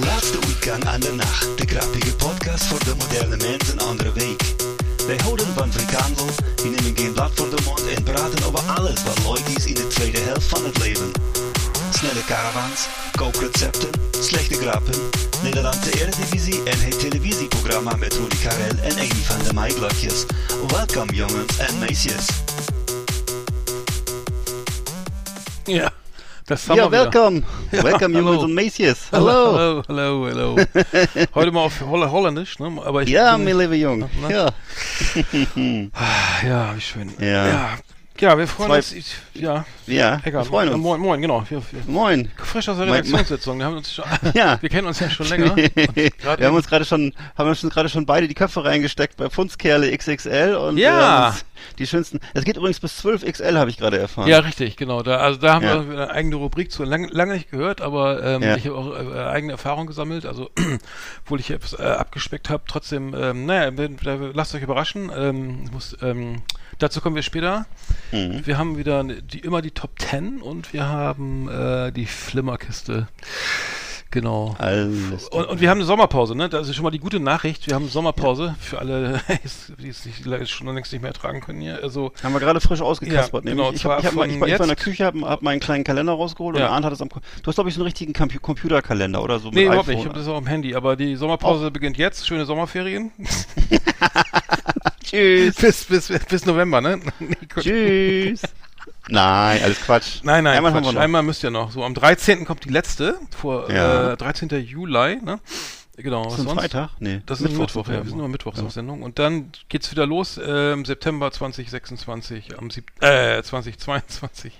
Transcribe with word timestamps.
Laatste 0.00 0.38
uitgang 0.46 0.84
aan 0.84 1.00
de 1.00 1.12
nacht. 1.12 1.58
De 1.58 1.66
grappige 1.66 2.16
podcast 2.16 2.64
voor 2.64 2.84
de 2.84 2.94
moderne 2.98 3.36
mens 3.36 3.72
een 3.72 3.80
andere 3.80 4.12
week. 4.12 4.54
Wij 5.06 5.16
houden 5.16 5.46
van 5.54 5.72
frikandel, 5.72 6.26
die 6.56 6.70
nemen 6.70 6.96
geen 6.96 7.12
blad 7.12 7.30
voor 7.34 7.50
de 7.50 7.62
mond 7.64 7.86
en 7.86 8.02
praten 8.02 8.44
over 8.44 8.58
alles 8.58 9.02
wat 9.02 9.18
leuk 9.18 9.56
is 9.56 9.64
in 9.66 9.74
de 9.74 9.86
tweede 9.86 10.18
helft 10.18 10.46
van 10.46 10.64
het 10.64 10.78
leven. 10.78 11.10
Snelle 11.90 12.24
caravans, 12.24 12.86
kookrecepten, 13.16 13.90
slechte 14.20 14.54
grappen, 14.54 14.94
Nederlandse 15.42 16.00
Eredivisie 16.00 16.62
en 16.62 16.80
het 16.80 17.00
televisieprogramma 17.00 17.96
met 17.96 18.14
Rudy 18.14 18.36
Karel 18.42 18.78
en 18.82 18.92
Amy 18.92 19.22
van 19.24 19.42
de 19.44 19.52
Maaiblokjes. 19.52 20.24
Welkom 20.68 21.10
jongens 21.10 21.58
en 21.58 21.78
meisjes. 21.78 22.26
Ja, 25.64 25.92
das 26.46 26.68
haben 26.68 26.76
Ja, 26.76 26.84
wir 26.90 26.90
welkom. 26.98 27.44
welkom 27.70 28.14
hallo. 28.14 28.26
jongens 28.26 28.42
en 28.44 28.54
meisjes. 28.54 28.98
Hallo. 29.12 29.54
Hallo, 29.56 29.82
hallo, 29.88 30.26
hallo. 30.28 30.56
Heute 31.34 31.52
mal 31.52 31.64
auf 31.64 31.80
Holl 31.80 32.06
Holländisch, 32.10 32.58
ne? 32.58 32.80
Aber 32.84 33.02
ich 33.02 33.08
Ja, 33.08 33.36
mijn 33.36 33.56
lieve 33.56 33.76
jong. 33.78 34.08
Na? 34.20 34.28
Ja. 34.30 34.50
Ah, 35.92 36.46
ja, 36.46 36.74
wie 36.74 36.80
schön. 36.80 37.10
Ja. 37.18 37.46
ja. 37.46 37.68
Ja, 38.22 38.38
wir 38.38 38.46
freuen 38.46 38.68
Zwei- 38.70 38.76
uns. 38.76 38.92
Ich, 38.92 39.16
ja, 39.34 39.64
Ja, 39.88 40.14
Eckart. 40.22 40.32
wir 40.32 40.44
freuen 40.44 40.68
uns. 40.68 40.78
Moin, 40.80 41.00
moin, 41.00 41.20
genau. 41.20 41.44
Wir, 41.48 41.60
wir, 41.72 41.80
Moin. 41.88 42.30
frisch 42.36 42.68
aus 42.68 42.76
der 42.76 42.86
Redaktionssitzung. 42.86 43.58
Wir 43.58 43.66
haben 43.66 43.76
uns 43.78 43.92
schon, 43.92 44.04
Ja. 44.34 44.58
wir 44.62 44.68
kennen 44.68 44.86
uns 44.86 45.00
ja 45.00 45.10
schon 45.10 45.26
länger. 45.26 45.56
Wir 45.56 46.46
haben 46.46 46.54
uns 46.54 46.68
gerade 46.68 46.84
schon, 46.84 47.12
haben 47.36 47.48
uns 47.48 47.62
gerade 47.62 47.88
schon 47.88 48.06
beide 48.06 48.28
die 48.28 48.34
Köpfe 48.34 48.64
reingesteckt 48.64 49.16
bei 49.16 49.28
Fundskerle 49.28 49.90
XXL 49.96 50.54
und 50.54 50.76
Ja. 50.78 51.30
uns 51.30 51.44
die 51.80 51.86
schönsten. 51.88 52.20
Es 52.32 52.44
geht 52.44 52.56
übrigens 52.56 52.78
bis 52.78 52.96
12 52.98 53.24
XL, 53.24 53.58
habe 53.58 53.70
ich 53.70 53.76
gerade 53.78 53.98
erfahren. 53.98 54.28
Ja, 54.28 54.38
richtig, 54.38 54.76
genau. 54.76 55.02
Da, 55.02 55.16
also 55.16 55.40
da 55.40 55.54
haben 55.54 55.64
Ja. 55.64 55.84
wir 55.90 55.92
eine 56.02 56.10
eigene 56.12 56.36
Rubrik 56.36 56.70
zu, 56.70 56.84
lang, 56.84 57.08
lange 57.08 57.32
nicht 57.34 57.50
gehört, 57.50 57.80
aber 57.80 58.22
ähm, 58.22 58.42
Ja. 58.42 58.54
ich 58.56 58.66
habe 58.66 58.76
auch 58.76 58.94
äh, 58.96 59.18
eigene 59.30 59.52
Erfahrung 59.54 59.88
gesammelt, 59.88 60.26
also 60.26 60.48
obwohl 61.24 61.40
ich 61.40 61.50
etwas 61.50 61.72
äh, 61.72 61.82
abgespeckt 61.82 62.50
habe, 62.50 62.62
trotzdem, 62.68 63.14
ähm, 63.18 63.46
naja, 63.46 63.72
lasst 64.32 64.54
euch 64.54 64.62
überraschen. 64.62 65.10
Ähm, 65.12 65.62
ich 65.64 65.72
muss, 65.72 65.96
ähm, 66.02 66.42
dazu 66.82 67.00
kommen 67.00 67.16
wir 67.16 67.22
später. 67.22 67.66
Mhm. 68.10 68.42
Wir 68.46 68.58
haben 68.58 68.76
wieder 68.76 69.04
die, 69.04 69.40
immer 69.40 69.62
die 69.62 69.70
Top 69.70 69.98
10 69.98 70.42
und 70.42 70.72
wir 70.72 70.86
haben 70.86 71.48
äh, 71.48 71.92
die 71.92 72.06
Flimmerkiste. 72.06 73.08
Genau. 74.10 74.54
Alles. 74.58 75.28
Und, 75.28 75.46
und 75.46 75.60
wir 75.62 75.70
haben 75.70 75.78
eine 75.78 75.86
Sommerpause, 75.86 76.34
ne? 76.36 76.50
Das 76.50 76.68
ist 76.68 76.76
schon 76.76 76.82
mal 76.82 76.90
die 76.90 76.98
gute 76.98 77.18
Nachricht. 77.18 77.66
Wir 77.66 77.74
haben 77.74 77.88
Sommerpause 77.88 78.54
für 78.60 78.78
alle, 78.78 79.22
die 79.78 79.88
es 79.88 80.04
nicht, 80.04 80.50
schon 80.50 80.66
längst 80.74 80.92
nicht 80.92 81.00
mehr 81.00 81.10
ertragen 81.12 81.40
können 81.40 81.62
hier. 81.62 81.82
Also, 81.82 82.12
Haben 82.22 82.34
wir 82.34 82.40
gerade 82.40 82.60
frisch 82.60 82.82
ausgekaspert. 82.82 83.46
Ja, 83.46 83.54
nämlich. 83.54 83.66
genau, 83.68 83.74
ich, 83.74 83.84
hab, 83.86 84.00
ich, 84.00 84.04
hab, 84.04 84.12
ich, 84.12 84.18
war- 84.18 84.46
ich 84.48 84.58
war 84.58 84.60
in 84.60 84.66
der 84.66 84.76
Küche, 84.76 85.06
habe 85.06 85.22
hab 85.22 85.40
meinen 85.40 85.60
kleinen 85.60 85.82
Kalender 85.82 86.12
rausgeholt 86.12 86.58
Ja. 86.58 86.66
und 86.66 86.72
Arndt 86.74 86.84
hat 86.84 86.92
es 86.92 87.00
am. 87.00 87.08
Du 87.08 87.20
hast, 87.46 87.54
glaube 87.54 87.70
ich, 87.70 87.74
so 87.74 87.80
einen 87.80 87.86
richtigen 87.86 88.12
Compu 88.12 88.38
Computerkalender 88.38 89.22
oder 89.22 89.38
so. 89.38 89.48
nee, 89.50 89.64
überhaupt 89.64 89.88
nicht. 89.88 89.94
Ich 89.96 90.00
iPhone. 90.02 90.10
habe 90.10 90.18
das 90.18 90.28
auch 90.28 90.36
am 90.36 90.46
Handy. 90.46 90.74
Aber 90.74 90.94
die 90.94 91.16
Sommerpause 91.16 91.70
beginnt 91.70 91.96
jetzt. 91.96 92.26
Schöne 92.26 92.44
Sommerferien. 92.44 93.12
Tschüss. 95.12 95.54
bis, 95.56 95.84
bis, 96.08 96.24
bis 96.26 96.46
November, 96.46 96.80
ne? 96.80 97.00
Nee. 97.20 97.34
Tschüss. 97.60 98.42
Nein, 99.08 99.62
alles 99.62 99.80
Quatsch. 99.80 100.20
Nein, 100.22 100.44
nein, 100.44 100.56
Einmal 100.56 100.72
Quatsch. 100.72 100.92
wir. 100.94 101.00
Einmal 101.00 101.22
müsst 101.22 101.42
ihr 101.44 101.50
noch. 101.50 101.70
So, 101.72 101.84
am 101.84 101.94
13. 101.94 102.44
kommt 102.44 102.64
die 102.64 102.68
letzte. 102.70 103.18
Vor 103.36 103.70
Ja. 103.70 104.12
äh, 104.12 104.16
13. 104.16 104.48
Juli, 104.64 105.16
ne? 105.22 105.40
Genau. 105.96 106.26
Ist 106.28 106.38
was 106.38 106.44
sonst? 106.44 106.60
Freitag? 106.60 106.90
Nee. 107.00 107.20
Das 107.26 107.40
ist 107.40 107.48
Mittwoch, 107.48 107.60
Mittwoch 107.66 107.84
sind 107.86 107.94
ja. 107.94 108.00
wir 108.00 108.04
Wir 108.04 108.10
sind 108.10 108.18
immer 108.18 108.28
Mittwochs 108.28 108.58
Ja. 108.58 108.64
auf 108.64 108.72
Sendung. 108.72 109.02
Und 109.02 109.18
dann 109.18 109.50
geht's 109.68 109.90
wieder 109.90 110.06
los 110.06 110.38
äh, 110.38 110.72
im 110.72 110.84
September 110.84 111.30
2026, 111.30 112.58
am 112.58 112.70
7. 112.70 112.86
Äh, 113.00 113.42
2022. 113.42 114.52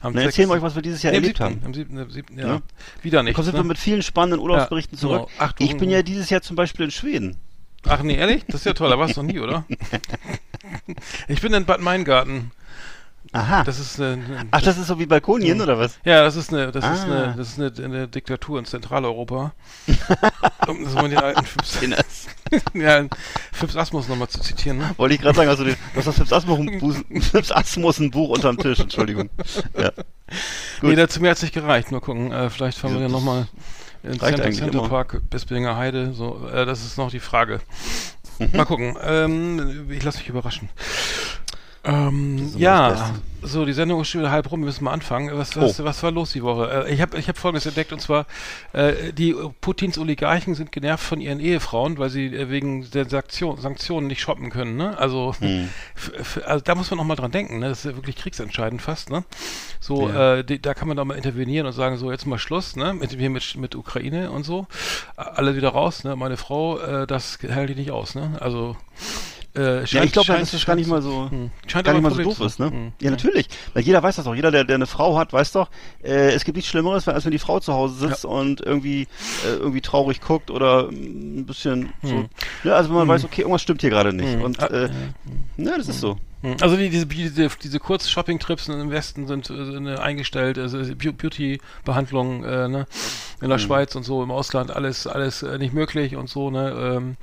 Am 0.00 0.14
Na, 0.14 0.22
erzählen 0.22 0.48
wir 0.48 0.54
6. 0.54 0.56
euch, 0.58 0.62
was 0.62 0.74
wir 0.74 0.82
dieses 0.82 1.02
Jahr 1.02 1.12
Nee, 1.12 1.18
erlebt 1.18 1.36
7. 1.36 1.44
haben. 1.46 1.62
Am 1.64 1.74
7. 1.74 1.98
am 1.98 2.10
7. 2.10 2.38
Ja. 2.38 2.46
Ja. 2.46 2.62
Wieder 3.02 3.18
Da 3.18 3.22
nicht. 3.22 3.36
sind 3.36 3.52
wir 3.54 3.62
Ne? 3.62 3.68
mit 3.68 3.78
vielen 3.78 4.02
spannenden 4.02 4.40
Urlaubsberichten 4.40 4.96
Ja, 4.96 5.00
zurück. 5.00 5.28
genau. 5.38 5.52
Ich 5.70 5.76
bin 5.76 5.90
ja 5.90 6.02
dieses 6.02 6.28
Jahr 6.30 6.42
zum 6.42 6.56
Beispiel 6.56 6.86
in 6.86 6.90
Schweden. 6.90 7.36
Ach 7.88 8.02
nee, 8.02 8.16
ehrlich? 8.16 8.44
Das 8.46 8.56
ist 8.60 8.64
ja 8.66 8.72
toll. 8.74 8.90
Da 8.90 8.98
warst 8.98 9.16
du 9.16 9.22
noch 9.22 9.32
nie, 9.32 9.40
oder? 9.40 9.64
ich 11.28 11.40
bin 11.40 11.52
in 11.52 11.64
Bad 11.64 11.80
Meingarten. 11.80 12.52
Aha. 13.34 13.64
Das 13.64 13.78
ist 13.78 13.98
eine, 13.98 14.12
eine 14.12 14.46
Ach, 14.50 14.60
das 14.60 14.76
ist 14.76 14.88
so 14.88 14.98
wie 14.98 15.06
Balkonien 15.06 15.60
oder 15.60 15.78
was? 15.78 15.98
Ja, 16.04 16.22
das 16.22 16.36
ist 16.36 16.52
eine, 16.52 16.70
das 16.70 16.84
ist 16.84 17.00
Ah. 17.00 17.04
eine, 17.04 17.34
das 17.36 17.56
ist 17.56 17.58
eine, 17.58 17.84
eine 17.86 18.08
Diktatur 18.08 18.58
in 18.58 18.66
Zentraleuropa. 18.66 19.52
um 20.66 20.84
das 20.84 20.92
mal 20.94 21.08
den 21.08 21.18
alten 21.18 21.44
Fips, 21.46 21.78
ja, 22.74 23.06
Fips 23.52 23.76
Asmus 23.76 24.08
nochmal 24.08 24.28
zu 24.28 24.40
zitieren, 24.40 24.78
ne? 24.78 24.90
Wollte 24.98 25.14
ich 25.14 25.20
gerade 25.22 25.36
sagen, 25.36 25.48
also 25.48 25.64
du 25.64 25.74
hast 25.96 26.06
das 26.06 26.16
Fips 26.16 26.32
Asmus, 26.32 26.96
Fips 27.30 27.52
Asmus 27.52 28.00
ein 28.00 28.10
Buch 28.10 28.28
unterm 28.30 28.58
Tisch, 28.58 28.80
Entschuldigung. 28.80 29.30
Ja. 29.78 29.90
Gut. 30.80 30.90
Nee, 30.90 30.96
dazu 30.96 31.20
mir 31.20 31.30
hat's 31.30 31.42
nicht 31.42 31.54
gereicht. 31.54 31.90
Mal 31.90 32.00
gucken, 32.00 32.32
äh, 32.32 32.50
vielleicht 32.50 32.76
fahren 32.76 32.94
wir 32.94 33.00
Ja, 33.02 33.08
nochmal 33.08 33.46
in 34.02 34.10
reicht 34.10 34.20
Center, 34.20 34.44
eigentlich 34.44 34.58
Center 34.58 34.78
immer. 34.78 34.88
Park, 34.88 35.20
Bispinger 35.30 35.76
Heide, 35.76 36.12
so, 36.12 36.48
äh, 36.52 36.66
das 36.66 36.84
ist 36.84 36.98
noch 36.98 37.10
die 37.10 37.20
Frage. 37.20 37.60
Mhm. 38.38 38.48
Mal 38.52 38.64
gucken, 38.64 38.96
ähm, 39.02 39.90
ich 39.90 40.02
lasse 40.02 40.18
mich 40.18 40.28
überraschen. 40.28 40.68
Ähm, 41.84 42.52
ja. 42.56 43.12
So, 43.42 43.64
die 43.64 43.72
Sendung 43.72 44.00
ist 44.00 44.08
schon 44.08 44.20
wieder 44.20 44.30
halb 44.30 44.50
rum, 44.50 44.60
wir 44.60 44.66
müssen 44.66 44.84
mal 44.84 44.92
anfangen. 44.92 45.30
Was, 45.36 45.56
was, 45.56 45.80
Oh. 45.80 45.84
was 45.84 46.02
war 46.02 46.10
los 46.10 46.32
die 46.32 46.42
Woche? 46.42 46.86
Äh, 46.86 46.94
ich 46.94 47.00
habe 47.00 47.18
ich 47.18 47.28
hab 47.28 47.36
Folgendes 47.38 47.66
entdeckt, 47.66 47.92
und 47.92 48.00
zwar, 48.00 48.26
äh, 48.72 49.12
die 49.12 49.34
Putins 49.60 49.98
Oligarchen 49.98 50.54
sind 50.54 50.72
genervt 50.72 51.04
von 51.04 51.20
ihren 51.20 51.40
Ehefrauen, 51.40 51.98
weil 51.98 52.10
sie 52.10 52.26
äh, 52.26 52.48
wegen 52.50 52.88
der 52.90 53.08
Sanktion, 53.08 53.60
Sanktionen 53.60 54.06
nicht 54.06 54.20
shoppen 54.20 54.50
können, 54.50 54.76
ne? 54.76 54.96
Also, 54.98 55.34
Hm. 55.40 55.68
also 56.46 56.62
da 56.64 56.74
muss 56.74 56.90
man 56.90 57.00
auch 57.00 57.04
mal 57.04 57.16
dran 57.16 57.30
denken, 57.30 57.58
ne? 57.58 57.68
Das 57.68 57.78
ist 57.80 57.84
ja 57.90 57.96
wirklich 57.96 58.16
kriegsentscheidend 58.16 58.80
fast, 58.82 59.10
ne? 59.10 59.24
So, 59.80 60.08
Ja. 60.08 60.36
äh, 60.36 60.44
die, 60.44 60.60
da 60.62 60.74
kann 60.74 60.88
man 60.88 60.96
doch 60.96 61.04
mal 61.04 61.16
intervenieren 61.16 61.66
und 61.66 61.72
sagen, 61.72 61.96
so 61.98 62.10
jetzt 62.10 62.26
mal 62.26 62.38
Schluss, 62.38 62.76
ne? 62.76 62.94
Mit 62.94 63.12
hier 63.12 63.30
mit, 63.30 63.56
mit 63.56 63.74
Ukraine 63.74 64.30
und 64.30 64.44
so. 64.44 64.66
Alle 65.16 65.56
wieder 65.56 65.70
raus, 65.70 66.04
ne? 66.04 66.16
Meine 66.16 66.36
Frau, 66.36 66.78
äh, 66.78 67.06
das 67.06 67.38
hält 67.40 67.70
die 67.70 67.74
nicht 67.74 67.90
aus, 67.90 68.14
ne? 68.14 68.36
Also 68.40 68.76
äh, 69.54 69.84
Ja, 69.84 70.02
ich 70.04 70.12
glaube, 70.12 70.32
dass 70.32 70.50
das 70.52 70.64
gar 70.64 70.76
nicht 70.76 70.88
mal 70.88 71.02
so, 71.02 71.30
hm. 71.30 71.50
Scheint 71.66 71.84
gar 71.86 71.92
nicht 71.92 72.02
mal 72.02 72.12
so 72.14 72.22
doof 72.22 72.40
ist, 72.40 72.58
ne? 72.58 72.70
Hm. 72.70 72.92
Ja, 73.00 73.10
natürlich. 73.10 73.48
Weil 73.74 73.82
jeder 73.82 74.02
weiß 74.02 74.16
das 74.16 74.26
auch. 74.26 74.34
Jeder, 74.34 74.50
der, 74.50 74.64
der 74.64 74.76
eine 74.76 74.86
Frau 74.86 75.18
hat, 75.18 75.32
weiß 75.32 75.52
doch, 75.52 75.68
äh, 76.02 76.30
es 76.32 76.44
gibt 76.44 76.56
nichts 76.56 76.70
Schlimmeres, 76.70 77.06
als 77.08 77.24
wenn 77.24 77.32
die 77.32 77.38
Frau 77.38 77.60
zu 77.60 77.72
Hause 77.72 78.08
sitzt 78.08 78.24
und 78.24 78.60
irgendwie, 78.60 79.02
äh, 79.46 79.56
irgendwie 79.58 79.80
traurig 79.80 80.20
guckt 80.20 80.50
oder 80.50 80.90
mm, 80.90 81.40
ein 81.40 81.46
bisschen 81.46 81.92
so. 82.02 82.10
Hm. 82.10 82.28
Ne, 82.64 82.74
also 82.74 82.90
wenn 82.90 82.96
man 82.96 83.08
weiß, 83.08 83.24
okay, 83.24 83.42
irgendwas 83.42 83.62
stimmt 83.62 83.80
hier 83.82 83.90
gerade 83.90 84.12
nicht. 84.12 84.32
Hm. 84.34 84.42
Und 84.42 84.62
Ah, 84.62 84.66
äh, 84.66 84.82
ja. 84.84 84.90
ne, 85.56 85.74
das 85.76 85.88
ist 85.88 86.00
so. 86.00 86.16
Hm. 86.42 86.56
Also 86.60 86.76
die, 86.76 86.88
diese, 86.90 87.06
diese, 87.06 87.48
diese 87.62 87.78
Kurz-Shopping-Trips 87.78 88.68
im 88.68 88.90
Westen 88.90 89.26
sind 89.28 89.48
äh, 89.50 89.96
eingestellt, 89.96 90.58
also 90.58 90.78
Beau- 90.96 91.12
Beauty-Behandlungen 91.12 92.42
äh, 92.44 92.68
ne? 92.68 92.86
in 93.40 93.48
der. 93.48 93.58
Schweiz 93.58 93.94
und 93.94 94.02
so, 94.02 94.22
im 94.24 94.30
Ausland, 94.32 94.70
alles, 94.74 95.06
alles 95.06 95.42
äh, 95.44 95.58
nicht 95.58 95.72
möglich 95.72 96.16
und 96.16 96.28
so, 96.28 96.50
ne? 96.50 96.70
Ähm, 96.96 97.16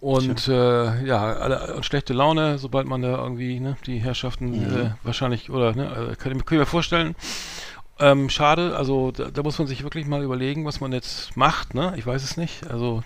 und 0.00 0.48
äh, 0.48 1.04
ja, 1.04 1.34
alle, 1.34 1.74
und 1.76 1.84
schlechte 1.84 2.12
Laune, 2.14 2.58
sobald 2.58 2.86
man 2.86 3.02
da 3.02 3.16
irgendwie, 3.22 3.60
ne, 3.60 3.76
die 3.86 3.98
Herrschaften 3.98 4.50
Mhm. 4.50 4.76
äh, 4.76 4.90
wahrscheinlich, 5.02 5.50
oder 5.50 5.74
ne, 5.74 5.84
äh, 6.12 6.16
kann, 6.16 6.32
ich 6.32 6.38
mir- 6.38 6.44
kann 6.44 6.56
ich 6.56 6.60
mir 6.60 6.66
vorstellen. 6.66 7.14
Ähm, 7.98 8.30
schade, 8.30 8.76
also 8.76 9.10
da, 9.10 9.24
da 9.30 9.42
muss 9.42 9.58
man 9.58 9.68
sich 9.68 9.82
wirklich 9.82 10.06
mal 10.06 10.22
überlegen, 10.22 10.64
was 10.64 10.80
man 10.80 10.92
jetzt 10.92 11.36
macht, 11.36 11.74
ne? 11.74 11.92
Ich 11.96 12.06
weiß 12.06 12.22
es 12.22 12.38
nicht. 12.38 12.66
Also 12.70 13.02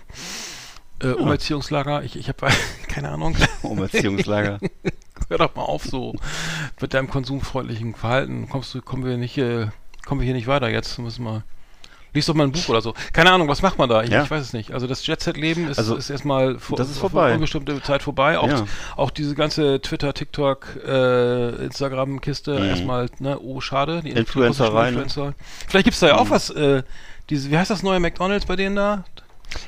äh, 1.01 1.09
Umerziehungslager, 1.09 2.03
ich, 2.03 2.15
ich 2.15 2.29
habe 2.29 2.47
keine 2.87 3.09
Ahnung. 3.09 3.35
Umerziehungslager. 3.61 4.59
Hör 5.27 5.37
doch 5.37 5.53
mal 5.55 5.63
auf 5.63 5.83
so 5.83 6.15
mit 6.79 6.93
deinem 6.93 7.09
konsumfreundlichen 7.09 7.93
Verhalten. 7.95 8.47
Kommst 8.49 8.73
du, 8.73 8.81
kommen 8.81 9.03
wir 9.03 9.17
nicht, 9.17 9.37
äh, 9.37 9.67
kommen 10.05 10.21
wir 10.21 10.25
hier 10.25 10.33
nicht 10.35 10.47
weiter 10.47 10.69
jetzt. 10.69 10.97
Müssen 10.99 11.25
wir. 11.25 11.43
Lies 12.15 12.25
doch 12.25 12.33
mal 12.33 12.45
ein 12.45 12.51
Buch 12.51 12.67
oder 12.69 12.81
so. 12.81 12.95
Keine 13.13 13.31
Ahnung, 13.31 13.47
was 13.49 13.61
macht 13.61 13.77
man 13.77 13.87
da? 13.89 14.01
Ich, 14.01 14.09
Ja. 14.09 14.23
ich 14.23 14.31
weiß 14.31 14.41
es 14.41 14.53
nicht. 14.53 14.71
Also 14.71 14.87
das 14.87 15.05
Jet-Set-Leben 15.05 15.67
ist, 15.67 15.77
Also, 15.77 15.95
ist 15.97 16.09
erstmal 16.09 16.57
vor, 16.57 16.77
das 16.77 16.89
ist 16.89 16.97
vor 16.97 17.09
vorbei. 17.11 17.33
unbestimmte 17.33 17.81
Zeit 17.83 18.01
vorbei. 18.01 18.39
Auch, 18.39 18.47
Ja. 18.47 18.65
auch 18.95 19.11
diese 19.11 19.35
ganze 19.35 19.81
Twitter, 19.81 20.13
TikTok, 20.13 20.79
äh, 20.87 21.49
Instagram-Kiste 21.65 22.57
Mhm. 22.59 22.65
erstmal, 22.65 23.09
ne, 23.19 23.37
oh 23.39 23.59
schade. 23.61 24.01
Die 24.01 24.11
Influencerei, 24.11 24.91
ne? 24.91 25.01
Influencer. 25.03 25.33
Vielleicht 25.67 25.83
gibt's 25.85 25.99
da 25.99 26.07
ja 26.07 26.15
auch 26.17 26.25
Mhm. 26.25 26.29
was, 26.31 26.49
äh, 26.49 26.83
diese, 27.29 27.51
wie 27.51 27.57
heißt 27.57 27.69
das 27.69 27.83
neue 27.83 27.99
McDonalds 27.99 28.45
bei 28.45 28.55
denen 28.55 28.75
da? 28.75 29.03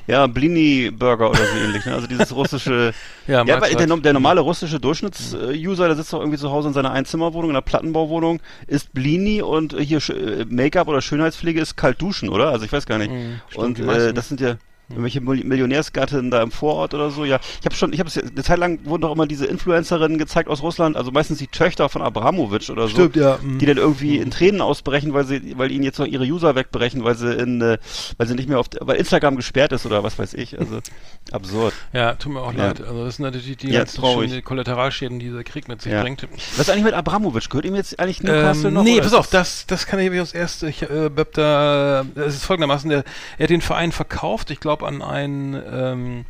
Ja, 0.07 0.27
Blini 0.27 0.91
Burger 0.91 1.29
oder 1.29 1.45
so 1.45 1.57
ähnlich. 1.57 1.85
Ne? 1.85 1.93
Also 1.93 2.07
dieses 2.07 2.33
russische. 2.35 2.93
ja, 3.27 3.43
Mahlzeit. 3.43 3.61
weil 3.79 3.87
der, 3.87 3.97
der 3.97 4.13
normale 4.13 4.41
russische 4.41 4.79
Durchschnitts-User, 4.79 5.87
der 5.87 5.95
sitzt 5.95 6.13
doch 6.13 6.19
irgendwie 6.19 6.37
zu 6.37 6.51
Hause 6.51 6.69
in 6.69 6.73
seiner 6.73 6.91
Einzimmerwohnung, 6.91 7.51
in 7.51 7.55
einer 7.55 7.61
Plattenbauwohnung, 7.61 8.39
isst 8.67 8.93
Blini 8.93 9.41
und 9.41 9.75
hier 9.79 9.99
äh, 10.09 10.45
Make-up 10.45 10.87
oder 10.87 11.01
Schönheitspflege 11.01 11.61
ist 11.61 11.75
kalt 11.75 12.01
duschen, 12.01 12.29
oder? 12.29 12.49
Also 12.49 12.65
ich 12.65 12.71
weiß 12.71 12.85
gar 12.85 12.97
nicht. 12.97 13.11
Mhm, 13.11 13.41
stimmt, 13.49 13.79
und 13.79 13.89
äh, 13.89 14.13
das 14.13 14.29
sind 14.29 14.41
ja. 14.41 14.55
Irgendwelche 14.89 15.19
Mil- 15.19 15.43
Millionärsgattin 15.43 16.31
da 16.31 16.41
im 16.41 16.49
Vorort 16.51 16.93
oder 16.93 17.09
so, 17.11 17.25
ja. 17.25 17.39
Ich 17.59 17.65
habe 17.65 17.75
schon, 17.75 17.91
ich 17.91 17.99
habe 17.99 18.07
es 18.07 18.17
eine 18.17 18.41
Zeit 18.43 18.57
lang 18.57 18.79
wurden 18.85 19.01
doch 19.01 19.11
immer 19.11 19.27
diese 19.27 19.45
Influencerinnen 19.45 20.17
gezeigt 20.17 20.47
aus 20.49 20.61
Russland, 20.61 20.95
also 20.95 21.11
meistens 21.11 21.39
die 21.39 21.47
Töchter 21.47 21.89
von 21.89 22.01
Abramowitsch 22.01 22.69
oder 22.69 22.87
so. 22.87 23.09
ja. 23.13 23.37
mhm. 23.41 23.59
Die 23.59 23.65
dann 23.65 23.77
irgendwie 23.77 24.17
in 24.17 24.31
Tränen 24.31 24.61
ausbrechen, 24.61 25.13
weil 25.13 25.25
sie, 25.25 25.57
weil 25.57 25.71
ihnen 25.71 25.83
jetzt 25.83 25.99
noch 25.99 26.05
ihre 26.05 26.23
User 26.23 26.55
wegbrechen, 26.55 27.03
weil 27.03 27.15
sie 27.15 27.33
in, 27.33 27.61
äh, 27.61 27.77
weil 28.17 28.27
sie 28.27 28.35
nicht 28.35 28.47
mehr 28.47 28.59
auf, 28.59 28.67
weil 28.79 28.95
Instagram 28.95 29.35
gesperrt 29.35 29.73
ist 29.73 29.85
oder 29.85 30.03
was 30.03 30.17
weiß 30.17 30.33
ich. 30.35 30.57
Also 30.57 30.79
absurd. 31.33 31.73
Ja, 31.91 32.13
tut 32.13 32.31
mir 32.31 32.41
auch 32.41 32.53
Ja. 32.53 32.67
leid. 32.67 32.81
Also 32.81 33.03
das 33.03 33.17
sind 33.17 33.23
natürlich 33.25 33.57
die 33.57 33.71
Ja, 33.71 33.85
schönen 33.85 34.41
Kollateralschäden, 34.43 35.19
die 35.19 35.25
dieser 35.25 35.43
Krieg 35.43 35.67
mit 35.67 35.81
sich 35.81 35.91
Ja. 35.91 36.01
bringt. 36.01 36.25
Was 36.55 36.59
ist 36.59 36.69
eigentlich 36.69 36.85
mit 36.85 36.93
Abramowitsch? 36.93 37.49
Gehört 37.49 37.65
ihm 37.65 37.75
jetzt 37.75 37.99
eigentlich 37.99 38.23
Newcastle 38.23 38.69
Ähm, 38.69 38.73
noch? 38.75 38.83
nee, 38.83 38.97
pass 38.99 39.07
ist 39.07 39.13
auf, 39.13 39.27
das, 39.29 39.65
das 39.67 39.85
kann 39.85 39.99
ich 39.99 40.09
als 40.17 40.33
erste. 40.33 40.69
Ich 40.69 40.81
äh, 40.83 41.09
da, 41.33 42.05
es 42.15 42.35
ist 42.35 42.45
folgendermaßen, 42.45 42.89
der, 42.89 43.03
er 43.37 43.43
hat 43.43 43.49
den 43.49 43.61
Verein 43.61 43.91
verkauft, 43.91 44.49
ich 44.51 44.59
glaube 44.59 44.76
an 44.83 45.01
ein, 45.01 45.61
ähm, 45.71 46.25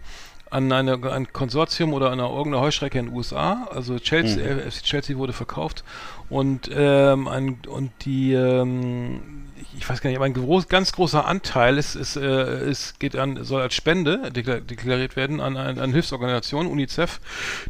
an 0.49 0.71
eine, 0.71 0.99
ein 1.11 1.31
Konsortium 1.33 1.93
oder 1.93 2.11
an 2.11 2.19
eine, 2.19 2.29
irgendeine 2.29 2.61
Heuschrecke 2.61 2.99
in 2.99 3.07
den 3.07 3.15
USA. 3.15 3.67
Also 3.73 3.99
Chelsea, 3.99 4.43
Mhm. 4.55 4.71
FC 4.71 4.83
Chelsea 4.83 5.17
wurde 5.17 5.33
verkauft 5.33 5.83
und 6.29 6.69
ähm, 6.73 7.27
ein, 7.27 7.59
und 7.67 7.91
die 8.05 8.33
ähm, 8.33 9.46
ich 9.77 9.87
weiß 9.87 10.01
gar 10.01 10.09
nicht, 10.09 10.17
aber 10.17 10.25
ein 10.25 10.33
groß, 10.33 10.67
ganz 10.67 10.91
großer 10.91 11.25
Anteil 11.25 11.77
ist, 11.77 11.95
ist, 11.95 12.15
äh, 12.17 12.69
ist 12.69 12.99
geht 12.99 13.15
an, 13.15 13.43
soll 13.43 13.61
als 13.61 13.75
Spende 13.75 14.31
deklar 14.31 14.59
deklariert 14.59 15.15
werden 15.15 15.39
an, 15.39 15.55
an, 15.55 15.79
an 15.79 15.91
Hilfsorganisationen, 15.91 16.71
UNICEF, 16.71 17.19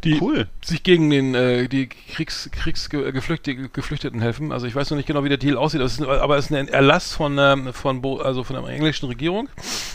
die 0.04 0.20
Cool. 0.20 0.48
sich 0.64 0.82
gegen 0.82 1.10
den 1.10 1.34
äh, 1.34 1.68
die 1.68 1.88
Kriegs, 1.88 2.48
Kriegsgeflüchteten 2.50 3.70
Geflüchteten 3.72 4.20
helfen. 4.20 4.52
Also 4.52 4.66
ich 4.66 4.74
weiß 4.74 4.90
noch 4.90 4.96
nicht 4.96 5.06
genau, 5.06 5.24
wie 5.24 5.28
der 5.28 5.38
Deal 5.38 5.56
aussieht, 5.56 5.80
ist, 5.80 6.02
aber 6.02 6.36
es 6.36 6.46
ist 6.46 6.52
ein 6.52 6.68
Erlass 6.68 7.12
von 7.12 7.38
ähm, 7.38 7.72
von 7.72 8.00
Bo 8.00 8.18
also 8.18 8.44
von 8.44 8.56
der 8.56 8.72
englischen 8.72 9.06
Regierung, 9.06 9.48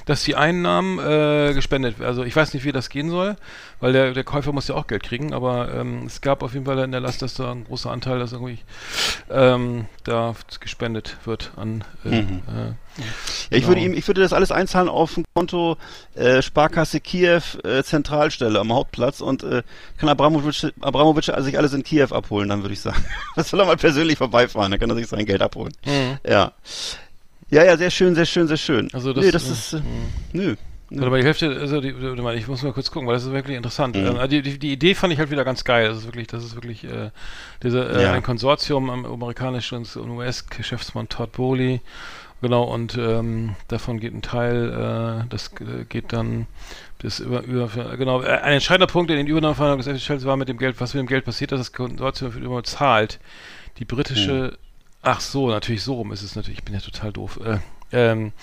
dass 0.05 0.23
die 0.23 0.35
Einnahmen 0.35 0.99
äh, 0.99 1.53
gespendet 1.53 1.99
werden. 1.99 2.09
Also 2.09 2.23
ich 2.23 2.35
weiß 2.35 2.53
nicht, 2.53 2.63
wie 2.65 2.71
das 2.71 2.89
gehen 2.89 3.09
soll, 3.09 3.35
weil 3.79 3.93
der, 3.93 4.13
der 4.13 4.23
Käufer 4.23 4.51
muss 4.51 4.67
ja 4.67 4.75
auch 4.75 4.87
Geld 4.87 5.03
kriegen, 5.03 5.33
aber 5.33 5.73
ähm, 5.73 6.03
es 6.05 6.21
gab 6.21 6.43
auf 6.43 6.53
jeden 6.53 6.65
Fall 6.65 6.79
einen 6.79 6.93
Erlass, 6.93 7.17
dass 7.17 7.33
da 7.33 7.51
ein 7.51 7.65
großer 7.65 7.91
Anteil, 7.91 8.19
dass 8.19 8.33
irgendwie 8.33 8.59
ähm, 9.29 9.85
da 10.03 10.35
gespendet 10.59 11.17
wird 11.25 11.51
an 11.55 11.83
Mhm. 12.09 12.41
äh, 12.47 12.67
Ja, 12.99 13.03
ich 13.49 13.67
würde 13.67 13.81
Genau. 13.81 13.93
ihm, 13.93 13.97
ich 13.97 14.07
würde 14.07 14.21
das 14.21 14.33
alles 14.33 14.51
einzahlen 14.51 14.87
auf 14.89 15.17
ein 15.17 15.25
Konto 15.33 15.77
äh, 16.15 16.41
Sparkasse 16.41 16.99
Kiew 16.99 17.41
äh, 17.63 17.83
Zentralstelle 17.83 18.59
am 18.59 18.71
Hauptplatz 18.73 19.21
und 19.21 19.43
äh, 19.43 19.63
kann 19.97 20.09
Abramowitsch, 20.09 20.65
Abramowitsch 20.81 21.31
sich 21.39 21.57
alles 21.57 21.73
in 21.73 21.83
Kiew 21.83 22.07
abholen, 22.11 22.49
dann 22.49 22.61
würde 22.61 22.73
ich 22.73 22.81
sagen. 22.81 23.03
Das 23.35 23.49
soll 23.49 23.59
er 23.59 23.65
mal 23.65 23.77
persönlich 23.77 24.17
vorbeifahren, 24.17 24.71
dann 24.71 24.79
kann 24.79 24.89
er 24.89 24.95
sich 24.95 25.07
sein 25.07 25.25
Geld 25.25 25.41
abholen. 25.41 25.73
Mhm. 25.85 26.17
Ja. 26.27 26.51
Ja, 27.49 27.63
ja, 27.63 27.77
sehr 27.77 27.91
schön, 27.91 28.15
sehr 28.15 28.25
schön, 28.25 28.47
sehr 28.47 28.57
schön. 28.57 28.89
Also 28.93 29.13
das, 29.13 29.25
nee, 29.25 29.31
das 29.31 29.47
äh, 29.47 29.51
ist, 29.51 29.73
äh, 29.73 29.77
mhm. 29.77 29.83
nö. 30.33 30.55
Warte 30.95 31.09
mal, 31.09 31.19
die 31.19 31.25
Hälfte, 31.25 31.57
also 31.59 31.81
die, 31.81 31.91
mal, 31.91 32.35
ich 32.37 32.47
muss 32.47 32.61
mal 32.61 32.71
kurz 32.73 32.91
gucken, 32.91 33.07
weil 33.07 33.15
das 33.15 33.25
ist 33.25 33.31
wirklich 33.31 33.57
interessant. 33.57 33.95
Mhm. 33.95 34.17
Ähm, 34.17 34.29
die, 34.29 34.41
die, 34.41 34.59
die 34.59 34.73
Idee 34.73 34.95
fand 34.95 35.11
ich 35.13 35.19
halt 35.19 35.31
wieder 35.31 35.43
ganz 35.43 35.63
geil. 35.63 35.87
Das 35.87 35.97
ist 35.99 36.05
wirklich, 36.05 36.27
das 36.27 36.43
ist 36.43 36.55
wirklich 36.55 36.83
äh, 36.83 37.09
diese, 37.63 37.83
äh, 37.89 38.03
Ja. 38.03 38.11
ein 38.13 38.23
Konsortium 38.23 38.89
am 38.89 39.05
amerikanischen 39.05 39.77
und 39.79 40.09
US-Geschäftsmann 40.09 41.09
Todd 41.09 41.31
Bowley. 41.31 41.81
Genau, 42.41 42.63
und 42.63 42.97
ähm, 42.97 43.55
davon 43.69 44.01
geht 44.01 44.13
ein 44.13 44.21
Teil, 44.21 45.23
äh, 45.23 45.29
das 45.29 45.51
äh, 45.61 45.85
geht 45.85 46.11
dann 46.11 46.45
das 46.99 47.19
über, 47.21 47.41
über 47.43 47.69
genau, 47.95 48.21
äh, 48.21 48.27
ein 48.27 48.53
entscheidender 48.55 48.87
Punkt 48.91 49.09
in 49.11 49.17
den 49.17 49.27
Übernahmeverhandlungen 49.27 49.85
des 49.85 50.01
FC 50.01 50.07
Chelsea 50.07 50.27
war 50.27 50.35
mit 50.35 50.49
dem 50.49 50.57
Geld, 50.57 50.79
was 50.81 50.93
mit 50.93 50.99
dem 50.99 51.07
Geld 51.07 51.23
passiert, 51.23 51.53
dass 51.53 51.59
das 51.59 51.71
Konsortium 51.71 52.33
wird 52.33 52.43
immer 52.43 52.63
zahlt. 52.65 53.19
Die 53.79 53.85
britische, 53.85 54.57
ach 55.01 55.21
so, 55.21 55.49
natürlich 55.49 55.83
so 55.83 55.93
rum 55.95 56.11
ist 56.11 56.21
es 56.21 56.35
natürlich, 56.35 56.59
ich 56.59 56.65
bin 56.65 56.73
ja 56.73 56.81
total 56.81 57.13
doof. 57.13 57.39
Äh, 57.45 57.59
ähm, 57.93 58.33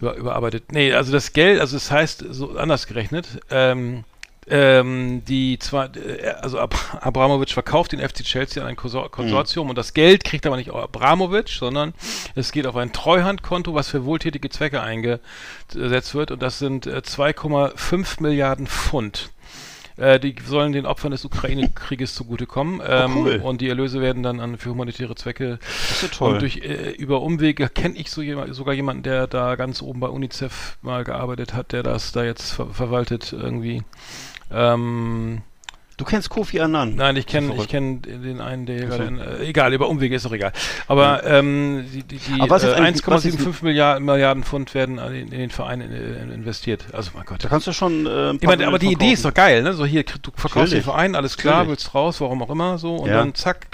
über, 0.00 0.14
überarbeitet. 0.14 0.72
Nee, 0.72 0.92
also 0.92 1.12
das 1.12 1.32
Geld, 1.32 1.60
also 1.60 1.76
es 1.76 1.90
heißt 1.90 2.24
so 2.30 2.56
anders 2.56 2.86
gerechnet, 2.86 3.40
ähm, 3.50 4.04
ähm, 4.48 5.24
die 5.24 5.58
zwar, 5.58 5.96
äh, 5.96 6.28
also 6.40 6.58
Ab 6.58 6.74
Abramowitsch 7.00 7.52
verkauft 7.52 7.92
den 7.92 8.00
FC 8.00 8.22
Chelsea 8.22 8.62
an 8.62 8.68
ein 8.68 8.76
Konsor 8.76 9.10
Konsortium 9.10 9.68
und 9.70 9.76
das 9.76 9.92
Geld 9.92 10.22
kriegt 10.22 10.46
aber 10.46 10.56
nicht 10.56 10.70
Abramowitsch, 10.70 11.58
sondern 11.58 11.94
es 12.34 12.52
geht 12.52 12.66
auf 12.66 12.76
ein 12.76 12.92
Treuhandkonto, 12.92 13.74
was 13.74 13.88
für 13.88 14.04
wohltätige 14.04 14.48
Zwecke 14.48 14.80
eingesetzt 14.80 16.14
wird 16.14 16.30
und 16.30 16.42
das 16.42 16.58
sind 16.58 16.86
äh, 16.86 17.02
2,5 17.04 18.22
Milliarden 18.22 18.66
Pfund. 18.66 19.30
Äh, 19.96 20.20
die 20.20 20.34
sollen 20.44 20.72
den 20.72 20.84
Opfern 20.84 21.10
des 21.10 21.24
Ukraine-Krieges 21.24 22.14
zugutekommen 22.14 22.82
ähm, 22.86 23.16
cool. 23.16 23.40
und 23.42 23.60
die 23.60 23.68
Erlöse 23.68 24.00
werden 24.00 24.22
dann 24.22 24.40
an, 24.40 24.58
für 24.58 24.70
humanitäre 24.70 25.14
Zwecke 25.14 25.58
Das 25.60 25.90
ist 25.90 26.02
ja 26.02 26.08
toll. 26.08 26.34
und 26.34 26.42
durch 26.42 26.58
äh, 26.58 26.90
über 26.90 27.22
Umwege 27.22 27.68
kenne 27.68 27.96
ich 27.96 28.10
so 28.10 28.20
jemand, 28.20 28.54
sogar 28.54 28.74
jemanden, 28.74 29.02
der 29.04 29.26
da 29.26 29.56
ganz 29.56 29.80
oben 29.80 30.00
bei 30.00 30.08
UNICEF 30.08 30.76
mal 30.82 31.04
gearbeitet 31.04 31.54
hat, 31.54 31.72
der 31.72 31.82
das 31.82 32.12
da 32.12 32.24
jetzt 32.24 32.52
ver 32.52 32.66
verwaltet 32.66 33.32
irgendwie. 33.32 33.82
Ähm, 34.50 35.42
du 35.96 36.04
kennst 36.04 36.28
Kofi 36.30 36.60
Annan. 36.60 36.94
nein, 36.94 37.16
ich 37.16 37.26
kenne 37.26 37.54
ich 37.58 37.68
kenne 37.68 37.98
den 37.98 38.40
einen, 38.40 38.66
der 38.66 38.76
hier 38.76 38.86
gerade 38.86 39.04
in, 39.04 39.18
äh, 39.18 39.44
egal, 39.44 39.72
über 39.72 39.88
Umwege 39.88 40.14
ist 40.16 40.24
doch 40.26 40.32
egal. 40.32 40.52
Aber 40.88 41.24
ähm, 41.24 41.86
die, 41.92 42.02
die, 42.02 42.18
die 42.18 42.40
Aber 42.40 42.50
was 42.50 42.62
ist 42.64 42.70
äh, 42.70 42.74
eigentlich- 42.74 43.06
was 43.06 43.24
ist- 43.24 43.38
1,75 43.38 43.62
Milliarden, 43.64 44.04
Milliarden 44.04 44.42
Pfund 44.44 44.74
werden 44.74 44.96
den- 44.96 45.28
in 45.32 45.38
den 45.38 45.50
Verein 45.50 45.80
äh, 45.80 46.34
investiert. 46.34 46.84
Also 46.92 47.12
mein 47.14 47.24
Gott. 47.24 47.42
Da 47.42 47.48
kannst 47.48 47.66
du 47.66 47.72
schon. 47.72 48.06
Äh, 48.06 48.34
Ich 48.34 48.42
meine, 48.42 48.66
aber 48.66 48.78
die 48.78 48.86
Millionen 48.86 49.02
Idee 49.04 49.12
ist 49.14 49.22
verkaufen. 49.22 49.34
doch 49.34 49.34
geil, 49.34 49.62
ne? 49.62 49.72
So 49.72 49.86
hier, 49.86 50.04
du 50.04 50.30
verkaufst 50.34 50.72
den. 50.72 50.82
Verein, 50.82 51.14
alles 51.14 51.36
klar, 51.36 51.58
Natürlich. 51.60 51.78
willst 51.80 51.94
raus, 51.94 52.20
warum 52.20 52.42
auch 52.42 52.50
immer, 52.50 52.78
so 52.78 52.96
und 52.96 53.08
Ja. 53.08 53.16
dann 53.18 53.34
zack, 53.34 53.66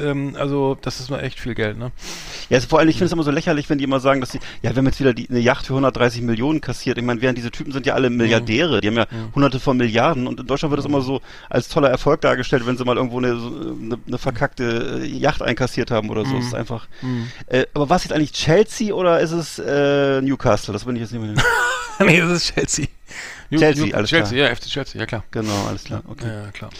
ähm, 0.00 0.36
also 0.38 0.78
das 0.80 1.00
ist 1.00 1.10
mal 1.10 1.20
echt 1.20 1.40
viel 1.40 1.54
Geld, 1.54 1.76
ne? 1.78 1.90
Ja, 2.50 2.56
also 2.56 2.68
vor 2.68 2.78
allem, 2.78 2.88
ich 2.88 2.96
finde 2.96 3.06
es 3.06 3.12
immer 3.12 3.22
so 3.24 3.30
lächerlich, 3.30 3.68
wenn 3.68 3.78
die 3.78 3.84
immer 3.84 4.00
sagen, 4.00 4.20
dass 4.20 4.30
sie, 4.32 4.38
ja, 4.62 4.70
wir 4.70 4.76
haben 4.76 4.86
jetzt 4.86 5.00
wieder 5.00 5.12
die, 5.14 5.28
eine 5.28 5.40
Yacht 5.40 5.66
für 5.66 5.72
130 5.74 6.22
Millionen 6.22 6.60
kassiert. 6.60 6.98
Ich 6.98 7.04
meine, 7.04 7.20
während 7.20 7.36
diese 7.38 7.50
Typen 7.50 7.72
sind 7.72 7.86
ja 7.86 7.94
alle 7.94 8.10
Milliardäre, 8.10 8.80
die 8.80 8.88
haben 8.88 8.96
ja 8.96 9.06
hunderte 9.34 9.58
von 9.60 9.76
Milliarden 9.76 10.26
und 10.26 10.40
in 10.40 10.46
Deutschland 10.46 10.70
wird 10.70 10.78
das 10.78 10.86
immer 10.86 11.00
so 11.00 11.20
als 11.50 11.63
toller 11.68 11.88
Erfolg 11.90 12.20
dargestellt, 12.20 12.66
wenn 12.66 12.76
sie 12.76 12.84
mal 12.84 12.96
irgendwo 12.96 13.18
eine, 13.18 13.28
eine, 13.28 13.98
eine 14.06 14.18
verkackte 14.18 15.00
äh, 15.02 15.06
Yacht 15.06 15.42
einkassiert 15.42 15.90
haben 15.90 16.10
oder 16.10 16.24
so. 16.24 16.36
Das 16.36 16.46
ist 16.46 16.54
einfach. 16.54 16.86
Äh, 17.46 17.66
aber 17.74 17.88
was 17.90 18.04
jetzt 18.04 18.12
eigentlich 18.12 18.32
Chelsea 18.32 18.94
oder 18.94 19.20
ist 19.20 19.32
es 19.32 19.58
äh, 19.58 20.20
Newcastle? 20.22 20.72
Das 20.72 20.84
bin 20.84 20.96
ich 20.96 21.02
jetzt 21.02 21.12
nicht 21.12 21.22
mehr. 21.22 21.34
nee, 22.06 22.20
das 22.20 22.30
ist 22.30 22.54
Chelsea. 22.54 22.86
New- 23.50 23.58
Chelsea, 23.58 23.86
New- 23.86 23.94
alles 23.94 24.10
Chelsea, 24.10 24.36
klar. 24.38 24.48
ja, 24.50 24.54
FC 24.56 24.62
Chelsea, 24.66 25.00
ja 25.00 25.06
klar. 25.06 25.24
genau, 25.30 25.66
alles 25.68 25.84
klar. 25.84 26.02
Okay. 26.08 26.26
Ja, 26.26 26.50
klar. 26.52 26.70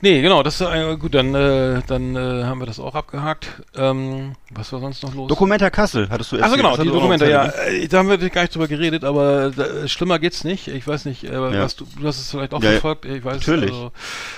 Nee, 0.00 0.22
genau, 0.22 0.44
das 0.44 0.60
ist 0.60 0.66
äh, 0.66 0.96
gut, 0.96 1.12
dann, 1.14 1.34
äh, 1.34 1.82
dann 1.88 2.14
äh, 2.14 2.44
haben 2.44 2.60
wir 2.60 2.66
das 2.66 2.78
auch 2.78 2.94
abgehakt. 2.94 3.48
Ähm, 3.74 4.34
was 4.50 4.72
war 4.72 4.78
sonst 4.78 5.02
noch 5.02 5.12
los? 5.12 5.28
Dokumenta 5.28 5.70
Kassel, 5.70 6.08
hattest 6.08 6.30
du 6.30 6.36
Achso, 6.36 6.54
erzählt. 6.54 6.62
genau, 6.62 6.76
die 6.82 6.88
Dokumente, 6.88 7.28
ja. 7.28 7.46
erzählt, 7.46 7.82
Äh, 7.84 7.88
Da 7.88 7.98
haben 7.98 8.08
wir 8.08 8.16
gar 8.30 8.42
nicht 8.42 8.54
drüber 8.54 8.68
geredet, 8.68 9.02
aber 9.02 9.50
da, 9.50 9.88
schlimmer 9.88 10.20
geht's 10.20 10.44
nicht. 10.44 10.68
Ich 10.68 10.86
weiß 10.86 11.04
nicht, 11.06 11.24
äh, 11.24 11.32
Ja. 11.32 11.64
was 11.64 11.74
du, 11.74 11.84
du 12.00 12.06
hast 12.06 12.18
es 12.20 12.30
vielleicht 12.30 12.54
auch 12.54 12.62
Ja, 12.62 12.70
verfolgt. 12.72 13.06
Ich 13.06 13.24
weiß, 13.24 13.38
Natürlich. 13.38 13.70
Also, 13.72 13.92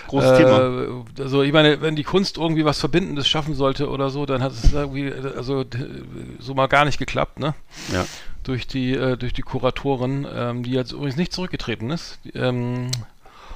Großes 0.08 0.30
äh, 0.30 0.36
Thema. 0.38 1.04
Also 1.18 1.42
ich 1.42 1.52
meine, 1.52 1.82
wenn 1.82 1.94
die 1.94 2.04
Kunst 2.04 2.38
irgendwie 2.38 2.64
was 2.64 2.80
Verbindendes 2.80 3.28
schaffen 3.28 3.54
sollte 3.54 3.90
oder 3.90 4.08
so, 4.08 4.24
dann 4.24 4.42
hat 4.42 4.52
es 4.52 4.72
irgendwie, 4.72 5.08
äh, 5.08 5.34
also 5.36 5.64
so 6.38 6.54
mal 6.54 6.68
gar 6.68 6.86
nicht 6.86 6.98
geklappt, 6.98 7.38
ne? 7.38 7.54
ne? 7.88 7.94
Ja. 7.96 8.06
Durch 8.44 8.66
die, 8.66 8.92
äh, 8.94 9.18
durch 9.18 9.34
die 9.34 9.42
Kuratorin, 9.42 10.26
ähm, 10.34 10.62
die 10.62 10.70
jetzt 10.70 10.92
übrigens 10.92 11.16
nicht 11.16 11.32
zurückgetreten 11.34 11.90
ist. 11.90 12.18
Die, 12.24 12.30
Ähm, 12.30 12.90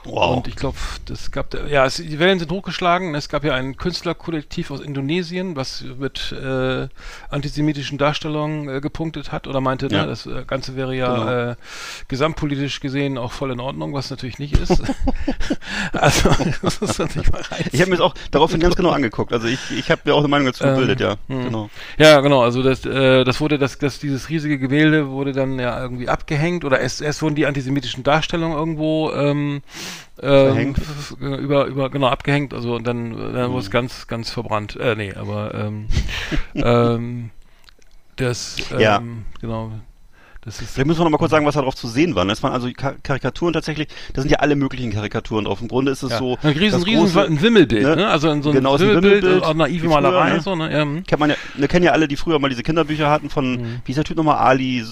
Wow. 0.05 0.37
und 0.37 0.49
ich 0.49 0.57
glaube, 0.57 0.77
das 1.07 1.31
gab, 1.31 1.55
ja, 1.69 1.85
es, 1.87 1.97
die 1.97 2.19
Wellen 2.19 2.39
sind 2.39 2.51
hochgeschlagen. 2.51 3.15
Es 3.15 3.29
gab 3.29 3.45
ja 3.45 3.55
ein 3.55 3.77
Künstlerkollektiv 3.77 4.71
aus 4.71 4.81
Indonesien, 4.81 5.57
was 5.57 5.83
mit 5.99 6.33
äh, 6.33 6.89
antisemitischen 7.31 7.99
Darstellungen 7.99 8.69
äh, 8.69 8.81
gepunktet 8.81 9.33
hat 9.33 9.47
oder 9.47 9.61
meinte, 9.61 9.89
Ja. 9.91 10.03
ne, 10.03 10.09
das 10.09 10.27
äh, 10.27 10.45
Ganze 10.47 10.77
wäre 10.77 10.95
ja 10.95 11.15
Genau. 11.15 11.51
äh, 11.53 11.57
gesamtpolitisch 12.09 12.81
gesehen 12.81 13.19
auch 13.19 13.33
voll 13.33 13.51
in 13.51 13.61
Ordnung, 13.61 13.95
was 13.95 14.11
natürlich 14.11 14.39
nicht 14.39 14.57
ist. 14.57 14.71
also, 15.93 16.31
das 16.63 16.99
man 16.99 17.09
sich 17.09 17.31
mal. 17.33 17.43
Ich 17.73 17.81
habe 17.81 17.91
mir 17.91 17.97
das 17.97 18.07
auch 18.07 18.15
daraufhin 18.31 18.61
ganz 18.61 18.77
genau 18.77 18.91
angeguckt. 18.91 19.33
Also 19.33 19.47
ich, 19.47 19.71
ich 19.71 19.91
habe 19.91 20.03
mir 20.05 20.15
auch 20.15 20.19
eine 20.21 20.29
Meinung 20.29 20.47
dazu 20.47 20.65
Ähm, 20.65 20.75
gebildet, 20.75 21.01
ja. 21.01 21.17
hm. 21.29 21.45
Genau. 21.45 21.71
Ja, 21.99 22.21
genau, 22.21 22.43
also 22.43 22.63
das, 22.63 22.85
äh, 22.85 23.25
das 23.25 23.41
wurde, 23.41 23.59
das, 23.59 23.79
das, 23.79 23.99
dieses 23.99 24.29
riesige 24.29 24.59
Gemälde 24.59 25.09
wurde 25.09 25.33
dann 25.33 25.59
ja 25.59 25.81
irgendwie 25.81 26.09
abgehängt 26.09 26.65
oder 26.65 26.81
erst, 26.81 27.01
erst 27.03 27.23
wurden 27.23 27.35
die 27.35 27.47
antisemitischen 27.47 28.03
Darstellungen 28.05 28.57
irgendwo 28.57 29.13
ähm, 29.13 29.63
ähm, 30.23 30.75
f- 30.75 31.17
über, 31.21 31.67
über, 31.67 31.91
genau, 31.91 32.09
abgehängt, 32.09 32.55
also 32.55 32.77
und 32.77 32.85
dann, 32.87 33.11
dann 33.35 33.51
wurde 33.51 33.61
es 33.61 33.69
Mhm. 33.69 33.73
ganz, 33.73 34.07
ganz 34.07 34.31
verbrannt. 34.31 34.77
Äh, 34.77 34.95
nee, 34.97 35.13
aber 35.15 35.55
ähm, 35.55 35.89
ähm, 36.55 37.31
das, 38.17 38.57
ähm, 38.71 38.81
Ja. 38.81 39.01
genau, 39.41 39.73
das 40.45 40.61
ist 40.61 40.71
Vielleicht 40.75 40.87
müssen 40.87 41.01
wir 41.01 41.05
noch 41.05 41.11
mal 41.11 41.19
kurz 41.19 41.31
sagen, 41.31 41.47
was 41.47 41.55
da 41.55 41.63
drauf 41.63 41.75
zu 41.75 41.89
sehen 41.89 42.15
war. 42.15 42.25
Das 42.27 42.43
waren 42.43 42.53
also 42.53 42.69
Ka- 42.77 42.95
Karikaturen 43.03 43.53
tatsächlich, 43.53 43.89
da 44.13 44.21
sind 44.23 44.31
ja 44.31 44.39
alle 44.39 44.57
möglichen 44.57 44.93
Karikaturen 44.93 45.45
drauf. 45.47 45.61
Im 45.63 45.69
Grunde 45.69 45.93
ist 45.93 46.03
es 46.03 46.11
ja. 46.13 46.19
so. 46.19 46.37
ein 46.43 46.53
riesen, 46.57 46.83
riesen 46.83 47.07
große- 47.07 47.27
ein 47.27 47.41
Wimmelbild, 47.43 47.83
ne? 47.85 47.97
ne? 47.97 48.09
Also 48.09 48.29
so 48.43 48.51
ein 48.51 48.55
Genau, 48.55 48.79
Wimmelbild, 48.79 49.23
Wimmelbild, 49.23 49.45
auch 49.45 49.55
naive 49.55 49.81
früher, 49.87 49.91
Malerei, 49.91 50.33
ne? 50.35 50.41
so, 50.41 50.55
ne? 50.55 50.73
Ja. 50.73 50.85
Kennt 51.07 51.19
man 51.21 51.31
ja, 51.31 51.37
ne, 51.57 51.69
kennen 51.69 51.85
ja 51.85 51.93
alle, 51.93 52.09
die 52.09 52.17
früher 52.17 52.39
mal 52.39 52.49
diese 52.49 52.63
Kinderbücher 52.63 53.11
hatten 53.11 53.31
von, 53.31 53.53
Mhm. 53.57 53.81
wie 53.85 53.93
ist 53.93 53.97
der 53.97 54.05
Typ 54.05 54.17
nochmal, 54.17 54.37
Ali, 54.37 54.83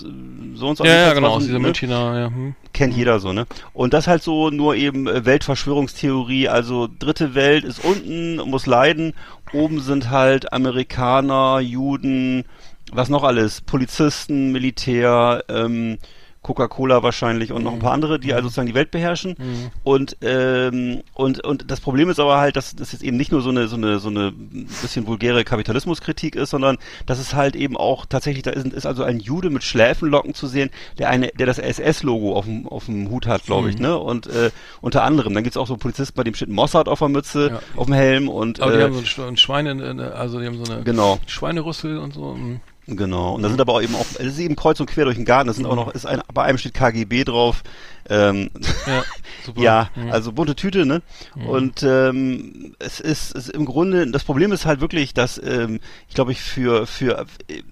so 0.55 0.69
und 0.69 0.77
so. 0.79 0.85
ja, 0.85 0.93
ja, 1.09 1.13
genau, 1.15 1.29
aus 1.29 1.43
dieser 1.45 1.59
ne? 1.59 1.67
Münchner, 1.67 2.19
ja. 2.19 2.27
Hm. 2.27 2.55
Kennt 2.73 2.95
jeder 2.97 3.21
so, 3.21 3.33
ne? 3.33 3.47
Und 3.75 3.93
das 3.93 4.07
halt 4.07 4.23
so 4.23 4.49
nur 4.51 4.75
eben 4.77 5.07
äh, 5.07 5.25
Weltverschwörungstheorie, 5.27 6.49
also 6.49 6.89
dritte 6.99 7.35
Welt 7.35 7.65
ist 7.65 7.85
unten, 7.85 8.37
muss 8.49 8.67
leiden, 8.67 9.13
oben 9.53 9.81
sind 9.81 10.09
halt 10.11 10.53
Amerikaner, 10.53 11.61
Juden, 11.61 12.45
was 12.93 13.09
noch 13.09 13.25
alles, 13.25 13.61
Polizisten, 13.63 14.53
Militär, 14.53 15.45
ähm, 15.49 15.99
Coca-Cola 16.45 17.05
wahrscheinlich 17.05 17.53
und 17.53 17.63
noch 17.63 17.73
ein 17.73 17.79
paar 17.79 17.93
andere, 17.93 18.19
die 18.19 18.33
also 18.33 18.49
sozusagen 18.49 18.67
die 18.67 18.75
Welt 18.75 18.91
beherrschen. 18.91 19.37
Mhm. 19.39 19.71
Und, 19.85 20.17
ähm, 20.23 21.03
und, 21.15 21.45
und 21.45 21.71
das 21.71 21.79
Problem 21.81 22.11
ist 22.11 22.19
aber 22.19 22.39
halt, 22.39 22.57
dass 22.57 22.75
das 22.75 22.91
jetzt 22.91 23.05
eben 23.05 23.17
nicht 23.17 23.31
nur 23.31 23.43
so 23.43 23.51
eine, 23.51 23.69
so 23.69 23.77
eine, 23.77 24.01
so 24.01 24.09
eine 24.09 24.33
bisschen 24.33 25.07
vulgäre 25.07 25.45
Kapitalismuskritik 25.45 26.35
ist, 26.35 26.51
sondern 26.51 26.79
dass 27.07 27.21
es 27.21 27.35
halt 27.35 27.55
eben 27.55 27.77
auch 27.77 28.07
tatsächlich, 28.07 28.43
da 28.43 28.51
ist, 28.51 28.67
ist 28.67 28.87
also 28.87 29.05
ein 29.05 29.21
Jude 29.21 29.51
mit 29.51 29.63
Schläfenlocken 29.63 30.35
zu 30.35 30.49
sehen, 30.49 30.71
der 30.99 31.11
eine, 31.11 31.29
der 31.29 31.47
das 31.47 31.61
SS-Logo 31.61 32.35
auf 32.35 32.45
dem, 32.47 32.67
auf 32.67 32.87
dem 32.87 33.09
Hut 33.09 33.29
hat, 33.29 33.45
glaube 33.45 33.71
ich, 33.71 33.77
Mhm. 33.77 33.83
ne? 33.83 33.99
Und 33.99 34.27
äh, 34.27 34.51
unter 34.81 35.05
anderem, 35.05 35.35
dann 35.35 35.45
gibt's 35.45 35.57
auch 35.57 35.69
so 35.69 35.75
einen 35.75 35.81
Polizisten, 35.81 36.17
bei 36.17 36.25
dem 36.25 36.35
steht 36.35 36.49
Mossad 36.49 36.89
auf 36.89 36.99
der 36.99 37.09
Mütze, 37.09 37.51
Ja. 37.53 37.61
auf 37.77 37.87
dem 37.87 37.95
Helm 37.95 38.29
und 38.29 38.59
Aber 38.59 38.73
die 38.73 38.79
äh, 38.79 38.83
haben 38.83 38.95
so 38.95 38.99
ein, 38.99 39.05
Sch- 39.07 39.29
ein 39.29 39.37
Schweine, 39.37 39.81
äh, 39.81 40.03
also 40.13 40.41
die 40.41 40.47
haben 40.47 40.65
so 40.65 40.73
eine 40.73 40.83
genau. 40.83 41.21
Schweinerüssel 41.29 41.99
und 41.99 42.15
so. 42.15 42.35
mm. 42.35 42.61
Genau. 42.87 43.35
Und 43.35 43.43
da 43.43 43.49
sind 43.49 43.61
aber 43.61 43.75
auch 43.75 43.83
eben 43.83 43.95
auch, 43.95 44.07
es 44.15 44.27
ist 44.27 44.39
eben 44.41 44.57
kreuz 44.57 44.81
und 44.81 44.87
quer 44.87 45.05
durch 45.05 45.17
den 45.17 45.25
Garten. 45.25 45.47
Das 45.47 45.57
sind 45.57 45.67
auch 45.67 45.77
noch, 45.77 45.95
ist 45.95 46.05
ein, 46.05 46.21
bei 46.35 46.43
einem 46.43 46.59
steht 46.59 46.75
KGB 46.75 47.23
drauf. 47.25 47.63
Ähm, 48.09 48.51
Ja, 48.87 49.05
super. 49.47 49.61
ja, 49.63 49.91
Mhm. 49.95 50.11
also 50.11 50.33
bunte 50.33 50.57
Tüte, 50.57 50.85
ne? 50.85 51.01
Und 51.47 51.85
ähm, 51.85 52.75
es 52.81 52.99
ist, 52.99 53.33
ist 53.37 53.51
im 53.51 53.65
Grunde, 53.67 54.11
das 54.11 54.25
Problem 54.25 54.51
ist 54.51 54.67
halt 54.67 54.81
wirklich, 54.81 55.15
dass 55.15 55.41
ähm, 55.45 55.79
ich 56.09 56.15
glaube, 56.17 56.33
ich 56.33 56.41
für 56.41 56.87
für 56.89 57.25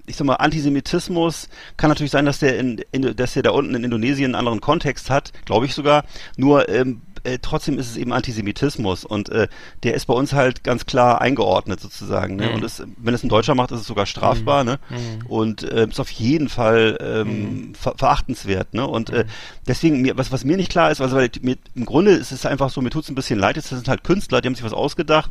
ich 0.06 0.14
sag 0.16 0.26
mal 0.26 0.34
Antisemitismus 0.36 1.48
kann 1.76 1.90
natürlich 1.90 2.12
sein, 2.12 2.24
dass 2.26 2.38
der 2.38 2.58
in, 2.58 2.80
in 2.92 3.16
dass 3.16 3.32
der 3.34 3.42
da 3.42 3.50
unten 3.50 3.74
in 3.74 3.82
Indonesien 3.82 4.26
einen 4.26 4.34
anderen 4.36 4.60
Kontext 4.60 5.10
hat, 5.10 5.32
glaube 5.44 5.66
ich 5.66 5.74
sogar. 5.74 6.04
Nur 6.36 6.68
ähm, 6.68 7.02
äh, 7.24 7.38
trotzdem 7.40 7.78
ist 7.78 7.90
es 7.90 7.96
eben 7.96 8.12
Antisemitismus 8.12 9.04
und 9.04 9.28
äh, 9.30 9.48
der 9.82 9.94
ist 9.94 10.06
bei 10.06 10.14
uns 10.14 10.32
halt 10.32 10.64
ganz 10.64 10.86
klar 10.86 11.20
eingeordnet 11.20 11.80
sozusagen. 11.80 12.36
Ne? 12.36 12.48
Mhm. 12.48 12.54
Und 12.54 12.64
es, 12.64 12.82
wenn 12.96 13.14
es 13.14 13.22
ein 13.22 13.28
Deutscher 13.28 13.54
macht, 13.54 13.70
ist 13.72 13.80
es 13.80 13.86
sogar 13.86 14.06
strafbar. 14.06 14.64
Ne? 14.64 14.78
Mhm. 14.88 15.26
Und 15.26 15.62
äh, 15.62 15.86
ist 15.88 16.00
auf 16.00 16.10
jeden 16.10 16.48
Fall 16.48 16.98
ähm, 17.00 17.72
ver 17.78 17.94
verachtenswert. 17.96 18.74
Ne? 18.74 18.86
Und 18.86 19.10
äh, 19.10 19.24
deswegen, 19.66 20.00
mir, 20.02 20.16
was, 20.18 20.32
was 20.32 20.44
mir 20.44 20.56
nicht 20.56 20.70
klar 20.70 20.90
ist, 20.90 21.00
also 21.00 21.16
weil 21.16 21.30
mir, 21.42 21.56
im 21.74 21.84
Grunde 21.86 22.12
ist 22.12 22.32
es 22.32 22.46
einfach 22.46 22.70
so, 22.70 22.80
mir 22.80 22.90
tut's 22.90 23.08
ein 23.08 23.14
bisschen 23.14 23.38
leid, 23.38 23.56
jetzt 23.56 23.68
sind 23.68 23.88
halt 23.88 24.04
Künstler, 24.04 24.40
die 24.40 24.46
haben 24.48 24.54
sich 24.54 24.64
was 24.64 24.72
ausgedacht. 24.72 25.30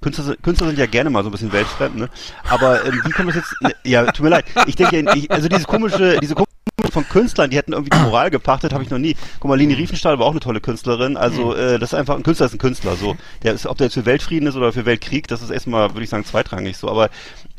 Künstler, 0.00 0.24
sind- 0.24 0.42
Künstler 0.42 0.68
sind 0.68 0.78
ja 0.78 0.86
gerne 0.86 1.10
mal 1.10 1.22
so 1.24 1.28
ein 1.28 1.32
bisschen 1.32 1.52
weltfremd, 1.52 1.96
ne? 1.96 2.08
Aber 2.48 2.84
ähm, 2.84 3.00
wie 3.04 3.10
kommt 3.10 3.28
das 3.30 3.36
jetzt? 3.36 3.52
Ne, 3.60 3.74
ja, 3.84 4.04
tut 4.12 4.22
mir 4.24 4.30
leid. 4.30 4.44
Ich 4.66 4.76
denke, 4.76 5.04
ich, 5.16 5.30
also 5.30 5.48
dieses 5.48 5.66
komische, 5.66 6.18
diese 6.20 6.34
komische 6.34 6.87
von 6.98 7.08
Künstlern, 7.08 7.50
die 7.50 7.56
hätten 7.56 7.72
irgendwie 7.72 7.90
die 7.90 8.02
Moral 8.02 8.30
gepachtet, 8.30 8.72
habe 8.72 8.82
ich 8.82 8.90
noch 8.90 8.98
nie. 8.98 9.14
Guck 9.38 9.48
mal, 9.48 9.56
Leni 9.56 9.74
Riefenstahl 9.74 10.18
war 10.18 10.26
auch 10.26 10.32
eine 10.32 10.40
tolle 10.40 10.60
Künstlerin. 10.60 11.16
Also 11.16 11.54
äh, 11.54 11.78
das 11.78 11.92
ist 11.92 11.98
einfach 11.98 12.16
ein 12.16 12.24
Künstler 12.24 12.46
ist 12.46 12.54
ein 12.54 12.58
Künstler. 12.58 12.96
So, 12.96 13.16
der 13.44 13.54
ist, 13.54 13.66
ob 13.66 13.78
der 13.78 13.86
jetzt 13.86 13.94
für 13.94 14.06
Weltfrieden 14.06 14.48
ist 14.48 14.56
oder 14.56 14.72
für 14.72 14.84
Weltkrieg, 14.84 15.28
das 15.28 15.42
ist 15.42 15.50
erstmal, 15.50 15.90
würde 15.94 16.02
ich 16.02 16.10
sagen, 16.10 16.24
zweitrangig. 16.24 16.76
So, 16.76 16.88
aber 16.88 17.10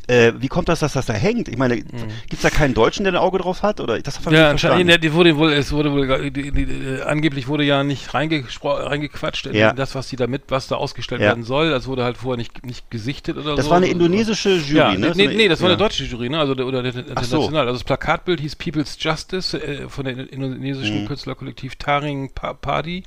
äh, 0.10 0.34
wie 0.40 0.48
kommt 0.48 0.68
das, 0.70 0.80
dass 0.80 0.94
das 0.94 1.06
da 1.06 1.14
hängt? 1.14 1.48
Ich 1.48 1.58
meine, 1.58 1.78
gibt's 1.78 2.42
da 2.42 2.50
keinen 2.50 2.74
Deutschen, 2.74 3.04
der 3.04 3.14
ein 3.14 3.18
Auge 3.18 3.38
drauf 3.38 3.62
hat? 3.64 3.80
Oder 3.80 4.00
das 4.02 4.20
Ja, 4.30 4.50
anscheinend, 4.50 4.88
nee, 4.88 4.98
die 4.98 5.14
wurde 5.14 5.38
wohl, 5.38 5.52
es 5.54 5.72
wurde 5.72 5.92
wohl, 5.92 6.32
die, 6.32 6.52
die, 6.52 6.62
äh, 6.64 7.02
angeblich 7.04 7.48
wurde 7.48 7.64
ja 7.64 7.84
nicht 7.84 8.14
reingequatscht 8.14 9.46
in 9.48 9.56
Ja. 9.56 9.74
das, 9.74 9.94
was 9.96 10.08
die 10.08 10.16
da 10.16 10.28
mit, 10.28 10.44
was 10.50 10.68
da 10.68 10.76
ausgestellt 10.76 11.22
Ja. 11.22 11.28
werden 11.28 11.44
soll. 11.44 11.70
Das 11.70 11.88
wurde 11.88 12.04
halt 12.04 12.18
vorher 12.18 12.38
nicht, 12.38 12.66
nicht 12.66 12.90
gesichtet 12.90 13.38
oder 13.38 13.56
Das 13.56 13.66
so. 13.66 13.72
war 13.72 13.78
eine 13.78 13.88
indonesische 13.88 14.56
Jury, 14.56 14.78
ja, 14.78 14.94
ne? 14.96 15.12
nee, 15.16 15.28
nee, 15.28 15.48
das 15.48 15.62
war 15.62 15.70
ja. 15.70 15.76
eine 15.76 15.84
deutsche 15.84 16.04
Jury, 16.06 16.30
ne? 16.30 16.40
Also 16.40 16.56
der, 16.56 16.66
oder 16.66 16.82
der, 16.82 16.92
der 16.94 17.04
Ach 17.16 17.24
so. 17.24 17.36
international. 17.38 17.68
Also 17.68 17.74
das 17.74 17.84
Plakatbild 17.84 18.40
hieß 18.40 18.56
People's 18.56 18.98
Justice 19.00 19.56
äh, 19.62 19.88
von 19.88 20.06
dem 20.06 20.20
indonesischen 20.28 21.04
Mhm. 21.04 21.08
Künstlerkollektiv 21.08 21.76
Taring 21.76 22.32
Pa- 22.34 22.54
Padi. 22.54 23.04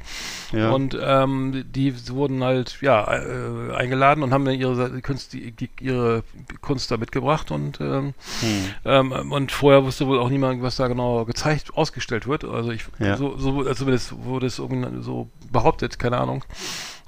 Ja. 0.52 0.70
Und 0.70 0.96
ähm, 1.02 1.64
die 1.74 1.92
wurden 2.10 2.44
halt 2.44 2.78
ja 2.80 3.12
äh, 3.12 3.74
eingeladen 3.74 4.22
und 4.22 4.32
haben 4.32 4.44
dann 4.44 4.54
ihre 4.54 5.00
Kunst, 5.02 5.32
die, 5.32 5.50
die, 5.50 5.68
ihre 5.80 6.22
Kunst 6.60 6.91
da 6.92 6.96
mitgebracht 6.98 7.50
und 7.50 7.80
ähm, 7.80 8.14
Hm. 8.40 8.64
ähm, 8.84 9.32
und 9.32 9.50
vorher 9.52 9.84
wusste 9.84 10.06
wohl 10.06 10.18
auch 10.18 10.28
niemand, 10.28 10.62
was 10.62 10.76
da 10.76 10.86
genau 10.88 11.24
gezeigt, 11.24 11.74
ausgestellt 11.74 12.26
wird. 12.28 12.44
Also 12.44 12.70
ich 12.70 12.84
Ja. 12.98 13.16
so, 13.16 13.36
so 13.36 13.58
also 13.60 13.74
zumindest 13.74 14.14
wurde 14.24 14.46
es 14.46 14.58
irgendwie 14.58 15.02
so 15.02 15.28
behauptet, 15.50 15.98
keine 15.98 16.18
Ahnung. 16.18 16.44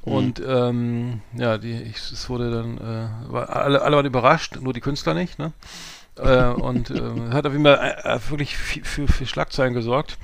Und 0.02 0.42
ähm, 0.46 1.20
ja, 1.34 1.56
die, 1.56 1.72
ich, 1.82 1.96
es 1.96 2.28
wurde 2.28 2.50
dann, 2.50 2.76
äh, 2.78 3.32
war, 3.32 3.48
alle, 3.48 3.80
alle 3.80 3.96
waren 3.96 4.04
überrascht, 4.06 4.58
nur 4.60 4.74
die 4.74 4.80
Künstler 4.80 5.14
nicht, 5.14 5.38
ne? 5.38 5.52
äh, 6.18 6.44
und 6.48 6.90
ähm, 6.90 7.32
hat 7.32 7.46
auf 7.46 7.52
jeden 7.52 7.64
Fall 7.64 7.78
äh, 8.04 8.14
äh, 8.16 8.20
wirklich 8.28 8.56
für, 8.56 9.08
für 9.08 9.26
Schlagzeilen 9.26 9.72
gesorgt, 9.72 10.18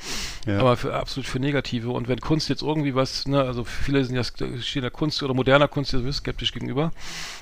Ja. 0.46 0.58
aber 0.60 0.76
für 0.76 0.94
absolut 0.94 1.26
für 1.26 1.40
negative. 1.40 1.90
Und 1.90 2.08
wenn 2.08 2.20
Kunst 2.20 2.48
jetzt 2.50 2.62
irgendwie 2.62 2.94
was, 2.94 3.26
ne, 3.26 3.40
also 3.40 3.64
viele 3.64 4.04
sind 4.04 4.14
ja 4.16 4.22
stehen 4.22 4.82
der 4.82 4.90
Kunst 4.90 5.22
oder 5.22 5.32
moderner 5.32 5.66
Kunst 5.68 5.92
ja 5.94 6.12
skeptisch 6.12 6.52
gegenüber, 6.52 6.92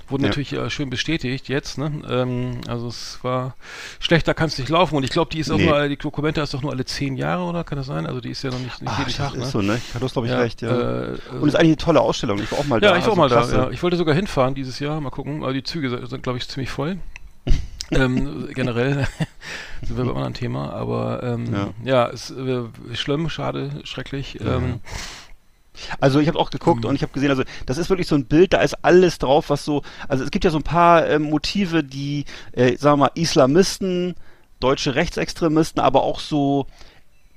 wurden 0.08 0.22
Ja. 0.22 0.28
natürlich 0.28 0.52
äh, 0.52 0.70
schön 0.70 0.90
bestätigt 0.90 1.48
jetzt, 1.48 1.78
ne? 1.78 1.92
Ähm, 2.08 2.60
also 2.66 2.88
es 2.88 3.18
war 3.22 3.54
schlechter 4.00 4.34
kann 4.34 4.46
es 4.48 4.58
nicht 4.58 4.68
laufen 4.68 4.96
und 4.96 5.02
ich 5.04 5.10
glaube, 5.10 5.30
die 5.30 5.38
ist 5.40 5.50
auch 5.50 5.56
Nee. 5.58 5.66
nur, 5.66 5.74
alle- 5.76 5.88
die 5.88 5.96
Dokumente 5.96 6.40
ist 6.40 6.54
doch 6.54 6.62
nur 6.62 6.72
alle 6.72 6.84
zehn 6.84 7.16
Jahre 7.16 7.42
oder 7.44 7.64
kann 7.64 7.76
das 7.78 7.86
sein? 7.86 8.06
Also 8.06 8.20
die 8.20 8.30
ist 8.30 8.42
ja 8.42 8.50
noch 8.50 8.58
nicht, 8.58 8.80
nicht 8.80 8.90
Ach, 8.90 8.98
jeden 8.98 9.08
das 9.10 9.16
Tag, 9.16 9.34
ist 9.34 9.38
ne? 9.40 9.46
so, 9.46 9.62
ne? 9.62 9.76
Ich 9.76 9.94
hatte 9.94 10.04
das, 10.04 10.12
glaube 10.12 10.26
ich, 10.28 10.32
Ja, 10.32 10.38
recht, 10.40 10.62
ja. 10.62 10.70
äh, 10.70 11.18
Und 11.40 11.48
ist 11.48 11.54
eigentlich 11.54 11.66
eine 11.68 11.76
tolle 11.76 12.00
Ausstellung. 12.00 12.38
Ich 12.40 12.50
war 12.52 12.58
auch 12.58 12.64
mal 12.66 12.82
ja, 12.82 12.90
da. 12.92 12.96
ich 12.96 13.02
war 13.06 13.12
auch 13.12 13.18
also 13.18 13.20
mal 13.20 13.28
klasse. 13.28 13.56
da. 13.56 13.64
Ja. 13.64 13.70
Ich 13.70 13.82
wollte 13.82 13.96
sogar 13.96 14.14
hinfahren 14.14 14.54
dieses 14.54 14.78
Jahr. 14.78 15.00
Mal 15.00 15.10
gucken. 15.10 15.42
Aber 15.42 15.52
die 15.52 15.62
Züge 15.62 16.06
sind, 16.06 16.22
glaube 16.22 16.38
ich, 16.38 16.48
ziemlich 16.48 16.70
voll. 16.70 16.98
ähm, 17.90 18.48
generell 18.54 19.06
sind 19.82 19.96
wir 19.96 20.04
bei 20.04 20.10
anderen 20.10 20.34
Thema. 20.34 20.72
Aber 20.72 21.22
ähm, 21.22 21.52
Ja. 21.52 21.68
ja, 21.84 22.04
ist 22.06 22.30
äh, 22.30 22.62
schlimm, 22.94 23.28
schade, 23.30 23.70
schrecklich. 23.84 24.38
Ähm, 24.40 24.80
Also 26.00 26.20
ich 26.20 26.28
habe 26.28 26.38
auch 26.38 26.50
geguckt 26.50 26.84
Mhm. 26.84 26.90
und 26.90 26.94
ich 26.96 27.02
habe 27.02 27.12
gesehen, 27.12 27.30
also 27.30 27.42
das 27.66 27.78
ist 27.78 27.90
wirklich 27.90 28.06
so 28.08 28.14
ein 28.14 28.26
Bild, 28.26 28.52
da 28.52 28.60
ist 28.60 28.74
alles 28.84 29.18
drauf, 29.18 29.50
was 29.50 29.64
so, 29.64 29.82
also 30.08 30.24
es 30.24 30.30
gibt 30.30 30.44
ja 30.44 30.50
so 30.50 30.58
ein 30.58 30.62
paar 30.64 31.06
ähm, 31.08 31.22
Motive, 31.22 31.84
die, 31.84 32.24
äh, 32.52 32.76
sagen 32.76 32.98
wir 33.00 33.06
mal, 33.06 33.10
Islamisten, 33.14 34.14
deutsche 34.60 34.94
Rechtsextremisten, 34.94 35.80
aber 35.80 36.02
auch 36.02 36.20
so, 36.20 36.66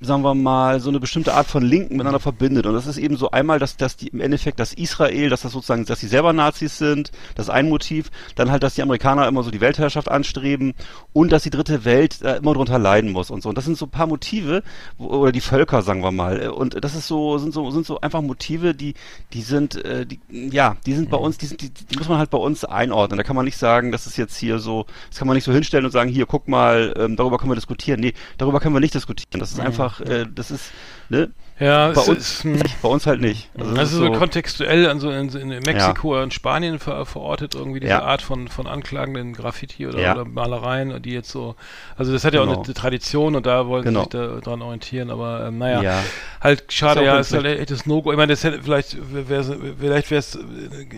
sagen 0.02 0.22
wir 0.22 0.34
mal, 0.34 0.80
so 0.80 0.88
eine 0.88 1.00
bestimmte 1.00 1.34
Art 1.34 1.46
von 1.46 1.62
Linken 1.62 1.94
miteinander 1.94 2.20
verbindet. 2.20 2.66
Und 2.66 2.74
das 2.74 2.86
ist 2.86 2.98
eben 2.98 3.16
so 3.16 3.30
einmal, 3.30 3.58
dass, 3.58 3.76
dass 3.76 3.96
die 3.96 4.08
im 4.08 4.20
Endeffekt 4.20 4.58
das 4.60 4.72
Israel, 4.72 5.30
dass 5.30 5.42
das 5.42 5.52
sozusagen, 5.52 5.84
dass 5.84 6.00
sie 6.00 6.08
selber 6.08 6.32
Nazis 6.32 6.78
sind, 6.78 7.12
das 7.34 7.46
ist 7.46 7.50
ein 7.50 7.68
Motiv. 7.68 8.10
Dann 8.34 8.50
halt, 8.50 8.62
dass 8.62 8.74
die 8.74 8.82
Amerikaner 8.82 9.26
immer 9.28 9.42
so 9.42 9.50
die 9.50 9.60
Weltherrschaft 9.60 10.08
anstreben 10.08 10.74
und 11.12 11.32
dass 11.32 11.42
die 11.42 11.50
dritte 11.50 11.84
Welt 11.84 12.20
äh, 12.22 12.36
immer 12.36 12.54
drunter 12.54 12.78
leiden 12.78 13.12
muss 13.12 13.30
und 13.30 13.42
so. 13.42 13.48
Und 13.48 13.58
das 13.58 13.64
sind 13.64 13.76
so 13.76 13.86
ein 13.86 13.90
paar 13.90 14.06
Motive, 14.06 14.62
wo, 14.98 15.06
oder 15.06 15.32
die 15.32 15.40
Völker, 15.40 15.82
sagen 15.82 16.02
wir 16.02 16.12
mal. 16.12 16.48
Und 16.48 16.82
das 16.82 16.94
ist 16.94 17.06
so, 17.06 17.38
sind 17.38 17.54
so, 17.54 17.70
sind 17.70 17.86
so 17.86 18.00
einfach 18.00 18.22
Motive, 18.22 18.74
die, 18.74 18.94
die 19.32 19.42
sind, 19.42 19.84
äh, 19.84 20.06
die, 20.06 20.20
ja, 20.28 20.76
die 20.86 20.94
sind 20.94 21.10
bei 21.10 21.16
uns, 21.16 21.38
die, 21.38 21.46
sind, 21.46 21.60
die, 21.60 21.70
die 21.70 21.96
muss 21.96 22.08
man 22.08 22.18
halt 22.18 22.30
bei 22.30 22.38
uns 22.38 22.64
einordnen. 22.64 23.18
Da 23.18 23.24
kann 23.24 23.36
man 23.36 23.44
nicht 23.44 23.58
sagen, 23.58 23.92
das 23.92 24.06
ist 24.06 24.16
jetzt 24.16 24.36
hier 24.36 24.58
so, 24.58 24.86
das 25.10 25.18
kann 25.18 25.28
man 25.28 25.36
nicht 25.36 25.44
so 25.44 25.52
hinstellen 25.52 25.84
und 25.84 25.92
sagen, 25.92 26.10
hier, 26.10 26.26
guck 26.26 26.48
mal, 26.48 26.94
ähm, 26.98 27.16
darüber 27.16 27.38
können 27.38 27.50
wir 27.50 27.56
diskutieren. 27.56 28.00
Nee, 28.00 28.14
darüber 28.38 28.60
können 28.60 28.74
wir 28.74 28.80
nicht 28.80 28.94
diskutieren. 28.94 29.40
Das 29.40 29.52
ist 29.52 29.60
einfach, 29.60 29.91
äh, 30.00 30.26
das 30.32 30.50
ist, 30.50 30.70
ne, 31.08 31.30
ja, 31.62 31.88
bei 31.92 32.00
es 32.00 32.08
uns, 32.08 32.44
ist, 32.44 32.82
bei 32.82 32.88
uns 32.88 33.06
halt 33.06 33.20
nicht. 33.20 33.48
Also 33.58 33.74
das 33.74 33.92
ist 33.92 33.98
so 33.98 34.10
kontextuell 34.12 34.88
an 34.88 35.00
so 35.00 35.10
in, 35.10 35.28
in 35.30 35.48
Mexiko 35.48 36.20
und 36.20 36.34
Spanien 36.34 36.78
ver, 36.78 37.06
verortet 37.06 37.54
irgendwie 37.54 37.80
diese 37.80 37.92
Ja. 37.92 38.02
Art 38.02 38.22
von 38.22 38.48
von 38.48 38.66
anklagenden 38.66 39.32
Graffiti 39.32 39.86
oder, 39.86 40.00
Ja. 40.00 40.12
oder 40.14 40.24
Malereien, 40.24 41.00
die 41.02 41.10
jetzt 41.12 41.30
so 41.30 41.54
also 41.96 42.12
das 42.12 42.24
hat 42.24 42.34
ja 42.34 42.40
auch 42.40 42.44
Genau. 42.44 42.56
eine, 42.58 42.64
eine 42.64 42.74
Tradition 42.74 43.34
und 43.36 43.46
da 43.46 43.66
wollen 43.66 43.84
Genau. 43.84 44.00
sie 44.10 44.18
sich 44.18 44.28
da 44.34 44.40
dran 44.40 44.62
orientieren, 44.62 45.10
aber 45.10 45.46
ähm, 45.46 45.58
naja, 45.58 45.82
Ja. 45.82 46.02
halt 46.40 46.64
schade, 46.72 47.00
Ist 47.00 47.06
ja, 47.06 47.18
ist 47.18 47.32
halt 47.32 47.46
echt 47.46 47.70
das 47.70 47.86
No-Go. 47.86 48.10
Ich 48.12 48.16
meine, 48.18 48.32
das 48.32 48.42
hätte 48.44 48.60
vielleicht 48.62 48.96
wäre 49.12 49.56
vielleicht 49.78 50.10
wäre 50.10 50.18
es 50.18 50.38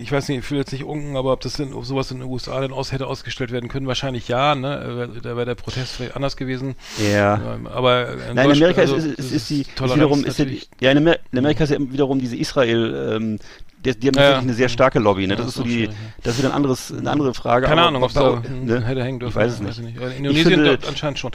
ich 0.00 0.11
weiß 0.12 0.28
nicht, 0.28 0.38
ich 0.38 0.44
fühle 0.44 0.61
jetzt 0.61 0.73
nicht 0.73 0.85
unken, 0.85 1.16
aber 1.16 1.33
ob 1.33 1.40
das 1.40 1.54
denn 1.54 1.73
ob 1.73 1.85
sowas 1.85 2.11
in 2.11 2.21
den 2.21 2.28
USA 2.28 2.61
dann 2.61 2.73
aus 2.73 2.92
hätte 2.92 3.06
ausgestellt 3.06 3.52
werden 3.52 3.68
können, 3.68 3.87
wahrscheinlich 3.87 4.28
ja, 4.28 4.54
ne? 4.54 5.09
Da 5.23 5.37
wäre 5.37 5.44
der 5.47 5.54
Protest 5.54 5.92
vielleicht 5.97 6.16
anders 6.16 6.37
gewesen. 6.37 6.75
Ja. 7.12 7.35
Ähm, 7.54 7.66
aber 7.66 8.12
in, 8.12 8.35
Nein, 8.35 8.50
in 8.50 8.56
Amerika 8.56 8.80
also, 8.80 8.97
ist, 8.97 9.04
ist, 9.06 9.33
ist, 9.33 9.50
die 9.50 9.61
ist 9.62 9.76
Toleranz 9.76 9.97
wiederum 9.97 10.25
ist 10.25 10.38
ja, 10.38 10.44
die- 10.44 10.53
natürlich- 10.54 10.70
ja 10.80 10.90
in, 10.90 10.99
Amer 10.99 11.16
in 11.32 11.38
Amerika 11.38 11.64
ist 11.64 11.70
ja 11.70 11.78
wiederum 11.80 12.18
diese 12.20 12.37
Israel 12.37 13.12
ähm, 13.16 13.38
die, 13.84 13.99
die 13.99 14.08
haben 14.08 14.14
Ja, 14.16 14.30
ja. 14.30 14.38
eine 14.38 14.54
sehr 14.54 14.70
starke 14.70 14.99
Lobby, 14.99 15.26
ne? 15.26 15.34
Ja, 15.34 15.37
Das 15.37 15.46
ist 15.46 15.52
ist 15.52 15.56
so 15.58 15.62
die 15.64 15.84
ja. 15.84 15.90
das 16.23 16.32
ist 16.34 16.38
wieder 16.38 16.49
ein 16.50 16.54
anderes 16.56 16.90
eine 16.92 17.11
andere 17.11 17.34
Frage, 17.34 17.66
Keine 17.66 17.80
aber 17.82 17.88
Ahnung, 17.88 18.02
ob 18.02 18.08
es 18.08 18.14
da 18.14 18.42
ne? 18.50 18.80
hätte 18.82 19.04
hängen 19.04 19.20
dürfen. 19.20 19.32
Ich 19.32 19.37
weiß 19.37 19.52
es 19.52 19.61
nicht. 19.61 19.96
Aber 19.99 20.06
In 20.11 20.25
Indonesien 20.25 20.46
finde- 20.64 20.78
anscheinend 20.88 21.18
schon. 21.18 21.32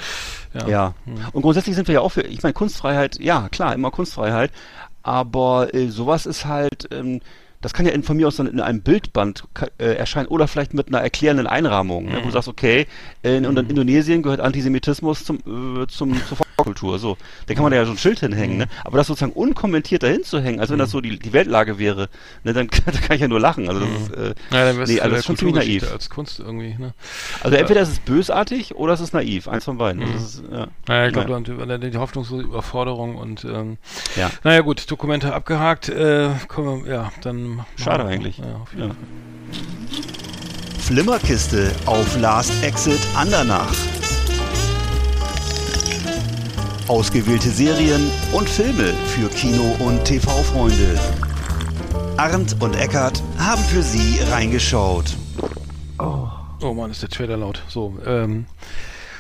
Ja. 0.56 0.68
Ja. 0.68 0.94
Hm. 1.06 1.16
Und 1.34 1.42
grundsätzlich 1.44 1.76
sind 1.76 1.88
wir 1.88 1.94
ja 1.96 2.02
auch 2.02 2.10
für, 2.10 2.22
ich 2.22 2.42
meine, 2.42 2.54
Kunstfreiheit, 2.54 3.20
ja, 3.20 3.50
klar, 3.50 3.76
immer 3.76 3.92
Kunstfreiheit, 3.92 4.52
aber 5.04 5.74
äh, 5.76 5.90
sowas 5.90 6.26
ist 6.26 6.46
halt, 6.46 6.88
ähm, 6.92 7.22
das 7.62 7.74
kann 7.74 7.86
ja 7.86 7.92
in, 7.92 8.04
von 8.04 8.16
mir 8.18 8.28
aus 8.28 8.38
dann 8.38 8.48
in 8.48 8.60
einem 8.62 8.82
Bildband 8.82 9.44
äh, 9.80 9.94
erscheinen 9.96 10.28
oder 10.28 10.48
vielleicht 10.48 10.74
mit 10.74 10.88
einer 10.88 11.00
erklärenden 11.02 11.46
Einrahmung, 11.48 12.06
ne, 12.06 12.16
wo 12.16 12.20
Mhm. 12.22 12.26
du 12.26 12.32
sagst, 12.32 12.48
okay, 12.48 12.88
in, 13.22 13.46
und 13.46 13.58
in 13.60 13.70
Indonesien 13.70 14.22
gehört 14.24 14.40
Antisemitismus 14.40 15.24
zum, 15.26 15.38
äh, 15.82 15.88
zum, 15.88 16.16
zur 16.26 16.38
Volkskultur, 16.38 17.00
so. 17.00 17.18
Da 17.48 17.54
kann 17.54 17.64
man 17.64 17.74
ja 17.74 17.84
so 17.86 17.92
ein 17.92 17.98
Schild 17.98 18.20
hinhängen, 18.22 18.54
Mhm. 18.58 18.62
ne? 18.64 18.68
aber 18.86 18.98
das 18.98 19.08
sozusagen 19.08 19.34
unkommentiert 19.34 20.04
dahin 20.04 20.24
zu 20.24 20.40
hängen, 20.42 20.60
als 20.60 20.70
wenn 20.70 20.80
das 20.80 20.92
so 20.92 21.02
die, 21.02 21.20
die 21.20 21.34
Weltlage 21.34 21.78
wäre, 21.80 22.08
ne, 22.44 22.54
dann 22.54 22.68
da 22.86 22.92
kann 22.94 23.16
ich 23.16 23.22
ja 23.22 23.28
nur 23.28 23.40
lachen, 23.40 23.68
also 23.68 23.82
das 23.82 23.90
ist, 24.04 24.12
äh, 24.14 24.34
Ja, 24.52 24.66
dann 24.66 24.78
nee, 24.84 25.00
also 25.00 25.10
das 25.12 25.20
ist 25.20 25.26
schon 25.26 25.38
ziemlich 25.38 25.56
naiv. 25.56 25.92
als 25.92 26.10
Kunst 26.10 26.40
irgendwie, 26.40 26.76
ne? 26.78 26.94
Also 27.42 27.58
entweder 27.58 27.82
ist 27.82 27.90
es 27.90 28.00
bösartig 28.00 28.76
oder 28.76 28.94
es 28.94 29.02
ist 29.02 29.14
naiv, 29.14 29.48
eins 29.50 29.66
von 29.66 29.78
beiden. 29.78 30.04
Mhm. 30.08 30.16
Ist, 30.16 30.44
ja. 30.52 30.68
Naja, 30.88 31.08
ich 31.08 31.14
glaube, 31.14 31.30
Naja. 31.30 31.66
dann, 31.66 31.82
dann 31.82 31.92
die 31.92 31.98
hoffnungslose 31.98 32.44
Überforderung 32.44 33.16
und 33.16 33.44
ähm, 33.46 33.78
Ja. 34.16 34.30
naja 34.44 34.62
gut, 34.62 34.90
Dokumente 34.90 35.34
abgehakt, 35.34 35.90
äh, 35.90 36.30
wir, 36.30 36.84
ja, 36.92 37.12
dann 37.22 37.49
Schade 37.78 38.06
eigentlich. 38.06 38.38
Ja, 38.38 38.56
auf 38.62 38.72
jeden 38.74 38.90
Ja. 38.90 38.94
Fall. 38.94 38.98
Flimmerkiste 40.80 41.72
auf 41.86 42.20
Last 42.20 42.52
Exit 42.64 43.00
Andernach. 43.16 43.74
Ausgewählte 46.88 47.50
Serien 47.50 48.10
und 48.34 48.50
Filme 48.50 48.94
für 49.06 49.30
Kino- 49.30 49.76
und 49.80 50.04
TV-Freunde. 50.06 51.00
Arndt 52.18 52.56
und 52.60 52.76
Eckart 52.76 53.22
haben 53.38 53.64
für 53.64 53.84
Sie 53.84 54.20
reingeschaut. 54.32 55.16
Oh. 56.00 56.28
oh 56.62 56.74
Mann, 56.74 56.90
ist 56.90 57.02
der 57.04 57.10
Trailer 57.10 57.38
laut. 57.38 57.62
So, 57.68 57.98
ähm. 58.06 58.46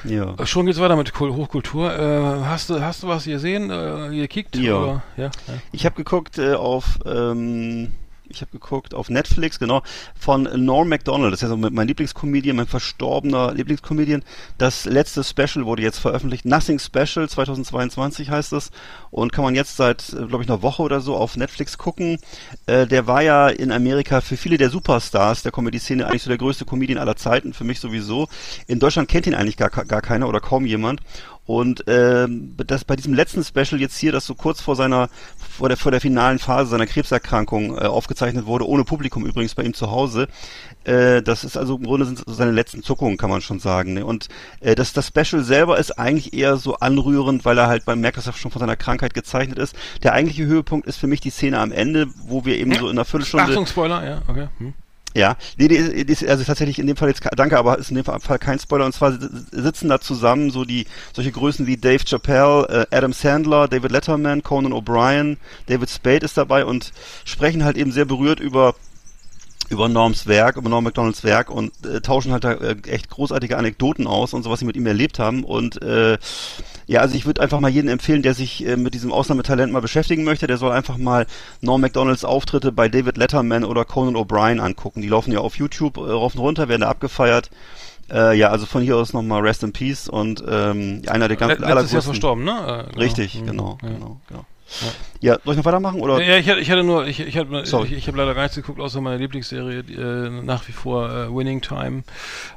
Ja. 0.05 0.33
Schon 0.45 0.65
geht's 0.65 0.79
weiter 0.79 0.95
mit 0.95 1.17
Hochkultur. 1.19 1.93
Äh, 1.93 2.45
hast 2.45 2.69
du 2.69 2.81
hast 2.81 3.03
du 3.03 3.07
was 3.07 3.25
gesehen? 3.25 3.69
Äh, 3.69 4.15
gekickt? 4.15 4.55
Ja. 4.55 4.75
Oder? 4.77 5.03
ja. 5.17 5.24
ja. 5.25 5.53
Ich 5.71 5.86
habe 5.86 5.95
geguckt 5.95 6.38
äh, 6.38 6.53
auf 6.53 7.00
ähm, 7.05 7.91
ich 8.29 8.41
habe 8.41 8.51
geguckt 8.51 8.93
auf 8.93 9.09
Netflix, 9.09 9.59
genau, 9.59 9.83
von 10.17 10.43
Norm 10.55 10.89
MacDonald, 10.89 11.33
das 11.33 11.39
ist 11.39 11.43
ja 11.43 11.50
so 11.50 11.57
mein 11.57 11.88
Lieblingscomedian, 11.88 12.55
mein 12.55 12.67
verstorbener 12.67 13.53
Lieblingscomedian. 13.53 14.24
Das 14.57 14.86
letzte 14.86 15.24
Special 15.24 15.65
wurde 15.65 15.81
jetzt 15.81 16.00
veröffentlicht, 16.00 16.45
Nothing 16.45 16.79
Special 16.79 17.27
2022 17.27 18.29
heißt 18.29 18.53
es 18.53 18.71
und 19.11 19.31
kann 19.33 19.43
man 19.43 19.55
jetzt 19.55 19.77
seit, 19.77 20.13
äh, 20.13 20.25
glaube 20.25 20.43
ich, 20.43 20.49
einer 20.49 20.61
Woche 20.61 20.83
oder 20.83 21.01
so 21.01 21.15
auf 21.15 21.37
Netflix 21.37 21.77
gucken. 21.77 22.19
Äh, 22.65 22.87
der 22.87 23.07
war 23.07 23.21
ja 23.21 23.49
in 23.49 23.71
Amerika 23.71 24.21
für 24.21 24.37
viele 24.37 24.57
der 24.57 24.69
Superstars 24.69 25.43
der 25.43 25.51
Comedy-Szene 25.51 26.07
eigentlich 26.07 26.23
so 26.23 26.29
der 26.29 26.37
größte 26.37 26.65
Comedian 26.65 26.99
aller 26.99 27.15
Zeiten, 27.15 27.53
für 27.53 27.63
mich 27.63 27.79
sowieso. 27.79 28.27
In 28.67 28.79
Deutschland 28.79 29.09
kennt 29.09 29.27
ihn 29.27 29.35
eigentlich 29.35 29.57
gar, 29.57 29.69
gar 29.69 30.01
keiner 30.01 30.27
oder 30.27 30.39
kaum 30.39 30.65
jemand. 30.65 31.01
Und 31.49 31.85
ähm, 31.87 32.53
das 32.57 32.85
bei 32.85 32.95
diesem 32.95 33.15
letzten 33.15 33.43
Special 33.43 33.81
jetzt 33.81 33.97
hier, 33.97 34.11
das 34.11 34.27
so 34.27 34.35
kurz 34.35 34.61
vor 34.61 34.75
seiner 34.75 35.09
vor 35.35 35.67
der 35.67 35.77
vor 35.77 35.91
der 35.91 35.99
finalen 35.99 36.37
Phase 36.37 36.69
seiner 36.69 36.85
Krebserkrankung 36.85 37.75
äh, 37.75 37.85
aufgezeichnet 37.85 38.45
wurde, 38.45 38.67
ohne 38.67 38.83
Publikum 38.83 39.25
übrigens 39.25 39.55
bei 39.55 39.63
ihm 39.63 39.73
zu 39.73 39.89
Hause. 39.89 40.27
Äh, 40.89 41.22
das 41.22 41.43
ist 41.43 41.55
also 41.55 41.75
im 41.75 41.84
Grunde 41.84 42.08
sind 42.08 42.24
seine 42.25 42.51
letzten 42.51 42.81
Zuckungen, 42.81 43.17
kann 43.17 43.29
man 43.29 43.41
schon 43.41 43.60
sagen. 43.60 43.93
Ne? 43.93 44.05
Und 44.05 44.27
äh, 44.60 44.74
das 44.74 44.91
das 44.91 45.08
Special 45.08 45.43
selber 45.43 45.77
ist 45.77 46.00
eigentlich 46.00 46.34
eher 46.34 46.58
so 46.58 46.77
anrührend, 46.77 47.46
weil 47.46 47.60
er 47.60 47.67
halt 47.67 47.86
beim 47.86 48.01
merkt, 48.01 48.17
dass 48.17 48.25
er 48.25 48.34
schon 48.34 48.50
von 48.50 48.60
seiner 48.60 48.75
Krankheit 48.75 49.13
gezeichnet 49.13 49.60
ist. 49.60 49.75
Der 50.01 50.13
eigentliche 50.13 50.46
Höhepunkt 50.46 50.88
ist 50.88 50.98
für 50.98 51.05
mich 51.05 51.22
die 51.22 51.29
Szene 51.29 51.60
am 51.60 51.72
Ende, 51.72 52.08
wo 52.25 52.43
wir 52.43 52.58
eben 52.58 52.74
so 52.74 52.88
in 52.88 52.93
einer 52.93 53.05
Viertelstunde. 53.05 53.46
Achtung, 53.46 53.67
Spoiler, 53.67 54.03
ja, 54.03 54.22
okay. 54.27 54.48
Hm. 54.58 54.74
Ja, 55.15 55.38
nee, 55.58 55.67
die, 55.67 56.05
die 56.05 56.13
ist 56.13 56.25
also 56.27 56.43
tatsächlich 56.43 56.77
in 56.77 56.86
dem 56.86 56.96
Fall 56.96 57.10
jetzt, 57.10 57.22
danke, 57.36 57.58
aber 57.58 57.79
ist 57.79 57.89
in 57.89 57.96
dem 57.96 58.05
Fall 58.05 58.39
kein 58.39 58.60
Spoiler. 58.60 58.86
Und 58.86 58.93
zwar 58.93 59.17
sitzen 59.51 59.89
da 59.89 60.00
zusammen 60.00 60.51
so 60.51 60.65
die 60.65 60.86
solche 61.13 61.31
Größen 61.31 61.67
wie 61.67 61.77
Dave 61.77 62.03
Chappelle, 62.05 62.88
äh, 62.91 62.96
Adam 62.96 63.13
Sandler, 63.13 63.67
David 63.67 63.91
Letterman, 63.91 64.43
Conan 64.43 64.74
O'Brien, 64.74 65.38
David 65.67 65.89
Spade 65.89 66.25
ist 66.25 66.38
dabei 66.38 66.65
und 66.65 66.91
sprechen 67.25 67.63
halt 67.63 67.77
eben 67.77 67.91
sehr 67.91 68.05
berührt 68.05 68.39
über 68.39 68.75
über 69.69 69.88
Norms 69.88 70.27
Werk, 70.27 70.57
über 70.57 70.69
Norm 70.69 70.83
McDonalds 70.83 71.23
Werk 71.23 71.49
und 71.51 71.71
äh, 71.85 72.01
tauschen 72.01 72.31
halt 72.31 72.43
da 72.43 72.53
äh, 72.53 72.75
echt 72.88 73.09
großartige 73.09 73.57
Anekdoten 73.57 74.07
aus 74.07 74.33
und 74.33 74.43
so, 74.43 74.49
was 74.49 74.59
sie 74.59 74.65
mit 74.65 74.75
ihm 74.75 74.88
erlebt 74.88 75.19
haben. 75.19 75.43
Und 75.43 75.81
äh, 75.81 76.17
ja, 76.88 77.01
also 77.01 77.15
ich 77.15 77.25
würde 77.25 77.41
einfach 77.41 77.59
mal 77.59 77.69
jeden 77.69 77.88
empfehlen, 77.88 78.23
der 78.23 78.33
sich 78.33 78.65
äh, 78.65 78.75
mit 78.75 78.93
diesem 78.93 79.11
Ausnahmetalent 79.11 79.71
mal 79.71 79.81
beschäftigen 79.81 80.23
möchte, 80.23 80.47
der 80.47 80.57
soll 80.57 80.71
einfach 80.71 80.97
mal 80.97 81.27
Norm 81.61 81.81
McDonalds 81.81 82.25
Auftritte 82.25 82.71
bei 82.71 82.89
David 82.89 83.17
Letterman 83.17 83.63
oder 83.63 83.85
Conan 83.85 84.15
O'Brien 84.15 84.59
angucken. 84.59 85.01
Die 85.01 85.09
laufen 85.09 85.31
ja 85.31 85.39
auf 85.39 85.55
YouTube 85.55 85.97
äh, 85.97 86.01
rauf 86.01 86.33
und 86.33 86.41
runter, 86.41 86.67
werden 86.67 86.81
da 86.81 86.89
abgefeiert. 86.89 87.51
Äh, 88.11 88.38
ja, 88.38 88.49
also 88.49 88.65
von 88.65 88.81
hier 88.81 88.97
aus 88.97 89.13
nochmal 89.13 89.41
Rest 89.41 89.63
in 89.63 89.71
Peace 89.71 90.09
und 90.09 90.43
ähm, 90.47 91.03
einer 91.07 91.27
der 91.27 91.38
ganz 91.38 91.59
Let 91.59 91.69
Letztes 91.69 91.91
Jahr 91.91 92.01
verstorben, 92.01 92.43
ne? 92.43 92.51
Äh, 92.51 92.89
genau. 92.89 93.03
Richtig, 93.03 93.39
mhm. 93.39 93.45
genau, 93.45 93.77
genau, 93.81 94.19
genau. 94.27 94.45
Ja. 95.21 95.38
soll 95.43 95.53
ich 95.53 95.57
noch 95.57 95.65
weitermachen? 95.65 95.99
Oder? 95.99 96.21
Ja, 96.21 96.38
ich 96.38 96.49
hatte, 96.49 96.59
ich 96.59 96.71
hatte 96.71 96.83
nur, 96.83 97.05
ich, 97.07 97.19
ich, 97.19 97.38
hatte, 97.38 97.63
ich, 97.63 97.91
ich 97.91 98.07
habe 98.07 98.17
leider 98.17 98.33
gar 98.33 98.43
nichts 98.43 98.55
geguckt, 98.55 98.79
außer 98.79 99.01
meine 99.01 99.17
Lieblingsserie, 99.17 99.79
äh, 99.79 100.29
nach 100.29 100.67
wie 100.67 100.71
vor 100.71 101.09
äh, 101.09 101.33
Winning 101.33 101.61
Time, 101.61 102.03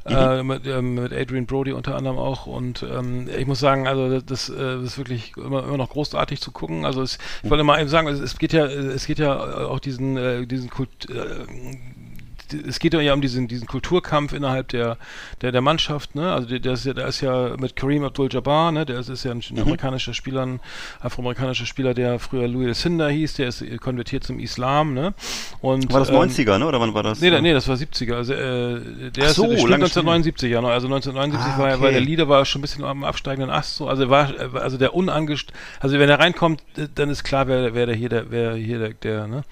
äh, 0.04 0.42
mhm. 0.42 0.46
mit, 0.46 0.66
ähm, 0.66 0.94
mit 0.94 1.12
Adrian 1.12 1.46
Brody 1.46 1.72
unter 1.72 1.96
anderem 1.96 2.18
auch. 2.18 2.46
Und 2.46 2.82
ähm, 2.82 3.28
ich 3.36 3.46
muss 3.46 3.60
sagen, 3.60 3.88
also 3.88 4.20
das, 4.20 4.48
äh, 4.48 4.54
das 4.56 4.82
ist 4.84 4.98
wirklich 4.98 5.32
immer, 5.36 5.64
immer 5.64 5.78
noch 5.78 5.90
großartig 5.90 6.40
zu 6.40 6.52
gucken. 6.52 6.84
Also 6.84 7.02
es, 7.02 7.18
ich 7.42 7.50
wollte 7.50 7.64
mal 7.64 7.80
eben 7.80 7.88
sagen, 7.88 8.06
es, 8.08 8.20
es 8.20 8.38
geht 8.38 8.52
ja, 8.52 8.66
es 8.66 9.06
geht 9.06 9.18
ja 9.18 9.66
auch 9.66 9.80
diesen, 9.80 10.16
äh, 10.16 10.46
diesen 10.46 10.70
Kult, 10.70 11.10
äh, 11.10 11.46
es 12.54 12.78
geht 12.78 12.94
ja 12.94 13.12
um 13.14 13.20
diesen, 13.20 13.48
diesen 13.48 13.66
Kulturkampf 13.66 14.32
innerhalb 14.32 14.68
der, 14.68 14.96
der, 15.40 15.52
der 15.52 15.60
Mannschaft, 15.60 16.14
ne? 16.14 16.32
Also 16.32 16.48
der, 16.48 16.60
der, 16.60 16.72
ist 16.72 16.84
ja, 16.84 16.92
der 16.94 17.06
ist 17.06 17.20
ja 17.20 17.56
mit 17.58 17.76
Kareem 17.76 18.04
Abdul-Jabbar, 18.04 18.72
ne? 18.72 18.86
Der 18.86 18.98
ist, 18.98 19.08
ist 19.08 19.24
ja 19.24 19.32
ein, 19.32 19.42
mhm. 19.50 19.62
amerikanischer 19.62 20.14
Spieler, 20.14 20.46
ein 20.46 20.60
afroamerikanischer 21.00 21.66
Spieler, 21.66 21.94
der 21.94 22.18
früher 22.18 22.48
Louis 22.48 22.80
Cinder 22.80 23.08
hieß, 23.08 23.34
der 23.34 23.48
ist 23.48 23.64
konvertiert 23.80 24.24
zum 24.24 24.38
Islam, 24.38 24.94
ne? 24.94 25.14
Und, 25.60 25.92
war 25.92 26.00
das 26.00 26.10
90er, 26.10 26.54
ähm, 26.54 26.60
ne? 26.60 26.66
Oder 26.66 26.80
wann 26.80 26.94
war 26.94 27.02
das? 27.02 27.20
Nee, 27.20 27.40
nee, 27.40 27.52
das 27.52 27.68
war 27.68 27.76
70er. 27.76 28.14
Also 28.14 28.32
äh, 28.32 28.80
der 29.10 29.30
so, 29.30 29.44
ist 29.44 29.62
der 29.62 29.74
1979, 29.74 30.50
ja, 30.50 30.60
ne? 30.60 30.68
Also 30.68 30.86
1979 30.86 31.54
ah, 31.54 31.58
war, 31.58 31.74
okay. 31.74 31.82
war 31.82 31.90
der 31.90 32.00
Leader 32.00 32.28
war 32.28 32.44
schon 32.44 32.60
ein 32.60 32.62
bisschen 32.62 32.84
am 32.84 33.04
absteigenden 33.04 33.50
Ast 33.50 33.76
so. 33.76 33.88
Also 33.88 34.10
war 34.10 34.32
also 34.54 34.78
der 34.78 34.94
unangest 34.94 35.52
also 35.80 35.98
wenn 35.98 36.08
er 36.08 36.18
reinkommt, 36.18 36.62
dann 36.94 37.10
ist 37.10 37.24
klar, 37.24 37.48
wer, 37.48 37.74
wer 37.74 37.86
der 37.86 37.94
hier 37.94 38.08
der 38.08 38.30
wer 38.30 38.54
hier 38.54 38.78
der, 38.78 38.94
der 38.94 39.26
ne? 39.26 39.42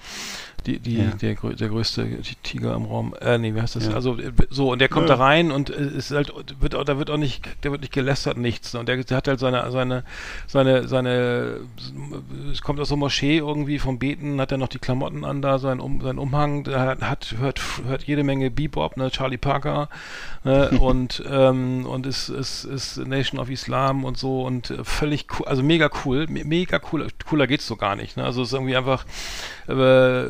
Die, 0.65 0.79
die, 0.79 0.97
ja. 0.97 1.05
der, 1.21 1.35
der 1.35 1.69
größte 1.69 2.07
Tiger 2.43 2.75
im 2.75 2.85
Raum. 2.85 3.15
Äh, 3.19 3.37
nee, 3.37 3.55
wie 3.55 3.61
heißt 3.61 3.75
das? 3.75 3.87
Ja. 3.87 3.93
Also 3.93 4.17
äh, 4.17 4.31
so, 4.49 4.71
und 4.71 4.79
der 4.79 4.89
kommt 4.89 5.09
ja. 5.09 5.15
da 5.15 5.23
rein 5.23 5.51
und 5.51 5.69
ist 5.69 6.11
halt, 6.11 6.31
wird 6.59 6.75
auch, 6.75 6.83
da 6.83 6.97
wird 6.99 7.09
auch 7.09 7.17
nicht, 7.17 7.43
der 7.63 7.71
wird 7.71 7.81
nicht 7.81 7.93
gelästert, 7.93 8.37
nichts. 8.37 8.75
Und 8.75 8.87
der, 8.87 9.03
der 9.03 9.17
hat 9.17 9.27
halt 9.27 9.39
seine, 9.39 9.69
seine, 9.71 10.03
seine, 10.47 10.87
seine, 10.87 11.61
es 12.51 12.61
kommt 12.61 12.79
aus 12.79 12.89
so 12.89 12.95
Moschee 12.95 13.37
irgendwie 13.37 13.79
vom 13.79 13.97
Beten, 13.97 14.39
hat 14.39 14.51
er 14.51 14.57
noch 14.57 14.67
die 14.67 14.79
Klamotten 14.79 15.25
an 15.25 15.41
da, 15.41 15.57
sein, 15.57 15.79
um, 15.79 16.01
sein 16.01 16.19
Umhang, 16.19 16.63
der 16.63 16.97
hat, 16.99 17.35
hört, 17.39 17.61
hört 17.85 18.03
jede 18.03 18.23
Menge 18.23 18.51
Bebop, 18.51 18.97
ne, 18.97 19.09
Charlie 19.09 19.37
Parker, 19.37 19.89
ne, 20.43 20.69
und, 20.79 21.23
ähm, 21.29 21.85
und 21.85 22.05
ist, 22.05 22.29
ist, 22.29 22.63
ist 22.65 22.97
Nation 22.97 23.39
of 23.39 23.49
Islam 23.49 24.05
und 24.05 24.17
so 24.17 24.43
und 24.43 24.73
völlig 24.83 25.27
cool, 25.39 25.47
also 25.47 25.63
mega 25.63 25.89
cool, 26.05 26.27
mega 26.27 26.79
cool, 26.91 27.07
cooler 27.25 27.47
geht's 27.47 27.67
so 27.67 27.75
gar 27.75 27.95
nicht, 27.95 28.17
ne, 28.17 28.23
also 28.23 28.41
es 28.41 28.49
ist 28.49 28.53
irgendwie 28.53 28.75
einfach, 28.75 29.05
äh, 29.67 30.25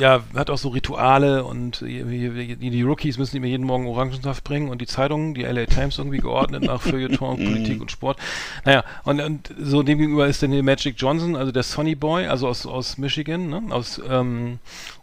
ja, 0.00 0.22
hat 0.34 0.48
auch 0.48 0.56
so 0.56 0.70
Rituale 0.70 1.44
und 1.44 1.82
die, 1.82 2.56
die, 2.56 2.82
Rookies 2.82 3.18
müssen 3.18 3.36
immer 3.36 3.46
jeden 3.46 3.66
Morgen 3.66 3.86
Orangensaft 3.86 4.42
bringen 4.44 4.70
und 4.70 4.80
die 4.80 4.86
Zeitungen, 4.86 5.34
die 5.34 5.42
LA 5.42 5.66
Times 5.66 5.98
irgendwie 5.98 6.18
geordnet 6.18 6.62
nach 6.62 6.80
Feuilleton, 6.80 7.36
Politik 7.44 7.82
und 7.82 7.90
Sport. 7.90 8.18
Naja, 8.64 8.82
und, 9.04 9.20
und 9.20 9.54
so 9.60 9.82
demgegenüber 9.82 10.26
ist 10.26 10.42
dann 10.42 10.52
der 10.52 10.62
Magic 10.62 10.94
Johnson, 10.96 11.36
also 11.36 11.52
der 11.52 11.62
Sonny 11.62 11.94
Boy, 11.94 12.26
also 12.26 12.48
aus, 12.48 12.64
aus 12.64 12.96
Michigan, 12.96 13.50
ne? 13.50 13.62
aus, 13.68 14.00
ähm, 14.08 14.58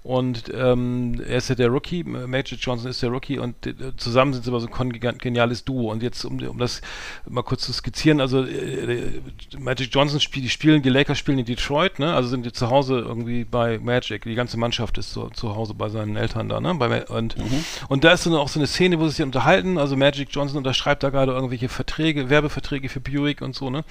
und 0.07 0.45
ähm, 0.55 1.21
er 1.27 1.35
ist 1.35 1.49
ja 1.49 1.55
der 1.55 1.67
Rookie, 1.67 2.01
Magic 2.05 2.59
Johnson 2.61 2.89
ist 2.89 3.03
der 3.03 3.09
Rookie 3.09 3.39
und 3.39 3.67
äh, 3.67 3.73
zusammen 3.97 4.31
sind 4.31 4.45
sie 4.45 4.49
aber 4.49 4.61
so 4.61 4.69
ein 4.73 5.17
geniales 5.17 5.65
Duo. 5.65 5.91
Und 5.91 6.01
jetzt, 6.01 6.23
um, 6.23 6.39
um 6.39 6.57
das 6.59 6.81
mal 7.27 7.41
kurz 7.41 7.63
zu 7.63 7.73
skizzieren, 7.73 8.21
also 8.21 8.45
äh, 8.45 9.19
Magic 9.59 9.93
Johnson 9.93 10.21
spielt, 10.21 10.45
die 10.45 10.49
spielen, 10.49 10.81
die 10.81 10.87
Lakers 10.87 11.17
spielen 11.17 11.39
in 11.39 11.45
Detroit, 11.45 11.99
ne? 11.99 12.13
Also 12.13 12.29
sind 12.29 12.45
die 12.45 12.53
zu 12.53 12.69
Hause 12.69 12.99
irgendwie 12.99 13.43
bei 13.43 13.79
Magic. 13.79 14.23
Die 14.23 14.35
ganze 14.35 14.57
Mannschaft 14.57 14.86
ist 14.97 15.11
so, 15.11 15.29
zu 15.29 15.55
Hause 15.55 15.73
bei 15.73 15.89
seinen 15.89 16.15
Eltern 16.15 16.49
da, 16.49 16.59
ne? 16.59 16.75
Bei, 16.75 17.05
und, 17.07 17.37
mhm. 17.37 17.65
und 17.87 18.03
da 18.03 18.11
ist 18.11 18.23
so 18.23 18.29
eine, 18.29 18.39
auch 18.39 18.47
so 18.47 18.59
eine 18.59 18.67
Szene, 18.67 18.99
wo 18.99 19.07
sie 19.07 19.15
sich 19.15 19.25
unterhalten. 19.25 19.77
Also 19.77 19.97
Magic 19.97 20.29
Johnson 20.31 20.57
unterschreibt 20.57 21.03
da 21.03 21.09
gerade 21.09 21.31
irgendwelche 21.31 21.69
Verträge, 21.69 22.29
Werbeverträge 22.29 22.89
für 22.89 22.99
Buick 22.99 23.41
und 23.41 23.55
so, 23.55 23.69
ne? 23.69 23.83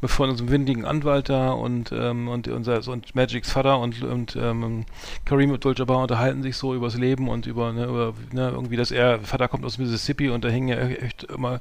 Bevor 0.00 0.28
unserem 0.28 0.50
windigen 0.50 0.84
Anwalt 0.84 1.28
da 1.28 1.50
und, 1.50 1.92
ähm, 1.92 2.28
und, 2.28 2.48
unser, 2.48 2.86
und 2.88 3.14
Magics 3.14 3.52
Vater 3.52 3.78
und, 3.78 4.02
und 4.02 4.36
ähm, 4.36 4.84
Kareem 5.24 5.52
Abdul-Jabbar 5.52 5.98
unterhalten 6.02 6.42
sich 6.42 6.56
so 6.56 6.74
übers 6.74 6.96
Leben 6.96 7.28
und 7.28 7.46
über, 7.46 7.72
ne, 7.72 7.84
über 7.84 8.14
ne, 8.32 8.50
irgendwie, 8.50 8.76
dass 8.76 8.90
er, 8.90 9.20
Vater 9.20 9.48
kommt 9.48 9.64
aus 9.64 9.78
Mississippi 9.78 10.30
und 10.30 10.44
da 10.44 10.48
hängen 10.48 10.68
ja 10.68 10.78
echt 10.78 11.24
immer, 11.24 11.60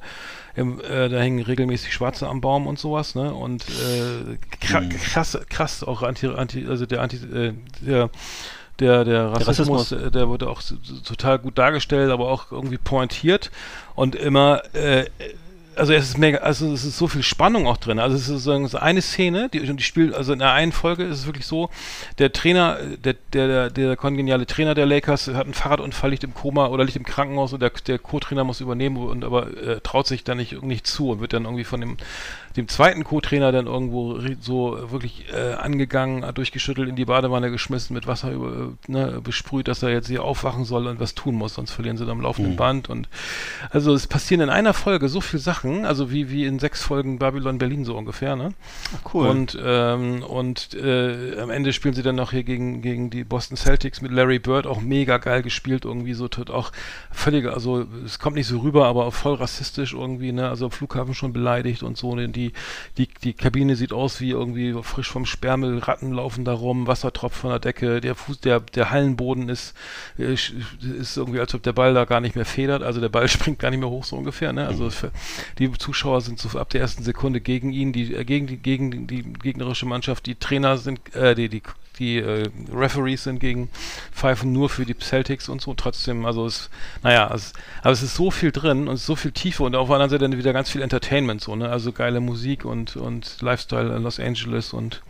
äh, 0.55 1.09
da 1.09 1.19
hängen 1.19 1.43
regelmäßig 1.43 1.93
Schwarze 1.93 2.27
am 2.27 2.41
Baum 2.41 2.67
und 2.67 2.79
sowas, 2.79 3.15
ne? 3.15 3.33
Und 3.33 3.63
äh, 3.63 4.37
krass, 4.59 4.89
krass, 4.89 5.39
krass 5.49 5.83
auch 5.83 6.01
anti, 6.01 6.27
anti, 6.27 6.67
also 6.67 6.85
der 6.85 7.01
Anti, 7.01 7.17
äh, 7.17 7.53
der 7.81 8.09
der, 8.81 9.05
der 9.05 9.31
Rassismus, 9.31 9.89
der, 9.89 9.97
Rassismus. 9.97 10.11
der 10.11 10.27
wurde 10.27 10.49
auch 10.49 10.61
total 11.05 11.39
gut 11.39 11.57
dargestellt, 11.57 12.11
aber 12.11 12.29
auch 12.29 12.51
irgendwie 12.51 12.77
pointiert 12.77 13.51
und 13.95 14.15
immer 14.15 14.61
äh, 14.73 15.05
also 15.75 15.93
es 15.93 16.09
ist 16.09 16.17
mega, 16.17 16.39
also 16.39 16.71
es 16.73 16.83
ist 16.83 16.97
so 16.97 17.07
viel 17.07 17.23
Spannung 17.23 17.67
auch 17.67 17.77
drin. 17.77 17.99
Also 17.99 18.15
es 18.15 18.23
ist 18.23 18.27
sozusagen 18.27 18.67
so 18.67 18.77
eine 18.77 19.01
Szene, 19.01 19.49
die, 19.49 19.59
die 19.61 19.83
spielt, 19.83 20.13
also 20.13 20.33
in 20.33 20.39
der 20.39 20.51
einen 20.51 20.71
Folge 20.71 21.03
ist 21.03 21.19
es 21.19 21.25
wirklich 21.25 21.45
so, 21.45 21.69
der 22.17 22.33
Trainer, 22.33 22.77
der, 23.03 23.15
der, 23.33 23.69
der 23.69 23.95
kongeniale 23.95 24.45
Trainer 24.45 24.75
der 24.75 24.85
Lakers 24.85 25.27
hat 25.27 25.45
einen 25.45 25.53
Fahrradunfall, 25.53 26.11
liegt 26.11 26.23
im 26.23 26.33
Koma 26.33 26.67
oder 26.67 26.83
liegt 26.83 26.97
im 26.97 27.05
Krankenhaus 27.05 27.53
und 27.53 27.61
der, 27.61 27.71
der 27.87 27.99
Co-Trainer 27.99 28.43
muss 28.43 28.61
übernehmen 28.61 28.97
und 28.97 29.23
aber 29.23 29.47
äh, 29.57 29.79
traut 29.81 30.07
sich 30.07 30.23
da 30.23 30.35
nicht, 30.35 30.61
nicht 30.61 30.87
zu 30.87 31.09
und 31.09 31.21
wird 31.21 31.33
dann 31.33 31.45
irgendwie 31.45 31.63
von 31.63 31.81
dem 31.81 31.97
dem 32.55 32.67
zweiten 32.67 33.03
Co-Trainer 33.03 33.51
dann 33.51 33.67
irgendwo 33.67 34.19
so 34.39 34.91
wirklich 34.91 35.25
äh, 35.33 35.53
angegangen, 35.53 36.25
durchgeschüttelt, 36.33 36.89
in 36.89 36.95
die 36.95 37.05
Badewanne 37.05 37.51
geschmissen, 37.51 37.93
mit 37.93 38.07
Wasser 38.07 38.31
über, 38.31 38.73
ne, 38.87 39.21
besprüht, 39.23 39.67
dass 39.67 39.83
er 39.83 39.89
jetzt 39.89 40.07
hier 40.07 40.23
aufwachen 40.23 40.65
soll 40.65 40.87
und 40.87 40.99
was 40.99 41.15
tun 41.15 41.35
muss, 41.35 41.55
sonst 41.55 41.71
verlieren 41.71 41.97
sie 41.97 42.05
dann 42.05 42.17
am 42.17 42.21
laufenden 42.21 42.53
mhm. 42.53 42.57
Band. 42.57 42.89
Und 42.89 43.07
also 43.69 43.93
es 43.93 44.07
passieren 44.07 44.41
in 44.41 44.49
einer 44.49 44.73
Folge 44.73 45.09
so 45.09 45.21
viele 45.21 45.41
Sachen, 45.41 45.85
also 45.85 46.11
wie, 46.11 46.29
wie 46.29 46.45
in 46.45 46.59
sechs 46.59 46.83
Folgen 46.83 47.19
Babylon 47.19 47.57
Berlin 47.57 47.85
so 47.85 47.97
ungefähr, 47.97 48.35
ne? 48.35 48.53
Ach, 48.95 49.13
cool. 49.13 49.27
Und, 49.27 49.57
ähm, 49.63 50.23
und 50.23 50.73
äh, 50.73 51.39
am 51.39 51.49
Ende 51.49 51.73
spielen 51.73 51.93
sie 51.93 52.03
dann 52.03 52.15
noch 52.15 52.31
hier 52.31 52.43
gegen, 52.43 52.81
gegen 52.81 53.09
die 53.09 53.23
Boston 53.23 53.57
Celtics 53.57 54.01
mit 54.01 54.11
Larry 54.11 54.39
Bird, 54.39 54.67
auch 54.67 54.81
mega 54.81 55.17
geil 55.17 55.41
gespielt, 55.41 55.85
irgendwie 55.85 56.13
so 56.13 56.27
tut 56.27 56.49
auch 56.49 56.71
völlig, 57.11 57.47
also 57.47 57.85
es 58.05 58.19
kommt 58.19 58.35
nicht 58.35 58.47
so 58.47 58.59
rüber, 58.59 58.87
aber 58.87 59.05
auch 59.05 59.13
voll 59.13 59.35
rassistisch 59.35 59.93
irgendwie, 59.93 60.31
ne? 60.31 60.49
Also 60.49 60.65
am 60.65 60.71
Flughafen 60.71 61.13
schon 61.13 61.33
beleidigt 61.33 61.83
und 61.83 61.97
so, 61.97 62.15
die 62.15 62.40
die, 62.41 62.53
die, 62.97 63.07
die 63.23 63.33
Kabine 63.33 63.75
sieht 63.75 63.93
aus 63.93 64.21
wie 64.21 64.31
irgendwie 64.31 64.73
frisch 64.83 65.09
vom 65.09 65.25
Sperrmüll, 65.25 65.79
Ratten 65.79 66.13
laufen 66.13 66.45
da 66.45 66.53
rum, 66.53 66.87
Wasser 66.87 67.13
tropft 67.13 67.37
von 67.37 67.51
der 67.51 67.59
Decke, 67.59 68.01
der 68.01 68.15
Fuß, 68.15 68.39
der, 68.39 68.59
der 68.59 68.91
Hallenboden 68.91 69.49
ist, 69.49 69.73
äh, 70.17 70.33
ist 70.33 71.17
irgendwie, 71.17 71.39
als 71.39 71.53
ob 71.53 71.63
der 71.63 71.73
Ball 71.73 71.93
da 71.93 72.05
gar 72.05 72.21
nicht 72.21 72.35
mehr 72.35 72.45
federt, 72.45 72.83
also 72.83 72.99
der 72.99 73.09
Ball 73.09 73.27
springt 73.29 73.59
gar 73.59 73.69
nicht 73.69 73.79
mehr 73.79 73.89
hoch, 73.89 74.03
so 74.03 74.15
ungefähr, 74.15 74.53
ne? 74.53 74.67
Also 74.67 74.89
die 75.59 75.71
Zuschauer 75.73 76.21
sind 76.21 76.39
so 76.39 76.57
ab 76.57 76.69
der 76.69 76.81
ersten 76.81 77.03
Sekunde 77.03 77.41
gegen 77.41 77.71
ihn, 77.71 77.93
die, 77.93 78.13
äh, 78.13 78.25
gegen 78.25 78.47
die, 78.47 78.57
gegen 78.57 79.07
die 79.07 79.23
gegnerische 79.23 79.85
Mannschaft, 79.85 80.25
die 80.25 80.35
Trainer 80.35 80.77
sind, 80.77 81.15
äh, 81.15 81.35
die, 81.35 81.49
die 81.49 81.61
die 81.99 82.17
äh, 82.17 82.49
Referees 82.73 83.23
sind 83.23 83.39
gegen 83.39 83.69
pfeifen 84.11 84.51
nur 84.51 84.69
für 84.69 84.85
die 84.85 84.97
Celtics 84.97 85.49
und 85.49 85.61
so. 85.61 85.73
Trotzdem, 85.73 86.25
also 86.25 86.45
es, 86.45 86.69
naja, 87.03 87.31
es, 87.33 87.53
aber 87.81 87.91
es 87.91 88.01
ist 88.01 88.15
so 88.15 88.31
viel 88.31 88.51
drin 88.51 88.87
und 88.87 88.97
so 88.97 89.15
viel 89.15 89.31
Tiefe 89.31 89.63
und 89.63 89.75
auf 89.75 89.87
der 89.87 89.95
anderen 89.95 90.09
Seite 90.09 90.29
dann 90.29 90.37
wieder 90.37 90.53
ganz 90.53 90.69
viel 90.69 90.81
Entertainment, 90.81 91.41
so, 91.41 91.55
ne? 91.55 91.69
Also 91.69 91.91
geile 91.91 92.19
Musik 92.19 92.65
und, 92.65 92.95
und 92.95 93.41
Lifestyle 93.41 93.95
in 93.95 94.03
Los 94.03 94.19
Angeles 94.19 94.73
und 94.73 95.01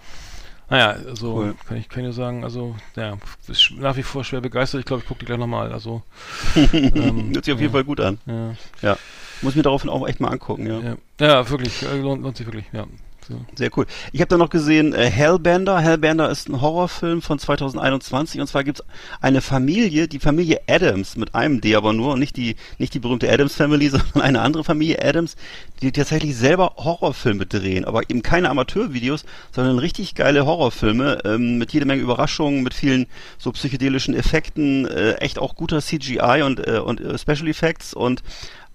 naja, 0.72 0.96
also 1.06 1.36
cool. 1.36 1.56
kann 1.68 1.78
ich 1.78 1.90
kann 1.90 2.06
ich 2.06 2.16
sagen, 2.16 2.46
also 2.46 2.78
ja, 2.96 3.18
ist 3.50 3.74
nach 3.78 3.98
wie 3.98 4.04
vor 4.04 4.24
schwer 4.24 4.40
begeistert. 4.40 4.80
Ich 4.80 4.86
glaube, 4.86 5.02
ich 5.02 5.08
gucke 5.08 5.20
die 5.20 5.26
gleich 5.26 5.38
nochmal. 5.38 5.74
Also 5.74 6.02
ähm, 6.56 7.32
hört 7.34 7.44
sich 7.44 7.54
auf 7.54 7.60
jeden 7.60 7.74
Fall 7.74 7.84
gut 7.84 8.00
an. 8.00 8.20
Ja. 8.26 8.56
ja. 8.82 8.98
Muss 9.42 9.56
mir 9.56 9.64
daraufhin 9.64 9.90
auch 9.90 10.08
echt 10.08 10.22
mal 10.22 10.30
angucken, 10.30 10.68
ja. 10.68 10.80
Ja, 10.80 10.96
ja 11.20 11.50
wirklich, 11.50 11.84
äh, 11.84 11.98
lohnt, 11.98 12.24
lohnt 12.24 12.38
sich 12.38 12.46
wirklich, 12.46 12.66
ja. 12.72 12.86
So. 13.28 13.36
Sehr 13.56 13.70
cool. 13.78 13.86
Ich 14.12 14.22
habe 14.22 14.30
da 14.30 14.38
noch 14.38 14.50
gesehen 14.50 14.94
äh, 14.94 15.10
Hellbender. 15.10 15.80
Hellbender 15.80 16.30
ist 16.30 16.50
ein 16.50 16.60
Horrorfilm 16.60 17.22
von 17.22 17.38
2021 17.38 18.42
und 18.42 18.48
zwar 18.48 18.64
gibt's 18.64 18.84
eine 19.22 19.42
Familie, 19.42 20.08
die 20.08 20.20
Familie 20.20 20.62
Adams 20.68 21.16
mit 21.16 21.36
einem 21.36 21.62
D 21.62 21.76
aber 21.76 21.94
nur 21.94 22.14
und 22.14 22.20
nicht 22.20 22.36
die 22.36 22.56
nicht 22.80 22.94
die 22.94 23.00
berühmte 23.00 23.32
Adams 23.32 23.56
Family, 23.56 23.90
sondern 23.90 24.22
eine 24.22 24.42
andere 24.42 24.64
Familie 24.64 25.04
Adams, 25.04 25.36
die 25.82 25.92
tatsächlich 25.92 26.36
selber 26.36 26.74
Horrorfilme 26.78 27.46
drehen, 27.46 27.86
aber 27.86 28.10
eben 28.10 28.24
keine 28.24 28.50
Amateurvideos, 28.50 29.26
sondern 29.52 29.78
richtig 29.80 30.16
geile 30.16 30.46
Horrorfilme 30.46 31.20
ähm, 31.24 31.58
mit 31.58 31.74
jede 31.74 31.86
Menge 31.86 32.02
Überraschungen, 32.02 32.64
mit 32.64 32.74
vielen 32.74 33.06
so 33.38 33.52
psychedelischen 33.52 34.16
Effekten, 34.16 34.86
äh, 34.88 35.14
echt 35.16 35.38
auch 35.38 35.56
guter 35.56 35.82
CGI 35.82 36.42
und 36.44 36.68
äh, 36.68 36.80
und 36.80 37.00
äh, 37.02 37.18
Special 37.18 37.48
Effects 37.48 37.94
und 37.94 38.24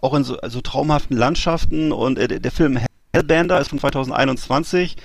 auch 0.01 0.15
in 0.15 0.25
so 0.25 0.39
also 0.39 0.61
traumhaften 0.61 1.17
Landschaften 1.17 1.91
und 1.91 2.19
äh, 2.19 2.41
der 2.41 2.53
Film 2.53 2.79
Hellbender 3.16 3.59
ist 3.59 3.68
von 3.68 3.79
2021. 3.79 4.96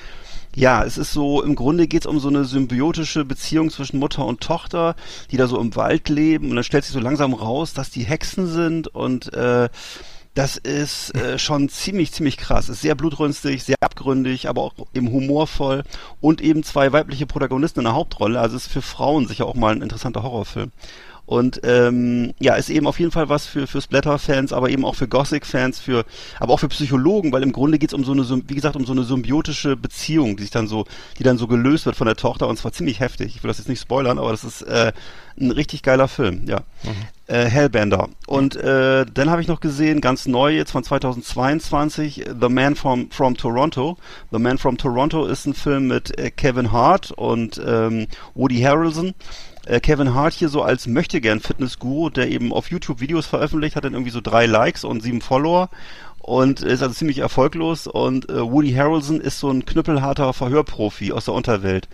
Ja, 0.54 0.84
es 0.84 0.98
ist 0.98 1.14
so, 1.14 1.42
im 1.42 1.56
Grunde 1.56 1.88
geht 1.88 2.02
es 2.02 2.08
um 2.08 2.20
so 2.20 2.28
eine 2.28 2.44
symbiotische 2.44 3.24
Beziehung 3.24 3.70
zwischen 3.70 4.00
Mutter 4.00 4.26
und 4.26 4.42
Tochter, 4.42 4.98
die 5.32 5.38
da 5.38 5.48
so 5.48 5.58
im 5.58 5.78
Wald 5.78 6.10
leben 6.10 6.50
und 6.50 6.56
dann 6.56 6.66
stellt 6.66 6.84
sich 6.84 6.94
so 6.94 7.00
langsam 7.00 7.34
raus, 7.34 7.74
dass 7.74 7.90
die 7.90 8.04
Hexen 8.04 8.48
sind 8.48 8.90
und 8.90 9.34
äh, 9.34 9.70
das 10.34 10.58
ist 10.58 11.16
äh, 11.16 11.40
schon 11.40 11.70
ziemlich, 11.70 12.12
ziemlich 12.12 12.36
krass. 12.36 12.68
Ist 12.68 12.82
sehr 12.82 12.96
blutrünstig, 12.96 13.64
sehr 13.64 13.76
abgründig, 13.80 14.50
aber 14.50 14.62
auch 14.62 14.74
eben 14.94 15.10
humorvoll 15.12 15.84
und 16.20 16.42
eben 16.42 16.64
zwei 16.64 16.92
weibliche 16.92 17.26
Protagonisten 17.26 17.80
in 17.80 17.86
der 17.86 17.96
Hauptrolle. 17.96 18.40
Also 18.40 18.58
ist 18.58 18.68
für 18.68 18.82
Frauen 18.82 19.28
sicher 19.28 19.46
auch 19.46 19.56
mal 19.56 19.74
ein 19.74 19.82
interessanter 19.82 20.24
Horrorfilm. 20.24 20.72
Und 21.32 21.62
ähm, 21.64 22.34
ja, 22.42 22.56
ist 22.56 22.70
eben 22.70 22.86
auf 22.88 23.00
jeden 23.00 23.14
Fall 23.14 23.30
was 23.30 23.46
für, 23.46 23.66
für 23.66 23.80
Splatter-Fans, 23.80 24.52
aber 24.52 24.70
eben 24.70 24.84
auch 24.84 24.96
für 24.96 25.08
Gothic-Fans, 25.08 25.80
für, 25.80 26.04
aber 26.42 26.52
auch 26.52 26.60
für 26.60 26.68
Psychologen, 26.68 27.32
weil 27.32 27.42
im 27.42 27.54
Grunde 27.54 27.80
geht's 27.80 27.94
um 27.94 28.04
so 28.04 28.12
eine, 28.12 28.26
wie 28.50 28.54
gesagt, 28.54 28.76
um 28.76 28.86
so 28.86 28.92
eine 28.92 29.06
symbiotische 29.06 29.78
Beziehung, 29.78 30.36
die 30.36 30.44
sich 30.44 30.52
dann 30.52 30.68
so, 30.68 30.84
die 31.18 31.24
dann 31.24 31.38
so 31.38 31.48
gelöst 31.48 31.86
wird 31.86 31.96
von 31.96 32.06
der 32.06 32.18
Tochter 32.18 32.50
und 32.50 32.58
zwar 32.58 32.74
ziemlich 32.74 33.00
heftig. 33.00 33.34
Ich 33.34 33.44
will 33.44 33.48
das 33.48 33.60
jetzt 33.60 33.70
nicht 33.70 33.80
spoilern, 33.80 34.20
aber 34.20 34.32
das 34.32 34.44
ist 34.44 34.62
äh, 34.64 34.92
ein 35.40 35.52
richtig 35.52 35.84
geiler 35.84 36.10
Film, 36.10 36.50
ja. 36.50 36.64
Mhm. 36.84 36.90
Äh, 37.28 37.46
Hellbender. 37.46 38.10
Und 38.28 38.58
äh, 38.58 39.06
dann 39.06 39.30
habe 39.30 39.42
ich 39.42 39.48
noch 39.48 39.62
gesehen, 39.62 40.02
ganz 40.02 40.26
neu 40.26 40.54
jetzt 40.54 40.72
von 40.72 40.84
2022, 40.84 42.26
The 42.42 42.50
Man 42.50 42.76
from, 42.76 43.10
from 43.10 43.38
Toronto. 43.38 43.98
The 44.34 44.40
Man 44.40 44.58
from 44.58 44.78
Toronto 44.78 45.28
ist 45.28 45.46
ein 45.46 45.54
Film 45.54 45.88
mit 45.88 46.20
äh, 46.20 46.30
Kevin 46.30 46.74
Hart 46.74 47.12
und 47.12 47.62
ähm, 47.66 48.08
Woody 48.36 48.60
Harrelson 48.60 49.14
äh, 49.66 49.80
Kevin 49.80 50.14
Hart 50.14 50.34
hier 50.34 50.50
so 50.50 50.62
als 50.62 50.88
möchtegern 50.88 51.40
Fitnessguru, 51.40 52.10
der 52.10 52.30
eben 52.30 52.54
auf 52.54 52.70
YouTube 52.72 53.00
Videos 53.00 53.26
veröffentlicht, 53.26 53.76
hat 53.76 53.84
dann 53.84 53.94
irgendwie 53.94 54.12
so 54.12 54.22
drei 54.22 54.46
Likes 54.46 54.84
und 54.84 55.02
sieben 55.02 55.22
Follower 55.22 55.70
und 56.20 56.62
ist 56.62 56.84
also 56.84 56.94
ziemlich 56.94 57.20
erfolglos 57.20 57.88
und 57.88 58.30
äh, 58.30 58.42
Woody 58.42 58.74
Harrelson 58.74 59.22
ist 59.22 59.40
so 59.40 59.50
ein 59.50 59.66
knüppelharter 59.66 60.34
Verhörprofi 60.34 61.12
aus 61.12 61.26
der 61.26 61.34
Unterwelt 61.34 61.90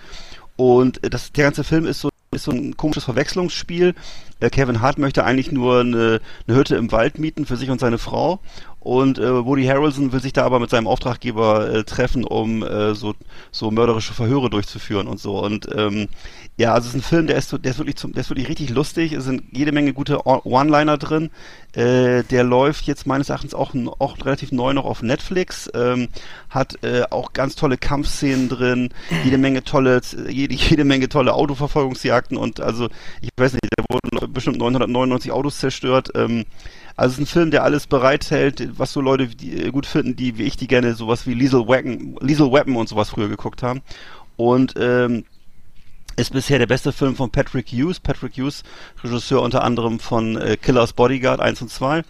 und 0.56 1.04
äh, 1.04 1.10
das 1.10 1.32
der 1.32 1.46
ganze 1.46 1.64
Film 1.64 1.86
ist 1.86 2.02
so 2.02 2.10
ist 2.32 2.44
so 2.44 2.52
ein 2.52 2.76
komisches 2.76 3.06
Verwechslungsspiel. 3.06 3.96
Äh, 4.40 4.50
Kevin 4.50 4.82
Hart 4.82 4.98
möchte 4.98 5.24
eigentlich 5.24 5.52
nur 5.52 5.80
eine, 5.80 6.20
eine 6.48 6.58
Hütte 6.58 6.76
im 6.76 6.92
Wald 6.92 7.20
mieten 7.20 7.46
für 7.46 7.56
sich 7.56 7.70
und 7.70 7.80
seine 7.80 7.98
Frau 7.98 8.40
und 8.88 9.20
äh, 9.20 9.46
Woody 9.46 9.66
Harrelson 9.66 10.14
will 10.14 10.22
sich 10.22 10.32
da 10.32 10.46
aber 10.46 10.62
mit 10.62 10.70
seinem 10.70 10.88
Auftraggeber 10.88 11.70
äh, 11.70 11.84
treffen, 11.84 12.24
um 12.24 12.64
äh, 12.64 12.96
so, 12.96 13.16
so 13.52 13.70
mörderische 13.70 14.14
Verhöre 14.14 14.50
durchzuführen 14.50 15.08
und 15.08 15.20
so. 15.20 15.44
Und 15.44 15.68
ähm, 15.76 16.08
ja, 16.56 16.74
also 16.74 16.88
es 16.88 16.96
ist 16.96 17.02
ein 17.02 17.04
Film, 17.04 17.28
der 17.28 17.36
ist, 17.36 17.52
der 17.52 17.70
ist 17.70 17.80
wirklich 17.80 17.98
zum, 17.98 18.14
der 18.14 18.22
ist 18.22 18.30
wirklich 18.30 18.48
richtig 18.48 18.70
lustig. 18.70 19.12
Es 19.12 19.26
sind 19.26 19.44
jede 19.52 19.74
Menge 19.74 19.92
gute 19.92 20.26
One-Liner 20.26 20.98
drin. 20.98 21.32
Äh, 21.74 22.24
der 22.24 22.46
läuft 22.46 22.88
jetzt 22.88 23.06
meines 23.06 23.28
Erachtens 23.28 23.54
auch, 23.54 23.76
auch 24.00 24.26
relativ 24.26 24.54
neu 24.54 24.72
noch 24.72 24.86
auf 24.86 25.02
Netflix. 25.02 25.70
Ähm, 25.74 26.08
hat 26.50 26.82
äh, 26.86 27.04
auch 27.10 27.34
ganz 27.34 27.56
tolle 27.56 27.78
Kampfszenen 27.78 28.48
drin, 28.48 28.90
jede 29.26 29.38
Menge 29.38 29.66
tolle, 29.66 30.00
jede, 30.30 30.56
jede 30.56 30.86
Menge 30.86 31.10
tolle 31.10 31.34
Autoverfolgungsjagden 31.34 32.38
und 32.38 32.62
also 32.62 32.88
ich 33.20 33.32
weiß 33.36 33.52
nicht, 33.52 33.68
da 33.76 33.84
wurden 33.90 34.34
bestimmt 34.34 34.60
999 34.60 35.34
Autos 35.34 35.58
zerstört. 35.58 36.12
Ähm, 36.16 36.46
also 36.98 37.14
es 37.14 37.20
ist 37.20 37.24
ein 37.24 37.32
Film, 37.32 37.52
der 37.52 37.64
alles 37.64 37.86
bereithält, 37.86 38.72
was 38.78 38.92
so 38.92 39.02
Leute 39.02 39.28
die, 39.28 39.72
gut 39.72 39.86
finden, 39.86 40.16
die 40.16 40.38
wie 40.38 40.44
ich 40.44 40.58
die 40.58 40.68
gerne 40.68 40.96
sowas 40.96 41.28
wie 41.28 41.36
Liesel 41.36 41.68
Weapon, 41.68 42.18
Liesel 42.22 42.52
Weapon 42.52 42.76
und 42.76 42.90
sowas 42.90 43.12
früher 43.12 43.30
geguckt 43.30 43.62
haben. 43.62 43.82
Und 44.36 44.74
ähm, 44.78 45.24
ist 46.16 46.34
bisher 46.34 46.58
der 46.58 46.66
beste 46.66 46.92
Film 46.92 47.16
von 47.16 47.30
Patrick 47.30 47.68
Hughes. 47.68 48.00
Patrick 48.00 48.34
Hughes, 48.38 48.64
Regisseur 49.04 49.44
unter 49.44 49.64
anderem 49.64 50.00
von 50.00 50.36
äh, 50.38 50.58
Killers 50.58 50.94
Bodyguard 50.94 51.40
1 51.40 51.62
und 51.62 51.70
2. 51.70 52.02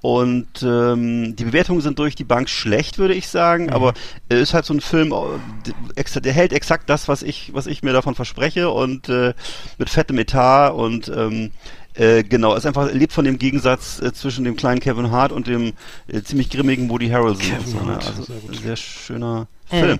Und 0.00 0.62
ähm, 0.62 1.34
die 1.34 1.44
Bewertungen 1.44 1.80
sind 1.80 1.98
durch 1.98 2.14
die 2.14 2.24
Bank 2.24 2.50
schlecht, 2.50 2.98
würde 2.98 3.14
ich 3.14 3.28
sagen, 3.28 3.66
mhm. 3.66 3.72
aber 3.72 3.94
er 4.28 4.38
ist 4.38 4.52
halt 4.52 4.66
so 4.66 4.74
ein 4.74 4.82
Film, 4.82 5.14
äh, 5.14 6.20
der 6.20 6.32
hält 6.32 6.52
exakt 6.52 6.90
das, 6.90 7.08
was 7.08 7.22
ich, 7.22 7.54
was 7.54 7.66
ich 7.66 7.82
mir 7.82 7.94
davon 7.94 8.14
verspreche 8.14 8.68
und 8.68 9.08
äh, 9.08 9.32
mit 9.78 9.88
fettem 9.88 10.18
Etat 10.18 10.72
und 10.72 11.08
ähm, 11.08 11.52
äh, 11.94 12.22
genau, 12.24 12.56
es 12.56 12.66
einfach 12.66 12.92
lebt 12.92 13.12
von 13.12 13.24
dem 13.24 13.38
Gegensatz 13.38 14.00
äh, 14.00 14.12
zwischen 14.12 14.44
dem 14.44 14.56
kleinen 14.56 14.80
Kevin 14.80 15.10
Hart 15.10 15.32
und 15.32 15.46
dem 15.46 15.74
äh, 16.08 16.22
ziemlich 16.22 16.50
grimmigen 16.50 16.88
Woody 16.88 17.08
Harrelson. 17.08 17.42
Kevin 17.42 17.66
so, 17.66 17.84
ne? 17.84 17.96
Also 17.96 18.22
sehr, 18.22 18.36
sehr 18.62 18.76
schöner. 18.76 19.46
Film. 19.66 19.98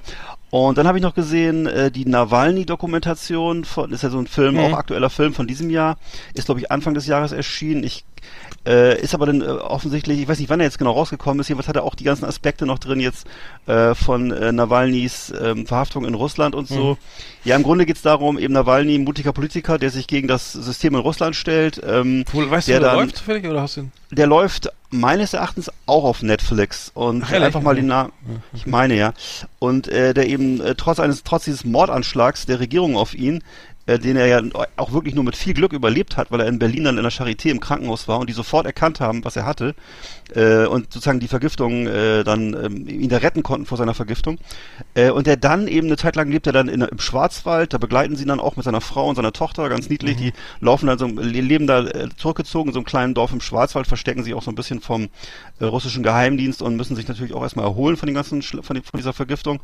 Und 0.55 0.79
dann 0.79 0.87
habe 0.87 0.99
ich 0.99 1.03
noch 1.03 1.17
gesehen, 1.17 1.67
äh, 1.67 1.91
die 1.91 2.07
Nawalny-Dokumentation, 2.07 3.65
von, 3.65 3.91
ist 3.91 4.05
ja 4.05 4.11
so 4.11 4.21
ein 4.21 4.29
Film, 4.29 4.55
mhm. 4.55 4.61
auch 4.61 4.75
aktueller 4.75 5.11
Film 5.11 5.35
von 5.35 5.49
diesem 5.49 5.69
Jahr, 5.69 5.97
ist 6.33 6.45
glaube 6.45 6.61
ich 6.61 6.71
Anfang 6.71 6.95
des 6.95 7.09
Jahres 7.09 7.33
erschienen. 7.33 7.83
Ich 7.83 8.05
äh, 8.65 9.01
ist 9.03 9.15
aber 9.15 9.27
dann 9.27 9.41
äh, 9.41 9.47
offensichtlich, 9.47 10.21
ich 10.21 10.29
weiß 10.29 10.39
nicht, 10.39 10.49
wann 10.51 10.61
er 10.61 10.67
jetzt 10.67 10.79
genau 10.79 10.93
rausgekommen 10.93 11.41
ist, 11.41 11.49
jedenfalls 11.49 11.67
hat 11.67 11.75
er 11.75 11.83
auch 11.83 11.97
die 11.97 12.05
ganzen 12.05 12.25
Aspekte 12.25 12.67
noch 12.67 12.79
drin 12.79 13.01
jetzt 13.01 13.27
äh, 13.67 13.97
von 13.97 14.31
äh, 14.31 14.53
Nawalnys 14.53 15.31
äh, 15.31 15.57
Verhaftung 15.67 16.05
in 16.05 16.15
Russland 16.15 16.55
und 16.55 16.69
so. 16.69 16.93
Mhm. 16.93 16.97
Ja, 17.43 17.57
im 17.57 17.65
Grunde 17.65 17.85
geht's 17.85 18.03
darum, 18.03 18.39
eben 18.39 18.55
Nawalny, 18.55 18.99
mutiger 18.99 19.33
Politiker, 19.33 19.79
der 19.79 19.91
sich 19.91 20.07
gegen 20.07 20.29
das 20.29 20.53
System 20.53 20.95
in 20.95 21.01
Russland 21.01 21.35
stellt. 21.35 21.83
Ähm, 21.85 22.25
Wo, 22.33 22.49
weißt 22.49 22.69
der 22.69 22.79
du, 22.79 22.87
dann, 22.87 22.99
läuft 23.01 23.17
zufällig 23.17 23.45
oder 23.45 23.61
hast 23.61 23.77
du 23.77 23.81
ihn? 23.83 23.93
Der 24.15 24.27
läuft 24.27 24.71
meines 24.91 25.35
Erachtens 25.35 25.71
auch 25.87 26.05
auf 26.05 26.23
Netflix 26.23 26.91
und 26.95 27.25
Ach, 27.27 27.33
einfach 27.33 27.61
mal 27.61 27.75
den 27.75 27.87
Namen, 27.87 28.13
ich 28.53 28.67
meine 28.67 28.95
ja, 28.95 29.13
und 29.59 29.89
äh, 29.89 30.15
der 30.15 30.29
eben 30.29 30.61
äh, 30.61 30.75
trotz 30.77 31.01
eines 31.01 31.25
trotz 31.25 31.45
dieses 31.45 31.65
Mordanschlags 31.65 32.47
der 32.47 32.61
Regierung 32.61 32.97
auf 32.97 33.15
ihn 33.15 33.43
äh, 33.87 33.99
den 33.99 34.17
er 34.17 34.27
ja 34.27 34.43
auch 34.77 34.93
wirklich 34.93 35.15
nur 35.15 35.25
mit 35.25 35.37
viel 35.37 35.55
Glück 35.55 35.73
überlebt 35.73 36.17
hat, 36.17 36.31
weil 36.31 36.41
er 36.41 36.47
in 36.47 36.59
Berlin 36.59 36.85
dann 36.85 36.97
in 36.97 37.03
der 37.03 37.13
Charité 37.13 37.51
im 37.51 37.61
Krankenhaus 37.61 38.09
war 38.09 38.19
und 38.19 38.29
die 38.29 38.35
sofort 38.35 38.67
erkannt 38.67 39.01
haben, 39.01 39.25
was 39.25 39.37
er 39.37 39.45
hatte 39.45 39.75
äh, 40.35 40.67
und 40.67 40.93
sozusagen 40.93 41.21
die 41.21 41.29
Vergiftung 41.29 41.87
äh, 41.87 42.25
dann 42.25 42.55
ähm, 42.55 42.89
ihn 42.89 43.09
da 43.09 43.19
retten 43.19 43.43
konnten 43.43 43.67
vor 43.67 43.79
seiner 43.79 43.95
Vergiftung. 43.95 44.39
Äh, 44.95 45.11
und 45.11 45.27
der 45.27 45.37
dann 45.37 45.69
eben 45.69 45.87
eine 45.87 45.97
Zeit 45.97 46.17
lang 46.17 46.31
lebt 46.31 46.47
er 46.47 46.53
dann 46.53 46.69
in, 46.69 46.81
im 46.81 46.99
Schwarzwald, 46.99 47.73
da 47.73 47.79
begleiten 47.79 48.17
sie 48.17 48.23
ihn 48.23 48.29
dann 48.29 48.41
auch 48.41 48.57
mit 48.57 48.65
seiner 48.65 48.81
Frau 48.81 49.09
und 49.09 49.17
seiner 49.17 49.33
Tochter, 49.33 49.69
ganz 49.69 49.89
niedlich, 49.89 50.17
mhm. 50.17 50.21
die 50.21 50.33
laufen 50.61 50.87
dann 50.87 50.99
so, 50.99 51.07
leben 51.07 51.67
da 51.67 51.85
äh, 51.85 52.09
zurückgezogen 52.17 52.69
in 52.69 52.73
so 52.75 52.81
einem 52.81 52.87
kleinen 52.87 53.15
Dorf 53.15 53.33
im 53.33 53.41
Schwarzwald, 53.41 53.87
verstecken 53.87 54.23
sich 54.23 54.35
auch 54.35 54.43
so 54.43 54.51
ein 54.51 54.55
bisschen 54.55 54.81
vom 54.81 55.09
äh, 55.61 55.65
russischen 55.65 56.03
Geheimdienst 56.03 56.63
und 56.63 56.77
müssen 56.77 56.97
sich 56.97 57.09
natürlich 57.09 57.35
auch 57.35 57.43
erstmal 57.43 57.67
erholen 57.67 57.97
von 57.97 58.07
den 58.07 58.15
ganzen, 58.15 58.43
von, 58.43 58.75
den, 58.75 58.83
von 58.83 58.99
dieser 58.99 59.13
Vergiftung 59.13 59.61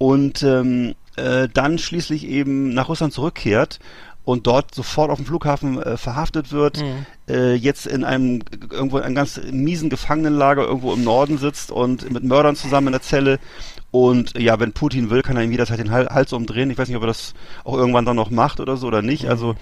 und 0.00 0.42
ähm, 0.42 0.94
äh, 1.16 1.46
dann 1.52 1.78
schließlich 1.78 2.26
eben 2.26 2.72
nach 2.72 2.88
Russland 2.88 3.12
zurückkehrt 3.12 3.80
und 4.24 4.46
dort 4.46 4.74
sofort 4.74 5.10
auf 5.10 5.18
dem 5.18 5.26
Flughafen 5.26 5.82
äh, 5.82 5.96
verhaftet 5.96 6.52
wird, 6.52 6.80
mhm. 6.80 7.06
äh, 7.28 7.54
jetzt 7.54 7.86
in 7.86 8.04
einem 8.04 8.42
irgendwo 8.70 8.98
in 8.98 9.04
einem 9.04 9.14
ganz 9.14 9.40
miesen 9.50 9.90
Gefangenenlager 9.90 10.62
irgendwo 10.62 10.92
im 10.92 11.04
Norden 11.04 11.38
sitzt 11.38 11.70
und 11.70 12.10
mit 12.10 12.24
Mördern 12.24 12.56
zusammen 12.56 12.88
in 12.88 12.92
der 12.92 13.02
Zelle 13.02 13.38
und 13.92 14.38
ja, 14.38 14.60
wenn 14.60 14.72
Putin 14.72 15.10
will, 15.10 15.22
kann 15.22 15.36
er 15.36 15.42
ihm 15.42 15.50
jederzeit 15.50 15.80
den 15.80 15.90
Hals 15.90 16.32
umdrehen. 16.32 16.70
Ich 16.70 16.78
weiß 16.78 16.86
nicht, 16.86 16.96
ob 16.96 17.02
er 17.02 17.08
das 17.08 17.34
auch 17.64 17.76
irgendwann 17.76 18.04
dann 18.04 18.14
noch 18.14 18.30
macht 18.30 18.60
oder 18.60 18.76
so 18.76 18.86
oder 18.86 19.02
nicht. 19.02 19.28
Also 19.28 19.56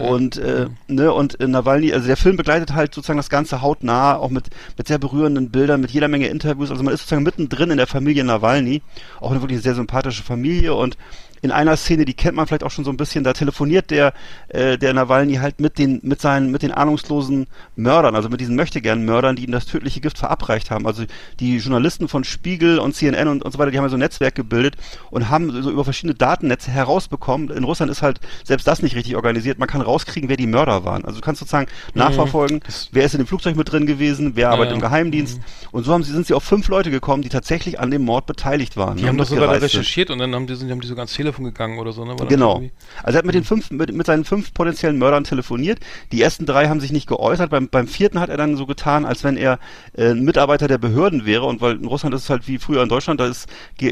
und 0.00 0.38
äh, 0.38 0.68
ne 0.86 1.12
und 1.12 1.38
äh, 1.38 1.46
Nawalny, 1.46 1.92
also 1.92 2.06
der 2.06 2.16
Film 2.16 2.38
begleitet 2.38 2.72
halt 2.72 2.94
sozusagen 2.94 3.18
das 3.18 3.28
ganze 3.28 3.60
hautnah, 3.60 4.16
auch 4.16 4.30
mit 4.30 4.48
mit 4.78 4.88
sehr 4.88 4.98
berührenden 4.98 5.50
Bildern, 5.50 5.82
mit 5.82 5.90
jeder 5.90 6.08
Menge 6.08 6.28
Interviews. 6.28 6.70
Also 6.70 6.82
man 6.82 6.94
ist 6.94 7.00
sozusagen 7.00 7.24
mittendrin 7.24 7.70
in 7.70 7.76
der 7.76 7.86
Familie 7.86 8.24
Nawalny, 8.24 8.80
auch 9.20 9.32
eine 9.32 9.42
wirklich 9.42 9.60
sehr 9.60 9.74
sympathische 9.74 10.22
Familie 10.22 10.74
und 10.74 10.96
in 11.42 11.50
einer 11.50 11.76
Szene, 11.76 12.04
die 12.04 12.14
kennt 12.14 12.36
man 12.36 12.46
vielleicht 12.46 12.64
auch 12.64 12.70
schon 12.70 12.84
so 12.84 12.90
ein 12.90 12.96
bisschen, 12.96 13.24
da 13.24 13.32
telefoniert 13.32 13.90
der, 13.90 14.12
äh, 14.48 14.78
der 14.78 14.92
Nawalny 14.94 15.36
halt 15.36 15.60
mit 15.60 15.78
den, 15.78 16.00
mit 16.02 16.20
seinen, 16.20 16.50
mit 16.50 16.62
den 16.62 16.72
ahnungslosen 16.72 17.46
Mördern, 17.76 18.14
also 18.14 18.28
mit 18.28 18.40
diesen 18.40 18.56
möchtegern 18.56 19.04
Mördern, 19.04 19.36
die 19.36 19.44
ihm 19.44 19.52
das 19.52 19.66
tödliche 19.66 20.00
Gift 20.00 20.18
verabreicht 20.18 20.70
haben. 20.70 20.86
Also 20.86 21.04
die 21.40 21.58
Journalisten 21.58 22.08
von 22.08 22.24
Spiegel 22.24 22.78
und 22.78 22.94
CNN 22.94 23.28
und, 23.28 23.44
und 23.44 23.52
so 23.52 23.58
weiter, 23.58 23.70
die 23.70 23.78
haben 23.78 23.84
ja 23.84 23.90
so 23.90 23.96
ein 23.96 24.00
Netzwerk 24.00 24.34
gebildet 24.34 24.76
und 25.10 25.28
haben 25.28 25.62
so 25.62 25.70
über 25.70 25.84
verschiedene 25.84 26.14
Datennetze 26.14 26.70
herausbekommen. 26.70 27.50
In 27.50 27.64
Russland 27.64 27.90
ist 27.90 28.02
halt 28.02 28.20
selbst 28.44 28.66
das 28.66 28.82
nicht 28.82 28.96
richtig 28.96 29.16
organisiert. 29.16 29.58
Man 29.58 29.68
kann 29.68 29.80
rauskriegen, 29.80 30.28
wer 30.28 30.36
die 30.36 30.46
Mörder 30.46 30.84
waren. 30.84 31.04
Also 31.04 31.20
du 31.20 31.24
kannst 31.24 31.40
sozusagen 31.40 31.68
mhm. 31.94 32.00
nachverfolgen, 32.00 32.60
wer 32.92 33.04
ist 33.04 33.14
in 33.14 33.18
dem 33.18 33.26
Flugzeug 33.26 33.56
mit 33.56 33.70
drin 33.70 33.86
gewesen, 33.86 34.32
wer 34.34 34.42
ja, 34.42 34.50
arbeitet 34.50 34.74
im 34.74 34.80
Geheimdienst. 34.80 35.38
Mhm. 35.38 35.42
Und 35.70 35.84
so 35.84 35.92
haben 35.92 36.02
sie, 36.02 36.12
sind 36.12 36.26
sie 36.26 36.34
auf 36.34 36.44
fünf 36.44 36.68
Leute 36.68 36.90
gekommen, 36.90 37.22
die 37.22 37.28
tatsächlich 37.28 37.78
an 37.78 37.90
dem 37.90 38.02
Mord 38.02 38.26
beteiligt 38.26 38.76
waren. 38.76 38.96
Die 38.96 39.06
haben 39.06 39.18
das 39.18 39.28
sogar 39.28 39.60
recherchiert 39.60 40.10
und 40.10 40.18
dann 40.18 40.34
haben 40.34 40.46
die, 40.46 40.54
haben 40.54 40.80
die 40.80 40.88
so 40.88 40.94
ganz 40.94 41.12
Telefon 41.12 41.27
gegangen 41.36 41.78
oder 41.78 41.92
so, 41.92 42.04
ne? 42.04 42.16
genau. 42.28 42.62
Also 43.02 43.16
er 43.16 43.18
hat 43.18 43.24
mit 43.24 43.34
den 43.34 43.44
fünf, 43.44 43.70
mit, 43.70 43.92
mit 43.92 44.06
seinen 44.06 44.24
fünf 44.24 44.52
potenziellen 44.54 44.98
Mördern 44.98 45.24
telefoniert. 45.24 45.78
Die 46.12 46.22
ersten 46.22 46.46
drei 46.46 46.68
haben 46.68 46.80
sich 46.80 46.92
nicht 46.92 47.06
geäußert. 47.06 47.50
Beim, 47.50 47.68
beim 47.68 47.86
vierten 47.86 48.20
hat 48.20 48.30
er 48.30 48.36
dann 48.36 48.56
so 48.56 48.66
getan, 48.66 49.04
als 49.04 49.24
wenn 49.24 49.36
er 49.36 49.58
äh, 49.96 50.10
ein 50.10 50.24
Mitarbeiter 50.24 50.68
der 50.68 50.78
Behörden 50.78 51.26
wäre. 51.26 51.44
Und 51.44 51.60
weil 51.60 51.76
in 51.76 51.86
Russland 51.86 52.14
ist 52.14 52.24
es 52.24 52.30
halt 52.30 52.48
wie 52.48 52.58
früher 52.58 52.82
in 52.82 52.88
Deutschland, 52.88 53.20
da 53.20 53.26
ist, 53.26 53.48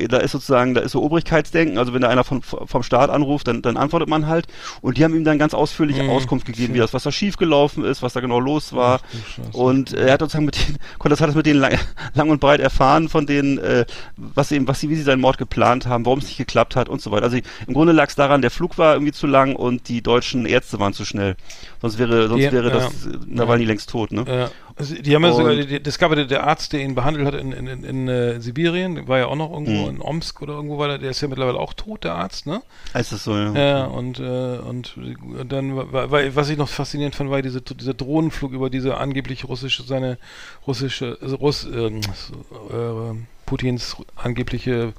da 0.09 0.19
ist 0.19 0.33
sozusagen, 0.33 0.75
da 0.75 0.81
ist 0.81 0.93
so 0.93 1.03
Obrigkeitsdenken. 1.03 1.79
Also 1.79 1.95
wenn 1.95 2.03
da 2.03 2.09
einer 2.09 2.25
von, 2.25 2.43
vom 2.43 2.83
Staat 2.83 3.11
anruft, 3.11 3.49
dann, 3.49 3.63
dann 3.63 3.77
antwortet 3.77 4.09
man 4.09 4.27
halt. 4.27 4.47
Und 4.81 4.99
die 4.99 5.05
haben 5.05 5.15
ihm 5.15 5.25
dann 5.25 5.39
ganz 5.39 5.55
ausführlich 5.55 6.01
mhm. 6.01 6.11
Auskunft 6.11 6.47
gegeben, 6.47 6.75
wie 6.75 6.79
das, 6.79 6.95
was 6.95 7.03
da 7.03 7.13
schiefgelaufen 7.13 7.85
ist, 7.85 8.03
was 8.03 8.13
da 8.13 8.21
genau 8.21 8.41
los 8.41 8.73
war. 8.73 9.01
Ach, 9.01 9.55
und 9.55 9.93
äh, 9.93 10.07
er 10.07 10.13
hat 10.15 10.21
sozusagen 10.21 10.47
mit 10.47 10.57
denen, 10.57 10.79
konnte 10.99 11.11
das 11.11 11.21
hat 11.21 11.31
es 11.31 11.35
mit 11.35 11.47
denen 11.47 11.61
lang, 11.61 11.79
lang 12.15 12.31
und 12.31 12.41
breit 12.41 12.61
erfahren 12.61 13.09
von 13.09 13.27
denen, 13.27 13.59
äh, 13.59 13.85
was 14.17 14.53
eben, 14.53 14.69
was 14.69 14.81
sie, 14.81 14.89
wie 14.91 14.97
sie 14.97 15.03
seinen 15.03 15.21
Mord 15.21 15.39
geplant 15.39 15.87
haben, 15.87 16.05
warum 16.07 16.19
es 16.19 16.27
nicht 16.27 16.39
geklappt 16.39 16.77
hat 16.77 16.89
und 16.89 17.01
so 17.01 17.11
weiter. 17.11 17.26
Also 17.27 17.39
im 17.67 17.75
Grunde 17.75 17.93
lag 17.93 18.09
es 18.09 18.15
daran, 18.15 18.41
der 18.41 18.51
Flug 18.51 18.79
war 18.79 18.95
irgendwie 18.95 19.13
zu 19.13 19.27
lang 19.27 19.57
und 19.57 19.89
die 19.89 20.01
deutschen 20.03 20.47
Ärzte 20.47 20.79
waren 20.79 20.93
zu 20.93 21.05
schnell. 21.05 21.37
Sonst 21.83 21.99
wäre, 21.99 22.29
sonst 22.29 22.43
die, 22.43 22.53
wäre 22.53 22.69
ja, 22.69 22.75
das 22.75 23.09
Nawalny 23.27 23.65
ja. 23.65 23.69
längst 23.69 23.91
tot, 23.91 24.13
ne? 24.13 24.25
Ja. 24.27 24.51
Also 24.79 24.95
die 24.95 25.15
haben 25.15 25.25
ja 25.25 25.33
sogar, 25.33 25.55
das 25.57 25.99
gab 25.99 26.15
ja 26.15 26.25
der 26.25 26.47
Arzt, 26.47 26.75
der 26.75 26.81
ihn 26.81 26.95
behandelt 26.95 27.27
hat 27.27 27.35
in, 27.35 27.53
in, 27.53 27.67
in, 27.67 27.83
in 27.83 28.09
äh, 28.09 28.41
Sibirien, 28.43 29.09
war 29.09 29.19
ja 29.19 29.27
auch 29.27 29.37
noch 29.37 29.51
irgendwo 29.51 29.85
mhm. 29.85 29.97
in 29.97 30.01
Omsk 30.03 30.43
oder 30.43 30.53
irgendwo 30.53 30.77
war 30.77 30.89
der, 30.89 30.99
der 30.99 31.11
ist 31.11 31.23
ja 31.23 31.29
mittlerweile 31.29 31.59
auch 31.59 31.73
tot, 31.73 32.05
der 32.05 32.15
Arzt, 32.15 32.47
ne? 32.47 32.63
Ist 32.93 33.11
das 33.11 33.25
so, 33.25 33.35
ja. 33.35 33.53
Ja, 33.55 33.85
und, 33.87 34.21
äh, 34.21 34.59
und, 34.59 34.99
und 34.99 35.51
dann 35.51 35.77
war, 35.77 36.11
war, 36.11 36.37
was 36.37 36.51
ich 36.51 36.59
noch 36.59 36.69
faszinierend 36.69 37.15
fand, 37.15 37.31
war 37.31 37.41
diese, 37.41 37.63
dieser 37.63 37.95
Drohnenflug 37.95 38.53
über 38.53 38.69
diese 38.69 38.99
angeblich 38.99 39.49
russische, 39.49 39.83
seine 39.83 40.19
russische, 40.67 41.17
also 41.23 41.37
Russ, 41.37 41.65
ähm, 41.65 42.03
äh, 42.71 43.17
Putins 43.47 43.97
angebliche 44.17 44.93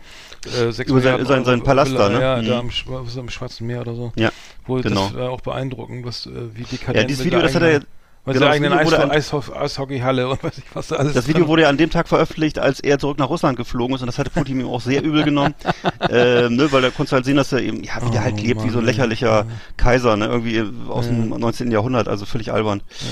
äh, 0.45 0.71
sechs 0.71 0.89
Über 0.89 1.02
sein, 1.02 1.26
sein, 1.26 1.45
seinen 1.45 1.63
Palast 1.63 1.91
Villa, 1.91 2.10
da, 2.10 2.17
ne? 2.17 2.21
Ja, 2.21 2.41
mhm. 2.41 2.47
da 2.47 2.60
am, 2.60 3.08
am, 3.19 3.30
Schwarzen 3.30 3.67
Meer 3.67 3.82
oder 3.82 3.95
so. 3.95 4.12
Ja, 4.15 4.32
Wo 4.65 4.76
genau. 4.76 5.08
Das 5.08 5.15
war 5.15 5.30
auch 5.32 5.41
beeindruckend, 5.41 6.06
was, 6.06 6.26
äh, 6.26 6.32
wie 6.54 6.63
dekadent 6.63 6.97
Ja, 6.97 7.04
dieses 7.04 7.26
Video, 7.26 7.41
das 7.41 7.56
hat 7.56 7.63
er 7.63 7.82
mit 8.28 8.34
genau, 8.34 8.47
der 8.47 8.56
eigenen 8.56 8.73
Eis 8.73 8.93
Eis 9.32 9.52
Eishockeyhalle 9.54 10.28
und 10.28 10.43
weiß 10.43 10.58
ich 10.58 10.65
was 10.73 10.89
da 10.89 10.97
alles. 10.97 11.13
Das 11.13 11.30
Video 11.30 11.47
wurde 11.47 11.62
ja 11.62 11.69
an 11.69 11.78
dem 11.78 11.89
Tag 11.89 12.10
veröffentlicht, 12.10 12.60
als 12.60 12.82
er 12.82 13.00
zurück 13.00 13.17
nach 13.19 13.30
Russland 13.30 13.58
geflogen 13.58 13.95
ist 13.95 14.02
und 14.02 14.08
das 14.08 14.19
hatte 14.19 14.30
Putin 14.32 14.60
ihm 14.60 14.67
auch 14.67 14.82
sehr 14.82 15.02
übel 15.02 15.23
genommen, 15.23 15.56
ähm, 16.10 16.58
ne, 16.58 16.69
weil 16.71 16.82
da 16.82 16.89
konntest 16.89 17.13
du 17.13 17.15
halt 17.15 17.26
sehen, 17.26 17.38
dass 17.38 17.54
er 17.54 17.62
eben, 17.62 17.84
ja, 17.84 17.93
wie 18.06 18.12
der 18.12 18.23
halt 18.23 18.36
oh, 18.38 18.41
lebt, 18.41 18.58
Mann, 18.58 18.67
wie 18.67 18.71
so 18.71 18.80
ein 18.80 18.86
lächerlicher 18.86 19.28
ja. 19.28 19.45
Kaiser, 19.78 20.17
ne, 20.17 20.26
irgendwie 20.26 20.62
aus 20.89 21.06
ja. 21.06 21.12
dem 21.13 21.30
19. 21.30 21.71
Jahrhundert, 21.71 22.10
also 22.10 22.26
völlig 22.26 22.52
albern. 22.52 22.82
Ja. 23.00 23.06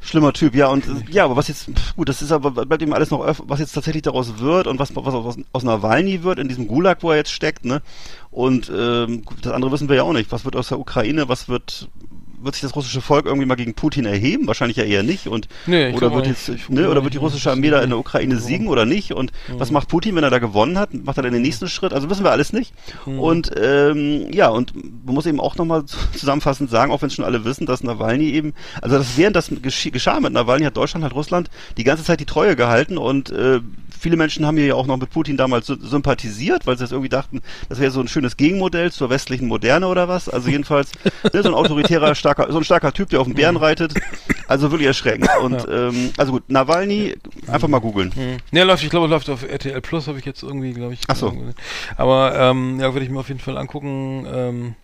Schlimmer 0.00 0.32
Typ, 0.32 0.54
ja, 0.54 0.68
und 0.68 0.84
ja, 1.10 1.24
aber 1.24 1.36
was 1.36 1.48
jetzt, 1.48 1.68
gut, 1.96 2.08
das 2.08 2.22
ist 2.22 2.30
aber, 2.30 2.52
bleibt 2.52 2.82
eben 2.82 2.94
alles 2.94 3.10
noch, 3.10 3.20
was 3.46 3.58
jetzt 3.58 3.72
tatsächlich 3.72 4.02
daraus 4.02 4.38
wird 4.38 4.66
und 4.68 4.78
was, 4.78 4.94
was 4.94 5.14
aus, 5.14 5.36
aus 5.52 5.62
Nawalny 5.64 6.22
wird, 6.22 6.38
in 6.38 6.48
diesem 6.48 6.68
Gulag, 6.68 7.02
wo 7.02 7.10
er 7.10 7.16
jetzt 7.16 7.32
steckt, 7.32 7.64
ne? 7.64 7.82
Und 8.30 8.70
ähm, 8.74 9.24
das 9.42 9.52
andere 9.52 9.72
wissen 9.72 9.88
wir 9.88 9.96
ja 9.96 10.04
auch 10.04 10.12
nicht. 10.12 10.30
Was 10.30 10.44
wird 10.44 10.54
aus 10.54 10.68
der 10.68 10.78
Ukraine, 10.78 11.28
was 11.28 11.48
wird, 11.48 11.88
wird 12.42 12.54
sich 12.54 12.62
das 12.62 12.74
russische 12.76 13.00
Volk 13.00 13.26
irgendwie 13.26 13.46
mal 13.46 13.54
gegen 13.54 13.74
Putin 13.74 14.04
erheben? 14.06 14.46
Wahrscheinlich 14.46 14.76
ja 14.76 14.84
eher 14.84 15.02
nicht. 15.02 15.26
Und 15.26 15.48
nee, 15.66 15.92
oder 15.92 16.14
wird 16.14 16.26
jetzt, 16.26 16.50
ne, 16.68 16.88
oder 16.88 17.02
wird 17.02 17.14
die 17.14 17.18
russische 17.18 17.50
Armee 17.50 17.70
da 17.70 17.80
in 17.82 17.90
der 17.90 17.98
Ukraine 17.98 18.38
siegen 18.38 18.68
oder 18.68 18.84
nicht? 18.84 19.12
Und 19.12 19.32
mhm. 19.48 19.60
was 19.60 19.70
macht 19.70 19.88
Putin, 19.88 20.14
wenn 20.16 20.24
er 20.24 20.30
da 20.30 20.38
gewonnen 20.38 20.78
hat? 20.78 20.94
Macht 20.94 21.16
er 21.16 21.22
dann 21.22 21.32
den 21.32 21.42
nächsten 21.42 21.68
Schritt? 21.68 21.92
Also 21.92 22.10
wissen 22.10 22.24
wir 22.24 22.30
alles 22.30 22.52
nicht. 22.52 22.72
Mhm. 23.06 23.18
Und 23.18 23.50
ähm, 23.60 24.32
ja, 24.32 24.48
und 24.48 24.74
man 25.04 25.14
muss 25.14 25.26
eben 25.26 25.40
auch 25.40 25.56
nochmal 25.56 25.84
zusammenfassend 26.14 26.70
sagen, 26.70 26.92
auch 26.92 27.02
wenn 27.02 27.08
es 27.08 27.14
schon 27.14 27.24
alle 27.24 27.44
wissen, 27.44 27.66
dass 27.66 27.82
Nawalny 27.82 28.30
eben, 28.30 28.54
also 28.82 28.98
das 28.98 29.16
während 29.16 29.36
das 29.36 29.50
geschah 29.62 30.20
mit 30.20 30.32
Nawalny 30.32 30.64
hat 30.64 30.76
Deutschland, 30.76 31.04
hat 31.04 31.14
Russland 31.14 31.50
die 31.76 31.84
ganze 31.84 32.04
Zeit 32.04 32.20
die 32.20 32.26
Treue 32.26 32.56
gehalten 32.56 32.98
und 32.98 33.30
äh, 33.30 33.60
viele 33.98 34.16
Menschen 34.16 34.46
haben 34.46 34.56
hier 34.56 34.66
ja 34.66 34.74
auch 34.74 34.86
noch 34.86 34.96
mit 34.96 35.10
Putin 35.10 35.36
damals 35.36 35.66
sympathisiert, 35.66 36.66
weil 36.66 36.76
sie 36.76 36.84
das 36.84 36.92
irgendwie 36.92 37.08
dachten, 37.08 37.42
das 37.68 37.80
wäre 37.80 37.90
so 37.90 38.00
ein 38.00 38.08
schönes 38.08 38.36
Gegenmodell 38.36 38.92
zur 38.92 39.10
westlichen 39.10 39.48
Moderne 39.48 39.88
oder 39.88 40.08
was. 40.08 40.28
Also 40.28 40.48
jedenfalls 40.48 40.92
ne, 41.32 41.42
so 41.42 41.48
ein 41.48 41.54
autoritärer, 41.54 42.14
starker, 42.34 42.52
so 42.52 42.58
ein 42.58 42.64
starker 42.64 42.92
Typ, 42.92 43.10
der 43.10 43.20
auf 43.20 43.26
dem 43.26 43.34
Bären 43.34 43.54
mhm. 43.54 43.62
reitet. 43.62 43.94
Also 44.46 44.70
wirklich 44.70 44.86
erschreckend. 44.86 45.28
Und 45.42 45.66
ja. 45.66 45.88
ähm, 45.88 46.10
also 46.16 46.32
gut, 46.32 46.48
Nawalny, 46.48 47.16
einfach 47.48 47.68
mal 47.68 47.80
googeln. 47.80 48.12
Mhm. 48.16 48.56
Ja, 48.56 48.64
läuft, 48.64 48.82
ich 48.82 48.88
glaube, 48.88 49.06
läuft 49.06 49.28
auf 49.28 49.42
RTL 49.42 49.80
Plus, 49.82 50.08
habe 50.08 50.18
ich 50.18 50.24
jetzt 50.24 50.42
irgendwie, 50.42 50.72
glaube 50.72 50.94
ich. 50.94 51.00
Ach 51.06 51.16
so. 51.16 51.36
Aber 51.98 52.34
ähm, 52.34 52.80
ja, 52.80 52.94
würde 52.94 53.04
ich 53.04 53.10
mir 53.10 53.20
auf 53.20 53.28
jeden 53.28 53.40
Fall 53.40 53.58
angucken. 53.58 54.26
Ähm, 54.32 54.74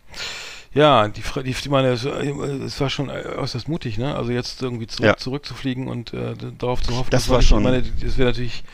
ja, 0.75 1.07
die, 1.07 1.23
die, 1.45 1.55
die 1.55 1.69
meine, 1.69 1.93
es, 1.93 2.05
es 2.05 2.81
war 2.81 2.91
schon 2.91 3.09
äußerst 3.09 3.69
mutig, 3.69 3.97
ne? 3.97 4.17
Also 4.17 4.33
jetzt 4.33 4.61
irgendwie 4.61 4.89
zurück, 4.89 5.07
ja. 5.07 5.17
zurückzufliegen 5.17 5.87
und 5.87 6.13
äh, 6.13 6.35
darauf 6.59 6.83
zu 6.83 6.97
hoffen. 6.97 7.11
Das 7.11 7.29
war 7.29 7.43
schon. 7.43 7.61
Ich 7.61 7.65
meine, 7.65 7.83
das 7.83 8.19
wäre 8.19 8.31
natürlich, 8.31 8.65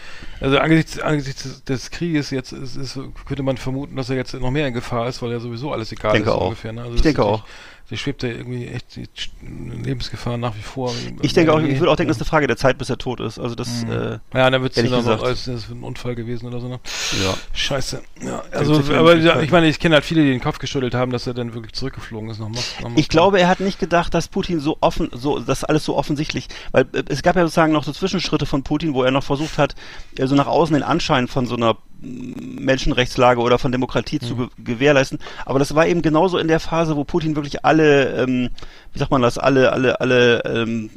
also 0.41 0.59
angesichts, 0.59 0.99
angesichts 0.99 1.63
des 1.65 1.91
Krieges 1.91 2.31
jetzt 2.31 2.53
ist, 2.53 2.77
ist, 2.77 2.99
könnte 3.27 3.43
man 3.43 3.59
vermuten, 3.59 3.97
dass 3.97 4.09
er 4.09 4.17
jetzt 4.17 4.33
noch 4.33 4.51
mehr 4.51 4.67
in 4.67 4.73
Gefahr 4.73 5.09
ist, 5.09 5.21
weil 5.21 5.31
ja 5.31 5.41
sowieso 5.41 5.73
alles 5.73 5.93
egal 5.93 6.15
denke 6.15 6.31
ist 6.31 6.35
auch. 6.35 6.47
ungefähr. 6.47 6.73
Ne? 6.73 6.83
Also 6.83 6.95
ich 6.95 7.03
denke 7.03 7.23
auch 7.23 7.45
der 7.91 7.97
schwebt 7.97 8.23
ja 8.23 8.29
irgendwie 8.29 8.69
echt 8.69 8.97
die 8.97 9.09
Lebensgefahr 9.43 10.39
nach 10.39 10.55
wie 10.57 10.63
vor. 10.63 10.93
Ich 11.23 11.33
denke 11.33 11.53
auch, 11.53 11.61
ich 11.61 11.81
würde 11.81 11.91
auch 11.91 11.97
denken, 11.97 12.09
das 12.09 12.19
ist 12.19 12.23
eine 12.23 12.29
Frage 12.29 12.47
der 12.47 12.57
Zeit, 12.57 12.79
bis 12.79 12.89
er 12.89 12.99
tot 12.99 13.19
ist. 13.19 13.39
Also 13.39 13.57
das, 13.57 13.85
mhm. 13.85 13.91
äh, 13.91 14.19
Ja, 14.33 14.49
dann 14.49 14.63
wird 14.63 14.77
es 14.77 14.91
dann 14.91 15.05
noch 15.05 15.23
als 15.23 15.47
das 15.47 15.69
ein 15.69 15.83
Unfall 15.83 16.15
gewesen 16.15 16.47
oder 16.47 16.61
so, 16.61 16.69
ne? 16.69 16.79
Ja. 17.25 17.35
Scheiße. 17.53 18.01
Ja, 18.23 18.43
also, 18.53 18.75
aber 18.95 19.17
ja, 19.17 19.41
ich 19.41 19.51
meine, 19.51 19.67
ich 19.67 19.81
kenne 19.81 19.97
halt 19.97 20.05
viele, 20.05 20.23
die 20.23 20.31
den 20.31 20.41
Kopf 20.41 20.59
geschüttelt 20.59 20.95
haben, 20.95 21.11
dass 21.11 21.27
er 21.27 21.35
dann 21.35 21.53
wirklich 21.53 21.73
zurückgeflogen 21.73 22.31
ist 22.31 22.39
nach 22.39 22.49
Moskau. 22.49 22.93
Ich 22.95 23.09
glaube, 23.09 23.41
er 23.41 23.49
hat 23.49 23.59
nicht 23.59 23.81
gedacht, 23.81 24.15
dass 24.15 24.29
Putin 24.29 24.61
so 24.61 24.79
offen, 24.81 25.11
so, 25.13 25.41
das 25.41 25.65
alles 25.65 25.85
so 25.85 25.97
offensichtlich, 25.97 26.47
weil 26.71 26.87
äh, 26.93 27.03
es 27.09 27.23
gab 27.23 27.35
ja 27.35 27.43
sozusagen 27.43 27.73
noch 27.73 27.83
so 27.83 27.93
Zwischenschritte 27.93 28.47
von 28.47 28.63
Putin, 28.63 28.95
wo 28.95 29.03
er 29.03 29.11
noch 29.11 29.25
versucht 29.25 29.59
hat, 29.59 29.75
so 30.17 30.23
also 30.23 30.37
nach 30.37 30.47
außen 30.47 30.75
den 30.75 30.85
Anschein 30.85 31.27
von 31.27 31.47
so 31.47 31.57
einer 31.57 31.77
Menschenrechtslage 32.03 33.41
oder 33.41 33.59
von 33.59 33.73
Demokratie 33.73 34.19
mhm. 34.23 34.27
zu 34.27 34.37
ge 34.37 34.49
gewährleisten. 34.59 35.19
Aber 35.45 35.59
das 35.59 35.75
war 35.75 35.87
eben 35.87 36.03
genauso 36.03 36.39
in 36.39 36.49
der 36.49 36.61
Phase, 36.61 36.97
wo 36.97 37.05
Putin 37.05 37.37
wirklich 37.37 37.65
alle, 37.65 38.23
ähm, 38.23 38.51
wie 38.93 38.99
sagt 38.99 39.11
man 39.11 39.23
das, 39.23 39.39
alle, 39.39 39.73
alle, 39.73 40.01
alle, 40.01 40.43
ähm, 40.45 40.91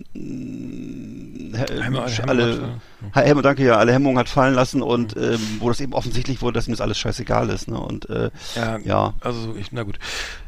Hemmung, 1.54 2.04
alle, 2.28 2.80
Helmut, 3.14 3.46
danke 3.46 3.64
ja, 3.64 3.76
alle 3.76 3.94
Hemmungen 3.94 4.18
hat 4.18 4.30
fallen 4.30 4.56
lassen 4.56 4.82
und 4.82 5.16
mhm. 5.16 5.24
ähm, 5.24 5.40
wo 5.60 5.70
das 5.70 5.80
eben 5.82 5.94
offensichtlich 5.94 6.42
wurde, 6.42 6.56
dass 6.56 6.68
ihm 6.68 6.74
das 6.74 6.82
alles 6.82 6.98
scheißegal 6.98 7.50
ist. 7.50 7.68
Ne? 7.68 7.80
Und 7.80 8.10
äh, 8.10 8.32
ja, 8.56 8.78
ja, 8.80 9.14
also 9.22 9.56
ich, 9.60 9.72
na 9.72 9.84
gut. 9.84 10.00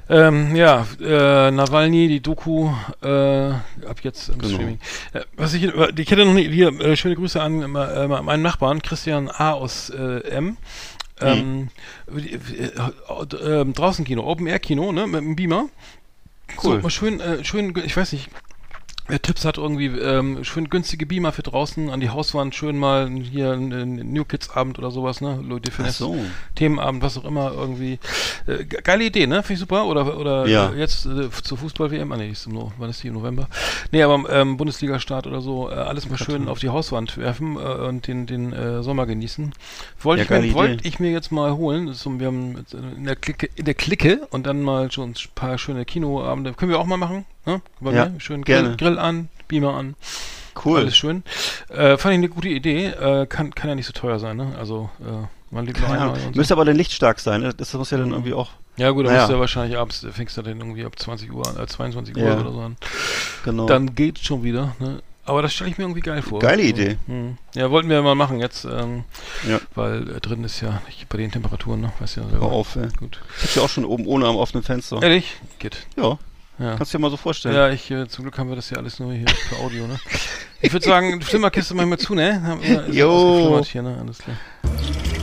Ähm, 0.07 0.55
ja, 0.55 0.85
äh, 1.01 1.51
Nawalny, 1.51 2.07
die 2.07 2.21
Doku, 2.21 2.69
äh, 3.01 3.49
ab 3.49 3.99
jetzt 4.03 4.29
im 4.29 4.39
genau. 4.39 4.53
Streaming. 4.53 4.79
Äh, 5.13 5.21
was 5.35 5.53
ich, 5.53 5.63
ich 5.63 6.11
hätte 6.11 6.25
noch 6.25 6.33
nicht, 6.33 6.51
hier, 6.51 6.69
äh, 6.79 6.95
schöne 6.95 7.15
Grüße 7.15 7.41
an 7.41 7.61
äh, 7.61 8.07
meinen 8.07 8.43
Nachbarn, 8.43 8.81
Christian 8.81 9.29
A. 9.29 9.51
aus 9.51 9.89
äh, 9.89 10.19
M. 10.29 10.57
Ähm, 11.21 11.69
mhm. 12.11 12.17
äh, 12.17 13.61
äh, 13.61 13.65
draußen 13.65 14.05
Kino, 14.05 14.23
Open 14.23 14.47
Air 14.47 14.59
Kino, 14.59 14.91
ne, 14.91 15.07
mit 15.07 15.21
dem 15.21 15.35
Beamer. 15.35 15.69
Cool. 16.61 16.81
So, 16.81 16.89
schön, 16.89 17.19
äh, 17.19 17.43
schön, 17.43 17.73
ich 17.83 17.95
weiß 17.95 18.13
nicht, 18.13 18.29
Wer 19.07 19.21
Tipps 19.21 19.45
hat 19.45 19.59
irgendwie 19.59 19.85
ähm, 19.85 20.43
schön 20.43 20.67
günstige 20.67 21.05
Beamer 21.05 21.31
für 21.31 21.43
draußen 21.43 21.91
an 21.91 21.99
die 21.99 22.09
Hauswand, 22.09 22.55
schön 22.55 22.79
mal 22.79 23.07
hier 23.07 23.51
ein 23.51 24.11
New 24.11 24.25
Kids 24.25 24.49
Abend 24.49 24.79
oder 24.79 24.89
sowas, 24.89 25.21
ne? 25.21 25.39
Leute 25.43 25.71
Ach 25.77 25.89
so. 25.89 26.17
Themenabend, 26.55 27.03
was 27.03 27.15
auch 27.17 27.25
immer 27.25 27.51
irgendwie. 27.51 27.99
Äh, 28.47 28.65
geile 28.65 29.03
Idee, 29.03 29.27
ne? 29.27 29.43
Finde 29.43 29.53
ich 29.53 29.59
super. 29.59 29.85
Oder 29.85 30.17
oder 30.17 30.47
ja. 30.47 30.71
äh, 30.71 30.79
jetzt 30.79 31.05
äh, 31.05 31.29
zur 31.29 31.57
Fußball 31.59 31.91
WM, 31.91 32.11
ah, 32.11 32.17
nee, 32.17 32.31
ist 32.31 32.47
im 32.47 32.55
wann 32.79 32.89
ist 32.89 33.03
die 33.03 33.09
im 33.09 33.13
November? 33.13 33.47
Nee, 33.91 34.01
aber 34.01 34.27
ähm, 34.29 34.57
Bundesliga 34.57 34.99
Start 34.99 35.27
oder 35.27 35.41
so, 35.41 35.69
äh, 35.69 35.73
alles 35.73 36.09
mal 36.09 36.17
schön 36.17 36.47
auf 36.47 36.57
die 36.57 36.69
Hauswand 36.69 37.15
werfen 37.17 37.57
äh, 37.57 37.59
und 37.59 38.07
den 38.07 38.25
den 38.25 38.53
äh, 38.53 38.81
Sommer 38.81 39.05
genießen. 39.05 39.53
Wollte 40.01 40.23
ja, 40.23 40.39
ich, 40.39 40.47
mir, 40.47 40.53
wollt 40.55 40.83
ich 40.83 40.99
mir 40.99 41.11
jetzt 41.11 41.31
mal 41.31 41.53
holen. 41.53 41.93
So, 41.93 42.19
wir 42.19 42.25
haben 42.25 42.65
in 42.97 43.05
der 43.05 43.15
Clique 43.15 43.49
in 43.55 43.65
der 43.65 43.75
Clique 43.75 44.27
und 44.31 44.47
dann 44.47 44.63
mal 44.63 44.91
schon 44.91 45.11
ein 45.11 45.15
paar 45.35 45.59
schöne 45.59 45.85
Kinoabende. 45.85 46.53
Können 46.53 46.71
wir 46.71 46.79
auch 46.79 46.87
mal 46.87 46.97
machen? 46.97 47.25
Ne? 47.45 47.61
Bei 47.79 47.91
Ja, 47.93 48.09
mir. 48.09 48.19
Schön. 48.19 48.43
Grill, 48.43 48.75
Grill 48.77 48.97
an, 48.99 49.29
Beamer 49.47 49.73
an. 49.75 49.95
Cool. 50.63 50.79
Alles 50.79 50.95
schön. 50.95 51.23
Äh, 51.69 51.97
fand 51.97 52.13
ich 52.13 52.17
eine 52.19 52.29
gute 52.29 52.47
Idee. 52.47 52.87
Äh, 52.87 53.25
kann, 53.27 53.53
kann 53.53 53.69
ja 53.69 53.75
nicht 53.75 53.87
so 53.87 53.91
teuer 53.93 54.19
sein, 54.19 54.37
ne? 54.37 54.55
Also, 54.57 54.89
äh, 55.01 55.27
man 55.53 55.65
nur 55.65 55.73
Keine 55.73 55.99
Ahnung. 55.99 56.17
Müsste 56.33 56.53
aber 56.53 56.65
dann 56.65 56.75
lichtstark 56.77 57.19
sein. 57.19 57.41
Ne? 57.41 57.53
Das 57.53 57.73
muss 57.73 57.91
ja 57.91 57.97
dann 57.97 58.11
irgendwie 58.11 58.33
auch. 58.33 58.49
Ja 58.77 58.89
gut, 58.91 59.05
dann 59.05 59.13
Naja. 59.13 59.21
musst 59.21 59.29
du 59.29 59.33
ja 59.35 59.39
wahrscheinlich 59.39 59.77
abends, 59.77 60.05
fängst 60.11 60.35
du 60.37 60.41
dann 60.41 60.57
irgendwie 60.59 60.85
ab 60.85 60.97
20 60.97 61.31
Uhr 61.31 61.47
an, 61.47 61.57
äh, 61.61 61.67
22 61.67 62.15
Uhr 62.17 62.23
Ja. 62.23 62.39
oder 62.39 62.51
so 62.51 62.59
an. 62.61 62.77
Genau. 63.43 63.65
Dann 63.67 63.95
geht's 63.95 64.21
schon 64.25 64.43
wieder, 64.43 64.75
ne? 64.79 65.01
Aber 65.27 65.41
das 65.41 65.53
stelle 65.53 65.71
ich 65.71 65.77
mir 65.77 65.85
irgendwie 65.85 66.01
geil 66.01 66.21
vor. 66.21 66.39
Geile 66.39 66.61
Idee. 66.61 66.97
Hm. 67.07 67.37
Ja, 67.55 67.71
wollten 67.71 67.89
wir 67.89 68.01
mal 68.03 68.13
machen 68.15 68.39
jetzt, 68.39 68.63
ähm, 68.65 69.05
Ja. 69.47 69.59
weil 69.75 70.17
äh, 70.17 70.19
drin 70.19 70.43
ist 70.43 70.61
ja 70.61 70.81
nicht 70.87 71.09
bei 71.09 71.17
den 71.17 71.31
Temperaturen, 71.31 71.81
ne? 71.81 71.93
Weißt 71.99 72.17
ja 72.17 72.23
selber. 72.23 72.45
Hör 72.45 72.51
auf, 72.53 72.75
ey. 72.75 72.87
Gut. 72.97 73.19
Ich 73.43 73.55
ja 73.55 73.61
auch 73.63 73.69
schon 73.69 73.85
oben 73.85 74.05
ohne 74.07 74.27
am 74.27 74.35
offenen 74.35 74.63
Fenster. 74.63 75.01
Ehrlich? 75.01 75.35
Geht. 75.59 75.87
Ja, 75.97 76.17
Ja. 76.57 76.75
kannst 76.77 76.93
du 76.93 76.97
dir 76.97 77.01
mal 77.01 77.11
so 77.11 77.17
vorstellen. 77.17 77.55
Ja, 77.55 77.69
ich, 77.69 77.91
äh, 77.91 78.07
zum 78.07 78.23
Glück 78.23 78.37
haben 78.37 78.49
wir 78.49 78.55
das 78.55 78.69
ja 78.69 78.77
alles 78.77 78.99
nur 78.99 79.13
hier 79.13 79.27
für 79.49 79.57
Audio, 79.57 79.87
ne? 79.87 79.99
Ich 80.61 80.71
würde 80.71 80.85
sagen, 80.85 81.21
Flimmerkiste 81.21 81.73
machen 81.73 81.89
wir 81.89 81.97
zu, 81.97 82.15
ne? 82.15 82.57
Jo. 82.91 83.61
Hier, 83.65 83.81
ne? 83.81 83.97
Alles 83.99 84.19
klar. 84.19 84.37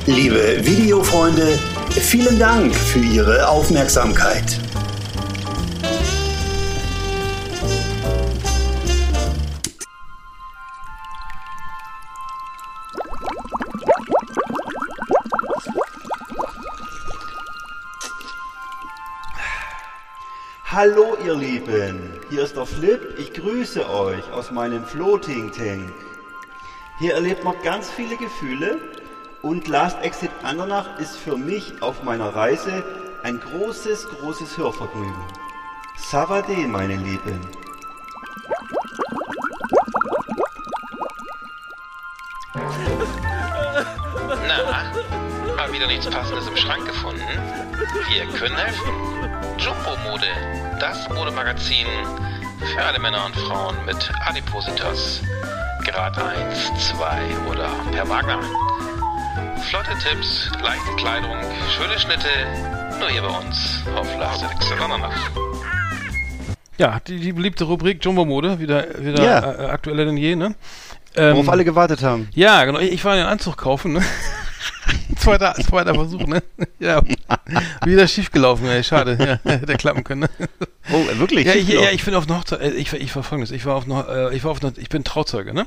Liebe 0.07 0.59
Videofreunde, 0.65 1.59
vielen 1.91 2.39
Dank 2.39 2.75
für 2.75 2.99
Ihre 2.99 3.49
Aufmerksamkeit. 3.49 4.59
Hallo 20.75 21.19
ihr 21.23 21.35
Lieben, 21.35 22.01
hier 22.31 22.45
ist 22.45 22.57
der 22.57 22.65
Flip, 22.65 23.19
ich 23.19 23.35
grüße 23.35 23.91
euch 23.91 24.33
aus 24.33 24.51
meinem 24.51 24.87
Floating 24.87 25.53
Tank. 25.53 25.93
Hier 26.99 27.13
erlebt 27.13 27.45
man 27.45 27.55
ganz 27.63 27.91
viele 27.91 28.17
Gefühle 28.17 28.79
und 29.43 29.69
Last 29.69 30.01
Exit 30.01 30.31
Andernach 30.43 30.99
ist 30.99 31.19
für 31.19 31.37
mich 31.37 31.83
auf 31.83 32.03
meiner 32.05 32.35
Reise 32.35 32.83
ein 33.23 33.39
großes, 33.39 34.09
großes 34.09 34.57
Hörvergnügen. 34.57 35.13
Savade, 35.99 36.67
meine 36.67 36.97
Lieben. 36.97 37.41
Na, 44.49 44.91
mal 45.67 45.73
wieder 45.73 45.87
nichts 45.87 46.07
Passendes 46.11 46.49
im 46.49 46.57
Schrank 46.57 46.85
gefunden? 46.87 47.23
Wir 48.09 48.27
können 48.37 48.57
helfen. 48.57 48.91
Jumbo 49.59 49.97
Mode, 50.09 50.27
das 50.81 51.09
Modemagazin 51.11 51.87
für 52.75 52.83
alle 52.83 52.99
Männer 52.99 53.27
und 53.27 53.37
Frauen 53.37 53.77
mit 53.87 54.11
Adipositas. 54.27 55.21
Grad 55.87 56.19
1, 56.19 56.89
2 56.97 57.49
oder 57.49 57.69
per 57.93 58.09
Wagner. 58.09 58.41
Flotte 59.69 59.91
Tipps, 60.03 60.51
leichte 60.65 60.97
Kleidung, 60.97 61.37
schöne 61.77 61.97
Schnitte, 61.99 62.27
nur 62.99 63.09
hier 63.09 63.23
bei 63.23 63.29
uns 63.29 63.85
auf 63.95 64.09
Andernach. 64.83 65.31
Ja, 66.79 66.99
die, 67.07 67.21
die 67.21 67.33
beliebte 67.33 67.65
Rubrik 67.65 68.05
Jumbo-Mode, 68.05 68.59
wieder, 68.59 68.87
wieder 68.99 69.23
Ja. 69.23 69.53
äh, 69.53 69.67
aktueller 69.67 70.07
denn 70.07 70.17
je, 70.17 70.35
ne? 70.35 70.57
Ähm, 71.15 71.37
Worauf 71.37 71.51
alle 71.51 71.65
gewartet 71.65 72.03
haben. 72.03 72.29
Ja, 72.35 72.65
genau. 72.65 72.81
Ich, 72.81 72.93
ich 72.93 73.05
war 73.05 73.13
in 73.15 73.21
den 73.21 73.29
Anzug 73.29 73.57
kaufen, 73.59 73.93
ne? 73.93 74.03
zweiter, 75.17 75.55
zweiter 75.55 75.95
Versuch, 75.95 76.27
ne? 76.27 76.43
Ja. 76.79 77.01
Wieder 77.85 78.09
schiefgelaufen, 78.09 78.67
ey. 78.67 78.83
Schade. 78.83 79.39
Ja, 79.45 79.51
hätte 79.53 79.75
klappen 79.75 80.03
können, 80.03 80.23
ne? 80.23 80.49
Oh, 80.93 81.07
wirklich? 81.19 81.47
Ja, 81.47 81.55
ich, 81.55 81.69
ja, 81.69 81.91
ich 81.93 82.05
bin 82.05 82.15
auf 82.15 82.27
eine 82.29 82.39
Hochzeit, 82.39 82.61
äh, 82.61 82.71
ich, 82.73 82.93
ich 82.93 83.15
war 83.15 83.23
folgendes, 83.23 83.53
ich 83.53 83.65
war 83.65 83.77
auf 83.77 83.85
eine, 83.85 84.31
äh, 84.33 84.37
ich 84.37 84.43
war 84.43 84.51
auf 84.51 84.63
eine, 84.63 84.73
ich 84.79 84.89
bin 84.89 85.05
Trauzeuge, 85.05 85.55
ne? 85.55 85.67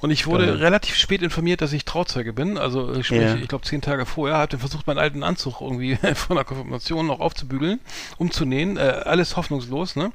Und 0.00 0.10
ich 0.10 0.26
wurde 0.26 0.46
Geil. 0.46 0.56
relativ 0.56 0.96
spät 0.96 1.22
informiert, 1.22 1.60
dass 1.60 1.72
ich 1.72 1.84
Trauzeuge 1.84 2.32
bin, 2.32 2.58
also 2.58 2.92
äh, 2.92 3.04
sprich, 3.04 3.20
Ja. 3.20 3.36
ich 3.36 3.46
glaube 3.48 3.64
zehn 3.64 3.80
Tage 3.80 4.06
vorher, 4.06 4.38
habe 4.38 4.48
dann 4.48 4.60
versucht, 4.60 4.86
meinen 4.88 4.98
alten 4.98 5.22
Anzug 5.22 5.60
irgendwie 5.60 5.96
von 6.14 6.34
der 6.36 6.44
Konfirmation 6.44 7.06
noch 7.06 7.20
aufzubügeln, 7.20 7.78
umzunähen, 8.18 8.76
äh, 8.76 8.80
alles 8.80 9.36
hoffnungslos, 9.36 9.94
ne? 9.94 10.10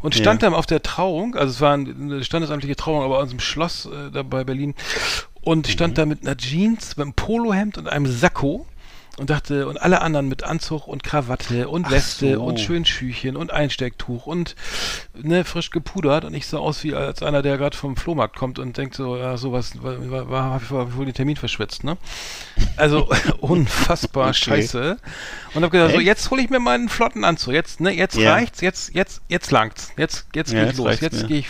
Und 0.00 0.14
stand 0.14 0.42
Ja. 0.42 0.50
dann 0.50 0.54
auf 0.58 0.66
der 0.66 0.82
Trauung, 0.82 1.34
also 1.34 1.50
es 1.50 1.60
war 1.62 1.72
eine 1.72 2.22
standesamtliche 2.24 2.76
Trauung, 2.76 3.02
aber 3.02 3.18
aus 3.18 3.30
dem 3.30 3.40
Schloss 3.40 3.86
äh, 3.86 4.10
da 4.12 4.22
bei 4.22 4.44
Berlin 4.44 4.74
und 5.44 5.66
stand 5.68 5.92
Mhm. 5.92 5.96
da 5.96 6.06
mit 6.06 6.22
einer 6.22 6.36
Jeans, 6.36 6.96
mit 6.96 7.04
einem 7.04 7.12
Polohemd 7.14 7.78
und 7.78 7.88
einem 7.88 8.06
Sakko 8.06 8.66
und 9.16 9.30
dachte, 9.30 9.68
und 9.68 9.80
alle 9.80 10.00
anderen 10.02 10.28
mit 10.28 10.42
Anzug 10.42 10.88
und 10.88 11.04
Krawatte 11.04 11.68
und 11.68 11.90
Weste 11.90 12.34
so. 12.34 12.42
und 12.42 12.58
schön 12.58 12.84
Schüchen 12.84 13.36
und 13.36 13.52
Einstecktuch 13.52 14.26
und 14.26 14.56
ne, 15.14 15.44
frisch 15.44 15.70
gepudert 15.70 16.24
und 16.24 16.34
ich 16.34 16.46
sah 16.48 16.58
aus 16.58 16.82
wie 16.82 16.94
als 16.94 17.22
einer, 17.22 17.40
der 17.42 17.56
gerade 17.56 17.76
vom 17.76 17.96
Flohmarkt 17.96 18.34
kommt 18.36 18.58
und 18.58 18.76
denkt 18.76 18.94
so, 18.96 19.16
ja, 19.16 19.36
sowas 19.36 19.80
war, 19.82 20.10
war, 20.10 20.30
war, 20.30 20.50
hab 20.54 20.62
ich 20.62 20.70
wohl- 20.96 21.04
den 21.04 21.14
Termin 21.14 21.36
verschwitzt, 21.36 21.84
ne? 21.84 21.96
Also 22.76 23.08
unfassbar 23.40 24.24
Okay. 24.30 24.34
scheiße. 24.34 24.96
Und 25.54 25.62
hab 25.62 25.70
gedacht, 25.70 25.92
so, 25.92 25.98
Echt? 25.98 26.06
jetzt 26.06 26.30
hole 26.32 26.42
ich 26.42 26.50
mir 26.50 26.58
meinen 26.58 26.88
flotten 26.88 27.22
Anzug. 27.24 27.54
Jetzt, 27.54 27.80
ne, 27.80 27.90
jetzt 27.92 28.16
Ja. 28.16 28.32
reicht's, 28.32 28.60
jetzt, 28.62 28.94
jetzt, 28.94 29.22
jetzt 29.28 29.50
langt's. 29.52 29.92
Jetzt, 29.96 30.26
jetzt 30.34 30.52
Ja, 30.52 30.62
ich 30.62 30.66
jetzt 30.70 30.78
los. 30.78 31.00
Jetzt 31.00 31.28
gehe 31.28 31.38
ich 31.38 31.46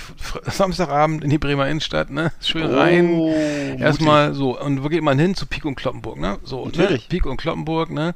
Samstagabend 0.46 1.24
in 1.24 1.30
die 1.30 1.38
Bremer 1.38 1.66
Innenstadt, 1.68 2.10
ne? 2.10 2.32
Schön 2.42 2.66
rein. 2.66 3.14
Oh, 3.14 3.34
Erstmal 3.78 4.34
so, 4.34 4.60
und 4.60 4.84
wo 4.84 4.88
geht 4.88 5.02
man 5.02 5.18
hin? 5.18 5.34
Zu 5.34 5.46
Pik 5.46 5.64
und 5.64 5.76
Kloppenburg, 5.76 6.18
ne? 6.18 6.38
So, 6.44 6.66
ne? 6.66 6.72
Natürlich. 6.72 7.08
Pik 7.08 7.24
und 7.26 7.38
Kloppenburg, 7.38 7.53
ne? 7.56 8.14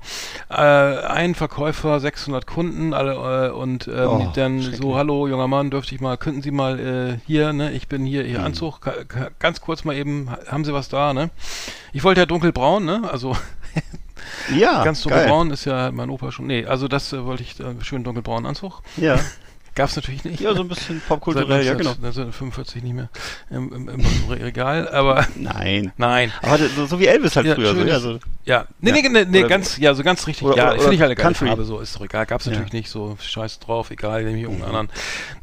Äh, 0.51 0.55
ein 0.55 1.35
Verkäufer, 1.35 2.01
600 2.01 2.47
Kunden, 2.47 2.93
alle, 2.95 3.49
äh, 3.49 3.51
und 3.51 3.87
ähm, 3.89 4.09
Oh, 4.09 4.33
dann 4.35 4.61
so, 4.61 4.97
hallo, 4.97 5.27
junger 5.29 5.47
Mann, 5.49 5.71
dürfte 5.71 5.95
ich 5.95 6.01
mal, 6.01 6.17
könnten 6.17 6.43
Sie 6.43 6.51
mal 6.51 6.79
äh, 6.79 7.19
hier, 7.27 7.53
ne? 7.53 7.73
Ich 7.73 7.89
bin 7.89 8.05
hier. 8.05 8.25
Ihr 8.25 8.43
Anzug, 8.43 8.81
ka- 8.81 9.05
ka- 9.07 9.31
ganz 9.39 9.61
kurz 9.61 9.85
mal 9.85 9.95
eben, 9.97 10.31
ha- 10.31 10.39
haben 10.51 10.65
Sie 10.65 10.73
was 10.75 10.89
da, 10.89 11.13
ne? 11.13 11.31
Ich 11.93 12.05
wollte 12.05 12.21
ja 12.21 12.27
dunkelbraun, 12.27 12.85
ne? 12.85 13.09
Also 13.11 13.37
Ja, 14.55 14.83
ganz 14.85 15.03
geil. 15.05 15.13
dunkelbraun 15.13 15.51
ist 15.51 15.65
ja 15.65 15.91
mein 15.93 16.11
Opa 16.11 16.33
schon. 16.33 16.47
Nee, 16.47 16.67
also 16.67 16.89
das 16.89 17.13
äh, 17.13 17.25
wollte 17.25 17.43
ich, 17.43 17.59
äh, 17.61 17.75
schön 17.83 18.05
dunkelbraunen 18.05 18.47
Anzug. 18.47 18.83
Ja. 18.97 19.19
Gab's 19.79 19.95
natürlich 19.95 20.25
nicht. 20.25 20.41
ja, 20.41 20.53
so 20.55 20.63
ein 20.63 20.69
bisschen 20.69 21.01
popkulturell, 21.07 21.65
ja 21.65 21.75
genau. 21.75 21.91
1945 21.93 22.83
nicht 22.83 22.95
mehr 22.95 23.09
im, 23.49 23.73
im, 23.73 23.89
im 23.89 24.05
Regal, 24.29 24.89
aber 24.89 25.25
Nein. 25.37 25.93
nein. 25.97 26.33
Aber 26.43 26.59
so, 26.59 26.87
so 26.87 26.99
wie 26.99 27.07
Elvis 27.07 27.37
halt 27.37 27.47
Ja, 27.47 27.55
früher. 27.55 27.75
So, 27.75 27.85
ja, 27.85 28.01
so. 28.01 28.19
Ja, 28.45 28.67
nee, 28.81 28.91
nee, 28.91 29.09
nee, 29.09 29.25
nee 29.25 29.43
ganz, 29.45 29.77
ja, 29.79 29.95
so 29.95 30.03
ganz 30.03 30.27
richtig. 30.27 30.49
oder- 30.49 30.57
ja, 30.57 30.71
finde 30.73 30.95
ich 30.97 31.01
halt 31.01 31.11
eine 31.11 31.15
geile. 31.15 31.35
Farbe, 31.37 31.65
so 31.65 31.79
ist 31.79 31.95
doch 31.95 32.01
egal. 32.03 32.27
Gab's 32.27 32.47
natürlich 32.47 32.73
nicht, 32.73 32.91
so 32.91 33.17
scheiß 33.21 33.61
drauf, 33.61 33.93
egal, 33.93 34.25
nehme 34.25 34.37
ich 34.39 34.43
irgendeinen 34.43 34.75
anderen. 34.75 34.89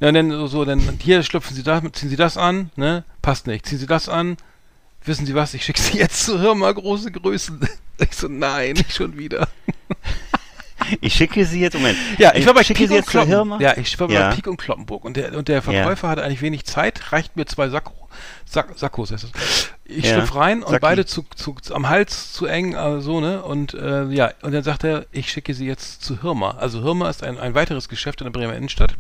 Ja, 0.01 0.11
dann 0.11 0.47
so, 0.49 0.65
dann 0.65 0.81
hier 1.01 1.23
schlüpfen 1.23 1.55
Sie 1.55 1.63
da, 1.63 1.81
ziehen 1.93 2.09
Sie 2.09 2.17
das 2.17 2.35
an, 2.35 2.71
ne? 2.75 3.05
Passt 3.21 3.47
nicht. 3.47 3.65
Ziehen 3.65 3.79
Sie 3.79 3.87
das 3.87 4.09
an. 4.09 4.35
Wissen 5.05 5.25
Sie 5.25 5.33
was? 5.35 5.53
Ich 5.53 5.63
schicke 5.63 5.79
Sie 5.79 5.97
jetzt 5.97 6.25
zu 6.25 6.41
Hirma 6.41 6.71
große 6.71 7.11
Größen. 7.11 7.59
Ich 7.97 8.11
so, 8.11 8.27
nein, 8.27 8.73
nicht 8.73 8.93
schon 8.93 9.17
wieder. 9.17 9.47
Ich 11.01 11.13
schicke 11.13 11.45
sie 11.45 11.61
jetzt, 11.61 11.73
Moment. 11.73 11.97
Ja, 12.17 12.33
ich 12.35 12.45
war 12.45 12.53
bei 12.53 12.63
sie 12.63 12.73
und 12.73 12.79
jetzt 12.79 13.05
zur 13.05 13.21
Kloppen. 13.21 13.29
Hirma. 13.29 13.59
Ja, 13.59 13.77
ich 13.77 13.99
war 13.99 14.09
Ja. 14.09 14.29
bei 14.29 14.35
Pik 14.35 14.47
und 14.47 14.57
Kloppenburg 14.57 15.03
und 15.05 15.17
der, 15.17 15.35
und 15.37 15.47
der 15.47 15.61
Verkäufer 15.61 16.07
hatte 16.09 16.23
eigentlich 16.23 16.41
wenig 16.41 16.65
Zeit, 16.65 17.11
reicht 17.11 17.35
mir 17.35 17.45
zwei 17.45 17.69
Sakko, 17.69 18.05
Sack, 18.45 18.69
Sakkos 18.75 19.11
heißt 19.11 19.25
es. 19.25 19.31
Ich 19.87 20.05
Ja. 20.05 20.13
schlüpf 20.15 20.35
rein 20.35 20.63
und 20.63 20.69
Sacki. 20.71 20.81
beide 20.81 21.05
zu, 21.05 21.25
zu, 21.35 21.55
am 21.71 21.89
Hals 21.89 22.33
zu 22.33 22.45
eng, 22.47 22.73
äh, 22.73 23.01
so, 23.01 23.19
ne? 23.19 23.43
Und 23.43 23.73
äh, 23.73 24.05
ja, 24.05 24.31
und 24.41 24.51
dann 24.51 24.63
sagt 24.63 24.83
er, 24.83 25.05
ich 25.11 25.29
schicke 25.29 25.53
sie 25.53 25.67
jetzt 25.67 26.03
zu 26.03 26.21
Hirma. 26.21 26.51
Also 26.57 26.81
Hirma 26.81 27.09
ist 27.09 27.23
ein, 27.23 27.37
ein 27.37 27.53
weiteres 27.53 27.87
Geschäft 27.89 28.21
in 28.21 28.25
der 28.25 28.31
Bremer 28.31 28.55
Innenstadt. 28.55 28.95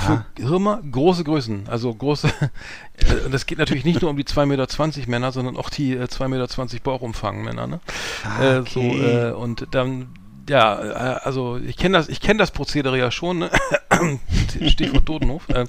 Für 0.00 0.24
Hirma 0.36 0.80
große 0.90 1.24
Größen, 1.24 1.68
also 1.68 1.92
große, 1.94 2.28
äh, 2.96 3.24
und 3.24 3.32
das 3.32 3.46
geht 3.46 3.58
natürlich 3.58 3.84
nicht 3.84 4.02
nur 4.02 4.10
um 4.10 4.16
die 4.16 4.24
2,20 4.24 4.46
Meter 4.46 5.10
Männer, 5.10 5.32
sondern 5.32 5.56
auch 5.56 5.70
die 5.70 5.94
äh, 5.94 6.04
2,20 6.04 6.28
Meter 6.28 6.80
Bauchumfang 6.84 7.42
Männer, 7.42 7.66
ne? 7.66 7.80
Ah, 8.24 8.42
äh, 8.58 8.62
so, 8.68 8.80
okay. 8.80 9.28
äh, 9.28 9.32
und 9.32 9.66
dann 9.72 10.08
ja, 10.48 10.82
äh, 10.82 11.20
also 11.24 11.56
ich 11.58 11.76
kenne 11.76 11.98
das, 11.98 12.08
ich 12.08 12.20
kenne 12.20 12.38
das 12.38 12.50
Prozedere 12.50 12.98
ja 12.98 13.10
schon, 13.10 13.38
ne? 13.38 13.50
Stichwort 14.68 15.06
Totenhof. 15.06 15.48
Äh, 15.48 15.66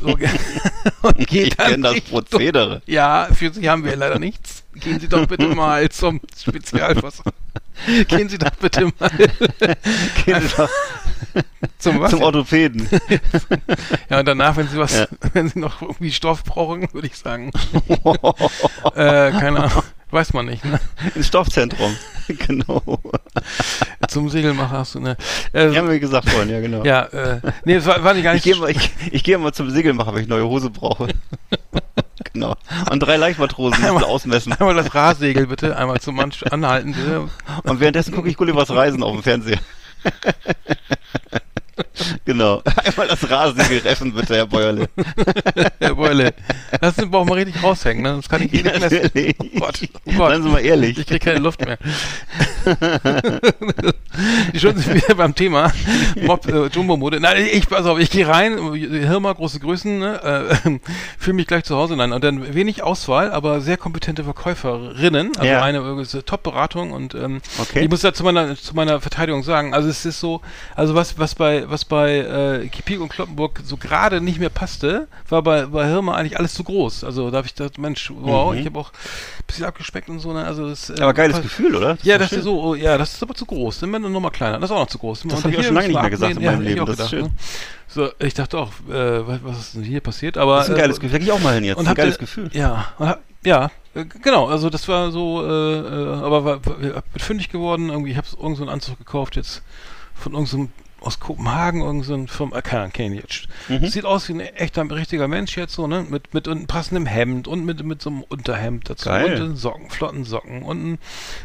so, 0.00 0.08
und 1.02 1.26
geht 1.26 1.48
Ich 1.48 1.56
kenne 1.56 1.82
das 1.92 2.00
Prozedere. 2.02 2.80
Ja, 2.86 3.28
für 3.32 3.52
Sie 3.52 3.68
haben 3.68 3.84
wir 3.84 3.96
leider 3.96 4.18
nichts. 4.18 4.64
Gehen 4.74 4.98
Sie 5.00 5.08
doch 5.08 5.26
bitte 5.26 5.48
mal 5.48 5.88
zum 5.90 6.20
Spezialwasser. 6.38 7.24
Gehen 8.08 8.28
Sie 8.28 8.38
doch 8.38 8.50
bitte 8.52 8.90
mal 8.98 9.10
Gehen 10.24 10.40
Sie 10.40 10.56
doch 10.56 10.70
zum 11.78 12.06
zum 12.08 12.22
Orthopäden. 12.22 12.88
Ja, 14.08 14.20
und 14.20 14.26
danach, 14.26 14.56
wenn 14.56 14.68
Sie 14.68 14.78
was, 14.78 14.96
Ja. 14.96 15.06
wenn 15.34 15.48
Sie 15.48 15.58
noch 15.58 15.82
irgendwie 15.82 16.12
Stoff 16.12 16.44
brauchen, 16.44 16.88
würde 16.92 17.06
ich 17.08 17.16
sagen. 17.16 17.50
äh, 18.94 19.30
keine 19.32 19.64
Ahnung. 19.64 19.82
Weiß 20.10 20.32
man 20.32 20.46
nicht, 20.46 20.64
ne? 20.64 20.80
Ins 21.14 21.28
Stoffzentrum. 21.28 21.96
genau. 22.46 22.82
Zum 24.08 24.28
Segelmacher 24.28 24.78
hast 24.78 24.94
du, 24.94 25.00
ne? 25.00 25.16
Äh, 25.52 25.74
haben 25.74 25.88
wir 25.88 26.00
gesagt 26.00 26.28
vorhin, 26.28 26.50
ja, 26.50 26.60
genau. 26.60 26.84
ja, 26.84 27.02
äh, 27.04 27.40
nee, 27.64 27.74
das 27.74 27.86
war, 27.86 28.02
war 28.02 28.14
nicht 28.14 28.24
gar 28.24 28.34
Ich 28.34 28.44
nicht 28.44 28.54
gehe 28.54 28.60
mal, 28.60 28.70
ich, 28.70 28.90
ich 29.12 29.22
geh 29.22 29.36
mal 29.36 29.52
zum 29.52 29.70
Segelmacher, 29.70 30.14
wenn 30.14 30.22
ich 30.22 30.28
neue 30.28 30.46
Hose 30.46 30.70
brauche. 30.70 31.08
genau. 32.32 32.56
Und 32.90 33.00
drei 33.00 33.16
Leichtmatrosen 33.16 33.80
müssen 33.80 34.04
ausmessen. 34.04 34.52
Einmal 34.52 34.74
das 34.74 34.94
Rassegel 34.94 35.46
bitte, 35.46 35.76
einmal 35.76 36.00
zum 36.00 36.16
Mann 36.16 36.32
anhalten 36.50 36.94
bitte. 36.94 37.28
Und 37.64 37.80
währenddessen 37.80 38.14
gucke 38.14 38.28
ich 38.28 38.36
Gullivers 38.36 38.70
Reisen 38.70 39.02
auf 39.02 39.12
dem 39.12 39.22
Fernseher. 39.22 39.60
Genau. 42.24 42.62
Einmal 42.84 43.08
das 43.08 43.28
Rasengel 43.28 43.78
reffen, 43.78 44.12
bitte, 44.12 44.36
Herr 44.36 44.46
Bäuerle. 44.46 44.88
Herr 45.80 45.94
Beule, 45.94 46.34
lass 46.80 46.96
den 46.96 47.10
Bauch 47.10 47.24
mal 47.24 47.34
richtig 47.34 47.62
raushängen, 47.62 48.02
ne? 48.02 48.16
Das 48.16 48.28
kann 48.28 48.42
ich 48.42 48.50
hier 48.50 48.60
Ja, 48.62 48.72
nicht 48.72 48.80
messen. 48.82 49.00
natürlich. 49.02 49.36
Oh 49.38 49.46
Gott, 49.60 49.80
oh 50.06 50.12
Gott. 50.16 50.30
Seien 50.30 50.42
Sie 50.42 50.48
mal 50.48 50.58
ehrlich. 50.60 50.98
Ich 50.98 51.06
kriege 51.06 51.18
keine 51.24 51.38
Luft 51.40 51.64
mehr. 51.64 51.78
Schon 54.54 54.76
sind 54.76 54.94
wieder 54.94 55.14
beim 55.14 55.34
Thema 55.34 55.72
Mob, 56.22 56.46
äh, 56.46 56.66
Jumbo-Mode. 56.66 57.20
Nein, 57.20 57.46
ich, 57.52 57.68
pass 57.68 57.86
auf, 57.86 57.98
ich 57.98 58.10
gehe 58.10 58.26
rein, 58.26 58.58
Hirma, 58.74 59.32
große 59.32 59.60
Größen, 59.60 59.98
ne, 59.98 60.22
äh, 60.22 60.78
fühle 61.18 61.34
mich 61.34 61.46
gleich 61.46 61.64
zu 61.64 61.76
Hause. 61.76 61.96
Nein, 61.96 62.12
und 62.12 62.22
dann 62.22 62.54
wenig 62.54 62.82
Auswahl, 62.82 63.30
aber 63.32 63.60
sehr 63.60 63.76
kompetente 63.76 64.24
Verkäuferinnen. 64.24 65.32
Also 65.36 65.46
Ja. 65.50 65.62
eine 65.62 65.78
äh, 65.78 66.22
Top-Beratung 66.22 66.92
und 66.92 67.14
ähm, 67.14 67.40
Okay. 67.58 67.80
ich 67.84 67.88
muss 67.90 68.00
da 68.02 68.12
zu 68.12 68.22
meiner, 68.24 68.56
zu 68.56 68.74
meiner 68.74 69.00
Verteidigung 69.00 69.42
sagen, 69.42 69.74
also 69.74 69.88
es 69.88 70.04
ist 70.04 70.20
so, 70.20 70.40
also 70.74 70.94
was, 70.94 71.18
was 71.18 71.34
bei, 71.34 71.69
was 71.70 71.84
bei 71.84 72.18
äh, 72.18 72.68
Kipik 72.68 73.00
und 73.00 73.08
Kloppenburg 73.08 73.60
so 73.64 73.76
gerade 73.76 74.20
nicht 74.20 74.38
mehr 74.38 74.50
passte, 74.50 75.08
war 75.28 75.42
bei, 75.42 75.66
bei 75.66 75.86
Hirma 75.86 76.14
eigentlich 76.14 76.38
alles 76.38 76.54
zu 76.54 76.64
groß. 76.64 77.04
Also 77.04 77.30
da 77.30 77.38
habe 77.38 77.46
ich 77.46 77.54
gedacht, 77.54 77.78
Mensch, 77.78 78.12
wow, 78.14 78.52
Mhm. 78.52 78.58
ich 78.60 78.66
habe 78.66 78.78
auch 78.78 78.90
ein 78.92 79.44
bisschen 79.46 79.64
abgespeckt 79.64 80.08
und 80.08 80.18
so, 80.20 80.32
ne, 80.32 80.44
also 80.44 80.68
das, 80.68 80.90
äh, 80.90 81.00
Aber 81.00 81.14
geiles 81.14 81.36
passt- 81.36 81.44
Gefühl, 81.48 81.76
oder? 81.76 81.96
ja, 82.02 82.14
ist 82.16 82.20
das 82.22 82.28
schön. 82.30 82.38
ist 82.38 82.44
so, 82.44 82.60
oh, 82.62 82.74
ja, 82.74 82.98
das 82.98 83.14
ist 83.14 83.22
aber 83.22 83.34
zu 83.34 83.46
groß. 83.46 83.82
Nimm 83.82 83.94
eine 83.94 84.10
Nummer 84.10 84.30
kleiner. 84.30 84.58
Das 84.58 84.70
ist 84.70 84.76
auch 84.76 84.80
noch 84.80 84.88
zu 84.88 84.98
groß. 84.98 85.22
Das 85.22 85.32
Und 85.32 85.44
hab 85.44 85.50
ich 85.52 85.58
auch 85.58 85.62
schon 85.64 85.74
lange 85.74 85.88
wir 85.88 85.92
nicht 85.94 86.00
mehr 86.02 86.10
gesagt 86.10 86.36
in 86.36 86.44
meinem 86.44 86.62
ja, 86.62 86.68
Leben. 86.68 86.86
Das 86.86 86.98
ist 86.98 87.10
gedacht, 87.10 87.30
Ne? 87.30 87.36
So, 87.92 88.08
ich 88.20 88.34
dachte 88.34 88.56
auch, 88.58 88.68
äh, 88.88 89.42
was, 89.42 89.58
ist 89.58 89.74
denn 89.74 89.82
hier 89.82 90.00
passiert? 90.00 90.38
Aber 90.38 90.58
Das 90.58 90.68
ist 90.68 90.74
ein 90.74 90.78
geiles 90.80 90.98
äh, 90.98 91.00
Gefühl. 91.00 91.18
Da 91.18 91.24
ich 91.24 91.32
auch 91.32 91.40
mal 91.40 91.54
hin 91.54 91.64
jetzt. 91.64 91.78
und 91.78 91.88
ein 91.88 91.94
geiles 91.94 92.14
ihr- 92.16 92.18
Gefühl. 92.20 92.50
Ja, 92.52 92.92
hab- 92.98 93.20
ja, 93.44 93.70
äh, 93.94 94.04
genau. 94.04 94.46
Also 94.46 94.70
das 94.70 94.86
war 94.86 95.10
so, 95.10 95.42
äh, 95.44 95.48
äh, 95.48 96.14
aber 96.22 96.44
war, 96.44 96.66
war, 96.66 96.76
bin 96.76 97.02
fündig 97.16 97.48
geworden. 97.48 97.88
Irgendwie, 97.90 98.12
ich 98.12 98.16
habe 98.16 98.26
irgendeinen 98.28 98.54
so 98.56 98.62
einen 98.62 98.70
Anzug 98.70 98.98
gekauft 98.98 99.34
jetzt 99.34 99.62
von 100.14 100.34
irgendeinem 100.34 100.68
aus 101.00 101.20
Kopenhagen, 101.20 101.80
irgendein 101.80 102.06
so 102.06 102.14
ein 102.14 102.28
Firma, 102.28 102.56
äh, 102.56 102.62
keine 102.62 102.82
Ahnung, 102.82 102.92
kenn 102.92 103.12
ich 103.12 103.20
jetzt. 103.20 103.48
Mhm. 103.68 103.86
Sieht 103.86 104.04
aus 104.04 104.28
wie 104.28 104.34
ein 104.34 104.40
echter, 104.40 104.88
richtiger 104.90 105.28
Mensch 105.28 105.56
jetzt 105.56 105.74
so, 105.74 105.86
ne? 105.86 106.06
Mit, 106.08 106.34
mit 106.34 106.48
einem 106.48 106.66
passendem 106.66 107.06
Hemd 107.06 107.48
und 107.48 107.64
mit, 107.64 107.82
mit 107.84 108.02
so 108.02 108.10
einem 108.10 108.22
Unterhemd 108.22 108.88
dazu. 108.88 109.08
Geil. 109.08 109.42
Und 109.42 109.56
Socken, 109.56 109.90
flotten 109.90 110.24
Socken. 110.24 110.62
Und 110.62 110.92
ein, 110.92 110.98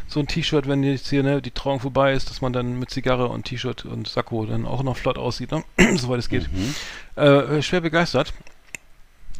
so 0.06 0.20
ein 0.20 0.26
T-Shirt, 0.26 0.68
wenn 0.68 0.82
jetzt 0.82 1.08
hier, 1.08 1.22
ne, 1.22 1.42
die 1.42 1.50
Trauung 1.50 1.80
vorbei 1.80 2.12
ist, 2.12 2.30
dass 2.30 2.40
man 2.40 2.52
dann 2.52 2.78
mit 2.78 2.90
Zigarre 2.90 3.28
und 3.28 3.44
T-Shirt 3.44 3.84
und 3.84 4.08
Sakko 4.08 4.46
dann 4.46 4.66
auch 4.66 4.82
noch 4.82 4.96
flott 4.96 5.18
aussieht, 5.18 5.52
ne? 5.52 5.64
Soweit 5.96 6.18
es 6.18 6.28
geht. 6.28 6.48
Mhm. 6.52 6.74
Äh, 7.22 7.62
schwer 7.62 7.80
begeistert. 7.80 8.32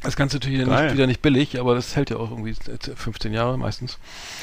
Das 0.02 0.14
Ganze 0.14 0.36
natürlich 0.36 0.64
nicht, 0.64 0.92
wieder 0.92 1.06
nicht 1.06 1.22
billig, 1.22 1.58
aber 1.58 1.74
das 1.74 1.96
hält 1.96 2.10
ja 2.10 2.16
auch 2.18 2.30
irgendwie 2.30 2.54
15 2.94 3.32
Jahre 3.32 3.58
meistens. 3.58 3.98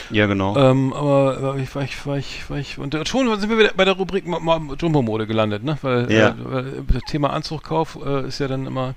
Ja, 0.10 0.26
genau. 0.26 0.58
Ähm, 0.58 0.92
aber 0.94 1.38
aber 1.38 1.56
ich 1.58 1.74
war 1.76 1.84
ich, 1.84 2.06
war 2.06 2.18
ich, 2.18 2.50
war 2.50 2.58
ich, 2.58 2.78
und 2.80 2.94
äh, 2.96 3.06
schon 3.06 3.28
sind 3.40 3.50
wir 3.50 3.58
wieder 3.58 3.72
bei 3.76 3.86
der 3.86 3.94
Rubrik 3.96 4.26
Mo- 4.28 4.40
Mo- 4.40 4.74
Jumbo-Mode 4.76 5.26
gelandet, 5.28 5.64
ne? 5.64 5.78
Weil, 5.82 6.12
Ja. 6.12 6.30
äh, 6.30 6.34
weil 6.38 6.84
das 6.92 7.04
Thema 7.04 7.30
Anzugkauf 7.32 7.98
äh, 8.06 8.28
ist 8.28 8.40
ja 8.40 8.48
dann 8.48 8.66
immer 8.66 8.96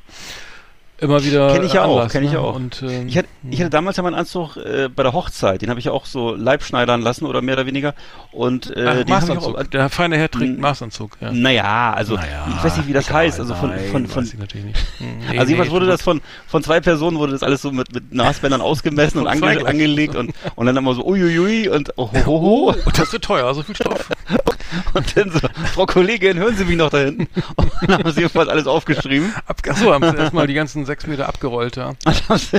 immer 0.99 1.22
wieder 1.24 1.53
Kenn 1.53 1.64
ich 1.64 1.72
ja 1.72 1.84
auch, 1.84 1.97
Anlass, 1.97 2.12
kenn 2.12 2.24
ich 2.24 2.30
ne? 2.30 2.36
ja 2.36 2.42
auch. 2.42 2.55
Und, 2.55 2.82
ähm, 2.82 3.09
Ich 3.09 3.18
hatte, 3.18 3.28
ich 3.51 3.61
hatte 3.61 3.70
damals 3.70 3.97
ja 3.97 4.03
meinen 4.03 4.14
Anzug 4.14 4.57
äh, 4.57 4.88
bei 4.88 5.03
der 5.03 5.12
Hochzeit, 5.12 5.62
den 5.62 5.70
habe 5.70 5.78
ich 5.78 5.86
ja 5.86 5.92
auch 5.92 6.07
so 6.07 6.34
leibschneidern 6.34 7.03
lassen 7.03 7.26
oder 7.26 7.42
mehr 7.42 7.55
oder 7.55 7.66
weniger. 7.66 7.94
Und 8.32 8.74
äh, 8.76 8.86
Ach, 8.86 8.94
den 8.97 9.09
Maßanzug. 9.09 9.57
auch. 9.57 9.62
Der 9.64 9.88
feine 9.88 10.16
Herr 10.16 10.30
trägt 10.30 10.59
Maßanzug, 10.59 11.16
ja. 11.20 11.32
Naja, 11.32 11.92
also 11.94 12.14
Naja, 12.14 12.47
ich 12.49 12.64
weiß 12.64 12.76
nicht, 12.78 12.88
wie 12.88 12.92
das 12.92 13.07
egal, 13.09 13.22
heißt. 13.22 13.40
Also 13.40 13.55
von, 13.55 13.70
nein, 13.70 13.80
von, 13.90 14.07
von 14.07 14.22
weiß 14.22 14.32
ich 14.32 14.38
natürlich 14.38 14.66
nicht. 14.66 14.78
Hm, 14.99 15.18
nee, 15.18 15.38
also 15.38 15.51
jedenfalls 15.51 15.68
nee, 15.68 15.74
wurde 15.74 15.86
das 15.86 16.03
von, 16.03 16.20
von 16.47 16.62
zwei 16.62 16.80
Personen 16.80 17.18
wurde 17.18 17.32
das 17.32 17.42
alles 17.42 17.62
so 17.62 17.72
mit, 17.72 17.92
mit 17.92 18.14
Nasbändern 18.14 18.61
ausgemessen 18.61 19.20
und 19.20 19.26
Von 19.36 19.49
ange, 19.49 19.66
angelegt 19.66 20.14
und, 20.14 20.32
und 20.55 20.66
dann 20.66 20.76
immer 20.76 20.94
so 20.94 21.05
uiuiui 21.05 21.68
und 21.68 21.92
oh, 21.97 22.11
ho, 22.12 22.26
ho, 22.26 22.40
ho. 22.40 22.74
Und 22.84 22.99
das 22.99 23.12
wird 23.12 23.24
teuer, 23.24 23.53
so 23.55 23.62
viel 23.62 23.74
Stoff. 23.74 24.09
Und 24.94 25.16
dann 25.16 25.30
so, 25.30 25.38
Frau 25.74 25.86
Kollegin, 25.86 26.38
hören 26.38 26.57
Sie 26.57 26.64
mich 26.64 26.76
noch 26.76 26.90
da 26.90 26.99
hinten? 26.99 27.28
Und 27.57 27.70
dann 27.82 27.99
haben 27.99 28.11
sie 28.11 28.20
jedenfalls 28.20 28.49
alles 28.49 28.66
aufgeschrieben. 28.66 29.32
Achso, 29.47 29.92
haben 29.92 30.11
sie 30.11 30.16
erstmal 30.16 30.47
die 30.47 30.55
ganzen 30.55 30.86
sechs 30.87 31.07
Meter 31.07 31.28
abgerollt, 31.28 31.76
ja. 31.76 31.93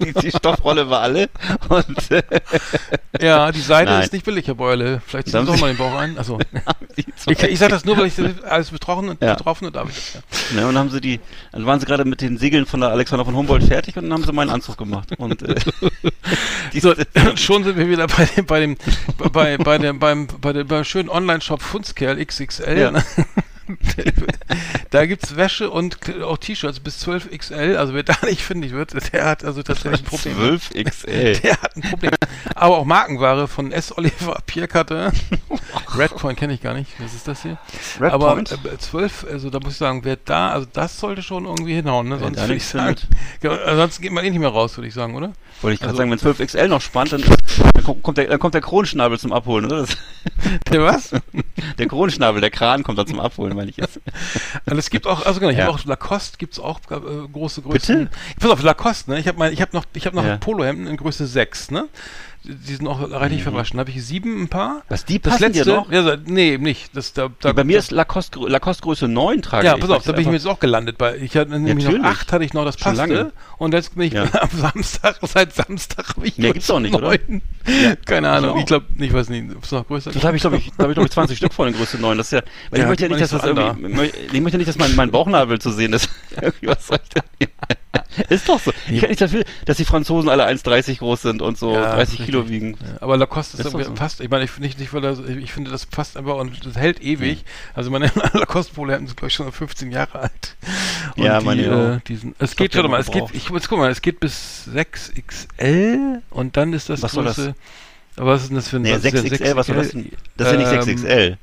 Die, 0.00 0.12
die 0.12 0.30
Stoffrolle 0.30 0.88
war 0.90 1.00
alle. 1.00 1.28
Und 1.68 2.10
äh, 2.10 2.22
Ja, 3.20 3.50
die 3.52 3.60
Seite 3.60 3.90
Nein. 3.90 4.02
ist 4.02 4.12
nicht 4.12 4.24
billig, 4.24 4.46
Herr 4.46 4.54
Beule. 4.54 5.00
Vielleicht 5.06 5.28
ziehen 5.28 5.44
Sie 5.46 5.52
doch 5.52 5.58
mal 5.60 5.68
den 5.68 5.76
Bauch 5.78 5.94
ein. 5.94 6.16
Also, 6.18 6.38
ich, 7.26 7.42
ich 7.42 7.58
sag 7.58 7.70
das 7.70 7.84
nur, 7.84 7.96
weil 7.96 8.06
ich 8.06 8.14
alles 8.48 8.70
betroffen 8.70 9.08
und 9.10 9.22
Ja. 9.22 9.34
betroffen 9.34 9.66
und 9.66 9.76
darf 9.76 9.88
ich 9.90 9.94
das, 9.96 10.14
ja. 10.14 10.20
Ne, 10.60 10.66
und 10.66 10.74
dann 10.74 10.78
haben 10.84 10.90
sie 10.90 11.00
die, 11.00 11.20
dann 11.52 11.66
waren 11.66 11.80
sie 11.80 11.86
gerade 11.86 12.04
mit 12.04 12.20
den 12.20 12.38
Segeln 12.38 12.66
von 12.66 12.80
der 12.80 12.90
Alexander 12.90 13.24
von 13.24 13.34
Humboldt 13.34 13.64
fertig 13.64 13.96
und 13.96 14.04
dann 14.04 14.12
haben 14.12 14.24
sie 14.24 14.32
meinen 14.32 14.50
Anzug 14.50 14.76
gemacht. 14.78 15.08
Und 15.18 15.42
äh, 15.42 15.54
So, 16.80 16.94
schon 17.36 17.64
sind 17.64 17.76
wir 17.76 17.88
wieder 17.88 18.06
bei 18.06 18.24
dem, 18.24 18.46
bei 18.46 18.60
dem, 18.60 18.76
bei, 19.32 19.56
bei 19.58 19.78
dem, 19.78 19.98
beim, 19.98 20.26
bei 20.26 20.52
dem, 20.52 20.66
beim 20.66 20.84
schönen 20.84 21.08
Online-Shop 21.08 21.62
Funskerl 21.62 22.24
XXL. 22.24 22.78
Ja. 22.78 22.92
Da 24.90 25.06
gibt's 25.06 25.36
Wäsche 25.36 25.70
und 25.70 25.98
auch 26.22 26.36
T-Shirts 26.38 26.80
bis 26.80 26.98
12 27.00 27.30
XL. 27.36 27.76
Also 27.76 27.94
wer 27.94 28.02
da 28.02 28.14
nicht 28.26 28.42
fündig 28.42 28.72
wird, 28.72 29.12
der 29.12 29.24
hat 29.24 29.44
also 29.44 29.62
tatsächlich 29.62 30.00
ein 30.02 30.04
Problem. 30.04 30.36
12 30.36 30.70
XL. 30.84 31.36
Der 31.40 31.52
hat 31.62 31.76
ein 31.76 31.82
Problem. 31.82 32.12
Aber 32.54 32.78
auch 32.78 32.84
Markenware 32.84 33.48
von 33.48 33.72
S. 33.72 33.96
Oliver 33.96 34.38
Pierkarte. 34.46 35.12
Redpoint 35.96 36.38
kenne 36.38 36.54
ich 36.54 36.60
gar 36.62 36.74
nicht. 36.74 36.90
Was 36.98 37.14
ist 37.14 37.26
das 37.28 37.42
hier? 37.42 37.58
Red 38.00 38.12
Aber 38.12 38.34
Point? 38.34 38.52
äh, 38.52 38.78
12, 38.78 39.26
also 39.30 39.50
da 39.50 39.60
muss 39.60 39.72
ich 39.72 39.78
sagen, 39.78 40.04
wer 40.04 40.16
da, 40.16 40.50
also 40.50 40.66
das 40.72 40.98
sollte 40.98 41.22
schon 41.22 41.44
irgendwie 41.46 41.74
hinhauen, 41.74 42.08
ne? 42.08 42.18
Sonst 42.18 42.48
ich 42.48 42.64
sagen. 42.64 42.96
Genau, 43.40 43.54
ansonsten 43.54 44.02
geht 44.02 44.12
man 44.12 44.24
eh 44.24 44.30
nicht 44.30 44.38
mehr 44.38 44.48
raus, 44.48 44.76
würde 44.76 44.88
ich 44.88 44.94
sagen, 44.94 45.14
oder? 45.14 45.32
Wollte 45.62 45.74
ich 45.74 45.80
gerade 45.80 45.90
also- 45.90 45.98
sagen, 45.98 46.10
wenn 46.10 46.18
12 46.18 46.38
XL 46.46 46.68
noch 46.68 46.80
spannt, 46.80 47.12
dann, 47.12 47.22
dann 47.86 48.02
kommt, 48.02 48.18
der, 48.18 48.26
dann 48.26 48.38
kommt 48.38 48.54
der 48.54 48.60
Kronschnabel 48.60 49.18
zum 49.18 49.32
Abholen, 49.32 49.66
oder? 49.66 49.80
Das, 49.82 49.96
Der 50.72 50.82
was? 50.82 51.10
der 51.78 51.86
Kronschnabel, 51.88 52.40
der 52.40 52.50
Kran 52.50 52.82
kommt 52.82 52.98
dann 52.98 53.06
zum 53.06 53.20
Abholen, 53.20 53.54
meine 53.56 53.70
ich 53.70 53.76
jetzt. 53.76 54.00
Und 54.66 54.78
es 54.78 54.90
gibt 54.90 55.06
auch, 55.06 55.24
also 55.26 55.40
genau, 55.40 55.50
ich 55.52 55.58
Ja. 55.58 55.66
habe 55.66 55.74
auch 55.78 55.84
Lacoste, 55.84 56.38
gibt's 56.38 56.58
auch 56.58 56.80
äh, 56.90 56.96
große 57.32 57.62
Größen. 57.62 57.98
Bitte? 58.04 58.10
Pass 58.40 58.50
auf, 58.50 58.62
Lacoste, 58.62 59.10
ne? 59.10 59.20
Ich 59.20 59.28
habe 59.28 59.44
habe 59.44 59.76
noch, 59.76 59.84
ich 59.94 60.06
habe 60.06 60.16
noch 60.16 60.24
Ja. 60.24 60.36
Polohemden 60.36 60.86
in 60.86 60.96
Größe 60.96 61.26
6, 61.26 61.70
ne? 61.70 61.88
Die 62.44 62.74
sind 62.74 62.88
auch 62.88 63.00
reichlich 63.08 63.44
verwaschen. 63.44 63.76
Da 63.76 63.82
habe 63.82 63.90
ich 63.90 64.04
sieben 64.04 64.42
ein 64.42 64.48
paar. 64.48 64.82
Was, 64.88 65.04
die 65.04 65.20
Das 65.20 65.34
passen 65.34 65.52
dir 65.52 65.64
letzte, 65.64 65.74
noch? 65.74 65.92
ja, 65.92 66.16
nee, 66.26 66.58
nicht. 66.58 66.96
Das, 66.96 67.12
da, 67.12 67.28
da, 67.40 67.52
Bei 67.52 67.62
mir 67.62 67.78
ist 67.78 67.92
Lacoste, 67.92 68.40
Lacoste 68.40 68.82
Größe 68.82 69.06
9 69.06 69.42
trage 69.42 69.64
ja, 69.66 69.76
pass 69.76 69.90
auf, 69.90 70.02
da 70.02 70.10
bin 70.10 70.22
ich 70.22 70.26
mir 70.26 70.32
jetzt 70.34 70.48
auch 70.48 70.58
gelandet. 70.58 70.98
Bei, 70.98 71.16
ich 71.18 71.36
hatte 71.36 71.52
nämlich 71.52 71.84
noch 71.84 71.92
Natürlich. 71.92 72.04
acht, 72.04 72.32
hatte 72.32 72.44
ich 72.44 72.52
noch 72.52 72.64
das 72.64 72.80
Schon 72.80 72.96
passte. 72.96 73.32
Und 73.62 73.74
jetzt 73.74 73.94
bin 73.94 74.02
ich 74.08 74.12
Ja. 74.12 74.24
am 74.40 74.48
Samstag, 74.50 75.18
seit 75.22 75.54
Samstag 75.54 76.16
habe 76.16 76.26
ich 76.26 76.36
Mehr 76.36 76.52
gibt's 76.52 76.68
auch 76.68 76.80
nicht, 76.80 76.92
oder? 76.94 77.06
neun. 77.08 77.42
Keine 78.06 78.28
Ahnung, 78.28 78.50
auch. 78.50 78.58
ich 78.58 78.66
glaube, 78.66 78.86
ich 78.98 79.12
weiß 79.12 79.28
nicht, 79.28 79.54
ob 79.54 79.62
es 79.62 79.70
noch 79.70 79.86
größer 79.86 80.10
Das 80.10 80.24
habe 80.24 80.36
ich, 80.36 80.40
glaube 80.42 80.56
ich, 80.56 80.72
da 80.76 80.82
habe 80.82 80.92
ich, 80.92 80.96
glaube 80.96 81.06
ich, 81.06 81.12
20 81.12 81.38
Stück 81.38 81.54
von 81.54 81.68
in 81.68 81.74
Größe 81.74 81.96
9. 81.98 82.18
Das 82.18 82.26
ist 82.26 82.32
ja, 82.32 82.42
weil 82.70 82.80
Ja, 82.80 82.84
ich 82.86 82.88
möchte 82.88 83.04
ja 83.04 83.08
nicht, 83.08 83.20
dass 83.22 83.30
das 83.30 83.44
irgendwie, 83.44 84.10
ich 84.32 84.40
möchte 84.40 84.58
nicht, 84.58 84.68
dass 84.68 84.78
mein, 84.78 84.96
mein 84.96 85.12
Bauchnabel 85.12 85.60
zu 85.60 85.70
sehen 85.70 85.92
ist. 85.92 86.08
Was 86.62 86.86
soll 86.88 86.98
ich 87.04 87.08
denn? 87.10 87.48
Ist 88.28 88.48
doch 88.48 88.58
so. 88.58 88.72
Ich 88.90 89.00
kann 89.00 89.10
nicht 89.10 89.20
dafür, 89.20 89.44
dass 89.64 89.76
die 89.76 89.84
Franzosen 89.84 90.28
alle 90.28 90.46
1,30 90.46 90.98
groß 90.98 91.22
sind 91.22 91.40
und 91.42 91.56
so 91.58 91.74
Ja, 91.74 91.94
30 91.94 91.98
richtig. 92.20 92.26
Kilo 92.26 92.48
wiegen. 92.48 92.76
Ja, 92.80 93.02
aber 93.02 93.16
Lacoste 93.16 93.58
ist, 93.58 93.64
Ist 93.66 93.72
so. 93.72 93.94
fast, 93.96 94.20
ich 94.20 94.28
meine, 94.30 94.44
ich 94.44 94.50
finde 94.50 94.68
nicht, 94.68 94.78
nicht, 94.80 94.92
weil 94.92 95.00
das, 95.02 95.18
ich 95.20 95.52
finde, 95.52 95.70
das 95.70 95.86
passt 95.86 96.16
einfach 96.16 96.36
und 96.36 96.64
das 96.66 96.76
hält 96.76 97.00
ewig. 97.02 97.44
Also 97.74 97.90
meine 97.90 98.06
Lacoste-Polohemden 98.32 99.06
sind, 99.08 99.16
glaube 99.16 99.28
ich, 99.28 99.34
schon 99.34 99.50
15 99.52 99.92
Jahre 99.92 100.20
alt. 100.20 100.56
Und 101.16 101.24
Ja, 101.24 101.38
die, 101.40 101.44
meine 101.44 101.62
äh, 102.02 102.08
die 102.08 102.16
sind, 102.16 102.34
es 102.38 102.56
geht, 102.56 102.74
warte 102.74 102.88
mal, 102.88 103.00
es 103.00 103.10
geht, 103.10 103.24
ich 103.32 103.50
muss 103.52 103.68
guck 103.68 103.78
mal, 103.78 103.90
es 103.90 104.02
geht 104.02 104.20
bis 104.20 104.68
6XL 104.74 106.20
und 106.30 106.56
dann 106.56 106.72
ist 106.72 106.88
das 106.88 107.02
Was 107.02 107.12
soll 107.12 107.24
das? 107.24 107.36
Größe. 107.36 107.54
Aber 108.16 108.32
was 108.32 108.42
ist 108.42 108.48
denn 108.48 108.56
das 108.56 108.68
für 108.68 108.76
ein 108.76 108.82
Nee, 108.82 108.92
was 108.94 109.04
ist 109.04 109.14
denn 109.14 109.24
6XL, 109.26 109.56
was 109.56 109.66
soll 109.66 109.76
das 109.76 109.90
denn? 109.90 110.12
Das 110.36 110.52
ist 110.52 110.52
ja 110.52 110.58
nicht 110.58 110.88
Ähm, 110.88 110.96
6XL. 110.96 111.36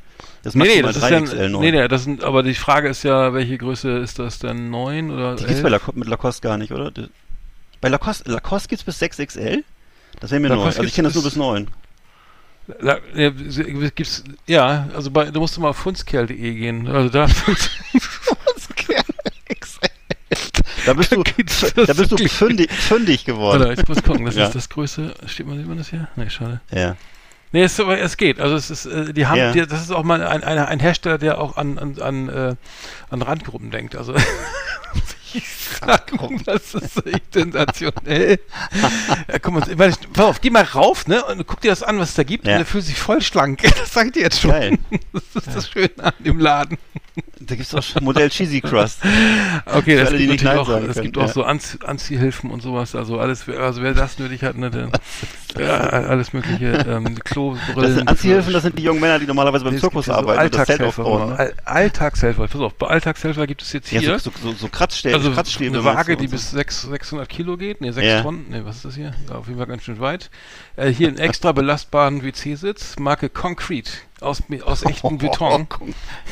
Das 0.43 0.55
Nee, 0.55 0.64
nee, 0.76 0.82
das 0.82 0.95
ist 0.97 1.03
ja, 1.10 1.18
3XL 1.18 1.49
neu. 1.49 1.60
nee, 1.62 1.72
nee, 1.72 1.88
das 1.88 2.03
sind, 2.03 2.24
aber 2.24 2.43
die 2.43 2.53
Frage 2.55 2.89
ist 2.89 3.03
ja, 3.03 3.34
welche 3.34 3.57
Größe 3.57 3.89
ist 3.97 4.20
das 4.20 4.39
denn? 4.39 4.70
9 4.70 5.12
oder 5.12 5.36
Die 5.36 5.43
gibt's 5.43 5.55
11? 5.55 5.64
bei 5.64 5.70
Lacoste, 5.70 5.99
mit 5.99 6.07
Lacoste 6.07 6.47
gar 6.47 6.57
nicht, 6.57 6.72
oder? 6.72 6.91
Bei 7.82 7.89
Lacoste, 7.89 8.30
Lacoste 8.32 8.70
gibt's 8.70 8.84
bis 8.84 9.01
6XL? 9.01 9.64
Das 10.20 10.32
wäre 10.32 10.39
mir 10.39 10.49
neu. 10.49 10.55
Lacoste 10.55 10.80
Also 10.82 10.88
ich 10.88 10.93
kenne 10.93 11.07
das 11.07 11.16
nur 11.16 11.24
bis 11.24 11.36
9. 11.36 11.68
La, 12.80 12.99
ja, 13.16 13.32
gibt's, 13.32 14.24
ja, 14.45 14.88
also 14.93 15.10
bei, 15.10 15.26
du 15.32 15.39
musst 15.39 15.57
mal 15.60 15.70
auf 15.70 15.78
fundskerl.de 15.78 16.36
gehen. 16.53 16.88
Also 16.88 17.10
da 17.10 17.28
Da 20.89 20.93
bist 20.95 21.11
du, 21.11 21.21
da 21.85 21.93
bist 21.93 22.11
du 22.11 22.17
fündig, 22.27 22.71
fündig 22.71 23.23
geworden. 23.23 23.59
Warte, 23.63 23.79
ich 23.79 23.87
muss 23.87 24.01
gucken, 24.01 24.25
das 24.25 24.33
Ja. 24.33 24.47
ist 24.47 24.55
das 24.55 24.69
Größe. 24.69 25.13
Steht 25.27 25.45
man, 25.45 25.59
sieht 25.59 25.67
man 25.67 25.77
das 25.77 25.89
hier? 25.91 26.07
Nee, 26.15 26.31
schade. 26.31 26.61
Ja. 26.71 26.95
Nee, 27.51 27.61
es, 27.61 27.77
es 27.77 28.17
geht. 28.17 28.39
Also 28.39 28.55
es 28.55 28.71
ist, 28.71 28.87
äh, 28.87 29.13
die 29.13 29.27
haben, 29.27 29.37
Ja. 29.37 29.51
die, 29.51 29.67
das 29.67 29.81
ist 29.83 29.91
auch 29.91 30.01
mal 30.01 30.25
ein, 30.25 30.43
ein, 30.43 30.57
ein 30.57 30.79
Hersteller, 30.79 31.19
der 31.19 31.39
auch 31.39 31.57
an, 31.57 31.77
an, 31.77 32.01
an, 32.01 32.27
äh, 32.29 32.55
an 33.11 33.21
Randgruppen 33.21 33.69
denkt. 33.69 33.95
Also 33.95 34.15
ich 35.34 35.43
sag, 35.80 36.11
das 36.45 36.73
ist 36.73 37.05
echt 37.05 37.34
sensationell. 37.34 38.39
ja, 39.27 39.39
guck 39.39 39.53
mal, 39.53 39.63
weil 39.77 39.91
ich, 39.91 40.13
pass 40.13 40.25
auf, 40.25 40.41
geh 40.41 40.49
mal 40.49 40.63
rauf, 40.63 41.07
ne? 41.07 41.23
Und 41.25 41.45
guck 41.47 41.61
dir 41.61 41.69
das 41.69 41.84
an, 41.84 41.99
was 41.99 42.09
es 42.09 42.15
da 42.15 42.23
gibt. 42.23 42.45
Ja. 42.47 42.53
Und 42.53 42.59
du 42.59 42.65
fühlst 42.65 42.89
dich 42.89 42.99
voll 42.99 43.21
schlank. 43.21 43.61
Das 43.80 43.93
sag 43.93 44.07
ich 44.07 44.11
dir 44.13 44.23
jetzt 44.23 44.41
schon. 44.41 44.51
Geil. 44.51 44.77
Das 45.13 45.45
ist 45.45 45.55
das 45.55 45.69
Schöne 45.69 45.91
an 45.97 46.13
dem 46.19 46.39
Laden. 46.39 46.77
Da 47.39 47.55
gibt's 47.55 47.73
auch 47.73 47.84
schon 47.84 48.03
Modell 48.03 48.30
Cheesy 48.30 48.61
Crust. 48.61 48.99
Okay, 49.65 49.97
das 49.97 50.09
alle, 50.09 50.17
die 50.17 50.27
gibt 50.27 50.45
auch, 50.47 50.67
es 50.69 50.93
können, 50.95 51.03
gibt 51.03 51.17
ja. 51.17 51.23
auch 51.23 51.30
so 51.30 51.43
Anzie 51.43 51.80
Anziehhilfen 51.86 52.51
und 52.51 52.61
sowas. 52.61 52.95
Also 52.95 53.19
alles, 53.19 53.47
also 53.47 53.82
wer 53.82 53.93
das 53.93 54.19
nötig 54.19 54.43
hat, 54.43 54.57
ne, 54.57 54.69
der, 54.69 54.89
Ja, 55.57 55.77
alles 55.77 56.32
mögliche, 56.34 56.86
ähm, 56.88 57.17
Klobrillen. 57.23 57.75
Das 57.75 57.93
sind 57.93 58.07
Anziehhilfen, 58.07 58.53
das 58.53 58.63
sind 58.63 58.77
die 58.77 58.84
jungen 58.84 58.99
Männer, 58.99 59.17
die 59.19 59.25
normalerweise 59.25 59.65
beim 59.65 59.73
Es 59.73 59.82
Zirkus 59.82 60.05
gibt 60.05 60.15
ja 60.17 60.21
so 60.23 60.30
arbeiten 60.30 60.51
das 60.51 60.59
Alltagshelfer. 60.69 61.03
Ne? 61.03 61.36
All- 61.39 61.53
Alltagshelfer, 61.65 62.47
pass 62.47 62.61
auf, 62.61 62.73
bei 62.75 62.88
Alltagshelfer 62.88 63.47
gibt 63.47 63.61
es 63.63 63.73
jetzt 63.73 63.91
Ja, 63.91 63.99
hier 63.99 64.19
so, 64.19 64.32
so, 64.41 64.53
so 64.53 64.67
Kratzstäbe, 64.67 65.18
also 65.20 65.32
Kratzstäbe. 65.32 65.78
eine 65.78 65.86
Waage, 65.86 66.17
die 66.17 66.28
bis 66.28 66.51
6, 66.51 66.84
600 66.84 67.28
Kilo 67.30 67.57
geht, 67.57 67.82
ne, 67.82 67.91
6 67.93 68.05
Ja. 68.05 68.22
Tonnen, 68.22 68.49
ne, 68.49 68.65
was 68.65 68.78
ist 68.78 68.86
das 68.86 68.95
hier? 68.95 69.13
Ja, 69.30 69.36
auf 69.36 69.47
jeden 69.47 69.57
Fall 69.59 69.67
ganz 69.67 69.84
schön 69.84 69.99
weit. 69.99 70.30
Äh, 70.76 70.89
hier 70.89 71.07
einen 71.07 71.17
extra 71.17 71.51
belastbaren 71.51 72.24
WC-Sitz, 72.24 72.97
Marke 72.99 73.30
Concrete, 73.30 73.91
aus, 74.22 74.41
aus 74.63 74.84
echtem 74.84 75.17
Beton. 75.20 75.67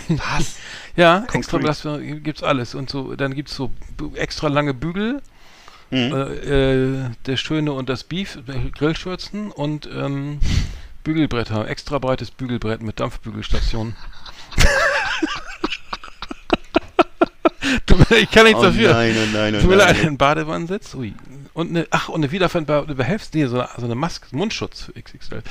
Was? 0.10 0.56
Ja, 0.96 1.20
extra 1.20 1.32
Concrete. 1.34 1.60
belastbar, 1.60 2.00
gibt's 2.00 2.42
alles. 2.42 2.74
Und 2.74 2.90
so, 2.90 3.16
dann 3.16 3.36
gibt's 3.36 3.56
so 3.56 3.72
extra 4.16 4.48
lange 4.48 4.74
Bügel, 4.74 5.22
Mhm. 5.90 5.98
äh, 6.14 6.16
äh, 7.06 7.10
der 7.28 7.38
Schöne 7.38 7.72
und 7.72 7.88
das 7.88 8.04
Beef, 8.04 8.38
Grillschürzen 8.78 9.52
und 9.52 9.88
ähm, 9.96 10.40
Bügelbretter, 11.06 11.66
extra 11.70 11.98
breites 12.00 12.30
Bügelbrett 12.30 12.82
mit 12.82 13.00
Dampfbügelstation. 13.00 13.96
Ich 18.22 18.32
kann 18.32 18.44
nichts 18.46 18.60
Oh 18.60 18.64
dafür. 18.64 18.94
nein, 18.94 19.16
oh 19.18 19.28
nein, 19.38 19.56
oh 19.56 19.60
Tut 19.62 19.70
mir 19.70 19.76
leid, 19.78 20.04
ein 20.06 20.18
Badewannensitz. 20.18 20.94
Ui. 20.96 21.14
Und 21.54 21.70
eine, 21.72 21.88
ach, 21.90 22.10
und 22.10 22.16
eine 22.24 22.32
wiederverwendbare 22.32 22.94
Behelfs, 22.94 23.32
nee, 23.34 23.46
so 23.48 23.60
eine, 23.60 23.70
so 23.78 23.86
eine 23.86 23.96
Maske, 23.96 24.28
Mundschutz 24.36 24.82
für 24.84 24.94
XXL. 24.94 25.42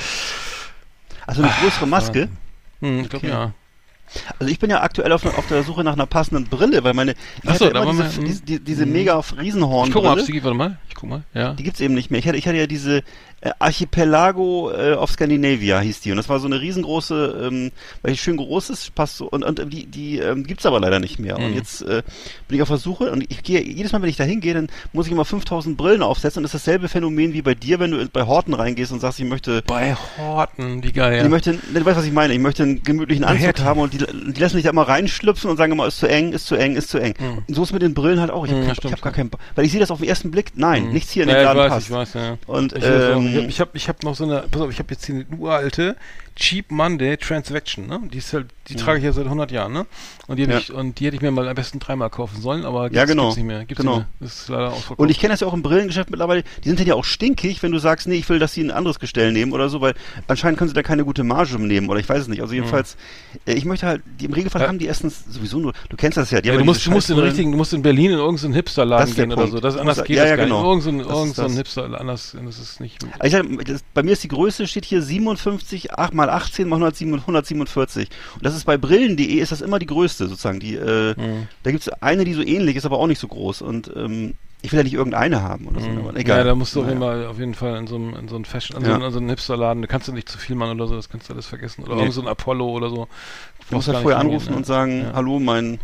Also 1.27 1.43
eine 1.43 1.53
größere 1.61 1.87
Maske. 1.87 2.29
Hm, 2.81 3.01
ich 3.01 3.09
glaube 3.11 3.27
Okay. 3.27 3.35
ja. 3.35 3.53
Also 4.39 4.53
ich 4.53 4.61
bin 4.61 4.71
ja 4.71 4.83
aktuell 4.83 5.11
auf, 5.11 5.25
auf 5.27 5.49
der 5.49 5.65
Suche 5.65 5.83
nach 5.83 5.95
einer 5.95 6.07
passenden 6.07 6.45
Brille, 6.45 6.85
weil 6.85 6.95
meine, 6.95 7.13
ich 7.13 7.17
Ach 7.51 7.57
so, 7.57 7.65
hatte 7.65 7.75
da 7.75 7.83
immer 7.83 7.97
wollen 7.99 8.09
diese, 8.09 8.17
wir- 8.23 8.25
diese, 8.29 8.43
die- 8.43 8.61
diese 8.61 8.85
hm. 8.85 8.93
mega 8.93 9.19
Ich 9.19 9.27
guck 9.27 9.33
mal, 9.35 9.41
ob 9.41 9.45
Riesenhornbrille. 9.45 10.21
es 10.21 10.27
die 10.27 10.33
gibt, 10.33 10.45
warte 10.45 10.57
mal. 10.57 10.79
Ich 10.89 10.95
guck 10.95 11.09
mal, 11.11 11.25
ja. 11.35 11.55
Die 11.55 11.65
gibt's 11.65 11.81
eben 11.81 11.95
nicht 11.95 12.13
mehr. 12.13 12.21
Ich 12.21 12.29
hatte, 12.29 12.39
ich 12.39 12.47
hatte 12.47 12.57
ja 12.57 12.69
diese 12.69 13.03
Archipelago 13.59 14.71
äh, 14.73 14.93
of 14.95 15.11
Scandinavia 15.11 15.81
hieß 15.81 16.01
die 16.01 16.11
und 16.11 16.17
das 16.17 16.29
war 16.29 16.39
so 16.41 16.47
eine 16.47 16.61
riesengroße, 16.61 17.49
ähm, 17.51 17.71
weil 18.03 18.13
die 18.13 18.19
schön 18.19 18.37
groß 18.37 18.71
ist, 18.71 18.95
passt 18.95 19.17
so 19.17 19.27
und, 19.29 19.45
und 19.45 19.73
die 19.73 19.87
die 19.87 20.19
ähm, 20.19 20.45
gibt's 20.45 20.67
aber 20.67 20.81
leider 20.81 21.01
nicht 21.01 21.19
mehr. 21.19 21.37
Und 21.39 21.51
Mhm. 21.51 21.55
jetzt 21.57 21.83
äh, 21.83 22.03
bin 22.49 22.57
ich 22.57 22.63
auf 22.63 22.69
der 22.69 22.79
Suche 22.79 23.11
und 23.11 23.23
ich 23.31 23.43
gehe 23.43 23.63
jedes 23.63 23.93
Mal, 23.93 24.03
wenn 24.03 24.09
ich 24.09 24.17
da 24.17 24.25
hingehe, 24.25 24.55
dann 24.55 24.69
muss 24.93 25.07
ich 25.07 25.13
immer 25.13 25.25
5000 25.25 25.77
Brillen 25.77 26.03
aufsetzen 26.03 26.41
und 26.41 26.45
das 26.45 26.55
ist 26.55 26.67
dasselbe 26.67 26.89
Phänomen 26.89 27.33
wie 27.33 27.43
bei 27.43 27.55
dir, 27.55 27.79
wenn 27.79 27.91
du 27.93 28.07
bei 28.09 28.27
Horten 28.27 28.55
reingehst 28.55 28.93
und 28.93 29.01
sagst, 29.01 29.19
ich 29.21 29.27
möchte 29.27 29.63
Bei 29.67 29.95
Horten, 30.19 30.83
wie 30.83 30.93
geil. 30.93 31.23
Ich 31.25 31.29
möchte, 31.31 31.53
ne, 31.53 31.61
du 31.75 31.85
weißt, 31.85 31.97
was 31.99 32.05
ich 32.07 32.13
meine. 32.13 32.33
Ich 32.35 32.41
möchte 32.41 32.63
einen 32.63 32.83
gemütlichen 32.83 33.25
Anzug 33.25 33.61
haben 33.61 33.81
und 33.81 33.93
die, 33.93 33.99
die 33.99 34.41
lassen 34.41 34.57
mich 34.57 34.65
da 34.65 34.71
immer 34.71 34.89
reinschlüpfen 34.89 35.51
und 35.51 35.57
sagen 35.57 35.73
immer, 35.73 35.87
ist 35.87 35.99
zu 35.99 36.07
eng, 36.09 36.33
ist 36.33 36.47
zu 36.47 36.57
eng, 36.57 36.77
ist 36.77 36.89
zu 36.89 36.99
eng. 36.99 37.15
Mhm. 37.19 37.43
Und 37.47 37.55
so 37.55 37.63
ist 37.63 37.73
mit 37.73 37.83
den 37.83 37.95
Brillen 37.95 38.21
halt 38.21 38.31
auch. 38.31 38.45
Ich 38.45 38.51
Mhm, 38.53 38.57
habe 38.57 38.67
ja, 38.67 38.75
hab, 38.75 38.85
ich 38.97 39.01
gar 39.03 39.13
ja. 39.13 39.17
keinen, 39.17 39.31
weil 39.55 39.65
ich 39.65 39.71
sehe 39.73 39.81
das 39.81 39.91
auf 39.91 39.99
den 40.01 40.09
ersten 40.09 40.31
Blick. 40.31 40.53
Nein, 40.55 40.87
Mhm. 40.87 40.93
nichts 40.93 41.11
hier 41.13 41.23
in 41.25 41.29
ja, 41.29 41.35
den 41.37 41.41
ich 41.43 41.45
Laden 41.47 41.59
weiß, 41.63 41.69
passt. 41.73 41.87
ich 41.89 41.93
weiß, 41.95 42.15
ja. 42.15 42.39
Und 42.47 42.73
Ich, 42.73 42.85
ähm, 42.85 43.36
ähm, 43.43 43.49
ich 43.49 43.61
habe 43.61 43.71
ich 43.75 43.89
hab 43.89 44.03
noch 44.03 44.15
so 44.15 44.25
eine, 44.25 44.45
pass 44.51 44.61
auf, 44.63 44.71
ich 44.71 44.79
habe 44.79 44.93
jetzt 44.93 45.07
hier 45.07 45.15
eine 45.17 45.27
uralte 45.39 45.97
Cheap 46.37 46.71
Monday 46.71 47.17
Transaction, 47.17 47.87
ne? 47.87 47.99
Die 48.13 48.19
ist 48.19 48.35
halt, 48.35 48.49
die 48.69 48.75
trage 48.75 48.99
ich 48.99 49.05
ja 49.05 49.13
seit 49.13 49.25
100 49.25 49.51
Jahren, 49.53 49.73
ne? 49.73 49.87
Und 50.27 50.37
die, 50.37 50.43
hätte 50.43 50.53
Ja. 50.53 50.59
ich, 50.59 50.71
und 50.73 50.99
die 51.01 51.07
hätte 51.07 51.17
ich 51.17 51.23
mir 51.23 51.31
mal 51.31 51.49
am 51.49 51.55
besten 51.55 51.79
dreimal 51.79 52.11
kaufen 52.11 52.43
sollen, 52.43 52.67
aber 52.67 52.93
Ja, 52.93 53.07
genau. 53.07 53.23
gibt's 53.25 53.37
nicht 53.39 53.47
mehr. 53.47 53.65
Gibt's 53.65 53.81
Genau. 53.83 53.99
nicht 54.01 54.07
mehr. 54.21 54.27
Ist 54.29 54.49
leider 54.51 54.69
ausverkauft. 54.69 54.99
und 55.01 55.09
ich 55.11 55.19
kenne 55.19 55.33
das 55.33 55.41
ja 55.41 55.47
auch 55.47 55.55
im 55.55 55.63
Brillengeschäft 55.63 56.11
mittlerweile. 56.11 56.43
Die 56.63 56.69
sind 56.69 56.79
ja 56.85 56.95
auch 56.95 57.05
stinkig, 57.07 57.63
wenn 57.63 57.73
du 57.73 57.79
sagst, 57.79 58.07
nee, 58.07 58.17
ich 58.17 58.29
will, 58.29 58.39
dass 58.39 58.53
sie 58.53 58.61
ein 58.63 58.71
anderes 58.71 58.99
Gestell 58.99 59.33
nehmen 59.33 59.53
oder 59.53 59.71
so, 59.71 59.81
weil 59.81 59.95
anscheinend 60.29 60.59
können 60.59 60.69
sie 60.69 60.75
da 60.75 60.83
keine 60.83 61.05
gute 61.07 61.25
Marge 61.25 61.59
nehmen 61.59 61.89
oder 61.89 62.01
ich 62.01 62.09
weiß 62.09 62.21
es 62.23 62.29
nicht. 62.29 62.43
Also 62.43 62.53
jedenfalls, 62.53 62.99
äh, 63.47 63.55
ich 63.55 63.65
möchte 63.65 63.87
halt, 63.87 64.03
die, 64.21 64.27
im 64.27 64.35
Regelfall 64.35 64.61
Ja. 64.61 64.69
haben 64.69 64.79
die 64.79 64.87
erstens 64.87 65.25
sowieso 65.31 65.59
nur, 65.59 65.73
du 65.89 65.97
kennst 65.97 66.19
das 66.19 66.31
ja, 66.33 66.43
die 66.43 66.49
ja, 66.49 66.53
haben 66.55 66.59
du 66.59 66.65
musst, 66.67 66.85
du 66.85 66.91
musst 66.91 67.09
in 67.09 67.19
richtigen, 67.19 67.51
du 67.53 67.57
musst 67.57 67.73
in 67.73 67.81
Berlin 67.81 68.11
in 68.11 68.19
irgendeinen 68.19 68.53
Hipsterladen 68.53 69.15
gehen 69.15 69.33
oder 69.33 69.37
Punkt. 69.43 69.53
so. 69.53 69.61
Das 69.61 69.77
anders 69.79 70.05
geht 70.05 70.17
ja, 70.19 70.25
das 70.25 70.31
ja, 70.31 70.37
genau. 70.37 70.69
Irgend 70.69 70.83
so 70.83 70.91
ein, 70.91 70.99
Das 70.99 71.07
irgend 71.09 71.31
ist 71.31 71.37
so 71.37 71.43
ein. 71.45 71.53
Hipster, 71.53 71.99
anders, 72.01 72.37
das 72.45 72.59
ist 72.59 72.81
nicht. 72.81 72.99
Ich 73.23 73.33
sag, 73.33 73.45
das, 73.65 73.83
bei 73.95 74.03
mir 74.03 74.13
ist 74.13 74.23
die 74.25 74.29
Größe, 74.29 74.67
steht 74.67 74.85
hier 74.85 75.03
57, 75.03 75.93
8 75.95 76.15
mal 76.15 76.29
18 76.31 76.69
mal 76.69 76.77
147 76.77 77.23
147. 77.27 78.09
Und 78.35 78.45
das 78.45 78.55
ist 78.55 78.65
bei 78.65 78.77
brillen.de 78.77 79.25
ist 79.39 79.53
das 79.53 79.61
immer 79.61 79.79
die 79.79 79.87
größte 79.87 80.27
sozusagen. 80.29 80.61
Die, 80.61 80.75
äh, 80.75 81.15
Mhm. 81.17 81.49
Da 81.63 81.71
gibt's 81.71 81.89
eine, 81.89 82.25
die 82.25 82.35
so 82.35 82.43
ähnlich 82.43 82.77
ist, 82.77 82.85
aber 82.85 82.99
auch 82.99 83.07
nicht 83.07 83.19
so 83.21 83.29
groß. 83.29 83.63
Und 83.63 83.91
ähm, 83.97 84.35
ich 84.63 84.73
will 84.73 84.79
ja 84.79 84.85
nicht 84.85 84.95
irgendeine 84.95 85.43
haben 85.43 85.67
oder 85.67 85.81
so. 85.81 85.89
Mhm. 85.89 86.17
Egal. 86.17 86.39
Ja, 86.39 86.45
da 86.45 86.55
musst 86.55 86.75
du 86.75 86.81
auf 86.81 86.87
Naja. 86.87 86.95
jeden, 86.99 87.03
Fall, 87.21 87.27
auf 87.27 87.39
jeden 87.39 87.55
Fall 87.55 87.77
in 87.79 87.87
so 87.87 87.97
einem, 87.97 88.15
in 88.17 88.29
so 88.29 88.35
einem 88.37 88.45
Fashion, 88.45 88.77
in 88.79 88.83
Ja. 88.85 88.89
so 88.91 88.95
einem, 88.97 89.05
in 89.05 89.13
so 89.13 89.19
einem 89.19 89.29
Hipsterladen, 89.29 89.83
da 89.83 89.89
kannst 89.89 90.09
du 90.09 90.13
nicht 90.13 90.29
zu 90.29 90.39
viel 90.39 90.57
machen 90.57 90.73
oder 90.81 90.89
so, 90.89 90.97
das 90.97 91.09
kannst 91.09 91.29
du 91.29 91.35
alles 91.35 91.47
vergessen. 91.47 91.85
Oder 91.85 91.97
Nee. 91.97 92.11
so 92.11 92.21
ein 92.23 92.29
Apollo 92.29 92.69
oder 92.69 92.91
so. 92.91 93.07
Du 93.71 93.77
musst 93.77 93.89
halt 93.89 93.99
vorher 93.99 94.19
anrufen 94.21 94.51
ja. 94.51 94.57
und 94.57 94.67
sagen, 94.67 95.03
Ja. 95.03 95.13
hallo, 95.15 95.39
mein, 95.39 95.79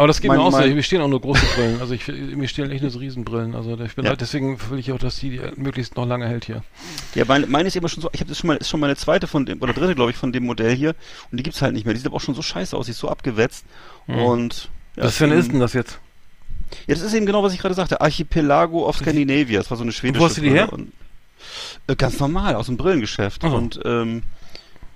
Aber 0.00 0.06
das 0.06 0.22
geht 0.22 0.28
Mein- 0.28 0.38
mir 0.38 0.44
auch 0.44 0.50
so. 0.52 0.58
Mir 0.66 0.82
stehen 0.82 1.02
auch 1.02 1.08
nur 1.08 1.20
große 1.20 1.44
Brillen. 1.54 1.78
Also 1.78 1.92
ich, 1.92 2.08
mir 2.08 2.48
stehen 2.48 2.70
echt 2.70 2.80
nur 2.80 2.90
so 2.90 3.00
Riesenbrillen. 3.00 3.54
Also 3.54 3.78
ich 3.78 3.94
bin 3.94 4.06
Ja. 4.06 4.12
halt, 4.12 4.22
deswegen 4.22 4.58
will 4.70 4.78
ich 4.78 4.90
auch, 4.92 4.98
dass 4.98 5.18
die 5.18 5.36
äh, 5.36 5.52
möglichst 5.56 5.94
noch 5.96 6.06
lange 6.06 6.26
hält 6.26 6.46
hier. 6.46 6.62
ja, 7.14 7.26
meine, 7.26 7.46
meine 7.46 7.68
ist 7.68 7.76
immer 7.76 7.90
schon 7.90 8.02
so, 8.02 8.08
ich 8.14 8.20
habe 8.20 8.30
das 8.30 8.38
schon 8.38 8.48
mal, 8.48 8.56
ist 8.56 8.70
schon 8.70 8.80
meine 8.80 8.96
zweite 8.96 9.26
von 9.26 9.44
dem, 9.44 9.60
oder 9.60 9.74
dritte, 9.74 9.94
glaube 9.94 10.10
ich, 10.10 10.16
von 10.16 10.32
dem 10.32 10.46
Modell 10.46 10.74
hier. 10.74 10.94
Und 11.30 11.36
die 11.36 11.42
gibt's 11.42 11.60
halt 11.60 11.74
nicht 11.74 11.84
mehr. 11.84 11.92
Die 11.92 11.98
sieht 12.00 12.06
aber 12.06 12.16
auch 12.16 12.20
schon 12.22 12.34
so 12.34 12.40
scheiße 12.40 12.74
aus, 12.74 12.86
die 12.86 12.92
ist 12.92 12.98
so 12.98 13.10
abgewetzt. 13.10 13.66
Mhm. 14.06 14.14
Und 14.22 14.70
ja, 14.96 15.04
Was 15.04 15.16
für 15.18 15.24
eine 15.24 15.34
ist 15.34 15.52
denn 15.52 15.60
das 15.60 15.74
jetzt? 15.74 15.98
Ja, 16.86 16.94
das 16.94 17.02
ist 17.02 17.12
eben 17.12 17.26
genau, 17.26 17.42
was 17.42 17.52
ich 17.52 17.58
gerade 17.60 17.74
sagte. 17.74 18.00
Archipelago 18.00 18.88
of 18.88 18.96
Scandinavia. 18.96 19.58
Das 19.58 19.70
war 19.70 19.76
so 19.76 19.82
eine 19.82 19.92
schwedische 19.92 20.22
Wo 20.22 20.24
hast 20.28 20.38
du 20.38 20.40
die 20.40 20.48
her? 20.50 20.72
Und, 20.72 20.92
äh, 21.88 21.94
ganz 21.94 22.18
normal, 22.18 22.54
aus 22.54 22.66
dem 22.66 22.78
Brillengeschäft. 22.78 23.42
Ach 23.44 23.50
so. 23.50 23.56
Und 23.56 23.78
ähm, 23.84 24.22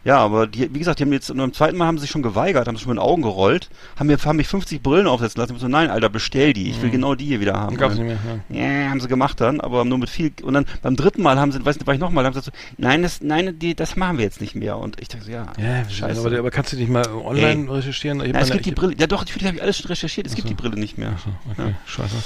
ja, 0.05 0.19
aber 0.19 0.47
die, 0.47 0.73
wie 0.75 0.79
gesagt, 0.79 0.99
die 0.99 1.05
haben 1.05 1.13
jetzt 1.13 1.31
und 1.31 1.39
beim 1.39 1.53
zweiten 1.53 1.77
Mal 1.79 1.87
haben 1.87 1.97
sie 1.99 2.03
sich 2.03 2.11
schon 2.11 2.23
geweigert, 2.23 2.69
haben 2.69 2.77
sich 2.77 2.83
schon 2.85 2.91
mit 2.95 2.99
den 2.99 3.05
Augen 3.07 3.23
gerollt, 3.23 3.71
haben 3.99 4.07
mir 4.07 4.19
haben 4.19 4.37
mich 4.37 4.49
50 4.49 4.83
Brillen 4.83 5.07
aufsetzen 5.07 5.41
lassen. 5.41 5.55
Ich 5.55 5.61
so, 5.61 5.69
nein, 5.69 5.91
Alter, 5.91 6.09
bestell 6.11 6.53
die. 6.53 6.69
Ich 6.71 6.81
will 6.83 6.89
Mhm. 6.89 6.93
genau 6.93 7.15
die 7.15 7.25
hier 7.27 7.41
wieder 7.41 7.55
haben. 7.55 7.77
Gab's 7.77 7.95
nicht 7.97 8.07
mehr. 8.07 8.19
Ja. 8.51 8.85
Ja, 8.85 8.91
haben 8.91 9.01
sie 9.01 9.09
gemacht 9.09 9.41
dann, 9.41 9.61
aber 9.61 9.85
nur 9.85 9.99
mit 9.99 10.11
viel. 10.11 10.33
Und 10.43 10.55
dann 10.55 10.67
beim 10.83 10.97
dritten 10.97 11.23
Mal 11.23 11.39
haben 11.39 11.53
sie, 11.53 11.65
weiß 11.65 11.77
nicht, 11.77 11.87
war 11.87 11.95
ich 11.95 12.01
nochmal, 12.01 12.25
haben 12.25 12.35
sie 12.35 12.41
gesagt, 12.41 12.57
so, 12.57 12.75
nein, 12.77 13.03
das, 13.03 13.21
nein, 13.23 13.59
die, 13.59 13.75
das 13.75 13.97
machen 13.97 14.19
wir 14.19 14.25
jetzt 14.25 14.41
nicht 14.41 14.55
mehr. 14.55 14.77
Und 14.79 15.01
ich 15.01 15.09
dachte 15.09 15.25
so, 15.25 15.31
ja, 15.31 15.47
Ja, 15.59 15.89
scheiße. 15.89 16.21
aber, 16.27 16.39
aber 16.39 16.51
kannst 16.51 16.73
du 16.73 16.77
nicht 16.77 16.91
mal 16.91 17.07
online 17.09 17.71
recherchieren? 17.73 18.21
Ich 18.21 18.33
Na, 18.33 18.41
es 18.41 18.49
meine- 18.51 18.61
gibt 18.61 18.67
die 18.67 18.73
Brille. 18.81 18.95
Ja, 18.99 19.07
doch, 19.07 19.21
natürlich 19.21 19.47
habe 19.47 19.57
ich 19.57 19.63
alles 19.63 19.79
schon 19.79 19.87
recherchiert. 19.89 20.27
Es 20.27 20.33
Ach 20.33 20.37
gibt 20.37 20.49
die 20.51 20.55
Brille 20.55 20.77
nicht 20.79 20.99
mehr. 20.99 21.15
Ach 21.17 21.25
so, 21.25 21.31
okay, 21.63 21.75
scheiße. 21.87 22.17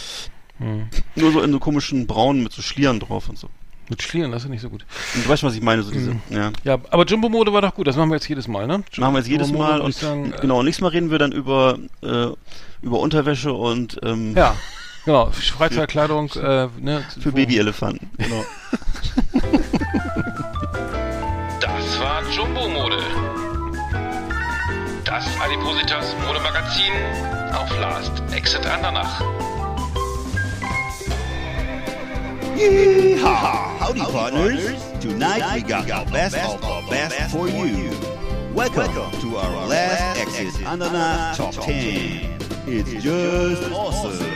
Hm. 0.59 0.89
Nur 1.15 1.33
so 1.33 1.41
in 1.41 1.53
so 1.53 1.59
komischen 1.61 2.07
Braunen 2.09 2.43
mit 2.43 2.53
so 2.53 2.63
Schlieren 2.63 2.99
drauf 2.99 3.29
und 3.29 3.39
so. 3.39 3.49
Mit 3.91 4.03
Schlieren, 4.03 4.33
das 4.33 4.45
ist 4.45 4.51
nicht 4.51 4.61
so 4.61 4.69
gut. 4.69 4.85
Und 5.15 5.25
du 5.25 5.29
weißt, 5.29 5.43
was 5.43 5.55
ich 5.55 5.63
meine, 5.63 5.83
so 5.83 5.91
diese, 5.91 6.11
Mhm. 6.11 6.21
ja. 6.31 6.51
Ja, 6.65 6.79
aber 6.91 7.07
Jumbo-Mode 7.07 7.53
war 7.53 7.63
doch 7.63 7.75
gut, 7.75 7.87
das 7.87 7.97
machen 7.97 8.11
wir 8.11 8.17
jetzt 8.17 8.29
jedes 8.29 8.47
Mal, 8.49 8.67
ne? 8.67 8.83
Machen 8.99 9.15
wir 9.15 9.19
jetzt 9.21 9.29
jedes 9.29 9.49
Jumbo-Mode 9.49 9.73
Mal 9.73 9.81
und 9.81 9.95
sagen, 9.95 10.33
äh, 10.33 10.41
genau, 10.41 10.63
nächstes 10.63 10.83
Mal 10.83 10.89
reden 10.89 11.11
wir 11.11 11.19
dann 11.19 11.33
über, 11.33 11.79
äh, 12.03 12.27
über 12.83 12.99
Unterwäsche 13.01 13.53
und 13.53 13.99
ähm, 14.03 14.35
Ja, 14.37 14.55
genau. 15.05 15.31
Freizeitkleidung, 15.31 16.31
äh, 16.33 16.69
ne? 16.81 17.05
für 17.21 17.33
Babyelefanten. 17.33 18.11
Genau. 18.19 18.45
Das 21.61 22.01
war 22.01 22.23
Jumbo 22.31 22.69
Mode. 22.69 22.99
Das 25.05 25.27
Adipositas 25.41 26.15
Modemagazin 26.27 26.93
auf 27.55 27.71
Last 27.81 28.13
Exit 28.35 28.67
Andernach. 28.67 29.21
Yeehaw! 32.59 33.79
Howdy, 33.79 34.01
partners. 34.01 34.83
Tonight 34.99 35.55
we 35.55 35.63
got 35.63 35.87
the 35.87 36.11
best 36.11 36.37
of 36.39 36.61
the 36.61 36.91
best 36.91 37.31
for 37.31 37.49
you. 37.49 37.93
Welcome 38.53 39.13
to 39.21 39.37
our 39.37 39.69
last 39.69 40.19
exit 40.19 40.67
Ananas 40.67 41.37
Top 41.37 41.55
10. 41.55 42.37
It's 42.67 43.01
just 43.01 43.71
awesome. 43.71 44.27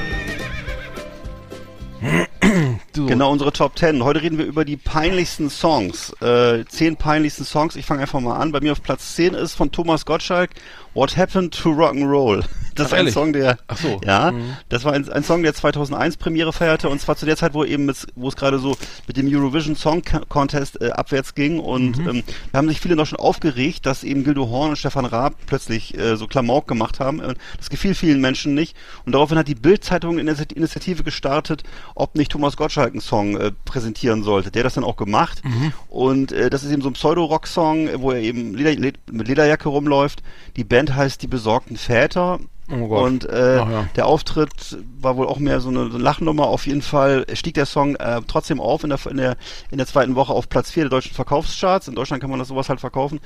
Genau, 2.94 3.32
unsere 3.32 3.52
Top 3.52 3.78
10. 3.78 4.04
Heute 4.04 4.22
reden 4.22 4.36
wir 4.36 4.44
über 4.44 4.66
die 4.66 4.76
peinlichsten 4.76 5.48
Songs. 5.48 6.12
Äh, 6.20 6.64
zehn 6.66 6.96
peinlichsten 6.96 7.44
Songs. 7.44 7.74
Ich 7.74 7.86
fange 7.86 8.02
einfach 8.02 8.20
mal 8.20 8.36
an. 8.36 8.52
Bei 8.52 8.60
mir 8.60 8.72
auf 8.72 8.82
Platz 8.82 9.16
10 9.16 9.32
ist 9.32 9.54
von 9.54 9.72
Thomas 9.72 10.04
Gottschalk 10.04 10.50
What 10.94 11.16
Happened 11.16 11.54
to 11.62 11.70
Rock'n'Roll. 11.70 12.44
Das 12.74 12.86
Ach, 12.86 12.92
ist 12.92 12.92
ein 12.94 12.98
ehrlich? 13.00 13.12
Song, 13.14 13.32
der, 13.34 13.58
Ach 13.68 13.76
so. 13.76 14.00
ja, 14.02 14.30
Mhm. 14.32 14.56
das 14.70 14.84
war 14.86 14.94
ein, 14.94 15.06
ein 15.12 15.22
Song, 15.24 15.42
der 15.42 15.52
2001 15.52 16.16
Premiere 16.16 16.54
feierte 16.54 16.88
und 16.88 17.02
zwar 17.02 17.16
zu 17.16 17.26
der 17.26 17.36
Zeit, 17.36 17.52
wo 17.52 17.64
eben 17.64 17.84
mit, 17.84 18.06
wo 18.14 18.28
es 18.28 18.34
gerade 18.34 18.58
so 18.58 18.78
mit 19.06 19.18
dem 19.18 19.26
Eurovision 19.28 19.76
Song 19.76 20.00
Con- 20.02 20.26
Contest 20.30 20.80
äh, 20.80 20.88
abwärts 20.88 21.34
ging 21.34 21.58
und 21.60 21.98
Mhm. 21.98 22.08
ähm, 22.08 22.22
da 22.50 22.56
haben 22.56 22.68
sich 22.70 22.80
viele 22.80 22.96
noch 22.96 23.04
schon 23.04 23.18
aufgeregt, 23.18 23.84
dass 23.84 24.04
eben 24.04 24.24
Gildo 24.24 24.48
Horn 24.48 24.70
und 24.70 24.76
Stefan 24.76 25.04
Raab 25.04 25.34
plötzlich 25.44 25.98
äh, 25.98 26.16
so 26.16 26.26
Klamauk 26.26 26.66
gemacht 26.66 26.98
haben. 26.98 27.20
Das 27.58 27.68
gefiel 27.68 27.94
vielen 27.94 28.22
Menschen 28.22 28.54
nicht 28.54 28.74
und 29.04 29.12
daraufhin 29.12 29.36
hat 29.36 29.48
die 29.48 29.54
Bild-Zeitung 29.54 30.18
eine 30.18 30.32
Initi- 30.32 30.56
Initiative 30.56 31.02
gestartet, 31.02 31.64
ob 31.94 32.16
nicht 32.16 32.32
Thomas 32.32 32.56
Gottschalk 32.56 32.92
einen 32.92 33.02
Song 33.02 33.36
äh, 33.36 33.52
präsentieren 33.66 34.22
sollte. 34.22 34.50
Der 34.50 34.60
hat 34.60 34.64
das 34.68 34.74
dann 34.76 34.84
auch 34.84 34.96
gemacht 34.96 35.42
Mhm. 35.44 35.74
und 35.90 36.32
äh, 36.32 36.48
das 36.48 36.64
ist 36.64 36.72
eben 36.72 36.80
so 36.80 36.88
ein 36.88 36.94
Pseudo-Rock-Song, 36.94 37.90
wo 38.00 38.12
er 38.12 38.20
eben 38.22 38.54
Leder, 38.54 38.74
Led, 38.80 38.96
mit 39.12 39.28
Lederjacke 39.28 39.68
rumläuft. 39.68 40.22
Die 40.56 40.64
Band 40.64 40.81
heißt 40.90 41.22
Die 41.22 41.26
besorgten 41.26 41.76
Väter 41.76 42.38
Oh 42.70 42.86
Gott. 42.88 43.02
und 43.06 43.28
äh, 43.28 43.56
ja. 43.56 43.84
der 43.96 44.06
Auftritt 44.06 44.78
war 45.00 45.16
wohl 45.16 45.26
auch 45.26 45.38
mehr 45.38 45.60
so 45.60 45.68
eine, 45.68 45.88
so 45.90 45.96
eine 45.96 46.02
Lachnummer. 46.04 46.46
Auf 46.46 46.66
jeden 46.66 46.80
Fall 46.80 47.26
stieg 47.34 47.54
der 47.54 47.66
Song 47.66 47.96
äh, 47.96 48.20
trotzdem 48.26 48.60
auf 48.60 48.84
in 48.84 48.90
der, 48.90 48.98
in, 49.10 49.16
der, 49.18 49.36
in 49.70 49.78
der 49.78 49.86
zweiten 49.86 50.14
Woche 50.14 50.32
auf 50.32 50.48
Platz 50.48 50.70
4 50.70 50.84
der 50.84 50.90
deutschen 50.90 51.12
Verkaufscharts. 51.12 51.88
In 51.88 51.94
Deutschland 51.96 52.22
kann 52.22 52.30
man 52.30 52.38
das 52.38 52.48
sowas 52.48 52.68
halt 52.70 52.80
verkaufen. 52.80 53.20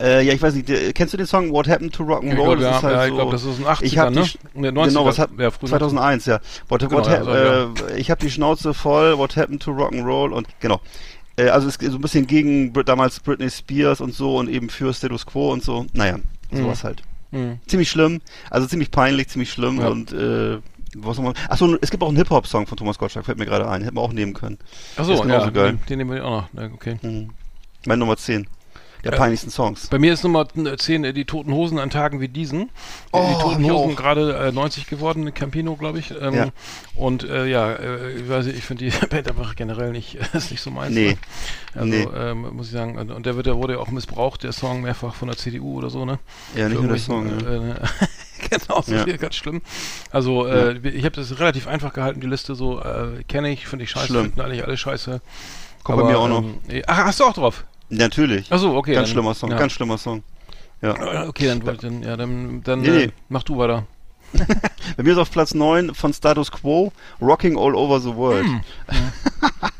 Äh, 0.00 0.26
ja, 0.26 0.34
ich 0.34 0.42
weiß 0.42 0.54
nicht, 0.54 0.68
äh, 0.68 0.92
kennst 0.92 1.14
du 1.14 1.16
den 1.16 1.26
Song 1.26 1.52
What 1.52 1.68
Happened 1.68 1.94
to 1.94 2.02
Ich 2.02 2.08
Rock'n'Roll? 2.10 2.34
glaube, 2.34 2.56
Das 2.56 2.62
ja, 2.64 2.76
ist 2.76 2.82
halt 2.82 2.94
ja, 2.96 3.04
ich 3.04 3.08
so- 3.10 3.14
glaube, 3.16 3.32
das 3.32 3.44
ist 3.44 3.58
ein 3.60 3.64
80er, 3.66 3.82
ich 3.84 3.98
hab 3.98 4.08
die 4.08 4.14
ne? 4.16 4.24
Sch- 4.24 4.36
Ne, 4.54 4.68
90er, 4.72 4.86
Genau, 4.88 5.04
was 5.06 5.18
hat 5.18 5.30
ja, 5.38 5.50
früher 5.50 5.68
2001, 5.70 6.26
ja. 6.26 6.40
What, 6.68 6.80
Genau, 6.80 6.92
what 6.92 7.06
ja, 7.06 7.24
sag 7.24 7.90
äh, 7.92 7.98
ich 7.98 8.10
habe 8.10 8.20
die 8.20 8.30
Schnauze 8.30 8.74
voll, 8.74 9.16
What 9.16 9.36
Happened 9.36 9.62
to 9.62 9.70
Rock'n'Roll 9.70 10.30
und 10.32 10.48
genau. 10.60 10.80
Äh, 11.36 11.48
also 11.48 11.68
es 11.68 11.76
ist 11.76 11.90
so 11.92 11.98
ein 11.98 12.00
bisschen 12.02 12.26
gegen 12.26 12.72
damals 12.84 13.20
Britney 13.20 13.48
Spears 13.48 14.00
und 14.02 14.12
so 14.12 14.36
und 14.36 14.48
eben 14.50 14.68
für 14.70 14.92
Status 14.92 15.24
Quo 15.24 15.52
und 15.52 15.62
so. 15.62 15.86
Naja, 15.92 16.16
sowas 16.56 16.84
halt. 16.84 17.02
Mhm. 17.30 17.58
Ziemlich 17.66 17.90
schlimm, 17.90 18.20
also 18.50 18.66
ziemlich 18.66 18.90
peinlich, 18.90 19.28
ziemlich 19.28 19.50
schlimm 19.50 19.80
Ja. 19.80 19.88
und 19.88 20.12
äh, 20.12 20.58
was 20.94 21.18
man. 21.18 21.34
Achso, 21.48 21.76
es 21.80 21.90
gibt 21.90 22.02
auch 22.02 22.08
einen 22.08 22.18
Hip-Hop-Song 22.18 22.66
von 22.66 22.76
Thomas 22.76 22.98
Gottschalk, 22.98 23.24
fällt 23.24 23.38
mir 23.38 23.46
gerade 23.46 23.68
ein. 23.68 23.82
Hätten 23.82 23.96
wir 23.96 24.02
auch 24.02 24.12
nehmen 24.12 24.34
können. 24.34 24.58
Achso, 24.96 25.24
ja, 25.26 25.48
geil. 25.48 25.72
Den, 25.72 25.86
den 25.88 25.98
nehmen 25.98 26.10
wir 26.12 26.24
auch 26.24 26.42
noch. 26.52 26.62
Ja, 26.62 26.68
okay. 26.72 26.98
Hm. 27.00 27.30
Mein 27.86 27.98
Nummer 27.98 28.16
10. 28.16 28.46
Der 29.04 29.10
Ja. 29.12 29.18
peinlichsten 29.18 29.50
Songs. 29.50 29.88
Bei 29.88 29.98
mir 29.98 30.12
ist 30.12 30.22
Nummer 30.22 30.46
10 30.48 31.02
äh, 31.04 31.12
die 31.12 31.24
Toten 31.24 31.52
Hosen 31.52 31.80
an 31.80 31.90
Tagen 31.90 32.20
wie 32.20 32.28
diesen. 32.28 32.62
Äh, 32.62 32.68
Oh, 33.12 33.26
die 33.28 33.42
Toten 33.42 33.64
Hosen 33.72 33.96
gerade 33.96 34.36
äh, 34.36 34.52
90 34.52 34.86
geworden, 34.86 35.26
in 35.26 35.34
Campino, 35.34 35.74
glaube 35.74 35.98
ich. 35.98 36.12
Ähm, 36.20 36.34
Ja. 36.34 36.46
Und 36.94 37.24
äh, 37.24 37.46
ja, 37.46 37.72
äh, 37.72 38.12
ich 38.12 38.28
weiß 38.28 38.46
nicht, 38.46 38.58
ich 38.58 38.64
finde 38.64 38.84
die 38.84 38.90
Band 39.08 39.28
einfach 39.28 39.56
generell 39.56 39.90
nicht, 39.90 40.14
ist 40.34 40.52
nicht 40.52 40.60
so 40.60 40.70
meins. 40.70 40.94
Nee. 40.94 41.08
Ne? 41.10 41.18
Also 41.74 41.86
Nee. 41.88 42.08
ähm, 42.14 42.54
muss 42.54 42.66
ich 42.66 42.72
sagen, 42.72 42.96
und 43.10 43.26
der, 43.26 43.34
wird, 43.34 43.46
der 43.46 43.56
wurde 43.56 43.72
ja 43.74 43.78
auch 43.80 43.88
missbraucht, 43.90 44.44
der 44.44 44.52
Song, 44.52 44.82
mehrfach 44.82 45.14
von 45.14 45.26
der 45.28 45.36
CDU 45.36 45.78
oder 45.78 45.90
so, 45.90 46.04
ne? 46.04 46.20
Ja, 46.54 46.68
nicht 46.68 46.76
Für 46.76 46.82
nur 46.84 46.92
der 46.92 47.00
Song. 47.00 47.28
Ja. 47.40 47.72
Äh, 47.72 47.74
genau, 48.50 48.82
so 48.82 48.94
Ja. 48.94 49.02
viel, 49.04 49.18
ganz 49.18 49.34
schlimm. 49.34 49.62
Also, 50.12 50.46
äh, 50.46 50.78
ich 50.88 51.04
habe 51.04 51.16
das 51.16 51.40
relativ 51.40 51.66
einfach 51.66 51.92
gehalten, 51.92 52.20
die 52.20 52.28
Liste 52.28 52.54
so, 52.54 52.78
äh, 52.80 53.24
kenne 53.26 53.50
ich, 53.50 53.66
finde 53.66 53.84
ich 53.84 53.90
scheiße, 53.90 54.12
finden 54.22 54.40
eigentlich 54.40 54.64
alle 54.64 54.76
scheiße. 54.76 55.20
Kommt 55.82 55.98
bei 56.02 56.04
mir 56.08 56.18
auch 56.18 56.28
noch. 56.28 56.44
Ähm, 56.68 56.82
ach, 56.86 56.98
hast 57.06 57.18
du 57.18 57.24
auch 57.24 57.32
drauf? 57.34 57.64
Natürlich. 57.92 58.50
Achso, 58.50 58.76
okay. 58.76 58.94
ganz 58.94 59.08
dann- 59.08 59.12
schlimmer 59.14 59.34
Song, 59.34 59.50
ja. 59.50 59.58
ganz 59.58 59.72
schlimmer 59.72 59.98
Song. 59.98 60.22
Ja. 60.80 61.24
Äh, 61.24 61.28
Okay, 61.28 61.46
dann, 61.46 61.64
wollte 61.64 61.86
ich 61.86 61.92
dann, 61.92 62.02
ja, 62.02 62.16
dann, 62.16 62.62
dann 62.62 62.80
Nee, 62.80 62.88
äh, 62.88 63.06
nee. 63.06 63.12
mach 63.28 63.42
du 63.42 63.58
weiter. 63.58 63.86
Bei 64.96 65.02
mir 65.02 65.12
ist 65.12 65.18
auf 65.18 65.30
Platz 65.30 65.52
9 65.52 65.94
von 65.94 66.12
Status 66.14 66.50
Quo 66.50 66.90
Rocking 67.20 67.58
All 67.58 67.74
Over 67.74 68.00
the 68.00 68.14
World. 68.16 68.46
Hm. 68.46 68.60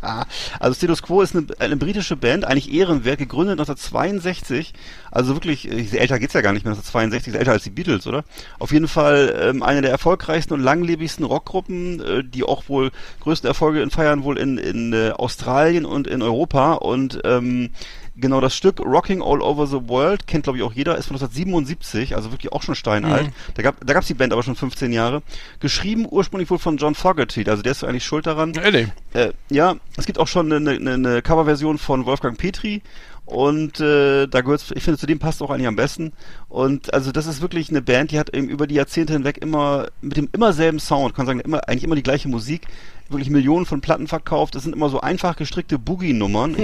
also 0.60 0.74
Status 0.74 1.02
Quo 1.02 1.22
ist 1.22 1.34
eine, 1.34 1.46
eine 1.58 1.76
britische 1.78 2.16
Band, 2.16 2.44
eigentlich 2.44 2.70
ehrenwert, 2.72 3.18
gegründet 3.18 3.58
1962. 3.58 4.74
Also 5.10 5.34
wirklich, 5.34 5.70
äh, 5.70 5.96
älter 5.96 6.18
geht's 6.18 6.34
ja 6.34 6.42
gar 6.42 6.52
nicht 6.52 6.64
mehr, 6.66 6.72
1962 6.72 7.32
ist 7.32 7.38
älter 7.38 7.52
als 7.52 7.64
die 7.64 7.70
Beatles, 7.70 8.06
oder? 8.06 8.24
Auf 8.58 8.72
jeden 8.72 8.88
Fall 8.88 9.34
ähm, 9.42 9.62
eine 9.62 9.80
der 9.80 9.90
erfolgreichsten 9.90 10.52
und 10.52 10.60
langlebigsten 10.60 11.24
Rockgruppen, 11.24 12.00
äh, 12.00 12.22
die 12.22 12.44
auch 12.44 12.68
wohl 12.68 12.90
größten 13.20 13.48
Erfolge 13.48 13.80
in 13.80 13.90
feiern 13.90 14.22
wohl 14.22 14.36
in, 14.38 14.58
in 14.58 14.92
äh, 14.92 15.12
Australien 15.12 15.86
und 15.86 16.06
in 16.06 16.20
Europa 16.20 16.74
und 16.74 17.20
ähm, 17.24 17.70
Genau, 18.14 18.42
das 18.42 18.54
Stück 18.54 18.78
Rocking 18.80 19.22
All 19.22 19.40
Over 19.40 19.66
the 19.66 19.88
World, 19.88 20.26
kennt 20.26 20.44
glaube 20.44 20.58
ich 20.58 20.64
auch 20.64 20.72
jeder, 20.72 20.98
ist 20.98 21.06
von 21.06 21.16
1977, 21.16 22.14
also 22.14 22.30
wirklich 22.30 22.52
auch 22.52 22.62
schon 22.62 22.74
steinalt. 22.74 23.28
Mhm. 23.28 23.32
Da 23.54 23.62
gab 23.62 23.86
da 23.86 23.94
gab's 23.94 24.06
die 24.06 24.14
Band 24.14 24.34
aber 24.34 24.42
schon 24.42 24.54
15 24.54 24.92
Jahre. 24.92 25.22
Geschrieben 25.60 26.06
ursprünglich 26.10 26.50
wohl 26.50 26.58
von 26.58 26.76
John 26.76 26.94
Fogerty, 26.94 27.48
also 27.48 27.62
der 27.62 27.72
ist 27.72 27.84
eigentlich 27.84 28.04
schuld 28.04 28.26
daran. 28.26 28.52
Ehrlich. 28.52 28.88
Äh, 29.14 29.32
ja, 29.48 29.76
es 29.96 30.04
gibt 30.04 30.18
auch 30.18 30.28
schon 30.28 30.52
eine, 30.52 30.70
eine, 30.72 30.92
eine 30.92 31.22
Coverversion 31.22 31.78
von 31.78 32.04
Wolfgang 32.04 32.36
Petri 32.36 32.82
und 33.24 33.80
äh, 33.80 34.26
da 34.26 34.40
gehört 34.42 34.72
ich 34.74 34.82
finde 34.82 34.98
zu 34.98 35.06
dem 35.06 35.18
passt 35.18 35.42
auch 35.42 35.50
eigentlich 35.50 35.68
am 35.68 35.76
besten 35.76 36.12
und 36.48 36.92
also 36.92 37.12
das 37.12 37.26
ist 37.26 37.40
wirklich 37.40 37.70
eine 37.70 37.80
Band, 37.80 38.10
die 38.10 38.18
hat 38.18 38.34
eben 38.34 38.48
über 38.48 38.66
die 38.66 38.74
Jahrzehnte 38.74 39.14
hinweg 39.14 39.38
immer 39.38 39.88
mit 40.02 40.16
dem 40.16 40.28
immer 40.32 40.52
selben 40.52 40.80
Sound, 40.80 41.14
kann 41.14 41.26
sagen 41.26 41.40
immer 41.40 41.66
eigentlich 41.68 41.84
immer 41.84 41.94
die 41.94 42.02
gleiche 42.02 42.28
Musik, 42.28 42.66
wirklich 43.12 43.30
Millionen 43.30 43.66
von 43.66 43.80
Platten 43.80 44.06
verkauft. 44.06 44.54
Das 44.54 44.62
sind 44.62 44.74
immer 44.74 44.88
so 44.88 45.00
einfach 45.00 45.36
gestrickte 45.36 45.78
Boogie-Nummern. 45.78 46.56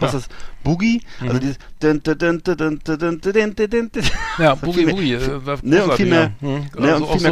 Was 0.00 0.14
ist 0.14 0.30
Boogie? 0.62 1.02
Also 1.20 1.38
dieses 1.38 1.58
Ja, 4.38 4.54
Boogie, 4.54 4.86
Boogie. 4.86 5.18
Ne, 5.62 5.84
und 5.84 5.96
viel 5.96 6.06
mehr, 6.06 6.32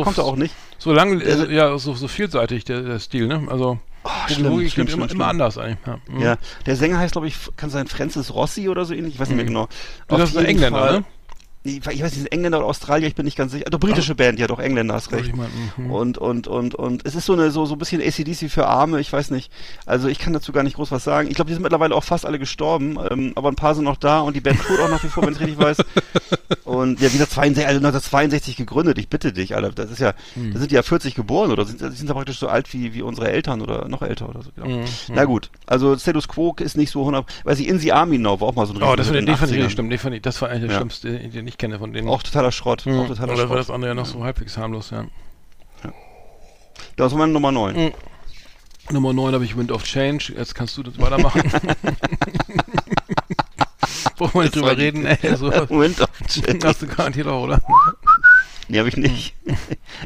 kommt 0.02 0.18
da 0.18 0.22
auch 0.22 0.36
nicht. 0.36 0.54
So 0.78 0.92
lang, 0.92 1.20
ja, 1.50 1.76
so, 1.78 1.94
vielseitig 1.94 2.64
der, 2.64 2.98
Stil, 2.98 3.26
ne? 3.26 3.46
Also 3.48 3.78
Oh, 4.02 4.08
schlimm, 4.28 4.46
Logik 4.46 4.78
immer, 4.78 4.88
schlimm. 4.88 5.08
immer 5.10 5.26
anders. 5.26 5.56
Ja. 5.56 5.76
Mhm. 6.08 6.20
ja. 6.22 6.36
der 6.64 6.76
Sänger 6.76 6.98
heißt, 6.98 7.12
glaube 7.12 7.26
ich, 7.26 7.36
kann 7.56 7.68
sein 7.68 7.86
Francis 7.86 8.32
Rossi 8.32 8.68
oder 8.68 8.86
so 8.86 8.94
ähnlich, 8.94 9.14
ich 9.14 9.20
weiß 9.20 9.28
nicht 9.28 9.36
mehr 9.36 9.44
genau. 9.44 9.68
Du, 10.08 10.16
das 10.16 10.30
ist 10.30 10.38
ein 10.38 10.46
Engländer, 10.46 10.92
ne? 11.00 11.04
Ich 11.62 11.84
weiß 11.84 12.16
nicht, 12.16 12.32
Engländer 12.32 12.56
oder 12.58 12.66
Australier, 12.68 13.06
ich 13.06 13.14
bin 13.14 13.26
nicht 13.26 13.36
ganz 13.36 13.52
sicher. 13.52 13.66
Doch, 13.68 13.78
britische 13.78 14.14
Band, 14.14 14.38
ja 14.38 14.46
doch, 14.46 14.58
Engländer, 14.60 14.94
hast 14.94 15.12
recht. 15.12 15.30
mhm. 15.76 15.90
Und, 15.90 16.16
und, 16.16 16.46
und, 16.48 16.74
und 16.74 17.04
es 17.04 17.14
ist 17.14 17.26
so 17.26 17.34
eine, 17.34 17.50
so, 17.50 17.66
so 17.66 17.74
ein 17.74 17.78
bisschen 17.78 18.00
ACDC 18.00 18.50
für 18.50 18.66
Arme, 18.66 18.98
ich 18.98 19.12
weiß 19.12 19.30
nicht. 19.30 19.52
Also 19.84 20.08
ich 20.08 20.18
kann 20.18 20.32
dazu 20.32 20.52
gar 20.52 20.62
nicht 20.62 20.76
groß 20.76 20.90
was 20.90 21.04
sagen. 21.04 21.28
Ich 21.28 21.34
glaube, 21.34 21.48
die 21.48 21.52
sind 21.54 21.62
mittlerweile 21.62 21.94
auch 21.94 22.04
fast 22.04 22.24
alle 22.24 22.38
gestorben, 22.38 22.98
ähm, 23.10 23.32
aber 23.34 23.50
ein 23.50 23.56
paar 23.56 23.74
sind 23.74 23.84
noch 23.84 23.98
da 23.98 24.20
und 24.20 24.34
die 24.36 24.40
Band 24.40 24.58
tourt 24.62 24.80
auch 24.80 24.88
nach 24.88 25.04
wie 25.04 25.08
vor, 25.08 25.22
wenn 25.26 25.34
ich 25.34 25.40
richtig 25.40 25.58
weiß. 25.58 25.76
Und 26.64 27.00
ja, 27.00 27.08
wie 27.08 27.12
gesagt, 27.18 27.32
62, 27.32 27.66
also 27.66 27.78
1962 27.78 28.56
gegründet, 28.56 28.98
ich 28.98 29.08
bitte 29.08 29.32
dich, 29.32 29.54
Alter. 29.54 29.70
Das 29.72 29.90
ist 29.90 29.98
ja, 30.00 30.14
Hm. 30.34 30.52
da 30.54 30.58
sind 30.60 30.70
die 30.70 30.76
ja 30.76 30.82
40 30.82 31.14
geboren 31.14 31.50
oder 31.52 31.64
sind, 31.66 31.78
sind 31.80 32.08
ja 32.08 32.14
praktisch 32.14 32.38
so 32.38 32.48
alt 32.48 32.72
wie, 32.72 32.94
wie 32.94 33.02
unsere 33.02 33.30
Eltern 33.30 33.60
oder 33.60 33.86
noch 33.88 34.00
älter 34.02 34.28
oder 34.30 34.42
so. 34.42 34.50
Genau. 34.54 34.66
Mhm. 34.78 34.84
Na 35.08 35.24
gut, 35.24 35.50
also 35.66 35.96
Status 35.98 36.26
Quo 36.28 36.54
ist 36.60 36.76
nicht 36.76 36.90
so 36.90 37.00
100, 37.00 37.26
weiß 37.44 37.58
ich, 37.58 37.68
In 37.68 37.78
the 37.78 37.92
Army 37.92 38.16
Now 38.18 38.40
war 38.40 38.48
auch 38.48 38.54
mal 38.54 38.66
so 38.66 38.72
ein 38.74 38.82
Oh, 38.82 38.96
das 38.96 39.08
fand, 39.08 39.18
in 39.18 39.26
den 39.26 39.36
fand 39.36 39.50
ich 39.50 39.56
den 39.58 39.62
richtig 39.64 39.66
80ern. 39.66 39.70
schlimm. 39.74 39.90
Den 39.90 39.98
fand 39.98 40.14
ich, 40.16 40.22
das 40.22 40.40
war 40.40 40.48
eigentlich 40.48 40.62
der 40.62 40.70
Ja. 40.70 40.76
schlimmste, 40.78 41.18
den 41.18 41.46
ich 41.50 41.58
kenne 41.58 41.78
von 41.78 41.92
denen. 41.92 42.08
Auch 42.08 42.22
totaler 42.22 42.50
Schrott, 42.52 42.86
Mhm. 42.86 43.00
auch 43.00 43.08
totaler 43.08 43.32
Oder 43.34 43.42
war 43.42 43.46
Schrott. 43.48 43.58
das 43.58 43.70
andere 43.70 43.90
ja 43.90 43.94
noch 43.94 44.06
so 44.06 44.24
halbwegs 44.24 44.56
harmlos, 44.56 44.90
ja. 44.90 45.04
Das 46.96 47.12
war 47.12 47.18
meine 47.18 47.32
Nummer 47.32 47.52
9. 47.52 47.76
Mhm. 47.76 47.92
Nummer 48.90 49.12
9 49.12 49.34
habe 49.34 49.44
ich 49.44 49.56
Wind 49.56 49.70
of 49.70 49.84
Change. 49.84 50.32
Jetzt 50.36 50.54
kannst 50.54 50.76
du 50.76 50.82
das 50.82 50.98
weitermachen. 50.98 51.42
Brauchen 54.16 54.34
wir 54.34 54.42
nicht 54.42 54.56
drüber 54.56 54.76
reden, 54.76 55.06
ey. 55.06 55.18
Also, 55.30 55.50
Moment, 55.68 55.96
hast 56.64 56.82
du 56.82 56.86
garantiert 56.86 57.26
auch, 57.26 57.44
oder? 57.44 57.60
Nee, 58.70 58.78
habe 58.78 58.88
ich 58.88 58.96
nicht. 58.96 59.34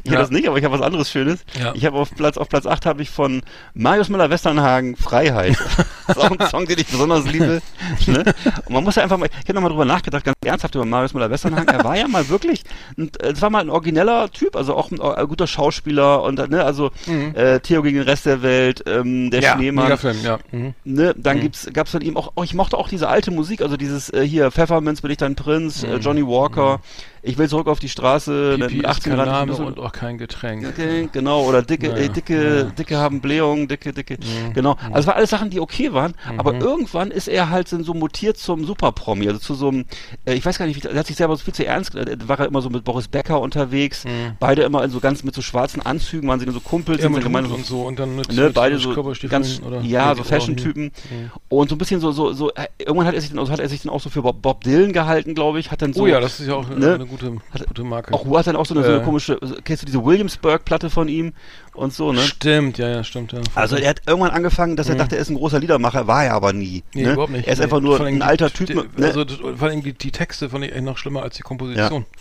Ich 0.03 0.11
Ja. 0.11 0.12
habe 0.17 0.23
das 0.23 0.31
nicht, 0.31 0.49
aber 0.49 0.57
ich 0.59 0.65
habe 0.65 0.75
was 0.75 0.85
anderes 0.85 1.11
Schönes. 1.11 1.45
Ja. 1.61 1.73
Ich 1.75 1.85
habe 1.85 1.97
auf 1.99 2.11
Platz 2.15 2.37
auf 2.39 2.49
Platz 2.49 2.67
8 2.67 2.87
habe 2.87 3.03
ich 3.03 3.11
von 3.11 3.43
Marius 3.75 4.09
Müller-Westernhagen 4.09 4.97
Freiheit. 4.97 5.57
das 6.07 6.17
ist 6.17 6.23
auch 6.23 6.31
ein 6.31 6.49
Song, 6.49 6.67
den 6.67 6.79
ich 6.79 6.87
besonders 6.87 7.25
liebe. 7.31 7.61
ne? 8.07 8.25
Und 8.67 8.71
man 8.71 8.83
muss 8.83 8.97
ja 8.97 9.03
einfach 9.03 9.19
mal, 9.19 9.27
ich 9.29 9.39
habe 9.49 9.55
nochmal 9.55 9.71
drüber 9.71 9.85
nachgedacht, 9.85 10.25
ganz 10.25 10.37
ernsthaft 10.45 10.75
über 10.75 10.85
Marius 10.87 11.12
Müller-Westernhagen. 11.15 11.69
Er 11.69 11.85
war 11.85 11.97
ja 11.97 12.09
mal 12.09 12.29
wirklich, 12.31 12.62
ein, 12.99 13.11
es 13.21 13.41
war 13.43 13.51
mal 13.51 13.61
ein 13.61 13.71
origineller 13.71 14.31
Typ, 14.33 14.57
also 14.57 14.75
auch 14.75 14.91
ein, 14.91 14.99
äh, 15.01 15.27
guter 15.27 15.47
Schauspieler 15.47 16.23
und 16.23 16.39
ne, 16.51 16.65
also 16.65 16.91
äh, 17.35 17.61
Theo 17.61 17.83
gegen 17.83 17.99
den 17.99 18.09
Rest 18.09 18.25
der 18.27 18.43
Welt, 18.43 18.83
ähm, 18.87 19.31
der 19.31 19.41
Mhm. 19.41 19.45
ja, 19.45 19.55
Schneemann. 19.57 19.85
mega 19.85 19.97
Film, 19.99 20.17
ja. 20.25 20.39
Mhm. 20.51 20.75
Ne, 20.85 21.15
dann 21.17 21.41
gibt's, 21.41 21.69
gab's 21.73 21.91
von 21.93 22.01
ihm 22.01 22.17
auch, 22.17 22.33
oh, 22.35 22.43
ich 22.43 22.55
mochte 22.55 22.79
auch 22.79 22.89
diese 22.89 23.09
alte 23.09 23.31
Musik, 23.31 23.61
also 23.61 23.77
dieses 23.77 24.09
äh, 24.11 24.27
hier 24.27 24.51
Pfefferminz 24.51 25.03
bin 25.03 25.11
ich 25.11 25.19
dein 25.19 25.37
Prinz, 25.37 25.83
äh, 25.85 25.97
Johnny 25.97 26.27
Walker, 26.27 26.81
ich 27.25 27.39
will 27.39 27.49
zurück 27.49 27.66
auf 27.68 27.79
die 27.79 27.89
Straße, 27.89 28.57
Mhm. 28.57 28.61
Pipi 28.62 28.77
mit 28.77 28.85
ist 28.85 28.91
18 28.91 29.16
kein 29.16 29.27
Name 29.27 29.55
und 29.57 29.79
auch 29.79 29.93
kein 29.93 30.18
Getränk. 30.18 30.66
Okay, 30.68 31.09
genau, 31.12 31.43
oder 31.45 31.62
dicke, 31.62 31.89
Naja, 31.89 32.05
äh, 32.05 32.09
dicke, 32.11 32.57
ja. 32.59 32.62
dicke 32.64 32.97
haben 32.99 33.20
Blähungen, 33.20 33.66
dicke, 33.68 33.93
dicke, 33.93 34.18
Mhm. 34.18 34.53
genau. 34.53 34.77
Also 34.87 34.99
es 35.01 35.07
war 35.07 35.16
alles 35.16 35.31
Sachen, 35.31 35.51
die 35.51 35.61
okay 35.61 35.93
waren, 35.93 36.14
aber 36.37 36.55
irgendwann 36.55 37.11
ist 37.11 37.29
er 37.29 37.51
halt 37.51 37.68
so 37.68 37.95
mutiert 37.95 38.37
zum 38.37 38.64
Superpromi, 38.64 39.27
also 39.29 39.41
zu 39.41 39.55
so 39.55 39.68
einem, 39.68 39.85
äh, 40.27 40.35
ich 40.35 40.45
weiß 40.45 40.59
gar 40.59 40.66
nicht, 40.66 40.85
er 40.85 40.99
hat 40.99 41.07
sich 41.07 41.16
selber 41.16 41.37
so 41.37 41.45
viel 41.45 41.55
zu 41.55 41.64
ernst, 41.66 41.95
äh, 41.95 42.16
war 42.27 42.39
er 42.41 42.47
immer 42.47 42.61
so 42.62 42.70
mit 42.70 42.85
Boris 42.85 43.09
Becker 43.09 43.41
unterwegs, 43.41 44.05
beide 44.41 44.62
immer 44.62 44.85
in 44.85 44.91
so 44.91 45.01
ganz 45.01 45.25
mit 45.25 45.35
so 45.35 45.43
schwarzen 45.43 45.81
Anzügen, 45.85 46.29
waren 46.29 46.39
sie 46.41 46.47
dann 46.47 46.55
so 46.55 46.61
Kumpels, 46.61 46.99
Mhm. 46.99 47.05
Ja, 47.05 47.12
sind 47.14 47.22
gemeinsam 47.22 47.53
Hut 47.53 47.59
und 47.59 47.66
so 47.66 47.83
und 47.83 47.99
dann 47.99 48.16
mit, 48.16 48.33
ne, 48.33 48.45
mit 48.45 48.55
beide 48.55 48.79
so 48.79 48.95
ganz, 49.29 49.61
oder 49.64 49.81
ja, 49.81 50.14
so 50.14 50.22
Fashion-Typen. 50.25 50.85
Mhm. 50.85 51.31
Und 51.49 51.68
so 51.70 51.75
ein 51.75 51.79
bisschen 51.79 52.01
so, 52.01 52.12
so, 52.12 52.33
so, 52.33 52.51
äh, 52.55 52.66
irgendwann 52.79 53.07
hat 53.07 53.14
er 53.14 53.20
sich 53.20 53.31
dann, 53.31 53.39
also 53.39 53.53
hat 53.53 53.61
er 53.61 53.68
sich 53.68 53.83
dann 53.83 53.91
auch 53.93 54.01
so 54.01 54.11
für 54.11 54.22
Bob, 54.22 54.62
Dylan 54.64 54.93
gehalten, 54.93 55.35
glaube 55.35 55.59
ich, 55.61 55.70
hat 55.70 55.81
dann 55.83 55.93
so, 55.93 56.03
Oh 56.03 56.07
ja, 56.07 56.20
das 56.20 56.41
ist 56.41 56.47
ja 56.49 56.55
auch 56.55 56.68
ne, 56.68 56.95
eine 56.95 57.07
gute, 57.07 57.14
gute 57.17 57.85
Marke. 57.85 58.12
auch, 58.12 58.39
hat 58.39 58.47
dann 58.47 58.57
auch 58.57 58.67
so 58.67 58.75
eine, 58.75 58.85
so 58.85 58.91
eine 58.91 59.01
Äh. 59.01 59.05
komische, 59.05 59.39
kennst 59.65 59.83
du 59.83 59.87
diese 59.87 60.05
Williamsburg-Platte 60.05 60.91
von 60.91 61.09
ihm 61.09 61.33
und 61.75 61.93
so, 61.93 62.12
ne? 62.12 62.20
Stimmt, 62.20 62.79
ja, 62.79 62.89
ja, 62.89 63.05
stimmt, 63.05 63.33
ja. 63.33 63.41
Also 63.55 63.77
er 63.77 63.91
hat 63.91 64.03
irgendwann 64.07 64.31
angefangen, 64.31 64.77
dass 64.77 64.89
er 64.89 64.95
dachte, 64.95 65.16
er 65.16 65.22
ist 65.22 65.31
ein 65.31 65.37
großer 65.37 65.59
Liedermacher, 65.59 66.07
war 66.07 66.25
er 66.25 66.35
aber 66.35 66.53
nie. 66.53 66.83
Mhm. 66.95 67.01
Nee, 67.01 67.03
ne? 67.07 67.12
überhaupt 67.12 67.33
nicht. 67.33 67.47
Er 67.47 67.53
ist 67.53 67.59
nee. 67.59 67.64
einfach 67.64 67.81
nur 67.81 68.01
ein 68.01 68.22
alter 68.22 68.51
Typ. 68.53 68.66
Die, 68.68 68.75
ne? 68.75 68.85
Also 69.01 69.25
das, 69.25 69.37
vor 69.39 69.68
allem 69.68 69.83
die, 69.83 69.93
die 69.93 70.11
Texte 70.12 70.51
fand 70.51 70.64
ich 70.64 70.81
noch 70.81 70.99
schlimmer 70.99 71.22
als 71.22 71.37
die 71.37 71.43
Komposition. 71.43 72.07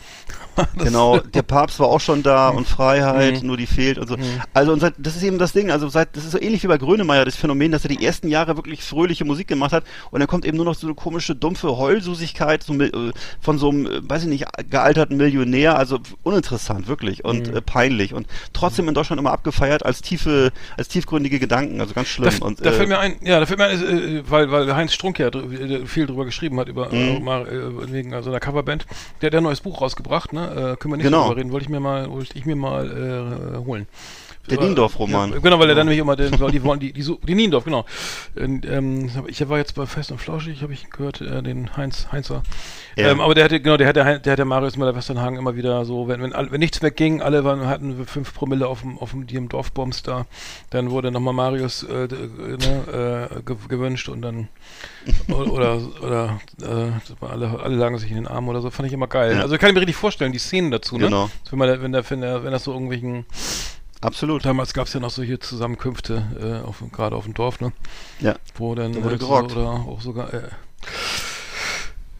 Das- 0.56 0.68
genau, 0.76 1.18
der 1.18 1.42
Papst 1.42 1.80
war 1.80 1.88
auch 1.88 2.00
schon 2.00 2.22
da 2.22 2.50
und 2.50 2.68
Freiheit, 2.68 3.42
Mhm. 3.42 3.48
nur 3.48 3.58
die 3.58 3.66
fehlt 3.66 3.98
und 3.98 4.08
so. 4.08 4.18
Also 4.54 4.72
und 4.72 4.82
seit, 4.82 4.94
das 5.00 5.16
ist 5.16 5.24
eben 5.24 5.40
das 5.40 5.52
Ding, 5.52 5.72
also 5.72 5.90
seit, 5.90 6.16
das 6.16 6.26
ist 6.26 6.32
so 6.32 6.40
ähnlich 6.40 6.62
wie 6.62 6.68
bei 6.68 6.78
Grönemeyer, 6.78 7.26
das 7.26 7.36
Phänomen, 7.36 7.72
dass 7.72 7.84
er 7.86 7.90
die 7.90 8.06
ersten 8.06 8.28
Jahre 8.28 8.56
wirklich 8.56 8.84
fröhliche 8.84 9.26
Musik 9.26 9.48
gemacht 9.48 9.72
hat 9.72 9.84
und 10.12 10.20
dann 10.20 10.28
kommt 10.28 10.46
eben 10.46 10.56
nur 10.58 10.66
noch 10.68 10.76
so 10.76 10.86
eine 10.86 10.94
komische, 10.94 11.36
dumpfe 11.36 11.76
Heulsusigkeit 11.78 12.62
so, 12.62 12.74
äh, 12.76 12.92
von 13.42 13.58
so 13.58 13.70
einem, 13.70 13.88
äh, 13.88 14.08
weiß 14.08 14.24
ich 14.24 14.30
nicht, 14.30 14.46
gealterten 14.70 15.18
Millionär, 15.18 15.76
also 15.76 16.00
uninteressant, 16.22 16.88
wirklich 16.88 17.26
und 17.26 17.50
Mhm. 17.50 17.56
äh, 17.58 17.62
peinlich 17.62 18.14
und 18.14 18.28
trotzdem 18.54 18.88
in 18.88 18.94
Deutschland 18.94 19.20
immer 19.20 19.32
abgefeiert 19.44 19.86
als 19.86 20.02
tiefe, 20.02 20.52
als 20.78 20.88
tiefgründige 20.88 21.38
Gedanken, 21.40 21.82
also 21.82 21.94
ganz 21.94 22.08
schlimm. 22.08 22.32
Da, 22.40 22.46
und, 22.46 22.66
da 22.66 22.70
äh, 22.70 22.74
fällt 22.74 22.88
mir 22.90 23.00
ein, 23.00 23.16
ja, 23.22 23.40
da 23.42 23.46
fällt 23.46 23.60
mir 23.60 23.66
ein, 23.66 23.82
äh, 24.18 24.24
weil, 24.30 24.50
weil 24.52 24.74
Heinz 24.74 24.94
Strunk 24.94 25.20
ja 25.20 25.30
dr- 25.30 25.52
äh, 25.52 25.86
viel 25.86 26.06
drüber 26.08 26.24
geschrieben 26.26 26.60
hat, 26.60 26.70
über 26.70 26.88
Mhm. 26.94 27.28
äh, 27.28 27.42
äh, 27.42 27.92
wegen 27.92 28.22
so 28.24 28.30
einer 28.30 28.40
Coverband. 28.40 28.86
Der 29.22 29.28
hat 29.28 29.34
ja 29.34 29.40
ein 29.40 29.44
neues 29.44 29.60
Buch 29.62 29.82
rausgebracht, 29.82 30.32
ne? 30.34 30.46
Äh, 30.74 30.78
können 30.78 30.94
wir 30.94 30.98
nicht 30.98 31.06
Genau. 31.06 31.26
drüber 31.28 31.38
reden, 31.38 31.52
wollte 31.52 31.66
ich 31.66 31.70
mir 31.70 31.80
mal, 31.82 32.10
wollte 32.10 32.38
ich 32.38 32.46
mir 32.46 32.56
mal 32.56 33.58
äh, 33.62 33.66
holen. 33.66 33.88
Der 34.50 34.60
Niendorf-Roman. 34.60 35.32
Ja, 35.32 35.40
genau, 35.40 35.58
weil 35.58 35.70
er 35.70 35.76
dann 35.76 35.88
nämlich 35.88 36.02
immer, 36.02 36.18
den, 36.18 36.32
die 36.32 36.64
wollen, 36.64 36.80
die, 36.80 36.92
die, 36.92 37.02
die, 37.02 37.18
die 37.26 37.36
Niendorf, 37.36 37.64
genau. 37.64 37.86
Und, 38.36 38.66
ähm, 38.66 39.10
ich 39.28 39.48
war 39.48 39.58
jetzt 39.58 39.74
bei 39.76 39.86
Fest 39.86 40.12
und 40.12 40.18
Flauschig, 40.20 40.62
habe 40.62 40.74
ich 40.74 40.90
gehört, 40.90 41.22
äh, 41.22 41.42
den 41.42 41.78
Heinz, 41.78 42.08
Heinzer. 42.12 42.44
Ja. 42.98 43.10
Ähm, 43.10 43.22
aber 43.22 43.36
der 43.36 43.46
hatte, 43.46 43.62
genau, 43.62 43.78
der 43.78 43.88
hatte, 43.88 44.20
der 44.20 44.34
hatte 44.34 44.46
Marius 44.46 44.76
Müller-Westernhagen 44.76 45.38
immer 45.38 45.56
wieder 45.56 45.86
so, 45.86 46.10
wenn, 46.10 46.22
wenn, 46.22 46.34
wenn 46.34 46.60
nichts 46.60 46.82
mehr 46.82 46.92
ging, 46.92 47.22
alle 47.22 47.46
waren, 47.46 47.68
hatten 47.68 48.06
fünf 48.06 48.34
Promille 48.34 48.68
auf 48.68 48.82
dem, 48.82 48.98
auf 49.00 49.12
dem, 49.12 49.28
die 49.28 49.36
im 49.36 49.48
Dorfbombs 49.48 50.04
da, 50.04 50.26
dann 50.72 50.92
wurde 50.92 51.10
nochmal 51.10 51.34
Marius 51.34 51.84
äh, 51.84 52.08
ne, 52.08 53.30
äh, 53.32 53.42
ge 53.44 53.56
gewünscht 53.70 54.10
und 54.10 54.22
dann 54.22 54.50
oder 55.30 55.80
oder 56.02 56.40
äh, 56.62 57.26
alle, 57.26 57.60
alle 57.62 57.76
lagen 57.76 57.98
sich 57.98 58.10
in 58.10 58.18
den 58.18 58.28
Armen 58.28 58.50
oder 58.50 58.62
so, 58.62 58.70
fand 58.70 58.88
ich 58.88 58.94
immer 58.94 59.08
geil. 59.08 59.36
Ja. 59.36 59.42
Also 59.42 59.58
kann 59.58 59.70
ich 59.70 59.74
mir 59.74 59.82
richtig 59.82 59.96
vorstellen, 59.96 60.34
die 60.34 60.40
Szenen 60.40 60.70
dazu, 60.70 60.98
ne? 60.98 61.06
Genau. 61.06 61.30
Wenn 61.50 61.60
man, 61.60 61.82
wenn 61.82 61.92
der, 61.94 62.10
wenn 62.10 62.22
der, 62.22 62.44
wenn 62.44 62.52
das 62.52 62.66
so 62.66 62.74
irgendwelchen 62.74 63.26
Absolut. 64.04 64.46
Damals 64.46 64.74
gab 64.74 64.88
es 64.88 64.94
ja 64.94 65.00
noch 65.00 65.10
solche 65.10 65.40
Zusammenkünfte, 65.40 66.62
äh, 66.64 66.68
auf, 66.68 66.84
gerade 66.92 67.16
auf 67.16 67.24
dem 67.24 67.34
Dorf, 67.34 67.62
ne? 67.62 67.72
Ja. 68.20 68.36
Wo 68.56 68.76
dann 68.76 68.94
Da 68.94 69.04
wurde 69.04 69.16
äh, 69.16 69.20
gerockt. 69.20 69.56
oder 69.56 69.70
auch 69.70 70.02
sogar 70.02 70.34
äh, 70.34 70.50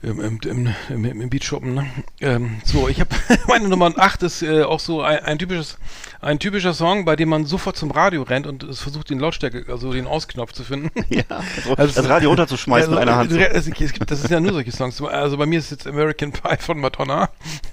im, 0.04 0.20
im, 0.20 0.70
im, 0.90 1.22
im, 1.22 1.30
Beachshoppen, 1.30 1.74
ne? 1.74 1.86
Ähm, 2.20 2.58
so, 2.66 2.90
ich 2.90 3.00
habe 3.00 3.10
meine 3.48 3.70
Nummer 3.70 3.92
8 3.98 4.22
ist 4.24 4.42
äh, 4.44 4.64
auch 4.64 4.80
so 4.82 5.02
ein, 5.02 5.20
ein 5.20 5.40
typisches, 5.40 5.78
ein 6.20 6.40
typischer 6.40 6.74
Song, 6.74 7.06
bei 7.06 7.16
dem 7.16 7.30
man 7.30 7.46
sofort 7.46 7.78
zum 7.78 7.90
Radio 7.90 8.24
rennt 8.24 8.46
und 8.46 8.64
es 8.64 8.82
versucht, 8.82 9.10
den 9.10 9.20
Lautstärke, 9.20 9.66
also 9.70 9.94
den 9.94 10.06
Ausknopf 10.06 10.52
zu 10.54 10.64
finden. 10.64 10.92
Ja, 11.10 11.24
also, 11.30 11.76
Also- 11.76 12.02
das 12.02 12.10
Radio 12.10 12.30
runterzuschmeißen 12.30 12.90
mit 12.90 13.00
einer 13.00 13.16
Hand. 13.16 13.32
Es, 13.32 13.68
es 13.68 13.94
gibt, 13.94 14.10
das 14.10 14.24
ist 14.24 14.32
ja 14.32 14.40
nur 14.40 14.54
solche 14.54 14.72
Songs. 14.72 15.02
Also 15.02 15.38
bei 15.38 15.46
mir 15.46 15.60
ist 15.60 15.70
jetzt 15.72 15.86
American 15.86 16.32
Pie 16.32 16.58
von 16.60 16.80
Madonna. 16.80 17.30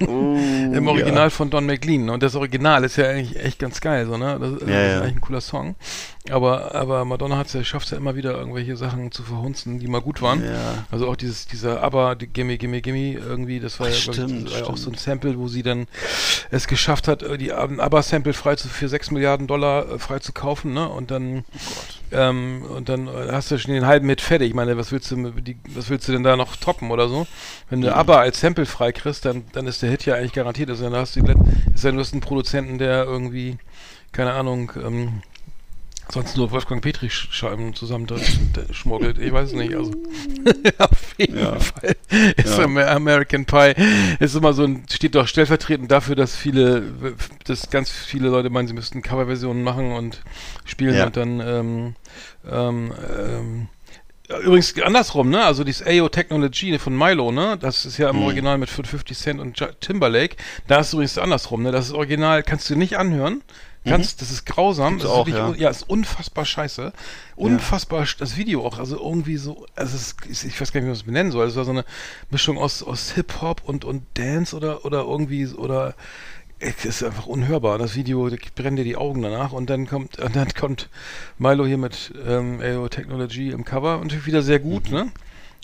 Oh, 0.06 0.36
Im 0.36 0.86
Original 0.86 1.30
von 1.30 1.48
Don 1.48 1.64
McLean. 1.64 2.10
Und 2.10 2.22
das 2.22 2.34
Original 2.34 2.84
ist 2.84 2.96
ja 2.96 3.06
eigentlich 3.08 3.42
echt 3.42 3.58
ganz 3.58 3.80
geil, 3.80 4.06
so, 4.06 4.16
ne? 4.18 4.38
Das, 4.38 4.58
das 4.58 4.68
Ja, 4.68 4.80
ist 4.82 4.92
ja. 4.92 5.00
eigentlich 5.00 5.14
ein 5.16 5.20
cooler 5.20 5.40
Song. 5.40 5.74
Aber, 6.30 6.74
aber 6.74 7.04
Madonna 7.04 7.42
ja, 7.50 7.64
schafft 7.64 7.90
ja 7.90 7.96
immer 7.96 8.14
wieder 8.14 8.36
irgendwelche 8.36 8.76
Sachen 8.76 9.10
zu 9.10 9.22
verhunzen, 9.22 9.78
die 9.78 9.88
mal 9.88 10.02
gut 10.02 10.20
waren. 10.20 10.44
Ja. 10.44 10.84
Also 10.90 11.08
auch 11.08 11.16
dieses, 11.16 11.46
dieser 11.46 11.82
die 12.19 12.19
Gimme, 12.26 12.58
Gimme, 12.58 12.80
Gimme, 12.80 13.14
irgendwie, 13.14 13.60
das 13.60 13.80
war 13.80 13.86
Ach, 13.86 13.90
ja, 13.90 13.96
ich, 13.96 14.02
stimmt, 14.02 14.46
das 14.46 14.60
war 14.62 14.70
auch 14.70 14.76
so 14.76 14.90
ein 14.90 14.96
Sample, 14.96 15.38
wo 15.38 15.48
sie 15.48 15.62
dann 15.62 15.86
es 16.50 16.66
geschafft 16.66 17.08
hat, 17.08 17.22
äh, 17.22 17.38
die 17.38 17.52
ABBA-Sample 17.52 18.32
frei 18.32 18.56
zu, 18.56 18.68
für 18.68 18.88
6 18.88 19.10
Milliarden 19.10 19.46
Dollar 19.46 19.90
äh, 19.90 19.98
frei 19.98 20.18
zu 20.18 20.32
kaufen, 20.32 20.72
ne? 20.72 20.88
Und 20.88 21.10
dann, 21.10 21.44
ähm, 22.12 22.62
und 22.62 22.88
dann 22.88 23.08
äh, 23.08 23.32
hast 23.32 23.50
du 23.50 23.58
schon 23.58 23.74
den 23.74 23.86
halben 23.86 24.06
mit 24.06 24.20
fertig. 24.20 24.48
Ich 24.48 24.54
meine, 24.54 24.76
was 24.76 24.92
willst 24.92 25.10
du, 25.10 25.30
die, 25.30 25.56
was 25.74 25.90
willst 25.90 26.08
du 26.08 26.12
denn 26.12 26.22
da 26.22 26.36
noch 26.36 26.56
toppen 26.56 26.90
oder 26.90 27.08
so? 27.08 27.26
Wenn 27.68 27.80
du 27.80 27.94
ABBA 27.94 28.20
als 28.20 28.40
Sample 28.40 28.66
frei 28.66 28.92
kriegst, 28.92 29.24
dann, 29.24 29.44
dann 29.52 29.66
ist 29.66 29.82
der 29.82 29.90
Hit 29.90 30.06
ja 30.06 30.14
eigentlich 30.14 30.32
garantiert. 30.32 30.70
Also 30.70 30.84
dann 30.84 30.94
hast 30.94 31.16
du, 31.16 31.20
ist 31.74 31.84
ja, 31.84 31.92
du 31.92 31.98
hast 31.98 32.12
einen 32.12 32.20
Produzenten, 32.20 32.78
der 32.78 33.04
irgendwie, 33.04 33.58
keine 34.12 34.32
Ahnung, 34.32 34.72
ähm, 34.76 35.22
sonst 36.12 36.36
nur 36.36 36.50
Wolfgang 36.50 36.82
Petri 36.82 37.06
Sch- 37.06 37.30
Scheiben 37.32 37.74
zusammen 37.74 38.06
schmuggelt. 38.72 39.18
Ich 39.18 39.32
weiß 39.32 39.48
es 39.50 39.54
nicht. 39.54 39.74
Also 39.74 39.92
auf 40.78 41.14
jeden 41.18 41.38
Ja. 41.38 41.58
Fall 41.58 41.96
ist 42.36 42.58
Ja. 42.58 42.64
Amer- 42.64 42.88
American 42.88 43.44
Pie 43.44 43.74
ist 44.18 44.34
immer 44.34 44.52
so 44.52 44.64
ein 44.64 44.84
steht 44.90 45.14
doch 45.14 45.26
stellvertretend 45.26 45.90
dafür, 45.90 46.16
dass 46.16 46.34
viele, 46.36 46.92
dass 47.44 47.70
ganz 47.70 47.90
viele 47.90 48.28
Leute 48.28 48.50
meinen, 48.50 48.68
sie 48.68 48.74
müssten 48.74 49.02
Coverversionen 49.02 49.62
machen 49.62 49.92
und 49.92 50.20
spielen 50.64 50.94
Ja. 50.96 51.06
und 51.06 51.16
dann 51.16 51.40
ähm, 51.40 51.94
ähm, 52.50 52.92
ähm, 53.18 53.68
Übrigens 54.44 54.80
andersrum, 54.80 55.28
ne? 55.28 55.42
Also 55.44 55.64
dieses 55.64 55.84
AO 55.84 56.08
Technology 56.08 56.78
von 56.78 56.96
Milo, 56.96 57.32
ne? 57.32 57.58
Das 57.60 57.84
ist 57.84 57.98
ja 57.98 58.08
im 58.10 58.16
Mhm. 58.18 58.22
Original 58.22 58.58
mit 58.58 58.70
50 58.70 59.18
Cent 59.18 59.40
und 59.40 59.60
Timberlake. 59.80 60.36
Da 60.68 60.78
ist 60.78 60.92
übrigens 60.92 61.18
andersrum, 61.18 61.64
ne? 61.64 61.72
Das 61.72 61.86
ist 61.86 61.92
Original, 61.94 62.44
kannst 62.44 62.70
du 62.70 62.76
nicht 62.76 62.96
anhören. 62.96 63.42
Kannst, 63.84 64.20
das 64.20 64.30
ist 64.30 64.44
grausam. 64.44 64.94
Mhm. 64.94 64.98
Das 64.98 65.06
ist 65.06 65.10
auch, 65.10 65.26
wirklich 65.26 65.56
ja. 65.58 65.64
ja, 65.64 65.70
ist 65.70 65.88
unfassbar 65.88 66.44
scheiße. 66.44 66.92
Unfassbar, 67.36 68.02
sch- 68.02 68.18
das 68.18 68.36
Video 68.36 68.64
auch, 68.66 68.78
also 68.78 68.98
irgendwie 68.98 69.36
so, 69.36 69.66
also 69.74 69.96
es 69.96 70.14
ist, 70.28 70.44
ich 70.44 70.60
weiß 70.60 70.72
gar 70.72 70.80
nicht, 70.80 70.84
wie 70.86 70.90
man 70.90 70.96
es 70.96 71.02
benennen 71.04 71.32
soll. 71.32 71.46
Es 71.46 71.56
war 71.56 71.64
so 71.64 71.70
eine 71.70 71.84
Mischung 72.30 72.58
aus, 72.58 72.82
aus 72.82 73.12
Hip-Hop 73.12 73.62
und, 73.64 73.84
und 73.86 74.02
Dance 74.14 74.54
oder, 74.54 74.84
oder 74.84 75.00
irgendwie, 75.02 75.46
oder, 75.46 75.94
es 76.58 76.84
ist 76.84 77.02
einfach 77.02 77.24
unhörbar. 77.24 77.78
Das 77.78 77.94
Video, 77.94 78.28
da 78.28 78.36
brennen 78.54 78.76
dir 78.76 78.84
die 78.84 78.96
Augen 78.96 79.22
danach 79.22 79.52
und 79.52 79.70
dann 79.70 79.86
kommt, 79.86 80.18
und 80.22 80.36
dann 80.36 80.52
kommt 80.52 80.90
Milo 81.38 81.64
hier 81.64 81.78
mit 81.78 82.12
ähm, 82.26 82.60
AO 82.62 82.88
Technology 82.90 83.48
im 83.50 83.64
Cover. 83.64 83.96
Natürlich 84.02 84.26
wieder 84.26 84.42
sehr 84.42 84.58
gut, 84.58 84.90
Mhm. 84.90 84.94
ne? 84.96 85.12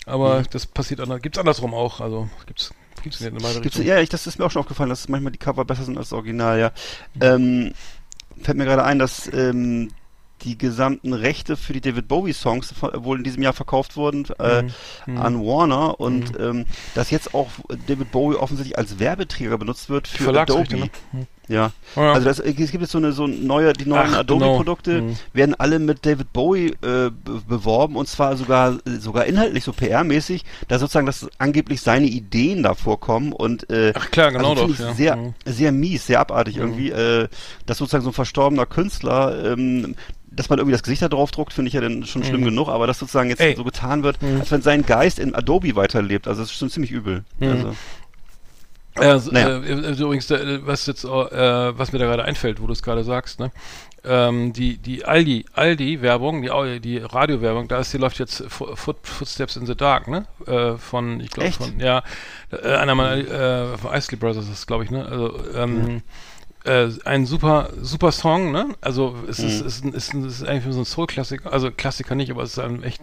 Aber 0.07 0.41
das 0.49 0.65
passiert 0.65 1.01
anders, 1.01 1.21
gibt's 1.21 1.37
andersrum 1.37 1.73
auch, 1.73 1.99
also 1.99 2.29
gibt's, 2.45 2.73
gibt's 3.03 3.19
in 3.19 3.33
beide 3.35 3.59
Gibt's, 3.59 3.77
Richtungen. 3.77 3.87
ja, 3.87 3.99
ich, 3.99 4.07
das 4.09 4.25
ist 4.25 4.39
mir 4.39 4.45
auch 4.45 4.51
schon 4.51 4.61
aufgefallen, 4.61 4.89
dass 4.89 5.09
manchmal 5.09 5.33
die 5.33 5.37
Cover 5.37 5.65
besser 5.65 5.83
sind 5.83 5.97
als 5.97 6.09
das 6.09 6.13
Original, 6.17 6.57
ja. 6.57 6.71
Ähm, 7.19 7.73
fällt 8.41 8.57
mir 8.57 8.65
gerade 8.65 8.83
ein, 8.83 8.99
dass 8.99 9.31
ähm, 9.33 9.89
die 10.43 10.57
gesamten 10.57 11.13
Rechte 11.13 11.57
für 11.57 11.73
die 11.73 11.81
David 11.81 12.07
Bowie 12.07 12.33
Songs 12.33 12.73
wohl 12.93 13.17
in 13.17 13.23
diesem 13.23 13.41
Jahr 13.43 13.53
verkauft 13.53 13.95
wurden 13.97 14.25
äh, 14.39 14.63
Mhm. 15.05 15.17
an 15.17 15.39
Warner 15.45 15.99
und 15.99 16.33
ähm, 16.39 16.65
dass 16.95 17.09
jetzt 17.11 17.33
auch 17.33 17.47
David 17.87 18.11
Bowie 18.11 18.35
offensichtlich 18.35 18.77
als 18.77 18.99
Werbeträger 18.99 19.57
benutzt 19.57 19.89
wird 19.89 20.07
für 20.07 20.37
Adobe. 20.39 20.77
ne? 20.77 20.89
Ja. 21.49 21.71
Ja. 21.95 22.11
Also 22.11 22.25
das, 22.27 22.39
es 22.39 22.55
gibt 22.71 22.81
jetzt 22.81 22.91
so 22.91 22.97
eine 22.97 23.13
so 23.13 23.25
neue, 23.25 23.71
die 23.71 23.87
neuen 23.87 24.13
Adobe-Produkte 24.13 24.95
genau. 24.95 25.07
Mhm. 25.13 25.17
werden 25.31 25.55
alle 25.57 25.79
mit 25.79 26.05
David 26.05 26.33
Bowie 26.33 26.67
äh, 26.81 27.09
be- 27.09 27.41
beworben 27.47 27.95
und 27.95 28.09
zwar 28.09 28.35
sogar 28.35 28.77
sogar 28.99 29.25
inhaltlich 29.25 29.63
so 29.63 29.71
PR-mäßig, 29.71 30.41
da 30.67 30.77
sozusagen, 30.77 31.05
dass 31.05 31.25
angeblich 31.37 31.79
seine 31.81 32.07
Ideen 32.07 32.63
da 32.63 32.73
vorkommen 32.73 33.31
und 33.31 33.69
äh, 33.69 33.93
Ach 33.95 34.11
klar, 34.11 34.33
genau 34.33 34.49
also 34.51 34.67
doch, 34.67 34.77
ja. 34.79 34.93
sehr 34.93 35.15
Mhm. 35.15 35.33
sehr 35.45 35.71
mies, 35.71 36.05
sehr 36.05 36.19
abartig 36.19 36.57
irgendwie, 36.57 36.89
äh, 36.91 37.29
dass 37.65 37.77
sozusagen 37.77 38.03
so 38.03 38.09
ein 38.09 38.13
verstorbener 38.13 38.65
Künstler 38.65 39.53
ähm, 39.53 39.95
dass 40.37 40.49
man 40.49 40.59
irgendwie 40.59 40.71
das 40.73 40.83
Gesicht 40.83 41.01
da 41.01 41.09
drauf 41.09 41.31
druckt, 41.31 41.51
finde 41.51 41.67
ich 41.67 41.73
ja 41.73 41.81
dann 41.81 42.05
schon 42.05 42.23
schlimm 42.23 42.45
genug, 42.45 42.69
aber 42.69 42.87
dass 42.87 42.99
sozusagen 42.99 43.29
jetzt 43.29 43.39
Mhm. 43.39 43.45
Ey. 43.47 43.55
so 43.55 43.63
getan 43.65 44.03
wird, 44.03 44.21
Mhm. 44.21 44.39
als 44.39 44.51
wenn 44.51 44.61
sein 44.61 44.85
Geist 44.85 45.19
in 45.19 45.35
Adobe 45.35 45.75
weiterlebt. 45.75 46.27
Also 46.27 46.41
das 46.41 46.51
ist 46.51 46.57
schon 46.57 46.69
ziemlich 46.69 46.91
übel. 46.91 47.23
Mhm. 47.39 47.47
Also, 47.49 47.75
Ja, 48.99 49.17
Naja. 49.31 49.57
äh, 49.59 49.91
übrigens, 49.91 50.31
äh, 50.31 50.59
was 50.65 50.87
jetzt, 50.87 51.03
äh, 51.03 51.07
was 51.07 51.91
mir 51.91 51.99
da 51.99 52.05
gerade 52.05 52.23
einfällt, 52.25 52.59
wo 52.61 52.65
du 52.65 52.73
es 52.73 52.81
gerade 52.81 53.03
sagst, 53.03 53.39
ne? 53.39 53.51
Ähm, 54.03 54.53
die, 54.53 54.77
die 54.77 55.05
Aldi, 55.05 55.45
Aldi-Werbung, 55.53 56.41
die, 56.41 56.79
die 56.79 56.97
Radio-Werbung, 56.97 57.67
da 57.67 57.79
ist, 57.79 57.93
die 57.93 57.97
läuft 57.97 58.17
jetzt 58.17 58.43
Fo- 58.47 58.75
Foot, 58.75 58.97
Footsteps 59.03 59.55
in 59.57 59.65
the 59.67 59.75
Dark, 59.75 60.07
ne? 60.07 60.25
Äh, 60.47 60.77
von, 60.77 61.19
ich 61.19 61.29
glaube, 61.29 61.51
von, 61.51 61.79
ja, 61.79 62.01
äh, 62.51 62.73
einer 62.75 62.95
meiner, 62.95 63.17
äh, 63.17 63.77
von 63.77 63.93
Isley 63.93 64.17
Brothers 64.17 64.47
ist 64.49 64.65
glaube 64.65 64.85
ich, 64.85 64.89
ne? 64.91 65.05
Also, 65.05 65.37
ähm, 65.55 66.01
äh, 66.67 66.89
ein 67.05 67.25
super, 67.25 67.69
super 67.81 68.11
Song, 68.11 68.51
ne? 68.51 68.67
Also 68.81 69.15
es 69.27 69.39
ist, 69.39 69.61
Mhm. 69.61 69.67
ist, 69.67 69.85
ist, 69.95 70.13
es 70.13 70.41
ist 70.41 70.47
eigentlich 70.47 70.73
so 70.73 70.79
ein 70.81 70.85
Soul-Klassiker, 70.85 71.51
also 71.51 71.71
Klassiker 71.71 72.15
nicht, 72.15 72.29
aber 72.31 72.43
es 72.43 72.51
ist 72.51 72.59
ein 72.59 72.83
echt, 72.83 73.01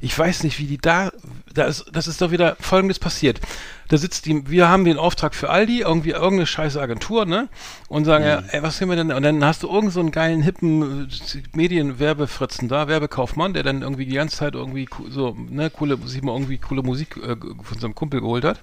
ich 0.00 0.18
weiß 0.18 0.42
nicht, 0.42 0.58
wie 0.58 0.66
die 0.66 0.78
da, 0.78 1.10
da 1.52 1.64
ist, 1.64 1.86
das 1.92 2.06
ist 2.08 2.20
doch 2.20 2.30
wieder 2.30 2.56
Folgendes 2.60 2.98
passiert. 2.98 3.40
Da 3.88 3.98
sitzt 3.98 4.24
die, 4.26 4.48
wir 4.48 4.68
haben 4.68 4.84
den 4.86 4.96
Auftrag 4.98 5.34
für 5.34 5.50
Aldi, 5.50 5.80
irgendwie 5.80 6.10
irgendeine 6.10 6.46
scheiße 6.46 6.80
Agentur, 6.80 7.26
ne? 7.26 7.48
Und 7.88 8.04
sagen, 8.06 8.24
ja, 8.24 8.42
ey, 8.48 8.62
was 8.62 8.78
können 8.78 8.90
wir 8.90 8.96
denn, 8.96 9.12
und 9.12 9.22
dann 9.22 9.44
hast 9.44 9.62
du 9.62 9.68
irgend 9.68 9.92
so 9.92 10.00
einen 10.00 10.10
geilen, 10.10 10.42
hippen 10.42 11.06
äh, 11.08 11.42
Medienwerbefritzen 11.56 12.68
da, 12.68 12.88
Werbekaufmann, 12.88 13.52
der 13.52 13.62
dann 13.62 13.82
irgendwie 13.82 14.06
die 14.06 14.14
ganze 14.14 14.36
Zeit 14.38 14.54
irgendwie 14.54 14.88
so, 15.10 15.36
ne, 15.50 15.70
coole, 15.70 15.98
sich 16.06 16.22
mal 16.22 16.32
irgendwie 16.32 16.58
coole 16.58 16.82
Musik 16.82 17.16
äh, 17.18 17.36
von 17.62 17.78
seinem 17.78 17.94
Kumpel 17.94 18.20
geholt 18.20 18.44
hat. 18.44 18.60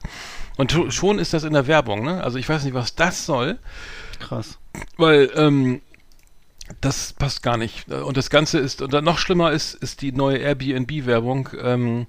Und 0.58 0.74
scho- 0.74 0.92
schon 0.92 1.20
ist 1.20 1.34
das 1.34 1.44
in 1.44 1.54
der 1.54 1.68
Werbung, 1.68 2.04
ne? 2.04 2.24
Also 2.24 2.38
ich 2.38 2.50
weiß 2.50 2.64
nicht, 2.64 2.74
was 2.74 2.96
das 2.96 3.26
soll. 3.26 3.60
Krass. 4.22 4.58
Weil, 4.98 5.30
ähm, 5.36 5.82
das 6.80 7.14
passt 7.14 7.44
gar 7.44 7.58
nicht. 7.58 7.92
Und 7.92 8.16
das 8.16 8.30
Ganze 8.30 8.60
ist, 8.60 8.82
und 8.82 8.94
dann 8.94 9.04
noch 9.04 9.18
schlimmer 9.18 9.52
ist, 9.52 9.74
ist 9.74 10.02
die 10.02 10.14
neue 10.14 10.38
Airbnb-Werbung, 10.38 11.50
ähm, 11.62 12.08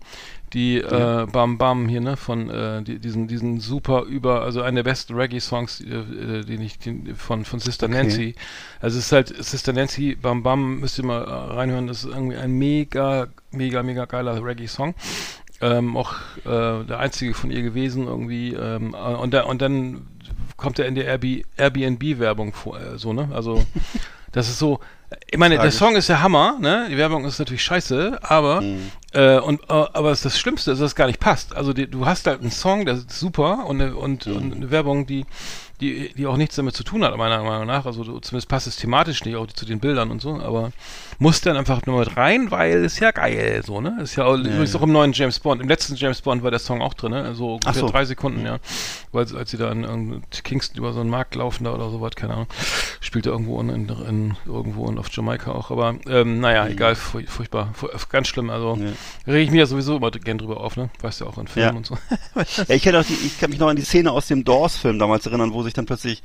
die 0.53 0.77
äh, 0.77 1.27
Bam 1.33 1.57
Bam 1.59 1.89
hier, 1.89 2.01
ne, 2.01 2.17
von 2.17 2.51
äh, 2.51 2.83
die, 2.83 2.99
diesen, 2.99 3.27
diesen 3.27 3.59
super 3.59 4.03
über, 4.03 4.43
also 4.43 4.61
einer 4.61 4.83
der 4.83 4.91
besten 4.91 5.15
Reggae-Songs, 5.15 5.81
äh, 5.81 5.95
äh, 5.95 6.45
den 6.45 6.61
ich, 6.61 6.79
den, 6.79 7.17
von, 7.17 7.45
von 7.45 7.59
Sister 7.59 7.87
Okay. 7.87 7.97
Nancy. 7.97 8.35
Also 8.81 8.99
es 8.99 9.07
ist 9.07 9.13
halt, 9.13 9.45
Sister 9.45 9.73
Nancy, 9.73 10.15
Bam 10.15 10.43
Bam, 10.43 10.81
müsst 10.81 10.99
ihr 10.99 11.07
mal 11.07 11.23
äh, 11.23 11.55
reinhören, 11.55 11.87
das 11.87 12.05
ist 12.05 12.13
irgendwie 12.13 12.37
ein 12.37 12.53
mega, 12.53 13.29
mega, 13.51 13.83
mega 13.83 14.05
geiler 14.05 14.45
Reggae-Song. 14.45 14.95
Ähm, 15.63 15.97
auch 15.97 16.15
äh, 16.45 16.85
der 16.85 16.99
einzige 16.99 17.35
von 17.35 17.53
ihr 17.53 17.63
gewesen 17.63 18.09
irgendwie. 18.09 18.53
Ähm, 18.53 18.95
äh, 18.95 19.15
und, 19.15 19.33
da, 19.33 19.45
und 19.45 19.63
dann 19.63 20.09
kommt 20.57 20.78
er 20.78 20.86
in 20.86 20.95
der 20.95 21.07
Airbnb- 21.18 21.45
Airbnb-Werbung 21.57 22.53
vor, 22.53 22.80
äh, 22.80 22.99
so, 22.99 23.12
ne? 23.12 23.28
Also, 23.32 23.64
das 24.32 24.49
ist 24.49 24.59
so, 24.59 24.80
Ich 25.30 25.38
meine, 25.38 25.57
der. 25.59 25.70
Song 25.70 25.95
ist 25.97 26.09
der 26.09 26.22
Hammer, 26.22 26.57
ne? 26.61 26.86
Die 26.90 26.97
Werbung 26.97 27.24
ist 27.24 27.38
natürlich 27.38 27.62
scheiße, 27.62 28.18
aber 28.22 28.62
äh, 29.12 29.38
und 29.38 29.61
äh, 29.64 29.64
aber 29.68 30.11
das, 30.11 30.38
Schlimmste 30.38 30.72
ist, 30.72 30.80
dass 30.80 30.86
es 30.93 30.95
gar 30.95 31.07
nicht 31.07 31.20
passt. 31.20 31.55
Also 31.55 31.72
die, 31.72 31.86
du 31.86 32.07
hast 32.07 32.26
halt 32.26 32.40
einen 32.40 32.51
Song, 32.51 32.86
der 32.86 32.95
ist 32.95 33.11
super 33.11 33.66
und 33.66 33.80
eine, 33.80 33.95
und, 33.95 34.26
und 34.26 34.55
eine 34.55 34.70
Werbung, 34.70 35.07
die 35.07 35.26
die, 35.83 36.14
die 36.14 36.26
auch 36.26 36.37
nichts 36.37 36.57
damit 36.57 36.74
zu 36.74 36.85
tun 36.85 37.05
hat, 37.05 37.16
meiner 37.16 37.43
Meinung 37.43 37.66
nach. 37.66 37.85
Also 37.87 38.03
zumindest 38.05 38.49
passt 38.49 38.66
es 38.66 38.76
thematisch 38.76 39.24
nicht 39.24 39.37
auch 39.37 39.47
zu 39.49 39.66
den 39.66 39.80
Bildern 39.80 40.11
und 40.11 40.22
so, 40.22 40.35
aber 40.41 40.72
muss 41.18 41.41
dann 41.41 41.57
einfach 41.57 41.85
nur 41.87 41.99
mit 42.01 42.16
rein, 42.16 42.51
weil 42.51 42.85
ist 42.85 43.01
ja 43.01 43.11
geil, 43.11 43.62
so, 43.64 43.80
ne? 43.80 43.99
Ist 44.03 44.16
ja, 44.16 44.24
auch, 44.24 44.37
übrigens 44.37 44.74
auch 44.74 44.83
im 44.83 44.93
neuen 44.93 45.12
James 45.12 45.39
Bond. 45.41 45.61
Im 45.61 45.68
letzten 45.68 45.95
James 45.97 46.20
Bond 46.22 46.43
war 46.43 46.51
der 46.51 46.61
Song 46.61 46.80
auch 46.80 46.95
drin, 46.95 47.12
ne? 47.12 47.22
Also 47.24 47.55
ungefähr 47.55 47.74
so. 47.74 47.89
drei 47.89 48.05
Sekunden, 48.05 48.45
ja. 48.47 48.59
Weil 49.12 49.26
als 49.37 49.51
sie 49.51 49.57
da 49.59 49.70
in, 49.70 49.85
in 49.85 50.22
Kingston 50.45 50.78
über 50.78 50.93
so 50.93 51.01
einen 51.01 51.11
Markt 51.11 51.35
laufen 51.35 51.64
da 51.64 51.74
oder 51.74 51.91
so 51.91 52.01
was, 52.01 52.14
keine 52.14 52.33
Ahnung. 52.35 52.47
Spielte 53.01 53.30
irgendwo 53.30 53.61
in, 53.61 53.68
in, 53.68 53.89
in 53.89 54.37
irgendwo 54.47 54.89
in, 54.89 54.99
auf 54.99 55.11
Jamaika 55.11 55.53
auch. 55.53 55.70
Aber 55.70 55.97
ähm, 56.09 56.41
naja, 56.41 56.66
egal, 56.68 56.95
furch- 56.95 57.28
furchtbar. 57.28 57.70
Fu- 57.74 57.89
ganz 58.09 58.28
schlimm. 58.28 58.49
Also 58.51 58.78
Ja. 58.80 59.33
rege 59.33 59.41
ich 59.45 59.51
mich 59.51 59.59
ja 59.59 59.66
sowieso 59.66 59.97
immer 59.97 60.11
gern 60.11 60.39
drüber 60.39 60.61
auf, 60.61 60.76
ne? 60.76 60.89
Weißt 61.01 61.20
du 61.20 61.26
auch 61.26 61.37
in 61.39 61.47
Filmen 61.49 61.70
Ja. 61.72 61.76
und 61.76 61.87
so. 61.87 61.99
Ja, 62.68 62.74
ich, 62.74 62.89
auch 62.95 63.05
die, 63.05 63.14
ich 63.26 63.39
kann 63.39 63.51
mich 63.51 63.59
noch 63.59 63.68
an 63.68 63.76
die 63.76 63.83
Szene 63.83 64.11
aus 64.12 64.26
dem 64.28 64.45
Doors-Film 64.45 64.99
damals 64.99 65.26
erinnern, 65.26 65.53
wo 65.53 65.62
sich 65.62 65.72
dann 65.73 65.87
plötzlich, 65.87 66.23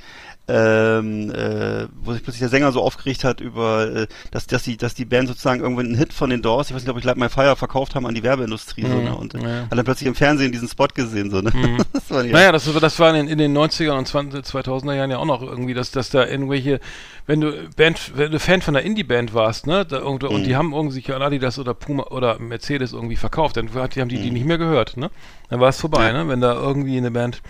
ähm, 0.50 1.30
äh, 1.32 1.88
wo 2.02 2.14
sich 2.14 2.24
plötzlich 2.24 2.40
der 2.40 2.50
Sänger 2.50 2.72
so 2.72 2.82
aufgeregt 2.82 3.24
hat 3.24 3.42
über, 3.42 3.88
äh, 4.04 4.08
dass, 4.32 4.48
dass 4.48 4.64
die, 4.64 4.78
dass 4.78 4.94
die 4.94 5.06
Band 5.06 5.28
sozusagen 5.28 5.62
irgendwann 5.62 5.88
einen 5.88 5.96
Hit 5.96 6.14
von 6.14 6.30
den 6.30 6.42
Doors, 6.42 6.70
ich 6.70 6.76
weiß 6.76 6.84
nicht, 6.84 6.90
ob 6.92 6.98
ich 6.98 7.04
Light 7.04 7.18
My 7.18 7.30
Fire 7.30 7.56
verkauft 7.56 7.96
haben 7.96 8.06
an 8.06 8.16
die 8.16 8.24
Werbeindustrie, 8.24 8.84
so, 8.84 8.88
Mhm, 8.96 9.04
ne? 9.04 9.16
Und 9.16 9.34
ja. 9.34 9.40
hat 9.70 9.78
dann 9.78 9.84
plötzlich 9.86 10.08
im 10.08 10.16
Fernsehen 10.16 10.52
diesen 10.52 10.68
Spot 10.70 10.88
gesehen, 10.94 11.30
so, 11.32 11.42
ne? 11.42 11.52
Das 11.94 12.10
war 12.10 12.24
ja. 12.24 12.32
Naja, 12.32 12.52
das, 12.52 12.74
war- 12.74 12.80
das 12.80 12.98
war 13.00 13.14
in, 13.16 13.28
in 13.28 13.38
den 13.38 13.58
90er 13.58 13.92
und 13.98 14.08
20, 14.08 14.46
2000er 14.46 14.94
Jahren 14.94 15.12
ja 15.12 15.18
auch 15.18 15.26
noch 15.26 15.42
irgendwie, 15.42 15.74
dass, 15.74 15.92
dass 15.92 16.10
da 16.10 16.26
irgendwelche, 16.26 16.80
wenn 17.26 17.42
du 17.42 17.52
Band, 17.76 18.14
wenn 18.16 18.32
du 18.32 18.40
Fan 18.40 18.62
von 18.62 18.76
einer 18.76 18.86
Indie-Band 18.86 19.34
warst, 19.34 19.68
ne, 19.68 19.86
da 19.86 19.98
irgendwo, 19.98 20.28
und 20.28 20.44
die 20.46 20.56
haben 20.56 20.72
irgendwie 20.74 20.94
sich 20.96 21.14
an 21.14 21.22
Adidas 21.22 21.60
oder 21.60 21.74
Puma 21.74 22.04
oder 22.04 22.40
Mercedes 22.40 22.94
irgendwie 22.94 23.18
verkauft, 23.18 23.58
dann 23.58 23.74
hat, 23.74 23.96
die 23.96 24.02
haben 24.02 24.10
die 24.10 24.22
die 24.22 24.32
nicht 24.32 24.46
mehr 24.46 24.58
gehört, 24.58 24.96
ne? 24.98 25.12
Dann 25.50 25.60
war 25.60 25.70
es 25.70 25.80
vorbei, 25.80 26.08
Ja. 26.08 26.14
ne? 26.24 26.30
Wenn 26.30 26.42
da 26.42 26.54
irgendwie 26.54 26.98
eine 26.98 27.12
Band 27.12 27.42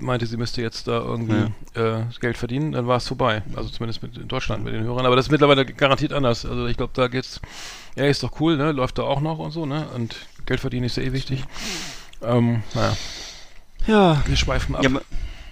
meinte, 0.00 0.24
sie 0.26 0.36
müsste 0.38 0.62
jetzt 0.62 0.88
da 0.88 0.98
irgendwie 1.00 1.52
äh, 1.78 2.00
Geld 2.24 2.38
verdienen, 2.38 2.72
dann 2.72 2.86
war 2.86 2.96
es 2.96 3.06
vorbei. 3.06 3.42
Also 3.54 3.68
zumindest 3.68 4.02
mit 4.02 4.16
in 4.16 4.28
Deutschland 4.28 4.64
mit 4.64 4.72
den 4.72 4.82
Hörern. 4.82 5.04
Aber 5.04 5.14
das 5.14 5.26
ist 5.26 5.30
mittlerweile 5.30 5.66
garantiert 5.66 6.14
anders. 6.14 6.46
Also 6.46 6.66
ich 6.66 6.78
glaube, 6.78 6.92
da 6.94 7.08
geht's, 7.08 7.38
ja, 7.96 8.06
ist 8.06 8.22
doch 8.22 8.40
cool, 8.40 8.56
ne? 8.56 8.72
Läuft 8.72 8.96
da 8.96 9.02
auch 9.02 9.20
noch 9.20 9.38
und 9.38 9.50
so, 9.50 9.66
ne? 9.66 9.86
Und 9.94 10.16
Geld 10.46 10.60
verdienen 10.60 10.86
ist 10.86 10.96
ja 10.96 11.02
eh 11.02 11.12
wichtig. 11.12 11.44
Ähm, 12.22 12.62
naja, 12.72 12.96
ja. 13.86 14.22
wir 14.24 14.36
schweifen 14.36 14.74
ab. 14.74 14.82
Ja, 14.84 14.90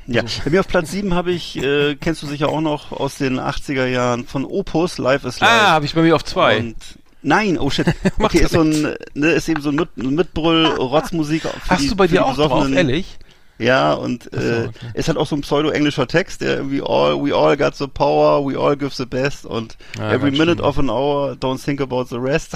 ja. 0.06 0.22
bei 0.44 0.50
mir 0.50 0.60
auf 0.60 0.68
Platz 0.68 0.90
7 0.92 1.12
habe 1.12 1.30
ich, 1.32 1.58
äh, 1.58 1.94
kennst 1.96 2.22
du 2.22 2.26
sicher 2.26 2.48
auch 2.48 2.62
noch 2.62 2.90
aus 2.90 3.18
den 3.18 3.38
80er 3.38 3.84
Jahren 3.84 4.26
von 4.26 4.46
Opus, 4.46 4.96
Live 4.96 5.24
is 5.24 5.40
Live. 5.40 5.50
Ah, 5.50 5.72
habe 5.72 5.84
ich 5.84 5.94
bei 5.94 6.00
mir 6.00 6.16
auf 6.16 6.24
zwei. 6.24 6.56
Und 6.56 6.76
nein, 7.20 7.58
oh 7.58 7.68
shit. 7.68 7.86
Okay, 8.18 8.38
ist 8.38 8.52
so 8.52 8.62
ein, 8.62 8.94
ne, 9.12 9.26
ist 9.32 9.50
eben 9.50 9.60
so 9.60 9.68
ein 9.68 9.76
Mit 9.76 9.94
Mitbrüll, 9.98 10.64
Rotzmusik. 10.66 11.42
für 11.42 11.52
Hast 11.68 11.82
die- 11.82 11.88
du 11.88 11.96
bei 11.96 12.06
dir 12.06 12.24
auch 12.24 12.34
drauf, 12.34 12.70
ehrlich? 12.70 13.18
Ja, 13.62 13.92
und 13.94 14.28
Ach 14.34 14.40
so, 14.40 14.46
äh, 14.46 14.66
okay. 14.68 14.86
ist 14.94 15.08
halt 15.08 15.18
auch 15.18 15.26
so 15.26 15.36
ein 15.36 15.42
pseudo-englischer 15.42 16.06
Text, 16.06 16.40
der 16.40 16.56
irgendwie 16.56 16.82
all, 16.82 17.22
we 17.24 17.34
all 17.34 17.56
got 17.56 17.76
the 17.76 17.86
power, 17.86 18.44
we 18.44 18.58
all 18.58 18.76
give 18.76 18.94
the 18.94 19.06
best 19.06 19.46
und 19.46 19.76
Ja, 19.98 20.12
every 20.12 20.30
minute 20.30 20.54
schlimm. 20.54 20.64
of 20.64 20.78
an 20.78 20.90
hour, 20.90 21.32
don't 21.32 21.62
think 21.62 21.80
about 21.80 22.04
the 22.04 22.16
rest. 22.16 22.54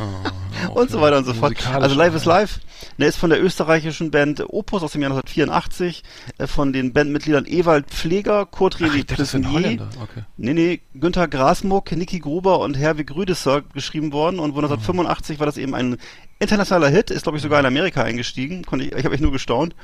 Oh, 0.00 0.74
und 0.80 0.90
so 0.90 1.00
weiter 1.00 1.18
und 1.18 1.24
so 1.24 1.34
fort. 1.34 1.54
Also 1.72 1.94
Live 1.96 2.14
is. 2.14 2.24
Live, 2.24 2.60
ne, 2.98 3.06
ist 3.06 3.16
von 3.16 3.30
der 3.30 3.42
österreichischen 3.42 4.10
Band 4.10 4.42
Opus 4.48 4.82
aus 4.82 4.92
dem 4.92 5.02
Jahr 5.02 5.10
1984, 5.10 6.02
äh, 6.38 6.46
von 6.46 6.72
den 6.72 6.92
Bandmitgliedern 6.92 7.46
Ewald 7.46 7.90
Pfleger, 7.90 8.46
Kurt 8.46 8.76
René 8.76 9.52
Holländer. 9.52 9.88
Okay. 10.00 10.22
Nee, 10.36 10.54
nee, 10.54 10.80
Günther 10.94 11.28
Grasmuck, 11.28 11.90
Niki 11.92 12.20
Gruber 12.20 12.60
und 12.60 12.74
Herwig 12.76 13.14
Rüdesser 13.14 13.62
geschrieben 13.74 14.12
worden 14.12 14.38
und 14.38 14.50
1985 14.50 15.38
war 15.38 15.46
das 15.46 15.56
eben 15.56 15.74
ein 15.74 15.98
internationaler 16.40 16.88
Hit, 16.88 17.10
ist 17.10 17.22
glaube 17.24 17.38
ich 17.38 17.42
sogar 17.42 17.58
in 17.60 17.66
Amerika 17.66 18.02
eingestiegen, 18.02 18.64
konnte 18.64 18.84
ich, 18.86 18.92
ich 18.92 19.04
habe 19.04 19.14
echt 19.14 19.22
nur 19.22 19.32
gestaunt 19.32 19.74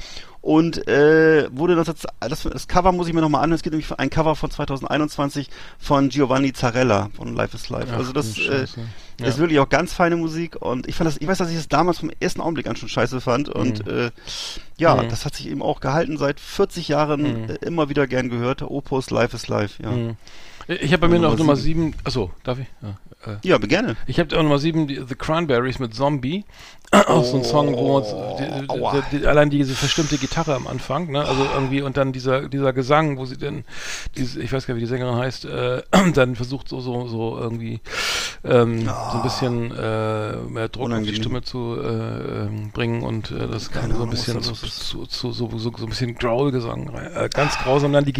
und 0.40 0.86
äh, 0.86 1.48
wurde 1.56 1.74
19, 1.74 1.94
das, 2.20 2.42
das 2.44 2.68
Cover 2.68 2.92
muss 2.92 3.08
ich 3.08 3.12
mir 3.14 3.20
nochmal 3.20 3.42
anhören, 3.42 3.56
es 3.56 3.62
geht 3.62 3.72
nämlich 3.72 3.90
um 3.90 3.98
ein 3.98 4.10
Cover 4.10 4.36
von 4.36 4.50
2021 4.50 5.48
von 5.78 6.08
Giovanni 6.10 6.52
Zarella 6.52 7.10
von 7.16 7.34
Life 7.34 7.56
is 7.56 7.68
Life. 7.70 7.88
Ach, 7.92 7.96
also 7.98 8.12
das 8.12 8.38
äh. 8.38 8.66
Ja. 9.20 9.26
ist 9.28 9.38
wirklich 9.38 9.60
auch 9.60 9.68
ganz 9.68 9.92
feine 9.92 10.16
Musik 10.16 10.56
und 10.60 10.88
ich 10.88 10.96
fand 10.96 11.06
das, 11.08 11.18
ich 11.20 11.26
weiß, 11.28 11.38
dass 11.38 11.48
ich 11.50 11.56
das 11.56 11.68
damals 11.68 11.98
vom 12.00 12.10
ersten 12.20 12.40
Augenblick 12.40 12.66
an 12.66 12.74
schon 12.76 12.88
scheiße 12.88 13.20
fand 13.20 13.48
und 13.48 13.86
äh, 13.86 14.10
ja, 14.76 14.96
Mhm. 14.96 15.08
das 15.08 15.24
hat 15.24 15.36
sich 15.36 15.48
eben 15.48 15.62
auch 15.62 15.78
gehalten 15.80 16.18
seit 16.18 16.40
40 16.40 16.88
Jahren 16.88 17.22
Mhm. 17.22 17.50
äh, 17.50 17.54
immer 17.66 17.88
wieder 17.88 18.06
gern 18.08 18.28
gehört. 18.28 18.62
Opus 18.62 19.10
Life 19.10 19.34
is 19.36 19.46
Life, 19.48 19.82
ja. 19.82 19.90
Ich 20.66 20.92
habe 20.92 21.00
bei 21.00 21.08
mir 21.08 21.18
noch 21.18 21.36
Nummer 21.36 21.56
sieben. 21.56 21.90
sieben. 21.90 22.04
Achso, 22.04 22.30
darf 22.42 22.58
ich? 22.58 22.66
Ja, 22.82 23.32
äh. 23.32 23.36
Ja, 23.42 23.58
gerne. 23.58 23.96
Ich 24.06 24.18
habe 24.18 24.36
auch 24.36 24.42
Nummer 24.42 24.58
sieben, 24.58 24.86
die, 24.86 24.96
The 25.06 25.14
Cranberries 25.14 25.78
mit 25.78 25.94
Zombie. 25.94 26.44
Auch 27.08 27.24
so 27.24 27.36
ein 27.38 27.44
Song, 27.44 27.74
wo 27.76 27.96
uns 27.96 28.08
die, 28.08 28.68
aua. 28.68 29.02
die, 29.10 29.18
die, 29.18 29.26
allein 29.26 29.50
diese 29.50 29.74
verstimmte 29.74 30.18
Gitarre 30.18 30.54
am 30.54 30.66
Anfang, 30.66 31.10
ne? 31.10 31.24
Also 31.24 31.46
irgendwie 31.54 31.82
und 31.82 31.96
dann 31.96 32.12
dieser 32.12 32.48
dieser 32.48 32.72
Gesang, 32.72 33.16
wo 33.18 33.26
sie 33.26 33.36
dann 33.36 33.64
diese, 34.16 34.40
ich 34.42 34.52
weiß 34.52 34.66
gar 34.66 34.74
nicht, 34.74 34.82
wie 34.82 34.86
die 34.86 34.90
Sängerin 34.90 35.16
heißt, 35.16 35.44
äh, 35.46 35.82
dann 36.14 36.36
versucht 36.36 36.68
so 36.68 36.80
so 36.80 37.06
so 37.08 37.38
irgendwie 37.38 37.80
ähm, 38.44 38.84
so 38.84 39.16
ein 39.18 39.22
bisschen 39.22 39.70
äh, 39.72 40.36
mehr 40.36 40.68
Druck 40.68 40.92
auf 40.92 41.02
die 41.02 41.12
Unangenehm. 41.12 41.14
Stimme 41.14 41.42
zu 41.42 41.76
äh, 41.80 42.44
ähm, 42.44 42.70
bringen 42.72 43.02
und 43.02 43.30
äh, 43.30 43.48
das 43.48 43.70
Ganze 43.70 43.96
so 43.96 44.02
ein 44.04 44.10
bisschen 44.10 44.34
da 44.34 44.40
zu, 44.42 44.54
zu, 44.54 45.04
so, 45.06 45.32
so, 45.32 45.58
so 45.58 45.70
ein 45.70 45.88
bisschen 45.88 46.14
Growl-Gesang 46.14 46.88
rein. 46.90 47.10
Äh, 47.14 47.28
ganz 47.28 47.56
grausam. 47.58 47.92
Dann 47.92 48.04
die 48.04 48.14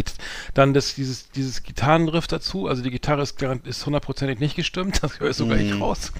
dann 0.53 0.73
das 0.73 0.95
dieses 0.95 1.29
dieses 1.31 1.63
Gitarrenriff 1.63 2.27
dazu. 2.27 2.67
Also 2.67 2.81
die 2.81 2.91
Gitarre 2.91 3.21
ist 3.21 3.41
ist 3.65 3.85
hundertprozentig 3.85 4.39
nicht 4.39 4.55
gestimmt. 4.55 5.01
Das 5.05 5.19
höre 5.19 5.29
ich 5.29 5.37
sogar 5.37 5.57
ich 5.57 5.73
Mhm. 5.73 5.81
raus. 5.83 6.11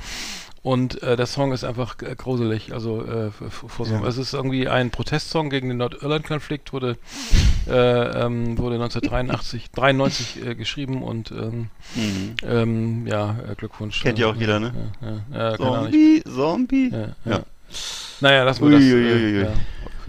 Und 0.65 1.03
äh, 1.03 1.15
der 1.15 1.27
Song 1.27 1.51
ist 1.53 1.63
einfach 1.63 1.95
äh, 2.01 2.15
gruselig. 2.15 2.73
Also 2.73 3.03
äh, 3.05 3.29
vor 3.29 3.85
so, 3.85 3.93
Ja. 3.93 4.03
es 4.07 4.17
ist 4.17 4.33
irgendwie 4.33 4.67
ein 4.67 4.89
Protestsong 4.89 5.51
gegen 5.51 5.67
den 5.69 5.77
Nordirland-Konflikt 5.77 6.73
wurde 6.73 6.97
äh, 7.67 7.71
ähm, 7.71 8.57
wurde 8.57 8.75
1983 8.81 9.69
93 9.69 10.43
äh, 10.43 10.55
geschrieben 10.55 11.03
und 11.03 11.29
ähm, 11.29 11.69
Mhm. 11.93 12.35
ähm, 12.41 13.05
ja 13.07 13.35
äh, 13.47 13.53
Glückwunsch. 13.53 14.01
Kennt 14.01 14.17
ja 14.17 14.25
auch 14.25 14.35
jeder, 14.35 14.59
ne? 14.59 14.73
Ja, 15.31 15.51
ja. 15.51 15.55
Zombie, 15.57 16.23
Zombie. 16.25 16.89
Ja, 16.91 16.99
ja. 16.99 17.15
Ja. 17.25 17.39
Naja, 18.21 18.43
lass 18.43 18.59
mal 18.59 18.71
das. 18.71 18.81
Äh, 18.81 18.93
Uiuiuiui. 18.93 19.41
ja. 19.43 19.53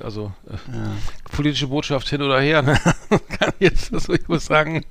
Also 0.02 0.32
äh, 0.48 0.52
Ja. 0.76 0.90
politische 1.32 1.66
Botschaft 1.68 2.08
hin 2.08 2.22
oder 2.22 2.40
her. 2.40 2.62
Ne? 2.62 2.78
Kann 3.38 3.52
jetzt, 3.58 3.92
also 3.92 4.12
ich 4.12 4.26
muss 4.28 4.46
sagen, 4.46 4.84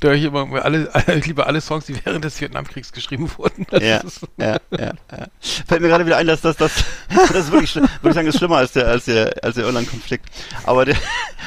da 0.00 0.08
höre 0.08 0.14
ich 0.16 0.24
immer 0.24 0.64
alle, 0.64 0.90
ich 1.16 1.26
liebe 1.26 1.46
alle 1.46 1.60
Songs, 1.60 1.86
die 1.86 1.94
während 2.04 2.24
des 2.24 2.40
Vietnamkriegs 2.40 2.92
geschrieben 2.92 3.30
wurden. 3.36 3.66
Ja, 3.72 3.98
ist, 3.98 4.20
ja, 4.36 4.58
ja, 4.70 4.92
ja. 5.10 5.26
Fällt 5.40 5.80
mir 5.82 5.88
gerade 5.88 6.06
wieder 6.06 6.16
ein, 6.16 6.26
dass 6.26 6.40
das, 6.40 6.56
das, 6.56 6.72
das 7.10 7.30
ist 7.30 7.52
wirklich, 7.52 7.74
würde 7.76 7.88
ich 8.08 8.14
sagen, 8.14 8.26
ist 8.28 8.38
schlimmer 8.38 8.56
als 8.58 8.72
der, 8.72 8.86
als 8.88 9.04
der, 9.06 9.34
als 9.42 9.54
der 9.56 9.64
Irland-Konflikt. 9.64 10.26
Aber 10.64 10.84
der, 10.84 10.96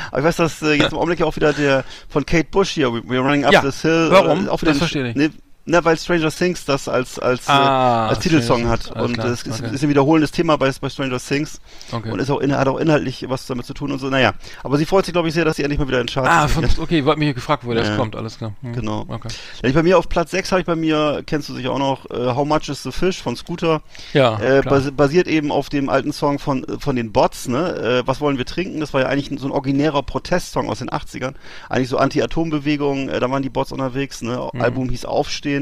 aber 0.09 0.19
ich 0.19 0.25
weiß, 0.25 0.35
dass 0.37 0.61
äh, 0.61 0.73
jetzt 0.73 0.91
im 0.91 0.97
Augenblick 0.97 1.21
auch 1.21 1.35
wieder 1.35 1.53
der 1.53 1.83
von 2.09 2.25
Kate 2.25 2.47
Bush 2.49 2.69
hier, 2.71 2.91
We- 2.93 2.99
We're 3.01 3.19
Running 3.21 3.45
Up 3.45 3.53
Ja, 3.53 3.61
This 3.61 3.81
Hill. 3.81 4.07
warum? 4.11 4.47
Äh, 4.47 4.49
auch 4.49 4.61
Das 4.61 4.77
verstehe 4.77 5.09
ich. 5.09 5.15
Ne, 5.15 5.31
ne, 5.65 5.83
weil 5.85 5.97
Stranger 5.97 6.31
Things 6.31 6.65
das 6.65 6.87
als, 6.87 7.19
als, 7.19 7.47
Ah, 7.47 8.07
äh, 8.07 8.09
als 8.09 8.19
Titelsong 8.19 8.67
hat. 8.67 8.95
Alles 8.95 9.09
Und 9.09 9.19
es 9.19 9.43
ist, 9.43 9.61
okay. 9.63 9.73
ist 9.73 9.83
ein 9.83 9.89
wiederholendes 9.89 10.31
Thema 10.31 10.57
bei, 10.57 10.71
bei 10.81 10.89
Stranger 10.89 11.19
Things. 11.19 11.59
okay. 11.91 12.11
Und 12.11 12.19
ist 12.19 12.29
auch, 12.29 12.39
in, 12.39 12.55
hat 12.55 12.67
auch 12.67 12.77
inhaltlich 12.79 13.25
was 13.29 13.45
damit 13.47 13.65
zu 13.65 13.73
tun 13.73 13.91
und 13.91 13.99
so. 13.99 14.09
Naja. 14.09 14.33
Aber 14.63 14.77
sie 14.77 14.85
freut 14.85 15.05
sich, 15.05 15.13
glaube 15.13 15.27
ich, 15.27 15.33
sehr, 15.33 15.45
dass 15.45 15.55
sie 15.57 15.63
endlich 15.63 15.79
mal 15.79 15.87
wieder 15.87 16.01
in 16.01 16.07
Charts 16.07 16.29
ah, 16.29 16.45
ist. 16.45 16.53
von, 16.53 16.83
okay, 16.83 16.99
ich 16.99 17.05
wollte 17.05 17.19
mich 17.19 17.33
gefragt, 17.35 17.63
woher 17.65 17.79
das 17.79 17.87
Ja. 17.89 17.95
kommt, 17.97 18.15
alles 18.15 18.37
klar. 18.37 18.53
Hm, 18.61 18.73
Genau. 18.73 19.05
Okay. 19.07 19.29
Ich 19.61 19.73
bei 19.73 19.83
mir 19.83 19.97
auf 19.97 20.09
Platz 20.09 20.31
6 20.31 20.51
habe 20.51 20.61
ich 20.61 20.67
bei 20.67 20.75
mir, 20.75 21.23
kennst 21.25 21.49
du 21.49 21.53
sicher 21.53 21.71
auch 21.71 21.79
noch, 21.79 22.09
äh, 22.09 22.33
How 22.35 22.45
Much 22.47 22.69
is 22.69 22.83
the 22.83 22.91
Fish 22.91 23.21
von 23.21 23.35
Scooter. 23.35 23.81
Ja, 24.13 24.39
äh, 24.39 24.61
basi 24.61 24.91
basiert 24.91 25.27
eben 25.27 25.51
auf 25.51 25.69
dem 25.69 25.89
alten 25.89 26.11
Song 26.13 26.39
von, 26.39 26.63
äh, 26.65 26.79
von 26.79 26.95
den 26.95 27.11
Bots, 27.11 27.47
ne? 27.47 28.01
Äh, 28.03 28.07
was 28.07 28.19
wollen 28.21 28.37
wir 28.37 28.45
trinken? 28.45 28.79
Das 28.79 28.93
war 28.93 29.01
ja 29.01 29.07
eigentlich 29.07 29.39
so 29.39 29.47
ein 29.47 29.51
originärer 29.51 30.03
Protestsong 30.03 30.69
aus 30.69 30.79
den 30.79 30.89
80ern. 30.89 31.35
Eigentlich 31.69 31.89
so 31.89 31.97
Anti-Atom-Bewegung, 31.97 33.09
äh, 33.09 33.19
da 33.19 33.29
waren 33.29 33.43
die 33.43 33.49
Bots 33.49 33.71
unterwegs, 33.71 34.21
ne? 34.21 34.49
Mhm. 34.53 34.61
Album 34.61 34.89
hieß 34.89 35.05
Aufstehen 35.05 35.52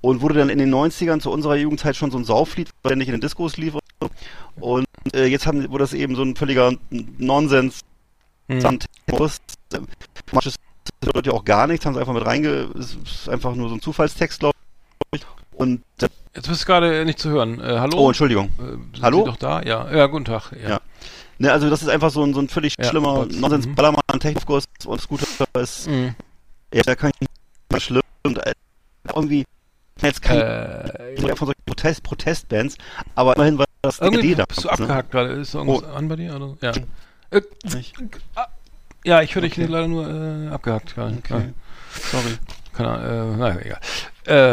und 0.00 0.20
wurde 0.20 0.34
dann 0.34 0.48
in 0.48 0.58
den 0.58 0.72
90ern 0.74 1.20
zu 1.20 1.30
unserer 1.30 1.56
Jugendzeit 1.56 1.96
schon 1.96 2.10
so 2.10 2.18
ein 2.18 2.24
Sauflied, 2.24 2.68
was 2.82 2.90
ständig 2.90 3.08
in 3.08 3.14
den 3.14 3.20
Diskos 3.20 3.56
lief. 3.56 3.74
und 3.74 3.82
so. 4.00 4.10
Und 4.60 4.86
äh, 5.14 5.26
jetzt 5.26 5.46
haben, 5.46 5.68
wurde 5.70 5.84
das 5.84 5.92
eben 5.94 6.14
so 6.16 6.22
ein 6.22 6.36
völliger 6.36 6.72
Nonsens 7.18 7.80
Hm. 8.48 8.78
Manches 10.32 10.54
bedeutet 11.00 11.26
ja 11.26 11.32
auch 11.32 11.44
gar 11.44 11.66
nichts, 11.66 11.84
haben 11.84 11.94
sie 11.94 12.00
einfach 12.00 12.12
mit 12.14 12.24
reinge... 12.24 12.70
Es 12.78 12.94
ist 12.94 13.28
einfach 13.28 13.54
nur 13.54 13.68
so 13.68 13.74
ein 13.74 13.80
Zufallstext, 13.80 14.40
glaube 14.40 14.54
ich. 15.14 15.22
Und, 15.54 15.82
äh, 16.00 16.08
Jetzt 16.34 16.48
bist 16.48 16.62
du 16.62 16.66
gerade 16.66 17.04
nicht 17.04 17.18
zu 17.18 17.30
hören. 17.30 17.60
Äh, 17.60 17.78
hallo? 17.78 17.98
oh, 17.98 18.08
Entschuldigung. 18.08 18.50
Äh, 18.58 19.00
Hallo? 19.02 19.20
Sie 19.20 19.30
doch 19.30 19.36
da? 19.36 19.62
Ja, 19.62 19.90
ja 19.92 20.06
guten 20.06 20.26
Tag. 20.26 20.52
Ja. 20.52 20.68
Ja. 20.70 20.80
Ne, 21.38 21.52
also 21.52 21.68
das 21.70 21.82
ist 21.82 21.88
einfach 21.88 22.10
so 22.10 22.22
ein, 22.22 22.34
so 22.34 22.40
ein 22.40 22.48
völlig 22.48 22.74
Ja, 22.78 22.84
schlimmer 22.84 23.14
Bots, 23.14 23.36
nonsens 23.36 23.66
mhm. 23.66 23.74
und 24.86 25.00
Scooter 25.00 25.26
ist, 25.60 25.88
Mhm. 25.88 26.14
ja, 26.72 26.82
da 26.82 26.94
kann 26.94 27.10
ich 27.18 27.26
nicht 27.72 27.82
schlimm 27.82 28.02
und 28.24 28.38
äh, 28.38 28.52
irgendwie 29.14 29.44
jetzt 30.02 30.22
kein 30.22 30.40
Äh, 30.40 31.36
von 31.36 31.46
solchen 31.46 31.62
Protest, 31.66 32.02
Protestbands, 32.02 32.76
aber 33.14 33.34
immerhin 33.36 33.58
war 33.58 33.66
das 33.82 33.98
die 33.98 34.06
Idee 34.06 34.34
bist 34.48 34.64
du 34.64 34.64
damals, 34.64 34.64
ne? 34.64 34.70
abgehakt 34.72 35.10
gerade. 35.10 35.28
Ist 35.30 35.54
da 35.54 35.58
irgendwas 35.58 35.84
an 35.84 36.08
bei 36.08 36.16
dir? 36.16 36.34
Oder? 36.36 36.56
Ja. 36.60 36.72
Äh, 37.30 37.42
ah, 38.34 38.46
ja, 39.04 39.22
ich 39.22 39.34
höre 39.34 39.42
dich 39.42 39.52
Okay. 39.52 39.66
leider 39.66 39.88
nur 39.88 40.08
äh, 40.08 40.48
abgehakt 40.48 40.94
gerade. 40.94 41.16
Okay. 41.18 41.52
Sorry. 42.10 42.38
Keine 42.72 42.88
Ahnung, 42.90 43.34
äh, 43.34 43.36
naja, 43.36 43.60
egal. 43.60 43.80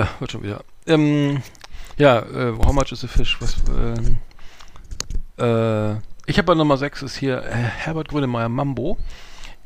Äh, 0.01 0.05
wird 0.19 0.31
schon 0.31 0.43
wieder. 0.43 0.61
Ähm, 0.87 1.41
ja, 1.97 2.19
äh, 2.19 2.53
How 2.57 2.71
much 2.73 2.91
is 2.91 3.03
a 3.03 3.07
fish? 3.07 3.37
Was, 3.41 3.55
äh, 5.39 5.43
äh, 5.43 5.97
ich 6.25 6.37
habe 6.37 6.45
bei 6.47 6.55
Nummer 6.55 6.77
6 6.77 7.01
ist 7.03 7.17
hier 7.17 7.43
äh, 7.43 7.51
Herbert 7.51 8.07
Grönemeyer 8.07 8.49
Mambo. 8.49 8.97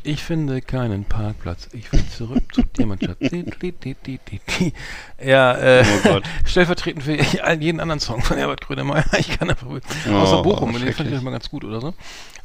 Ich 0.07 0.23
finde 0.23 0.61
keinen 0.61 1.03
Parkplatz. 1.03 1.67
Ich 1.73 1.91
will 1.91 2.01
zurück 2.07 2.41
zu 2.53 2.61
Diamantstadt. 2.63 3.17
Di, 3.19 3.43
di, 3.43 3.73
di, 3.73 3.93
di, 4.05 4.19
di, 4.25 4.39
di. 4.47 4.73
ja, 5.21 5.53
äh, 5.57 5.83
Oh 6.05 6.19
stellvertretend 6.45 7.03
für 7.03 7.15
jeden 7.59 7.81
anderen 7.81 7.99
Song 7.99 8.21
von 8.21 8.37
Herbert 8.37 8.61
Grönemeyer. 8.61 9.03
Ich 9.19 9.37
kann 9.37 9.49
einfach, 9.49 9.67
Oh, 9.67 10.13
außer 10.13 10.43
Bochum, 10.43 10.71
den 10.71 10.93
fand 10.93 11.09
ich 11.09 11.13
das 11.15 11.21
mal 11.23 11.31
ganz 11.31 11.49
gut 11.49 11.65
oder 11.65 11.81
so. 11.81 11.93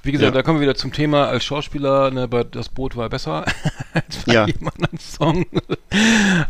Wie 0.03 0.11
gesagt, 0.11 0.35
Ja. 0.35 0.41
da 0.41 0.43
kommen 0.43 0.59
wir 0.59 0.63
wieder 0.65 0.75
zum 0.75 0.93
Thema 0.93 1.29
als 1.29 1.45
Schauspieler, 1.45 2.11
ne, 2.11 2.29
Das 2.51 2.69
Boot 2.69 2.97
war 2.97 3.09
besser 3.09 3.45
als 3.95 4.17
bei 4.27 4.33
Ja. 4.35 4.47
jedem 4.47 4.67
anderen 4.69 4.99
Song. 4.99 5.47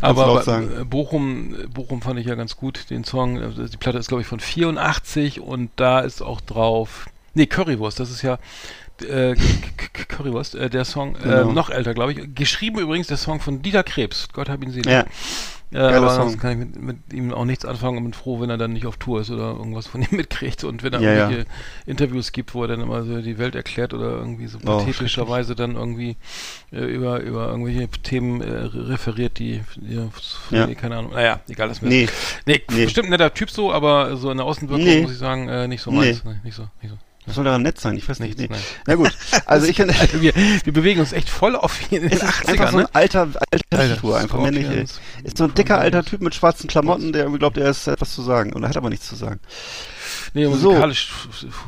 Aber 0.01 0.41
sagen. 0.41 0.71
äh, 0.81 0.83
Bochum, 0.83 1.55
Bochum 1.71 2.01
fand 2.01 2.19
ich 2.19 2.25
ja 2.25 2.33
ganz 2.33 2.57
gut, 2.57 2.89
den 2.89 3.03
Song. 3.03 3.39
Also 3.39 3.67
Die 3.67 3.77
Platte 3.77 3.99
ist, 3.99 4.07
glaube 4.07 4.21
ich, 4.21 4.27
von 4.27 4.39
84 4.39 5.41
und 5.41 5.69
da 5.75 5.99
ist 5.99 6.23
auch 6.23 6.41
drauf. 6.41 7.05
Nee, 7.35 7.45
Currywurst, 7.47 7.99
das 7.99 8.09
ist 8.09 8.21
ja 8.23 8.39
äh, 9.01 9.35
Currywurst, 10.07 10.55
äh, 10.55 10.69
der 10.69 10.85
Song, 10.85 11.15
äh, 11.15 11.19
Genau. 11.23 11.51
noch 11.51 11.69
älter, 11.69 11.93
glaube 11.93 12.13
ich. 12.13 12.35
Geschrieben 12.35 12.79
übrigens 12.79 13.07
der 13.07 13.17
Song 13.17 13.39
von 13.39 13.61
Dieter 13.61 13.83
Krebs. 13.83 14.27
Gott 14.33 14.49
hab 14.49 14.63
ihn 14.63 14.71
selig. 14.71 14.85
Ja. 14.91 15.05
Äh, 15.71 15.77
Geiler 15.77 15.97
aber 15.97 16.09
sonst 16.13 16.39
kann 16.39 16.51
ich 16.51 16.57
mit, 16.59 16.79
mit 16.79 17.13
ihm 17.13 17.33
auch 17.33 17.45
nichts 17.45 17.65
anfangen 17.65 17.97
und 17.97 18.03
bin 18.03 18.13
froh, 18.13 18.39
wenn 18.39 18.51
er 18.51 18.59
dann 18.59 18.73
nicht 18.73 18.85
auf 18.85 18.97
Tour 18.97 19.21
ist 19.21 19.31
oder 19.31 19.53
irgendwas 19.53 19.87
von 19.87 20.01
ihm 20.03 20.07
mitkriegt 20.11 20.63
und 20.63 20.83
wenn 20.83 20.93
er 20.93 20.99
Ja, 21.01 21.09
ja. 21.11 21.17
irgendwelche 21.29 21.45
Interviews 21.87 22.31
gibt, 22.31 22.53
wo 22.53 22.61
er 22.61 22.67
dann 22.67 22.79
immer 22.81 23.03
so 23.03 23.19
die 23.23 23.39
Welt 23.39 23.55
erklärt 23.55 23.95
oder 23.95 24.11
irgendwie 24.11 24.45
so 24.45 24.59
Oh, 24.59 24.77
pathetischerweise 24.77 25.55
dann 25.55 25.75
irgendwie 25.75 26.15
äh, 26.71 26.85
über, 26.85 27.21
über 27.21 27.47
irgendwelche 27.49 27.87
Themen 27.87 28.41
äh, 28.41 28.51
referiert, 28.51 29.39
die, 29.39 29.61
die 29.77 29.95
Ja. 29.95 30.09
denen, 30.67 30.77
keine 30.77 30.97
Ahnung. 30.97 31.13
Naja, 31.13 31.39
egal, 31.49 31.69
das 31.69 31.81
mir. 31.81 31.89
Nee, 31.89 32.07
Nee, 32.45 32.61
Nee. 32.69 32.83
bestimmt 32.83 33.07
ein 33.07 33.11
netter 33.11 33.33
Typ 33.33 33.49
so, 33.49 33.73
aber 33.73 34.15
so 34.15 34.29
in 34.29 34.37
der 34.37 34.45
Außenwirkung 34.45 34.85
Nee. 34.85 35.01
muss 35.01 35.13
ich 35.13 35.17
sagen, 35.17 35.49
äh, 35.49 35.67
nicht 35.67 35.81
so 35.81 35.89
Nee. 35.89 35.97
meins. 35.97 36.23
Nee, 36.23 36.35
nicht 36.43 36.55
so, 36.55 36.67
nicht 36.83 36.91
so. 36.91 36.97
Was 37.25 37.35
soll 37.35 37.45
daran 37.45 37.61
nett 37.61 37.79
sein? 37.79 37.97
Ich 37.97 38.07
weiß 38.07 38.19
nicht. 38.19 38.37
Nichts, 38.37 38.53
Nee. 38.53 38.63
Na 38.87 38.95
gut, 38.95 39.11
also 39.45 39.67
ich 39.67 39.75
finde, 39.77 39.95
Also 39.99 40.21
wir, 40.21 40.33
wir 40.35 40.73
bewegen 40.73 40.99
uns 40.99 41.13
echt 41.13 41.29
voll 41.29 41.55
auf 41.55 41.79
in 41.91 42.01
den 42.01 42.11
es 42.11 42.21
ist 42.21 42.23
80ern, 42.23 42.49
einfach 42.49 42.71
so 42.71 42.77
ein 42.77 42.83
ne? 42.83 42.89
alter, 42.93 43.29
alter 43.51 43.79
Alter, 43.79 43.97
Tour, 43.97 44.17
einfach. 44.17 44.39
Scorpions. 44.39 45.01
Ist 45.23 45.37
so 45.37 45.45
ein 45.45 45.53
dicker 45.53 45.79
alter 45.79 46.03
Typ 46.03 46.21
mit 46.21 46.35
schwarzen 46.35 46.67
Klamotten, 46.67 47.13
der 47.13 47.29
glaubt, 47.29 47.57
er 47.57 47.69
ist 47.69 47.87
etwas 47.87 48.13
zu 48.13 48.21
sagen 48.21 48.53
und 48.53 48.63
er 48.63 48.69
hat 48.69 48.77
aber 48.77 48.89
nichts 48.89 49.07
zu 49.07 49.15
sagen. 49.15 49.39
Nee, 50.33 50.45
So. 50.45 50.51
musikalisch 50.71 51.11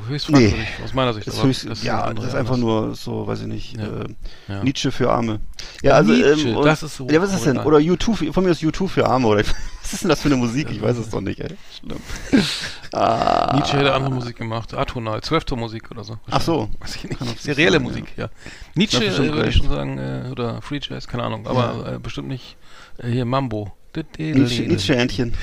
höchst 0.08 0.30
Nee. 0.30 0.49
fragwürdig, 0.49 0.68
aus 0.84 0.93
meiner 0.93 1.14
Sicht. 1.14 1.28
Höchst, 1.43 1.70
das 1.70 1.84
ja, 1.84 2.14
das 2.14 2.26
ist 2.26 2.36
einfach 2.36 2.53
anders. 2.56 2.60
nur 2.60 2.95
so, 2.95 3.28
weiß 3.28 3.41
ich 3.41 3.47
nicht, 3.47 3.78
Ja. 3.78 3.84
äh, 3.84 4.06
Ja. 4.47 4.64
Nietzsche 4.64 4.91
für 4.91 5.12
Arme. 5.12 5.39
Ja, 5.82 5.93
also, 5.93 6.12
Nietzsche, 6.14 6.49
ähm, 6.49 6.58
und, 6.58 6.66
das 6.66 6.84
ist 6.84 6.95
so 6.95 7.08
Ja, 7.10 7.22
was 7.22 7.30
ist 7.30 7.45
das 7.45 7.53
denn? 7.53 7.58
Oder 7.60 7.78
U2, 7.80 8.16
für- 8.16 8.34
von 8.34 8.43
mir 8.43 8.51
ist 8.51 8.62
U2 8.64 8.88
für 8.88 9.06
Arme, 9.08 9.28
oder 9.28 9.39
was 9.84 9.93
ist 9.93 10.03
denn 10.03 10.10
das 10.10 10.22
für 10.22 10.28
eine 10.30 10.38
Musik? 10.38 10.70
Ich 10.72 10.82
weiß 10.82 10.97
es 10.97 11.10
doch 11.10 11.22
nicht, 11.22 11.39
ey. 11.39 11.49
Schlimm. 11.80 11.99
Ah. 12.93 13.51
Nietzsche 13.56 13.78
hätte 13.78 13.93
andere 13.93 14.14
Musik 14.14 14.38
gemacht, 14.38 14.74
atonal, 14.74 15.20
Zwölftonmusik 15.22 15.91
oder 15.91 16.06
so. 16.06 16.18
Ach 16.32 16.39
so. 16.39 16.70
Weiß 16.80 16.95
ich 16.95 17.03
nicht. 17.10 17.41
Serielle 17.41 17.80
Musik, 17.82 18.06
ja. 18.16 18.30
Nietzsche 18.74 19.03
Ja, 19.03 19.12
äh, 19.12 19.34
würde 19.34 19.49
ich 19.49 19.56
schon 19.58 19.68
sagen, 19.68 19.97
äh, 19.97 20.30
oder 20.32 20.62
Free 20.62 20.80
Jazz, 20.82 21.06
keine 21.08 21.24
Ahnung, 21.24 21.45
aber 21.45 21.93
äh, 21.95 21.99
bestimmt 21.99 22.30
nicht 22.30 22.56
äh, 22.99 23.10
hier 23.10 23.26
Mambo. 23.26 23.74
Nietzsche, 24.18 24.64
Nietzsche-Entchen. 24.64 25.34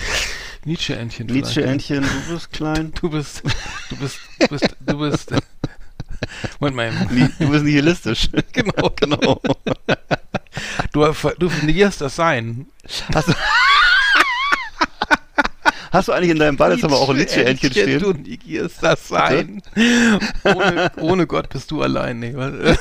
Nietzsche-Entchen. 0.64 1.26
Nietzsche-Entchen, 1.26 2.02
du 2.02 2.34
bist 2.34 2.52
klein. 2.52 2.92
ja. 2.94 3.00
Du 3.00 3.10
bist, 3.10 3.42
du 3.90 3.96
bist, 3.96 4.18
du 4.38 4.48
bist, 4.48 4.76
du 4.80 4.98
bist. 4.98 5.30
Moment 6.60 7.10
mal. 7.10 7.30
Du 7.38 7.48
bist 7.50 7.64
nihilistisch. 7.64 8.28
Genau, 8.52 8.90
genau. 8.96 9.40
Du, 10.92 11.04
du 11.38 11.50
negierst 11.64 12.00
das 12.00 12.14
Sein. 12.16 12.66
Hast 13.14 13.28
du, 13.28 13.32
hast 15.90 16.08
du 16.08 16.12
eigentlich 16.12 16.30
in 16.30 16.38
deinem 16.38 16.56
Badezimmer 16.56 16.96
auch 16.96 17.08
ein 17.10 17.16
Nietzsche-Entchen 17.16 17.70
stehen? 17.72 18.00
Du 18.00 18.12
negierst 18.12 18.82
das 18.82 19.08
Sein. 19.08 19.62
Ohne, 20.44 20.92
ohne 20.98 21.26
Gott 21.26 21.48
bist 21.48 21.70
du 21.70 21.82
allein. 21.82 22.20
Nee, 22.20 22.34
was- 22.36 22.78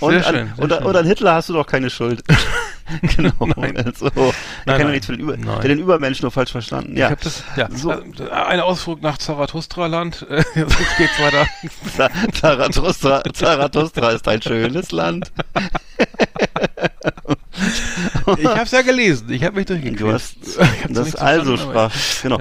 Und 0.00 0.12
Sehr 0.12 0.26
an, 0.26 0.34
schön, 0.34 0.52
sehr 0.56 0.58
und, 0.58 0.72
und 0.72 0.96
an 0.96 1.06
Hitler 1.06 1.34
hast 1.34 1.48
du 1.48 1.52
doch 1.54 1.66
keine 1.66 1.90
Schuld. 1.90 2.22
genau. 3.16 3.32
Nein. 3.56 3.76
Also, 3.76 4.06
er 4.06 4.12
Nein, 4.14 4.32
kann 4.66 4.78
ja 4.78 4.78
nein. 4.84 4.90
nichts 4.92 5.06
für 5.06 5.12
den, 5.12 5.20
Über, 5.20 5.36
Nein. 5.36 5.60
den 5.62 5.78
Übermensch 5.78 6.22
nur 6.22 6.30
falsch 6.30 6.52
verstanden. 6.52 6.96
Ja. 6.96 7.14
Das, 7.22 7.42
ja, 7.56 7.68
So. 7.72 7.90
äh, 7.92 8.30
ein 8.30 8.60
Ausflug 8.60 9.02
nach 9.02 9.18
Zarathustra-Land. 9.18 10.26
Jetzt 10.54 10.76
geht's 10.98 11.20
weiter. 11.20 11.46
Za- 11.96 12.10
Zarathustra, 12.32 13.22
Zarathustra 13.32 14.10
ist 14.10 14.26
ein 14.28 14.42
schönes 14.42 14.90
Land. 14.92 15.30
Ich 18.38 18.46
habe 18.46 18.62
es 18.62 18.70
ja 18.70 18.82
gelesen. 18.82 19.30
Ich 19.30 19.44
habe 19.44 19.56
mich 19.56 19.66
durchgekriegt. 19.66 20.00
Du 20.00 20.12
hast 20.12 20.36
das 20.88 21.14
also 21.16 21.56
sprach. 21.56 21.92
Genau. 22.22 22.40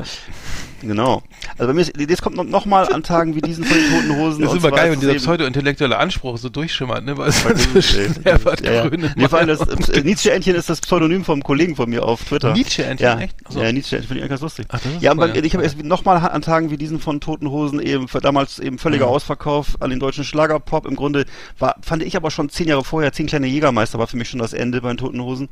Genau. 0.82 1.22
Also 1.58 1.68
bei 1.68 1.74
mir 1.74 1.82
ist, 1.82 1.94
das 2.10 2.22
kommt 2.22 2.36
noch, 2.36 2.44
noch 2.44 2.66
mal 2.66 2.88
an 2.92 3.04
Tagen 3.04 3.36
wie 3.36 3.42
diesen 3.42 3.64
von 3.64 3.78
den 3.78 3.90
Toten 3.92 4.16
Hosen. 4.18 4.42
Das 4.44 4.54
ist 4.54 4.60
immer 4.64 4.72
geil, 4.76 4.92
wenn 4.92 5.00
dieser 5.00 5.16
pseudo-intellektuelle 5.16 5.98
Anspruch 5.98 6.38
so 6.38 6.50
durchschimmert, 6.50 7.04
ne? 7.06 7.18
Weil 7.18 7.30
es 7.30 7.44
zwischen 7.44 8.16
Herbert 8.24 8.62
ja, 8.66 8.86
ja. 8.86 8.90
Nee, 9.16 9.28
vor 9.28 9.40
allem 9.40 9.48
das 9.48 9.60
und- 9.62 9.90
äh, 9.90 10.02
Nietzsche-Entchen 10.02 10.56
ist 10.56 10.70
das 10.70 10.82
Pseudonym 10.82 11.24
vom 11.26 11.44
Kollegen 11.44 11.76
von 11.76 11.90
mir 11.90 12.04
auf 12.04 12.24
Twitter. 12.24 12.54
Nietzsche-Entchen, 12.54 13.06
ja. 13.08 13.20
echt? 13.20 13.36
Ach 13.46 13.52
so. 13.52 13.62
Ja, 13.62 13.72
Nietzsche-Entchen 13.72 14.08
finde 14.08 14.20
ich 14.20 14.24
eigentlich 14.24 14.30
ganz 14.30 14.42
lustig. 14.42 14.66
Ach, 14.70 14.80
ja, 15.02 15.12
cool, 15.12 15.24
aber 15.24 15.36
ja. 15.36 15.44
ich 15.44 15.54
habe 15.54 15.64
erst 15.64 15.82
nochmal 15.84 16.18
an 16.30 16.42
Tagen 16.42 16.72
wie 16.72 16.78
diesen 16.78 17.00
von 17.00 17.20
Toten 17.20 17.50
Hosen 17.50 17.80
eben 17.80 18.08
für 18.08 18.20
damals 18.22 18.60
eben 18.60 18.78
völliger 18.78 19.06
Mhm. 19.08 19.12
Ausverkauf 19.14 19.78
an 19.82 19.90
den 19.90 20.00
deutschen 20.00 20.24
Schlagerpop. 20.24 20.86
Im 20.86 20.96
Grunde 20.96 21.26
war, 21.58 21.76
fand 21.82 22.04
ich 22.04 22.16
aber 22.16 22.32
schon 22.32 22.50
zehn 22.50 22.68
Jahre 22.68 22.84
vorher, 22.84 23.12
zehn 23.14 23.28
kleine 23.28 23.48
Jägermeister 23.48 24.00
war 24.00 24.08
für 24.08 24.18
mich 24.18 24.30
schon 24.30 24.40
das 24.40 24.54
Ende 24.54 24.82
bei 24.82 24.90
den 24.90 24.98
Toten 24.98 25.22
Hosen. 25.22 25.50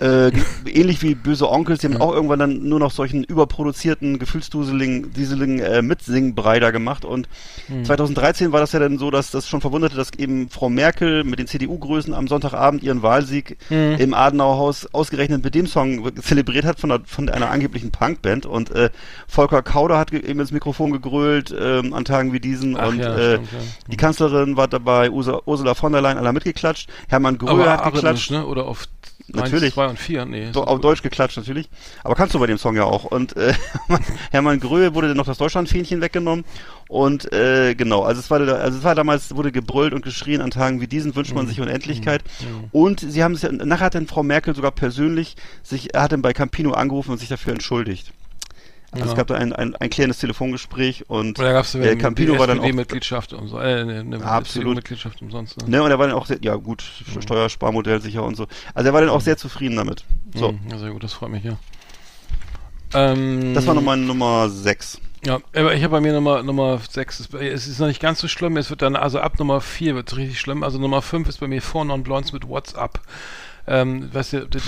Äh, 0.00 0.32
ähnlich 0.66 1.02
wie 1.02 1.14
Böse 1.14 1.48
Onkels, 1.48 1.80
die 1.80 1.88
haben 1.88 2.00
auch 2.00 2.14
irgendwann 2.14 2.38
dann 2.38 2.68
nur 2.68 2.78
noch 2.78 2.90
solchen 2.90 3.22
überproduzierten, 3.22 4.18
gefühlsduseligen, 4.18 5.12
dieseligen 5.12 5.60
äh, 5.60 5.82
Mitsingbrei 5.82 6.58
da 6.58 6.70
gemacht 6.70 7.04
und 7.04 7.28
2013 7.84 8.52
war 8.52 8.60
das 8.60 8.72
ja 8.72 8.78
dann 8.80 8.98
so, 8.98 9.10
dass 9.10 9.30
das 9.30 9.46
schon 9.46 9.60
verwunderte, 9.60 9.96
dass 9.96 10.12
eben 10.18 10.48
Frau 10.48 10.68
Merkel 10.68 11.22
mit 11.24 11.38
den 11.38 11.46
CDU-Größen 11.46 12.14
am 12.14 12.28
Sonntagabend 12.28 12.82
ihren 12.82 13.02
Wahlsieg 13.02 13.58
im 13.70 14.14
Adenauerhaus 14.14 14.92
ausgerechnet 14.92 15.44
mit 15.44 15.54
dem 15.54 15.66
Song 15.66 16.10
zelebriert 16.20 16.64
hat 16.64 16.80
von, 16.80 16.90
einer, 16.90 17.04
von 17.04 17.28
einer 17.28 17.50
angeblichen 17.50 17.90
Punkband 17.90 18.46
und 18.46 18.70
äh, 18.70 18.90
Volker 19.28 19.62
Kauder 19.62 19.98
hat 19.98 20.12
eben 20.12 20.40
ins 20.40 20.50
Mikrofon 20.50 20.92
gegrölt 20.92 21.54
ähm, 21.58 21.92
an 21.94 22.04
Tagen 22.04 22.32
wie 22.32 22.40
diesen 22.40 22.76
Ach 22.76 22.88
und 22.88 22.98
ja, 22.98 23.16
äh, 23.16 23.34
stimmt, 23.34 23.52
ja. 23.52 23.58
die 23.90 23.96
Kanzlerin 23.96 24.56
war 24.56 24.68
dabei, 24.68 25.10
Ursula, 25.10 25.74
von 25.74 25.92
der 25.92 26.00
Leyen, 26.00 26.18
alle 26.18 26.32
mitgeklatscht, 26.32 26.88
Hermann 27.08 27.38
Gröhe 27.38 27.70
hat 27.70 27.92
geklatscht. 27.92 28.30
ne? 28.30 28.46
Oder 28.46 28.66
auf 28.66 28.86
Natürlich. 29.34 29.64
1, 29.64 29.74
2 29.74 29.86
und 29.88 29.98
4, 29.98 30.24
nee. 30.26 30.50
Do, 30.52 30.62
auf 30.62 30.80
Deutsch 30.80 31.02
geklatscht 31.02 31.36
natürlich. 31.36 31.68
Aber 32.04 32.14
kannst 32.14 32.34
du 32.34 32.38
bei 32.38 32.46
dem 32.46 32.58
Song 32.58 32.76
ja 32.76 32.84
auch. 32.84 33.04
Und 33.04 33.36
äh, 33.36 33.52
Hermann 34.30 34.60
Gröhe 34.60 34.94
wurde 34.94 35.08
dann 35.08 35.16
noch 35.16 35.26
das 35.26 35.38
Deutschlandfähnchen 35.38 36.00
weggenommen. 36.00 36.44
Und 36.88 37.32
äh, 37.32 37.74
genau, 37.74 38.02
also 38.02 38.20
es 38.20 38.30
war 38.30 38.40
also 38.40 38.78
es 38.78 38.84
war 38.84 38.94
damals, 38.94 39.34
wurde 39.36 39.52
gebrüllt 39.52 39.94
und 39.94 40.02
geschrien 40.02 40.40
an 40.40 40.50
Tagen 40.50 40.80
wie 40.80 40.86
diesen, 40.88 41.14
wünscht 41.14 41.30
Mhm. 41.30 41.36
man 41.36 41.46
sich 41.46 41.60
Unendlichkeit. 41.60 42.22
Und 42.72 43.00
sie 43.00 43.22
haben 43.22 43.32
es 43.34 43.42
ja, 43.42 43.52
nachher 43.52 43.86
hat 43.86 43.94
dann 43.94 44.06
Frau 44.06 44.22
Merkel 44.22 44.54
sogar 44.54 44.72
persönlich 44.72 45.36
sich, 45.62 45.94
er 45.94 46.02
hat 46.02 46.12
dann 46.12 46.22
bei 46.22 46.32
Campino 46.32 46.72
angerufen 46.72 47.12
und 47.12 47.18
sich 47.18 47.28
dafür 47.28 47.52
entschuldigt. 47.52 48.12
Also 48.92 49.04
Ja. 49.04 49.10
es 49.12 49.16
gab 49.16 49.28
da 49.28 49.34
ein, 49.36 49.52
ein, 49.52 49.76
ein 49.76 49.88
klärendes 49.90 50.18
Telefongespräch 50.18 51.08
und 51.08 51.38
Oder 51.38 51.52
gab 51.52 51.64
es 51.64 51.74
äh, 51.76 51.94
Campino 51.96 52.38
war 52.38 52.46
dann 52.48 52.58
auch 52.58 52.72
mitgliedschaft 52.72 53.32
umsonst, 53.32 53.64
äh, 53.64 53.80
eine, 53.82 54.00
eine 54.00 54.24
Absolut. 54.24 54.74
mitgliedschaft 54.76 55.22
umsonst. 55.22 55.58
Ne? 55.62 55.68
Ne, 55.68 55.82
und 55.82 55.90
er 55.90 55.98
war 55.98 56.08
dann 56.08 56.16
auch 56.16 56.26
sehr, 56.26 56.38
ja 56.42 56.56
gut, 56.56 56.82
Steuersparmodell 57.20 58.00
sicher 58.00 58.24
und 58.24 58.36
so. 58.36 58.46
Also 58.74 58.88
er 58.88 58.92
war 58.92 59.00
dann 59.00 59.10
auch 59.10 59.20
sehr 59.20 59.36
zufrieden 59.36 59.76
damit. 59.76 60.04
So, 60.34 60.52
Mhm, 60.52 60.60
ja, 60.70 60.78
sehr 60.78 60.90
gut, 60.90 61.04
das 61.04 61.12
freut 61.12 61.30
mich, 61.30 61.44
ja. 61.44 61.56
Ähm, 62.94 63.54
das 63.54 63.66
war 63.66 63.74
nochmal 63.74 63.96
Nummer 63.96 64.48
6. 64.48 65.00
Ja, 65.24 65.38
aber 65.54 65.74
ich 65.74 65.82
habe 65.84 65.92
bei 65.92 66.00
mir 66.00 66.12
Nummer, 66.12 66.42
Nummer 66.42 66.78
6. 66.78 67.20
Ist, 67.20 67.34
es 67.34 67.66
ist 67.68 67.78
noch 67.78 67.86
nicht 67.86 68.00
ganz 68.00 68.20
so 68.20 68.26
schlimm. 68.26 68.56
Es 68.56 68.70
wird 68.70 68.82
dann, 68.82 68.96
also 68.96 69.20
ab 69.20 69.38
Nummer 69.38 69.60
4 69.60 69.94
wird 69.94 70.10
es 70.10 70.16
richtig 70.16 70.40
schlimm. 70.40 70.62
Also 70.64 70.78
Nummer 70.78 71.02
5 71.02 71.28
ist 71.28 71.38
bei 71.40 71.46
mir 71.46 71.60
Four 71.62 71.84
Non 71.84 72.02
Blondes 72.02 72.32
mit 72.32 72.48
WhatsApp. 72.48 73.00
Ähm, 73.66 74.12
weißt 74.12 74.32
du, 74.32 74.46
das, 74.48 74.62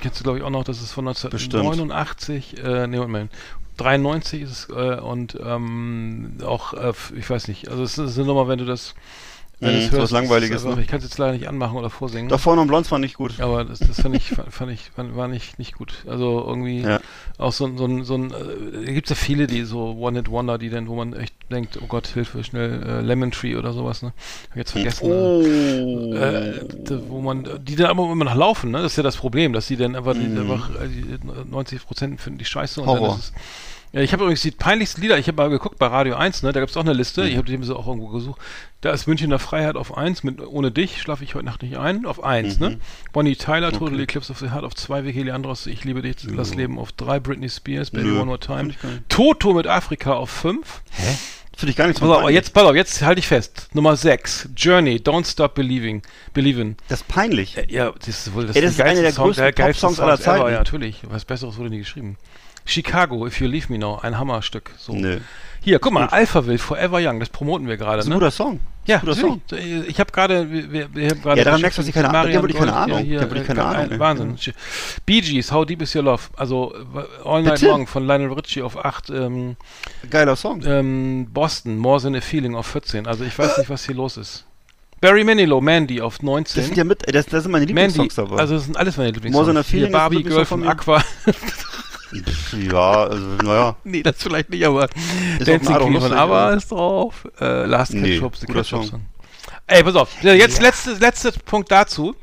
kennst 0.00 0.18
du 0.18 0.24
glaube 0.24 0.38
ich 0.38 0.44
auch 0.44 0.50
noch, 0.50 0.64
das 0.64 0.82
ist 0.82 0.90
von 0.92 1.06
1989, 1.06 2.56
äh, 2.64 2.86
nee, 2.86 2.96
Moment, 2.96 3.30
93 3.78 4.42
ist 4.42 4.50
es, 4.50 4.68
äh, 4.68 5.00
und 5.00 5.38
ähm, 5.42 6.36
auch, 6.44 6.74
äh, 6.74 6.92
ich 7.16 7.28
weiß 7.28 7.48
nicht, 7.48 7.68
also 7.68 7.82
es 7.82 7.96
ist 7.96 8.18
eine 8.18 8.26
Nummer, 8.26 8.48
wenn 8.48 8.58
du 8.58 8.64
das, 8.64 8.94
wenn 9.60 9.72
Mhm, 9.74 9.78
es 9.78 9.86
so 9.86 9.92
was 9.92 9.98
hörst, 9.98 10.12
Langweiliges, 10.12 10.56
ist 10.60 10.64
einfach, 10.64 10.76
ne? 10.76 10.82
ich 10.82 10.88
kann 10.88 10.98
es 10.98 11.04
jetzt 11.04 11.18
leider 11.18 11.32
nicht 11.32 11.48
anmachen 11.48 11.76
oder 11.76 11.90
vorsingen. 11.90 12.28
Da 12.28 12.38
vorne 12.38 12.60
und 12.62 12.68
Blondes 12.68 12.88
fand 12.88 13.04
ich 13.04 13.14
gut. 13.14 13.40
Aber 13.40 13.64
das, 13.64 13.80
das 13.80 14.00
fand 14.00 14.14
ich, 14.14 14.28
fand, 14.50 14.70
ich, 14.70 14.90
fand, 14.94 15.16
war 15.16 15.26
nicht, 15.28 15.58
nicht 15.58 15.74
gut. 15.74 16.04
Also 16.06 16.44
irgendwie 16.46 16.82
Ja. 16.82 17.00
auch 17.38 17.52
so, 17.52 17.66
ein- 17.66 17.76
so 17.76 17.84
ein, 17.86 18.04
so 18.04 18.14
ein, 18.14 18.30
äh, 18.30 18.84
da 18.86 18.92
gibt's 18.92 19.10
ja 19.10 19.16
viele, 19.16 19.46
die 19.48 19.64
so 19.64 19.96
One-Hit-Wonder, 19.98 20.58
die 20.58 20.70
dann, 20.70 20.86
wo 20.88 20.94
man 20.94 21.12
echt 21.14 21.34
denkt, 21.50 21.78
oh 21.82 21.86
Gott, 21.86 22.06
Hilfe, 22.08 22.44
schnell, 22.44 22.82
äh, 22.82 23.00
Lemon 23.00 23.30
Tree 23.30 23.56
oder 23.56 23.72
sowas, 23.72 24.02
ne? 24.02 24.12
Hab 24.50 24.56
jetzt 24.56 24.72
vergessen. 24.72 25.10
Oh. 25.10 25.42
Äh, 26.14 26.64
da, 26.84 27.00
wo 27.08 27.20
man, 27.20 27.48
die 27.64 27.74
dann 27.76 27.86
aber 27.86 28.10
immer 28.12 28.24
noch 28.26 28.34
laufen, 28.36 28.70
ne? 28.70 28.82
Das 28.82 28.92
ist 28.92 28.96
ja 28.96 29.02
das 29.02 29.16
Problem, 29.16 29.52
dass 29.52 29.66
die 29.66 29.76
dann 29.76 29.96
einfach, 29.96 30.14
die 30.14 30.20
Mhm. 30.20 30.50
einfach 30.50 30.70
äh, 30.80 30.88
die 30.88 31.18
90 31.50 31.84
Prozent 31.86 32.20
finden 32.20 32.38
die 32.38 32.44
scheiße 32.44 32.80
und 32.80 32.86
Horror. 32.86 33.08
dann 33.08 33.18
ist 33.18 33.24
es, 33.26 33.32
Ja, 33.92 34.02
ich 34.02 34.12
habe 34.12 34.24
übrigens 34.24 34.42
die 34.42 34.50
peinlichsten 34.50 35.00
Lieder, 35.00 35.18
ich 35.18 35.28
habe 35.28 35.36
mal 35.42 35.48
geguckt 35.48 35.78
bei 35.78 35.86
Radio 35.86 36.14
1, 36.16 36.42
ne, 36.42 36.52
da 36.52 36.60
gab 36.60 36.68
es 36.68 36.76
auch 36.76 36.82
eine 36.82 36.92
Liste, 36.92 37.26
ich 37.26 37.38
habe 37.38 37.46
die 37.50 37.62
so 37.64 37.74
auch 37.74 37.86
irgendwo 37.86 38.08
gesucht. 38.08 38.38
Da 38.82 38.92
ist 38.92 39.06
Münchener 39.06 39.38
Freiheit 39.38 39.76
auf 39.76 39.96
1, 39.96 40.24
mit 40.24 40.40
Ohne 40.46 40.70
dich 40.70 41.00
schlafe 41.00 41.24
ich 41.24 41.34
heute 41.34 41.46
Nacht 41.46 41.62
nicht 41.62 41.78
ein, 41.78 42.04
auf 42.04 42.22
1, 42.22 42.60
ne? 42.60 42.78
Bonnie 43.14 43.34
Tyler, 43.36 43.72
Total 43.72 43.98
Eclipse 43.98 44.30
of 44.30 44.38
the 44.38 44.50
Heart 44.50 44.64
auf 44.64 44.74
2, 44.74 45.04
Vicky 45.06 45.22
Leandros, 45.22 45.66
Ich 45.66 45.84
liebe 45.84 46.02
dich, 46.02 46.16
das 46.36 46.54
Leben 46.54 46.78
auf 46.78 46.92
3, 46.92 47.18
Britney 47.18 47.48
Spears, 47.48 47.90
Baby 47.90 48.08
Nö, 48.08 48.16
One 48.18 48.26
More 48.26 48.38
Time. 48.38 48.74
Toto 49.08 49.54
mit 49.54 49.66
Afrika 49.66 50.12
auf 50.12 50.28
5. 50.30 50.82
Finde 51.56 51.70
ich 51.70 51.76
gar 51.76 51.86
nicht 51.88 51.98
so 51.98 52.06
Pass 52.06 52.22
auf, 52.24 52.30
jetzt, 52.30 52.52
pass 52.52 52.62
auf, 52.64 52.76
jetzt 52.76 53.02
halte 53.02 53.18
ich 53.18 53.26
fest. 53.26 53.68
Nummer 53.72 53.96
6, 53.96 54.50
Journey, 54.54 54.96
Don't 54.96 55.26
Stop 55.28 55.54
Believing, 55.54 56.02
Believing. 56.34 56.76
Das 56.88 57.00
ist 57.00 57.08
peinlich. 57.08 57.56
Äh, 57.56 57.66
Ja, 57.68 57.90
das 57.98 58.06
ist 58.08 58.32
wohl 58.34 58.46
das, 58.46 58.54
Ey, 58.54 58.62
das 58.62 58.72
ist 58.72 58.80
einer 58.80 59.00
der 59.02 59.12
Song- 59.12 59.24
größten 59.24 59.44
geilste 59.56 59.62
Pop-Songs 59.86 59.98
aller 59.98 60.16
Songs 60.18 60.26
ever, 60.28 60.36
Zeiten. 60.38 60.52
Ja, 60.52 60.58
natürlich. 60.58 61.00
Was 61.08 61.24
Besseres 61.24 61.56
wurde 61.56 61.70
nie 61.70 61.78
geschrieben. 61.78 62.16
Chicago, 62.68 63.26
If 63.26 63.40
You 63.40 63.48
Leave 63.48 63.66
Me 63.70 63.78
Now, 63.78 63.98
ein 64.02 64.18
Hammerstück. 64.18 64.70
So. 64.78 64.92
Nö. 64.92 65.18
Hier, 65.60 65.78
guck 65.80 65.92
mal, 65.92 66.06
Alphaville, 66.06 66.58
Forever 66.58 66.98
Young, 67.02 67.18
das 67.20 67.30
promoten 67.30 67.66
wir 67.66 67.76
gerade, 67.76 67.96
Das 67.96 68.04
ist 68.04 68.08
ein 68.08 68.14
ne? 68.14 68.18
guter 68.18 68.30
Song. 68.30 68.60
Ja, 68.86 68.98
guter 68.98 69.16
natürlich. 69.16 69.88
Ich 69.88 70.00
habe 70.00 70.12
gerade, 70.12 70.50
wir, 70.50 70.94
wir, 70.94 71.10
haben 71.10 71.20
gerade. 71.22 71.38
Ja, 71.38 71.44
daran 71.44 71.60
merkst 71.60 71.78
du, 71.78 71.82
dass 71.82 71.88
ich 71.88 71.94
keine 71.94 72.08
Ahnung- 72.08 72.22
Marian 72.22 72.38
habe 72.38 72.48
ich 72.50 72.56
keine 72.56 72.72
Ahnung. 72.72 72.98
Ja, 72.98 73.04
hier, 73.04 73.18
Der 73.20 73.28
habe 73.28 73.38
ich 73.38 73.46
keine 73.46 73.60
äh, 73.60 73.64
Ahnung. 73.64 73.98
Wahnsinn. 73.98 74.54
Bee 75.04 75.20
Gees, 75.20 75.52
How 75.52 75.66
Deep 75.66 75.82
Is 75.82 75.94
Your 75.94 76.04
Love? 76.04 76.22
Also 76.36 76.74
äh, 76.74 77.28
All 77.28 77.42
Night 77.42 77.54
Bitte? 77.54 77.66
Long 77.66 77.86
von 77.86 78.06
Lionel 78.06 78.32
Richie 78.32 78.62
auf 78.62 78.82
8. 78.82 79.10
Ähm, 79.10 79.56
Song. 80.00 80.10
Geiler 80.10 80.36
Song. 80.36 80.62
ähm, 80.64 81.26
Boston, 81.32 81.76
More 81.76 82.00
Than 82.00 82.14
a 82.14 82.20
Feeling 82.20 82.54
auf 82.54 82.66
14. 82.66 83.06
Also 83.06 83.24
ich 83.24 83.38
weiß 83.38 83.58
nicht, 83.58 83.68
was 83.68 83.84
hier 83.84 83.94
los 83.96 84.16
ist. 84.16 84.46
Barry 85.00 85.22
Manilow, 85.22 85.60
Mandy 85.60 86.00
auf 86.00 86.22
19. 86.22 86.56
Das 86.56 86.66
sind 86.66 86.76
ja 86.76 86.84
mit, 86.84 87.02
das, 87.14 87.26
das 87.26 87.42
sind 87.42 87.52
meine 87.52 87.66
Lieblingssongs 87.66 88.14
dabei. 88.14 88.36
also 88.38 88.54
das 88.54 88.64
sind 88.64 88.76
alles 88.76 88.96
meine 88.96 89.10
Lieblingssongs. 89.10 89.46
More 89.46 89.54
Than 89.54 89.56
a 89.58 89.60
Hier 89.64 89.70
Feeling 89.70 89.86
ein 89.88 89.92
Barbie 89.92 90.22
Girl 90.22 90.44
von. 90.44 90.66
Aqua. 90.66 91.02
Ja, 92.72 93.04
also, 93.04 93.26
naja. 93.44 93.76
nee, 93.84 94.02
das 94.02 94.16
vielleicht 94.22 94.50
nicht, 94.50 94.64
aber 94.66 94.84
auf 94.84 94.90
Dancing 95.44 95.76
Queen 95.76 96.00
von 96.00 96.12
ABBA 96.12 96.46
aber- 96.48 96.56
ist 96.56 96.70
drauf. 96.70 97.28
Äh, 97.40 97.64
Last 97.66 97.92
Nee, 97.94 98.14
Ketchup, 98.14 98.36
The 98.36 98.46
Ketchup 98.46 98.84
Song. 98.84 99.06
Ey, 99.66 99.82
pass 99.82 99.94
auf. 99.96 100.10
Ja, 100.22 100.32
Jetzt 100.32 100.62
letzte, 100.62 100.92
letzter 100.94 101.32
Punkt 101.44 101.70
dazu. 101.70 102.14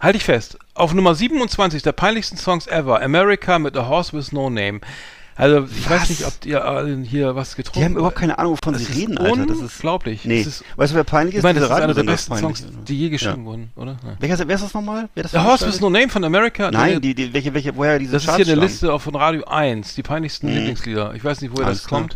Halte 0.00 0.18
ich 0.18 0.24
fest. 0.24 0.58
Auf 0.74 0.92
Nummer 0.92 1.14
27 1.14 1.82
der 1.82 1.92
peinlichsten 1.92 2.36
Songs 2.36 2.66
ever. 2.66 3.00
America 3.02 3.58
mit 3.58 3.76
A 3.76 3.86
Horse 3.88 4.12
with 4.16 4.32
No 4.32 4.50
Name. 4.50 4.80
Also, 5.36 5.66
ich 5.70 5.90
weiß 5.90 6.02
Was? 6.02 6.08
nicht, 6.10 6.24
ob 6.26 6.32
ihr 6.46 6.64
alle 6.64 6.96
hier 7.02 7.34
was 7.34 7.56
getrunken 7.56 7.78
Die 7.80 7.84
haben 7.84 7.96
überhaupt 7.96 8.14
keine 8.16 8.38
Ahnung, 8.38 8.52
wovon 8.52 8.72
Das 8.74 8.84
sie 8.84 8.92
ist 8.92 8.98
reden, 8.98 9.18
Alter. 9.18 9.46
Das 9.46 9.58
ist, 9.58 9.74
unglaublich. 9.76 10.24
nee. 10.24 10.42
Ist, 10.42 10.62
weißt 10.76 10.92
du, 10.92 10.96
wer 10.96 11.04
peinlich 11.04 11.34
ist? 11.34 11.38
ich 11.40 11.42
meine, 11.42 11.58
das 11.60 11.70
ist 11.70 11.74
einer 11.74 11.92
der 11.94 12.02
besten. 12.04 12.36
Songs, 12.36 12.64
die 12.86 12.96
je 12.98 13.08
geschrieben 13.08 13.44
wurden, 13.44 13.70
oder? 13.74 13.92
Ja. 14.04 14.16
Welcher, 14.20 14.46
wer 14.46 14.54
ist 14.54 14.62
das 14.64 14.74
nochmal? 14.74 15.08
Wer 15.14 15.24
das 15.24 15.32
The 15.32 15.38
Horse 15.38 15.66
with? 15.66 15.80
No 15.80 15.90
Name 15.90 16.08
von 16.08 16.22
America? 16.24 16.70
Nein, 16.70 17.00
die, 17.00 17.14
die, 17.16 17.32
welche, 17.34 17.52
welche, 17.52 17.74
woher 17.76 17.98
diese 17.98 18.12
Das 18.12 18.22
ist 18.22 18.28
Charts 18.28 18.44
hier 18.44 18.52
eine. 18.52 18.62
Liste 18.62 18.98
von 19.00 19.14
Radio 19.16 19.44
1, 19.44 19.94
die 19.96 20.02
peinlichsten 20.04 20.48
Mhm. 20.48 20.54
Lieblingslieder. 20.56 21.14
Ich 21.14 21.24
weiß 21.24 21.40
nicht, 21.40 21.50
woher 21.52 21.66
Alles 21.66 21.78
das 21.78 21.88
klar. 21.88 22.00
kommt. 22.02 22.14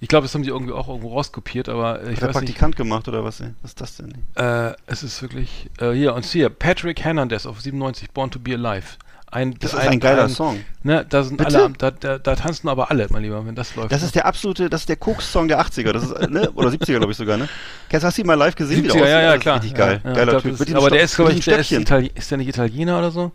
Ich 0.00 0.08
glaube, 0.08 0.26
das 0.26 0.34
haben 0.34 0.42
die 0.44 0.50
irgendwie 0.50 0.72
auch 0.72 0.88
irgendwo 0.88 1.08
rauskopiert, 1.14 1.68
aber 1.68 2.02
ich 2.04 2.16
Hat 2.16 2.22
der 2.22 2.28
weiß 2.28 2.34
nicht. 2.36 2.46
Praktikant 2.46 2.76
gemacht 2.76 3.08
oder 3.08 3.24
was? 3.24 3.40
ey? 3.40 3.48
Was 3.62 3.72
ist 3.72 3.80
das 3.80 3.96
denn? 3.96 4.14
Äh, 4.36 4.74
es 4.86 5.02
ist 5.02 5.20
wirklich. 5.22 5.68
Äh, 5.80 5.90
hier, 5.92 6.14
und 6.14 6.24
hier, 6.24 6.48
Patrick 6.50 7.00
Hernandez 7.02 7.46
auf 7.46 7.60
97, 7.60 8.10
Born 8.12 8.30
to 8.30 8.38
Be 8.38 8.54
Alive. 8.54 8.86
Ein, 9.32 9.54
Das 9.60 9.72
ist 9.74 9.78
ein 9.78 10.00
geiler 10.00 10.28
Song. 10.28 10.58
Ne, 10.82 11.06
da 11.08 11.22
sind 11.22 11.36
Bitte? 11.36 11.56
alle, 11.62 11.72
da, 11.78 11.90
da, 11.92 12.18
da 12.18 12.34
tanzen 12.34 12.68
aber 12.68 12.90
alle, 12.90 13.06
mein 13.10 13.22
Lieber, 13.22 13.46
wenn 13.46 13.54
das 13.54 13.76
läuft. 13.76 13.92
Das 13.92 14.00
ne? 14.00 14.06
ist 14.06 14.14
der 14.16 14.26
absolute, 14.26 14.68
das 14.68 14.80
ist 14.82 14.88
der 14.88 14.96
Koks-Song 14.96 15.46
der 15.46 15.60
80er, 15.60 15.92
das 15.92 16.04
ist, 16.04 16.12
äh, 16.12 16.26
ne? 16.26 16.50
Oder 16.52 16.70
70er, 16.70 16.96
glaube 16.96 17.12
ich 17.12 17.16
sogar, 17.18 17.36
ne? 17.36 17.48
Kennst, 17.88 18.04
hast 18.04 18.18
du 18.18 18.22
ihn 18.22 18.26
mal 18.26 18.34
live 18.34 18.56
gesehen? 18.56 18.82
wie 18.82 18.88
der 18.88 18.96
70er, 18.96 19.08
ja, 19.08 19.20
ja, 19.22 19.38
klar. 19.38 19.56
Richtig 19.56 19.74
geil. 19.74 20.00
Ja, 20.02 20.10
ja, 20.10 20.16
Geiler 20.16 20.32
glaub, 20.32 20.42
Typ. 20.42 20.52
ist, 20.60 20.70
aber 20.74 20.80
Sto- 20.80 20.90
der 20.94 21.02
ist, 21.02 21.14
glaube 21.16 21.32
ich, 21.32 21.44
der 21.44 21.58
ist. 21.60 21.70
Itali 21.70 22.10
ist 22.14 22.30
der 22.30 22.38
nicht 22.38 22.48
Italiener 22.48 22.98
oder 22.98 23.10
so? 23.12 23.30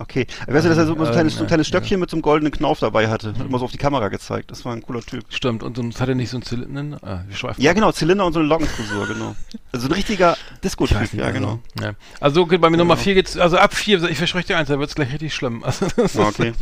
Okay. 0.00 0.26
Weißt 0.46 0.64
du, 0.64 0.70
dass 0.70 0.78
er 0.78 0.86
so, 0.86 0.96
so, 0.96 1.04
ein, 1.04 1.12
kleines, 1.12 1.34
so 1.34 1.40
ein 1.40 1.42
Ähm, 1.42 1.46
kleines 1.48 1.66
ja. 1.68 1.78
Stöckchen 1.78 2.00
mit 2.00 2.08
so 2.08 2.16
einem 2.16 2.22
goldenen 2.22 2.50
Knauf 2.52 2.78
dabei 2.80 3.08
hatte? 3.08 3.28
Hat 3.28 3.40
immer 3.46 3.58
so 3.58 3.66
auf 3.66 3.70
die 3.72 3.76
Kamera 3.78 4.08
gezeigt. 4.08 4.50
Das 4.50 4.64
war 4.64 4.72
ein 4.72 4.80
cooler 4.82 5.02
Typ. 5.02 5.24
Stimmt, 5.28 5.62
und 5.62 5.76
sonst 5.76 6.00
hat 6.00 6.08
er 6.08 6.14
nicht 6.14 6.30
so 6.30 6.38
einen 6.38 6.42
Zylinder. 6.42 6.98
Ah, 7.02 7.20
wir 7.28 7.36
schweifen 7.36 7.62
Ja, 7.62 7.74
genau, 7.74 7.92
Zylinder 7.92 8.24
und 8.24 8.32
so 8.32 8.38
eine 8.40 8.48
Lockenfrisur, 8.48 9.06
genau. 9.06 9.36
Also 9.72 9.88
ein 9.88 9.92
richtiger 9.92 10.36
Disco-Typ, 10.64 11.12
ja, 11.12 11.24
also, 11.26 11.38
genau. 11.38 11.58
Ja. 11.80 11.92
Also 12.18 12.42
okay, 12.42 12.56
bei 12.58 12.70
mir 12.70 12.78
Nummer 12.78 12.96
4 12.96 13.14
geht's, 13.14 13.36
also 13.36 13.58
ab 13.58 13.74
4, 13.74 14.02
ich 14.04 14.16
verspreche 14.18 14.48
dir 14.48 14.56
eins, 14.56 14.68
da 14.68 14.78
wird's 14.78 14.94
gleich 14.94 15.12
richtig 15.12 15.34
schlimm. 15.34 15.62
Also, 15.70 15.86
Ah, 16.18 16.28
Okay. 16.28 16.52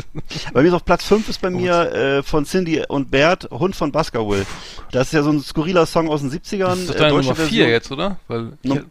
Bei 0.53 0.62
mir 0.62 0.68
ist 0.68 0.74
auf 0.74 0.84
Platz 0.84 1.05
5 1.05 1.28
ist 1.28 1.41
bei 1.41 1.51
mir 1.51 1.93
äh, 1.93 2.22
von 2.24 2.45
Cindy 2.45 2.82
und 2.89 3.11
Bert 3.11 3.49
Hund 3.53 3.76
von 3.76 3.93
Baskerville. 3.93 4.47
Das 4.91 5.07
ist 5.09 5.12
ja 5.12 5.22
so 5.22 5.30
ein 5.30 5.41
skurriler 5.43 5.86
Song 5.86 6.09
aus 6.09 6.20
den 6.22 6.30
70ern. 6.30 6.66
Das 6.66 6.78
ist 6.80 6.91
doch 6.91 6.95
äh, 6.97 6.99
deine 6.99 7.12
deutsche 7.14 7.28
Nummer 7.30 7.36
4 7.36 7.47
Version. 7.47 7.68
jetzt, 7.68 7.91
oder? 7.93 8.18
Weil 8.26 8.53
Num- 8.64 8.86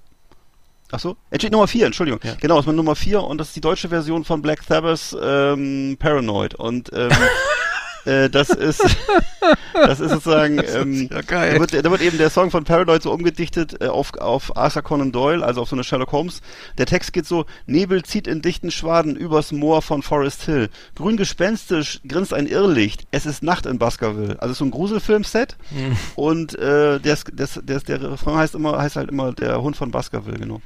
Ach 0.92 1.00
so, 1.00 1.18
Entschuldigung, 1.32 1.60
Nummer 1.60 1.68
4, 1.68 1.86
Entschuldigung. 1.88 2.20
Ja. 2.24 2.36
Genau, 2.40 2.56
das 2.56 2.64
ist 2.64 2.68
meine 2.68 2.78
Nummer 2.78 2.96
4 2.96 3.22
und 3.22 3.40
das 3.40 3.50
ist 3.50 3.56
die 3.56 3.62
deutsche 3.62 3.90
Version 3.90 4.24
von 4.24 4.42
Black 4.42 4.64
Sabbath 4.64 5.16
ähm, 5.22 5.98
Paranoid. 6.00 6.56
Und 6.56 6.92
ähm, 6.94 7.10
äh, 8.08 8.30
das 8.30 8.50
ist 8.50 8.84
das 9.74 10.00
ist 10.00 10.12
sozusagen 10.12 10.60
ähm, 10.76 11.10
ja 11.12 11.22
da, 11.22 11.60
wird, 11.60 11.74
da 11.74 11.92
wird 11.92 12.02
eben 12.02 12.18
der 12.18 12.30
Song 12.30 12.52
von 12.52 12.64
Paranoid 12.64 13.04
so 13.04 13.12
umgedichtet 13.12 13.82
äh, 13.82 13.88
auf, 13.88 14.14
auf 14.16 14.56
Arthur 14.56 14.82
Conan 14.82 15.12
Doyle, 15.12 15.46
also 15.46 15.62
auf 15.62 15.70
so 15.70 15.76
eine 15.76 15.84
Sherlock 15.84 16.12
Holmes. 16.12 16.42
Der 16.78 16.86
Text 16.86 17.14
geht 17.14 17.26
so, 17.26 17.46
Nebel 17.66 18.04
zieht 18.04 18.28
in 18.28 18.42
dichten 18.42 18.72
Schwaden 18.72 19.16
übers 19.16 19.52
Moor 19.52 19.82
von 19.82 20.02
Forest 20.02 20.44
Hill. 20.44 20.70
Grün 20.96 21.18
gespenstisch 21.18 22.00
grinst 22.08 22.34
ein 22.34 22.48
Irrlicht. 22.48 23.08
Es 23.12 23.26
ist 23.26 23.44
Nacht 23.44 23.66
in 23.66 23.78
Baskerville. 23.78 24.42
Also 24.42 24.54
so 24.54 24.66
ein 24.66 24.72
Gruselfilmset. 24.72 25.58
Hm. 25.70 25.98
Und 26.16 26.56
äh, 26.56 27.00
der, 27.00 27.18
der, 27.32 27.48
der, 27.62 27.80
der 27.80 28.12
Refrain 28.12 28.38
heißt 28.38 28.56
immer, 28.56 28.78
heißt 28.78 28.96
halt 28.96 29.10
immer 29.10 29.34
der 29.34 29.62
Hund 29.62 29.76
von 29.76 29.92
Baskerville, 29.92 30.40
genau. 30.40 30.62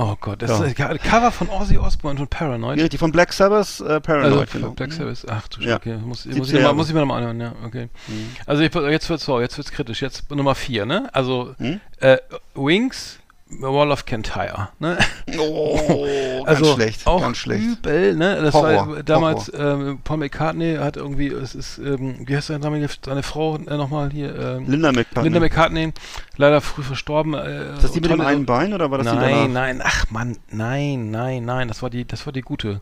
Oh 0.00 0.14
Gott, 0.20 0.40
das 0.42 0.50
Ja. 0.50 0.64
ist 0.64 0.80
ein 0.80 0.98
Cover 0.98 1.32
von 1.32 1.48
Ozzy 1.48 1.76
Osbourne 1.76 2.20
und 2.20 2.30
Paranoid. 2.30 2.78
Ja, 2.78 2.88
die 2.88 2.98
von 2.98 3.10
Black 3.10 3.32
Sabbath 3.32 3.80
äh, 3.80 4.00
Paranoid, 4.00 4.32
also 4.32 4.58
genau. 4.58 4.70
Black 4.70 4.92
Sabbath. 4.92 5.24
Ach 5.28 5.48
du 5.48 5.60
Ja. 5.62 5.74
Okay. 5.74 5.96
muss, 5.96 6.24
muss, 6.24 6.48
70er 6.50 6.56
ich 6.58 6.62
mal, 6.62 6.72
muss 6.72 6.86
ich 6.88 6.94
mir 6.94 7.00
nochmal 7.00 7.18
anhören, 7.18 7.40
ja, 7.40 7.52
okay. 7.66 7.88
Mhm. 8.06 8.30
Also 8.46 8.62
ich, 8.62 8.72
jetzt 8.72 9.10
wird's 9.10 9.24
so, 9.24 9.40
jetzt 9.40 9.58
wird's 9.58 9.72
kritisch. 9.72 10.00
Jetzt 10.00 10.30
Nummer 10.30 10.54
4, 10.54 10.86
ne? 10.86 11.08
Also 11.12 11.54
Hm? 11.58 11.80
äh, 11.98 12.18
Wings, 12.54 13.17
Wall 13.50 13.90
of 13.90 14.04
Kintyre, 14.04 14.68
ne? 14.78 14.98
Oh, 15.38 16.04
ganz 16.44 16.48
also 16.48 16.74
schlecht, 16.74 17.06
auch 17.06 17.20
ganz 17.20 17.38
schlecht. 17.38 17.64
übel, 17.64 18.14
ne? 18.14 18.42
Das 18.42 18.54
Horror, 18.54 18.88
war 18.88 19.02
damals 19.02 19.50
ähm, 19.54 20.00
Paul 20.04 20.18
McCartney 20.18 20.76
hat 20.76 20.96
irgendwie, 20.96 21.28
es 21.28 21.54
ist, 21.54 21.78
ähm, 21.78 22.16
wie 22.26 22.36
heißt 22.36 22.48
seine, 22.48 22.60
damalige- 22.60 22.90
seine 23.04 23.22
Frau 23.22 23.56
äh, 23.56 23.76
nochmal 23.76 24.10
hier? 24.10 24.34
Ähm, 24.38 24.64
Linda 24.66 24.92
McCartney. 24.92 25.22
Linda 25.24 25.40
McCartney, 25.40 25.92
leider 26.36 26.60
früh 26.60 26.82
verstorben. 26.82 27.34
Äh, 27.34 27.74
ist 27.74 27.84
das 27.84 27.92
die 27.92 28.00
mit 28.00 28.10
dem 28.10 28.20
einen 28.20 28.44
Bein 28.44 28.74
oder 28.74 28.90
war 28.90 28.98
das 28.98 29.08
die 29.10 29.16
Nein, 29.16 29.52
nein, 29.52 29.80
ach 29.82 30.10
Mann, 30.10 30.36
nein, 30.50 31.10
nein, 31.10 31.44
nein, 31.44 31.68
das 31.68 31.82
war 31.82 31.90
die, 31.90 32.04
das 32.06 32.26
war 32.26 32.32
die 32.32 32.42
gute. 32.42 32.80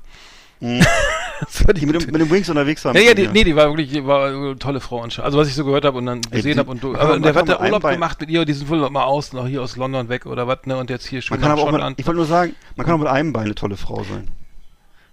Mhm. 0.60 0.84
Das 1.40 1.66
war 1.66 1.74
Die 1.74 1.86
mit 1.86 1.94
dem, 2.00 2.10
mit 2.10 2.20
dem 2.20 2.30
Wings 2.30 2.48
unterwegs 2.48 2.84
waren. 2.84 2.94
ja, 2.96 3.02
ja, 3.02 3.14
die, 3.14 3.28
nee, 3.28 3.44
die 3.44 3.54
war 3.54 3.66
wirklich 3.68 3.90
die 3.90 4.06
war 4.06 4.28
eine 4.28 4.58
tolle 4.58 4.80
Frau. 4.80 5.02
Also 5.02 5.38
was 5.38 5.48
ich 5.48 5.54
so 5.54 5.64
gehört 5.64 5.84
habe 5.84 5.98
und 5.98 6.06
dann 6.06 6.22
gesehen 6.22 6.58
habe 6.58 6.70
und 6.70 6.82
du, 6.82 6.94
aber 6.94 7.18
der 7.18 7.34
hat 7.34 7.48
mit 7.48 7.60
Urlaub 7.60 7.82
gemacht 7.82 8.20
mit 8.20 8.30
ihr, 8.30 8.44
die 8.44 8.52
sind 8.52 8.68
wohl 8.68 8.88
mal 8.90 9.04
aus, 9.04 9.32
nach 9.32 9.46
hier 9.46 9.62
aus 9.62 9.76
London 9.76 10.08
weg 10.08 10.26
oder 10.26 10.46
was, 10.46 10.64
ne? 10.64 10.76
Und 10.76 10.90
jetzt 10.90 11.06
hier 11.06 11.20
schön 11.20 11.38
Man 11.38 11.48
kann 11.48 11.58
auch 11.58 11.70
mit, 11.70 11.98
ich 11.98 12.06
wollte 12.06 12.18
nur 12.18 12.26
sagen, 12.26 12.54
man 12.76 12.86
kann 12.86 12.94
auch 12.94 13.00
mit 13.00 13.08
einem 13.08 13.32
Bein 13.32 13.44
eine 13.44 13.54
tolle 13.54 13.76
Frau 13.76 14.02
sein. 14.04 14.28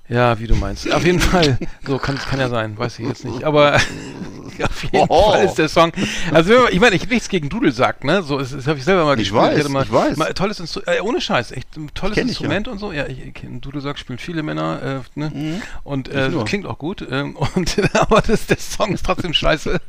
Ja, 0.09 0.38
wie 0.39 0.47
du 0.47 0.55
meinst. 0.55 0.91
Auf 0.91 1.05
jeden 1.05 1.19
Fall. 1.19 1.57
So 1.86 1.97
kann, 1.97 2.17
kann 2.17 2.39
ja 2.39 2.49
sein, 2.49 2.78
weiß 2.78 2.99
ich 2.99 3.07
jetzt 3.07 3.26
nicht. 3.26 3.43
Aber 3.43 3.78
auf 4.63 4.83
jeden 4.83 5.05
Oh. 5.09 5.31
Fall 5.31 5.45
ist 5.45 5.55
der 5.55 5.69
Song. 5.69 5.91
Also 6.31 6.67
ich 6.69 6.79
meine, 6.79 6.95
ich 6.95 7.07
nichts 7.09 7.29
gegen 7.29 7.49
Dudelsack, 7.49 8.03
ne? 8.03 8.23
So, 8.23 8.37
das, 8.39 8.51
das 8.51 8.67
habe 8.67 8.77
ich 8.79 8.85
selber 8.85 9.05
mal 9.05 9.13
Ich 9.19 9.29
gespielt. 9.29 9.41
weiß, 9.43 9.59
hatte 9.59 9.69
mal, 9.69 9.83
ich 9.83 9.91
weiß. 9.91 10.17
Mal, 10.17 10.33
tolles 10.33 10.59
Instru 10.59 10.81
äh, 10.85 10.99
ohne 11.01 11.21
Scheiß, 11.21 11.51
echt 11.51 11.75
ein 11.77 11.89
tolles 11.93 12.15
Kenn 12.15 12.25
ich, 12.27 12.31
Instrument 12.31 12.67
und 12.67 12.77
so. 12.79 12.91
Ja, 12.91 13.05
ich, 13.07 13.19
ich 13.25 13.33
kenn- 13.33 13.59
Dudelsack 13.61 13.97
spielen 13.99 14.19
viele 14.19 14.43
Männer, 14.43 15.01
äh, 15.15 15.19
ne? 15.19 15.31
Mhm. 15.33 15.61
Und 15.83 16.09
äh, 16.09 16.29
klingt 16.45 16.65
auch 16.65 16.77
gut. 16.77 17.05
Ähm, 17.09 17.35
und 17.55 17.75
aber 17.93 18.21
das, 18.21 18.45
der 18.47 18.57
Song 18.57 18.93
ist 18.93 19.05
trotzdem 19.05 19.33
scheiße. 19.33 19.79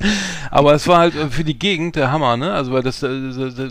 aber 0.50 0.74
es 0.74 0.86
war 0.88 0.98
halt 0.98 1.14
äh, 1.16 1.28
für 1.28 1.44
die 1.44 1.58
Gegend 1.58 1.96
der 1.96 2.10
Hammer, 2.12 2.36
ne? 2.36 2.52
Also 2.52 2.72
weil 2.72 2.82
das 2.82 3.02
äh, 3.02 3.10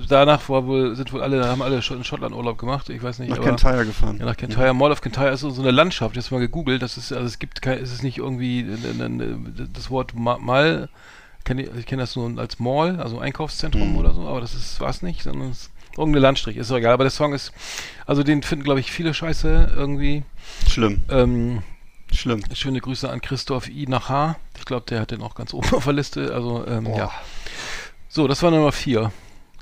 danach 0.08 0.48
war 0.50 0.66
wohl, 0.66 0.96
sind 0.96 1.12
wohl 1.14 1.22
alle, 1.22 1.48
haben 1.48 1.62
alle 1.62 1.82
schon 1.82 1.98
in 1.98 2.04
Schottland 2.04 2.36
Urlaub 2.36 2.58
gemacht. 2.58 2.90
Ich 2.90 3.02
weiß 3.04 3.20
nicht. 3.20 3.30
Nach 3.30 3.38
aber- 3.38 3.48
Kintyre 3.48 3.86
gefahren. 3.86 4.18
ja, 4.20 4.26
nach 4.26 4.38
Kintyre, 4.38 4.74
Mall 4.74 4.92
of 4.92 5.02
Kintyre 5.02 5.32
ist 5.32 5.42
so 5.42 5.54
eine 5.62 5.72
Landschaft. 5.72 6.16
Jetzt 6.16 6.32
mal 6.32 6.40
gegoogelt. 6.40 6.82
Das 6.82 6.98
ist, 6.98 7.12
also 7.12 7.26
es 7.26 7.40
gibt 7.40 7.62
kein, 7.62 7.80
es 7.80 7.92
ist 7.92 8.04
nicht 8.04 8.18
irgendwie 8.18 8.62
äh, 8.62 9.68
das 9.74 9.90
Wort 9.90 10.14
Ma- 10.16 10.38
Mal. 10.38 10.83
Kenn 11.44 11.60
ich 11.60 11.86
kenne 11.86 12.04
das 12.04 12.16
nur 12.16 12.40
als 12.40 12.60
Mall, 12.60 13.00
also 13.02 13.20
Einkaufszentrum 13.20 13.92
Mhm. 13.92 13.98
oder 13.98 14.14
so, 14.14 14.28
aber 14.28 14.40
das 14.42 14.54
ist 14.56 14.80
war's 14.80 15.02
nicht, 15.02 15.24
sondern 15.24 15.50
es 15.52 15.64
ist 15.64 15.72
irgendeine 15.98 16.22
Landstrich. 16.22 16.56
Ist 16.58 16.72
doch 16.72 16.78
egal. 16.78 16.94
Aber 16.94 17.04
der 17.04 17.12
Song 17.12 17.34
ist, 17.34 17.52
also 18.06 18.24
den 18.24 18.44
finden 18.44 18.64
glaube 18.64 18.80
ich 18.80 18.92
viele 18.92 19.14
Scheiße 19.14 19.74
irgendwie. 19.76 20.24
Schlimm, 20.70 21.04
Ähm, 21.10 21.62
schlimm. 22.14 22.42
schöne 22.54 22.80
Grüße 22.80 23.10
an 23.10 23.20
Christoph 23.22 23.68
I. 23.70 23.86
nach 23.88 24.08
H. 24.10 24.38
Ich 24.58 24.66
glaube, 24.66 24.86
der 24.88 25.02
hat 25.02 25.12
den 25.12 25.22
auch 25.22 25.36
ganz 25.36 25.54
oben 25.54 25.70
auf 25.74 25.84
der 25.84 25.94
Liste. 25.94 26.34
Also 26.34 26.66
ähm, 26.66 26.86
ja. 26.96 27.12
So, 28.08 28.28
das 28.28 28.42
war 28.42 28.52
Nummer 28.52 28.72
vier. 28.72 29.12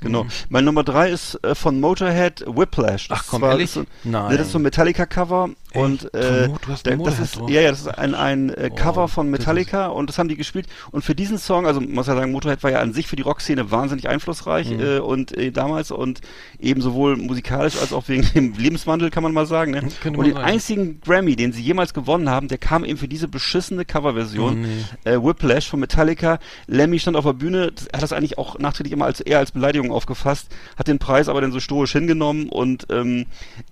Genau. 0.00 0.24
Mhm. 0.24 0.30
Mein 0.48 0.64
Nummer 0.64 0.84
drei 0.84 1.10
ist 1.10 1.42
äh, 1.44 1.54
von 1.54 1.80
Motorhead 1.80 2.44
Whiplash. 2.46 3.08
Das 3.08 3.20
Ach 3.20 3.26
komm, 3.28 3.42
war- 3.42 3.50
ehrlich? 3.52 3.70
So, 3.70 3.84
Nein. 4.04 4.30
ne, 4.32 4.36
das 4.38 4.46
ist 4.48 4.52
so 4.52 4.58
ein 4.58 4.62
Metallica-Cover 4.62 5.50
Und 5.74 6.12
äh, 6.14 6.48
Mo- 6.48 6.58
du 6.64 6.72
hast 6.72 6.86
das 6.86 7.18
ist 7.18 7.40
ja, 7.48 7.60
ja, 7.62 7.70
das 7.70 7.80
ist 7.80 7.88
ein, 7.88 8.14
ein 8.14 8.50
äh, 8.50 8.68
Oh, 8.70 8.74
Cover 8.74 9.08
von 9.08 9.30
das 9.30 9.40
Metallica 9.40 9.86
und 9.86 10.08
das 10.08 10.18
haben 10.18 10.28
die 10.28 10.36
gespielt. 10.36 10.66
Und 10.90 11.02
für 11.04 11.14
diesen 11.14 11.38
Song, 11.38 11.66
also 11.66 11.80
man 11.80 11.92
muss 11.92 12.06
ja 12.06 12.14
sagen, 12.14 12.32
Motorhead 12.32 12.62
war 12.62 12.70
ja 12.70 12.80
an 12.80 12.92
sich 12.92 13.06
für 13.06 13.16
die 13.16 13.22
Rockszene 13.22 13.70
wahnsinnig 13.70 14.08
einflussreich 14.08 14.70
Mhm. 14.70 14.80
äh, 14.80 14.98
und 14.98 15.36
äh, 15.36 15.50
damals 15.50 15.90
und 15.90 16.20
eben 16.60 16.80
sowohl 16.80 17.16
musikalisch 17.16 17.76
als 17.80 17.92
auch 17.92 18.08
wegen 18.08 18.26
dem 18.34 18.54
Lebenswandel 18.56 19.10
kann 19.10 19.22
man 19.22 19.32
mal 19.32 19.46
sagen. 19.46 19.72
Ne? 19.72 19.82
Könnte 20.02 20.18
Und 20.18 20.26
den 20.26 20.36
einzigen 20.36 21.00
Grammy, 21.00 21.36
den 21.36 21.52
sie 21.52 21.62
jemals 21.62 21.94
gewonnen 21.94 22.28
haben, 22.28 22.48
der 22.48 22.58
kam 22.58 22.84
eben 22.84 22.98
für 22.98 23.08
diese 23.08 23.28
beschissene 23.28 23.84
Coverversion. 23.84 24.64
Oh, 24.64 24.66
nee. 25.04 25.10
äh, 25.10 25.22
Whiplash 25.22 25.68
von 25.68 25.80
Metallica. 25.80 26.38
Lemmy 26.66 26.98
stand 26.98 27.16
auf 27.16 27.24
der 27.24 27.32
Bühne, 27.32 27.72
das, 27.72 27.84
hat 27.92 28.02
das 28.02 28.12
eigentlich 28.12 28.38
auch 28.38 28.58
nachträglich 28.58 28.92
immer 28.92 29.06
als 29.06 29.20
eher 29.20 29.38
als 29.38 29.52
Beleidigung 29.52 29.90
aufgefasst, 29.92 30.48
hat 30.76 30.88
den 30.88 30.98
Preis 30.98 31.28
aber 31.28 31.40
dann 31.40 31.52
so 31.52 31.60
stoisch 31.60 31.92
hingenommen 31.92 32.48
und 32.48 32.86
ähm, 32.90 33.26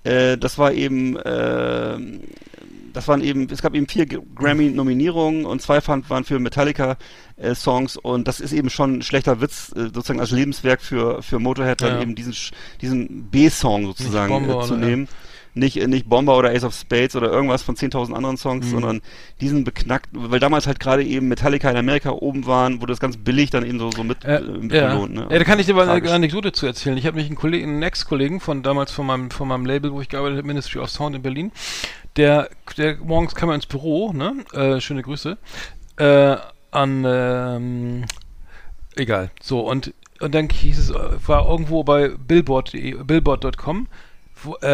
äh, 0.05 0.37
das 0.39 0.59
war 0.59 0.73
eben 0.73 1.17
äh, 1.17 1.90
das 2.93 3.09
waren 3.09 3.23
eben, 3.23 3.49
es 3.51 3.63
gab 3.63 3.75
eben 3.75 3.87
vier 3.87 4.07
Grammy-Nominierungen 4.07 5.45
und 5.45 5.63
zwei 5.63 5.81
waren 5.87 6.25
für 6.25 6.39
Metallica-Songs 6.39 7.97
und 7.97 8.27
das 8.29 8.41
ist 8.41 8.53
eben 8.53 8.71
schon 8.71 8.99
ein 8.99 9.03
schlechter 9.03 9.41
Witz, 9.41 9.73
äh, 9.77 9.83
sozusagen 9.95 10.21
als 10.21 10.31
Lebenswerk 10.31 10.83
für, 10.83 11.23
für 11.23 11.39
Motorhead 11.39 11.81
dann 11.81 11.97
Ja. 11.97 12.03
eben 12.03 12.15
diesen, 12.15 12.35
diesen 12.81 13.25
B-Song 13.31 13.87
sozusagen 13.87 14.33
Bomber 14.33 14.65
äh, 14.65 14.67
zu 14.67 14.77
nehmen. 14.77 15.09
Nicht, 15.55 15.85
nicht 15.89 16.09
Bomber 16.09 16.37
oder 16.39 16.51
Ace 16.51 16.63
of 16.65 16.75
Spades 16.75 17.17
oder 17.17 17.31
irgendwas 17.33 17.63
von 17.63 17.75
10.000 17.75 18.15
anderen 18.15 18.37
Songs, 18.37 18.67
Mhm. 18.67 18.71
sondern 18.71 19.01
diesen 19.41 19.65
beknackten, 19.65 20.31
weil 20.31 20.39
damals 20.39 20.67
halt 20.67 20.79
gerade 20.79 21.03
eben 21.03 21.27
Metallica 21.29 21.69
in 21.71 21.77
Amerika 21.77 22.11
oben 22.11 22.47
waren, 22.47 22.81
wurde 22.81 22.93
das 22.93 23.01
ganz 23.01 23.17
billig 23.17 23.51
dann 23.51 23.67
eben 23.67 23.79
so, 23.79 23.91
so 23.91 24.05
mit, 24.05 24.25
Äh, 24.25 24.37
äh, 24.37 24.41
mit 24.43 24.73
ja. 24.73 24.89
belohnt. 24.95 25.15
Ne? 25.15 25.27
ja, 25.31 25.39
da 25.39 25.45
kann 25.45 25.59
ich 25.59 25.67
dir 25.67 25.75
mal 25.75 25.89
eine. 25.89 26.11
Anekdote 26.11 26.53
zu 26.53 26.67
erzählen. 26.67 26.97
Ich 26.97 27.07
habe 27.07 27.17
mich 27.17 27.27
einen 27.27 27.37
Kollegen, 27.37 27.69
einen 27.73 27.83
Ex-Kollegen 27.83 28.39
von 28.41 28.63
damals 28.63 28.93
von 28.93 29.07
meinem, 29.07 29.31
von 29.31 29.49
meinem 29.49 29.67
Label, 29.67 29.93
wo 29.93 30.01
ich 30.01 30.09
gearbeitet 30.09 30.39
habe, 30.39 30.47
Ministry 30.47 30.81
of 30.81 30.89
Sound 30.91 31.17
in 31.17 31.23
Berlin, 31.23 31.51
der, 32.17 32.49
der 32.77 32.97
morgens 32.99 33.35
kam 33.35 33.49
er 33.49 33.57
ins 33.57 33.67
Büro, 33.67 34.13
ne? 34.13 34.45
Äh, 34.53 34.81
schöne 34.81 35.03
Grüße. 35.03 35.37
Äh, 35.97 36.37
an 36.71 37.05
ähm, 37.07 38.05
egal. 38.97 39.31
So, 39.43 39.61
und, 39.61 39.93
und 40.21 40.35
dann 40.35 40.49
hieß 40.49 40.79
es, 40.79 40.91
äh, 40.91 40.95
war 41.27 41.49
irgendwo 41.49 41.83
bei 41.85 42.09
Billboard, 42.09 42.73
billboard.com, 42.73 43.87
äh, 43.87 43.87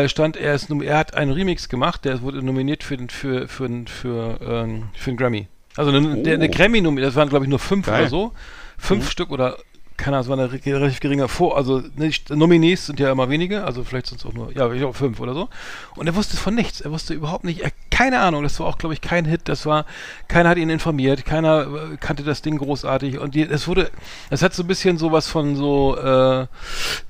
stand, 0.08 0.36
er 0.36 0.54
ist, 0.54 0.70
er 0.70 0.98
hat 0.98 1.14
einen 1.14 1.32
Remix 1.32 1.68
gemacht, 1.68 2.04
der 2.04 2.22
wurde 2.22 2.42
nominiert 2.42 2.82
für 2.84 2.96
den, 2.96 3.08
für, 3.08 3.48
für, 3.48 3.68
für, 3.86 4.38
ähm, 4.40 4.88
für 4.94 5.10
den 5.10 5.16
Grammy. 5.16 5.48
Also 5.76 5.90
eine, 5.90 6.22
der, 6.22 6.34
eine 6.34 6.48
Oh. 6.48 6.50
Grammy 6.50 6.80
nominiert, 6.80 7.08
das 7.08 7.16
waren 7.16 7.28
glaube 7.28 7.44
ich 7.44 7.48
nur 7.48 7.58
fünf 7.58 7.86
Geil. 7.86 8.02
oder 8.02 8.08
so. 8.10 8.32
Fünf 8.78 9.10
Stück 9.10 9.30
oder 9.30 9.56
keine 9.98 10.18
Ahnung, 10.18 10.24
es 10.24 10.28
war 10.28 10.38
eine 10.38 10.52
re- 10.52 10.78
relativ 10.78 11.00
geringer 11.00 11.26
Vor, 11.26 11.56
also 11.56 11.82
nicht, 11.96 12.28
Nominees 12.28 12.84
sind 12.84 13.00
ja 13.00 13.10
immer 13.10 13.30
wenige, 13.30 13.64
also 13.64 13.82
vielleicht 13.82 14.08
sind 14.08 14.20
es 14.20 14.26
auch 14.26 14.34
nur, 14.34 14.52
ja, 14.54 14.70
ich 14.70 14.78
glaube 14.80 14.92
fünf 14.92 15.18
oder 15.20 15.32
so. 15.32 15.48
Und 15.94 16.06
er 16.06 16.14
wusste 16.14 16.36
von 16.36 16.54
nichts, 16.54 16.82
er 16.82 16.90
wusste 16.92 17.14
überhaupt 17.14 17.44
nicht, 17.44 17.60
er, 17.62 17.70
keine 17.90 18.20
Ahnung, 18.20 18.42
das 18.42 18.60
war 18.60 18.66
auch, 18.66 18.76
glaube 18.76 18.92
ich, 18.92 19.00
kein 19.00 19.24
Hit, 19.24 19.48
das 19.48 19.64
war, 19.64 19.86
keiner 20.28 20.50
hat 20.50 20.58
ihn 20.58 20.68
informiert, 20.68 21.24
keiner 21.24 21.62
äh, 21.62 21.96
kannte 21.98 22.24
das 22.24 22.42
Ding 22.42 22.58
großartig 22.58 23.18
und 23.18 23.34
die, 23.34 23.40
es 23.44 23.66
wurde, 23.68 23.90
es 24.28 24.42
hat 24.42 24.52
so 24.52 24.64
ein 24.64 24.66
bisschen 24.66 24.98
sowas 24.98 25.28
von 25.28 25.56
so, 25.56 25.96
äh, 25.96 26.46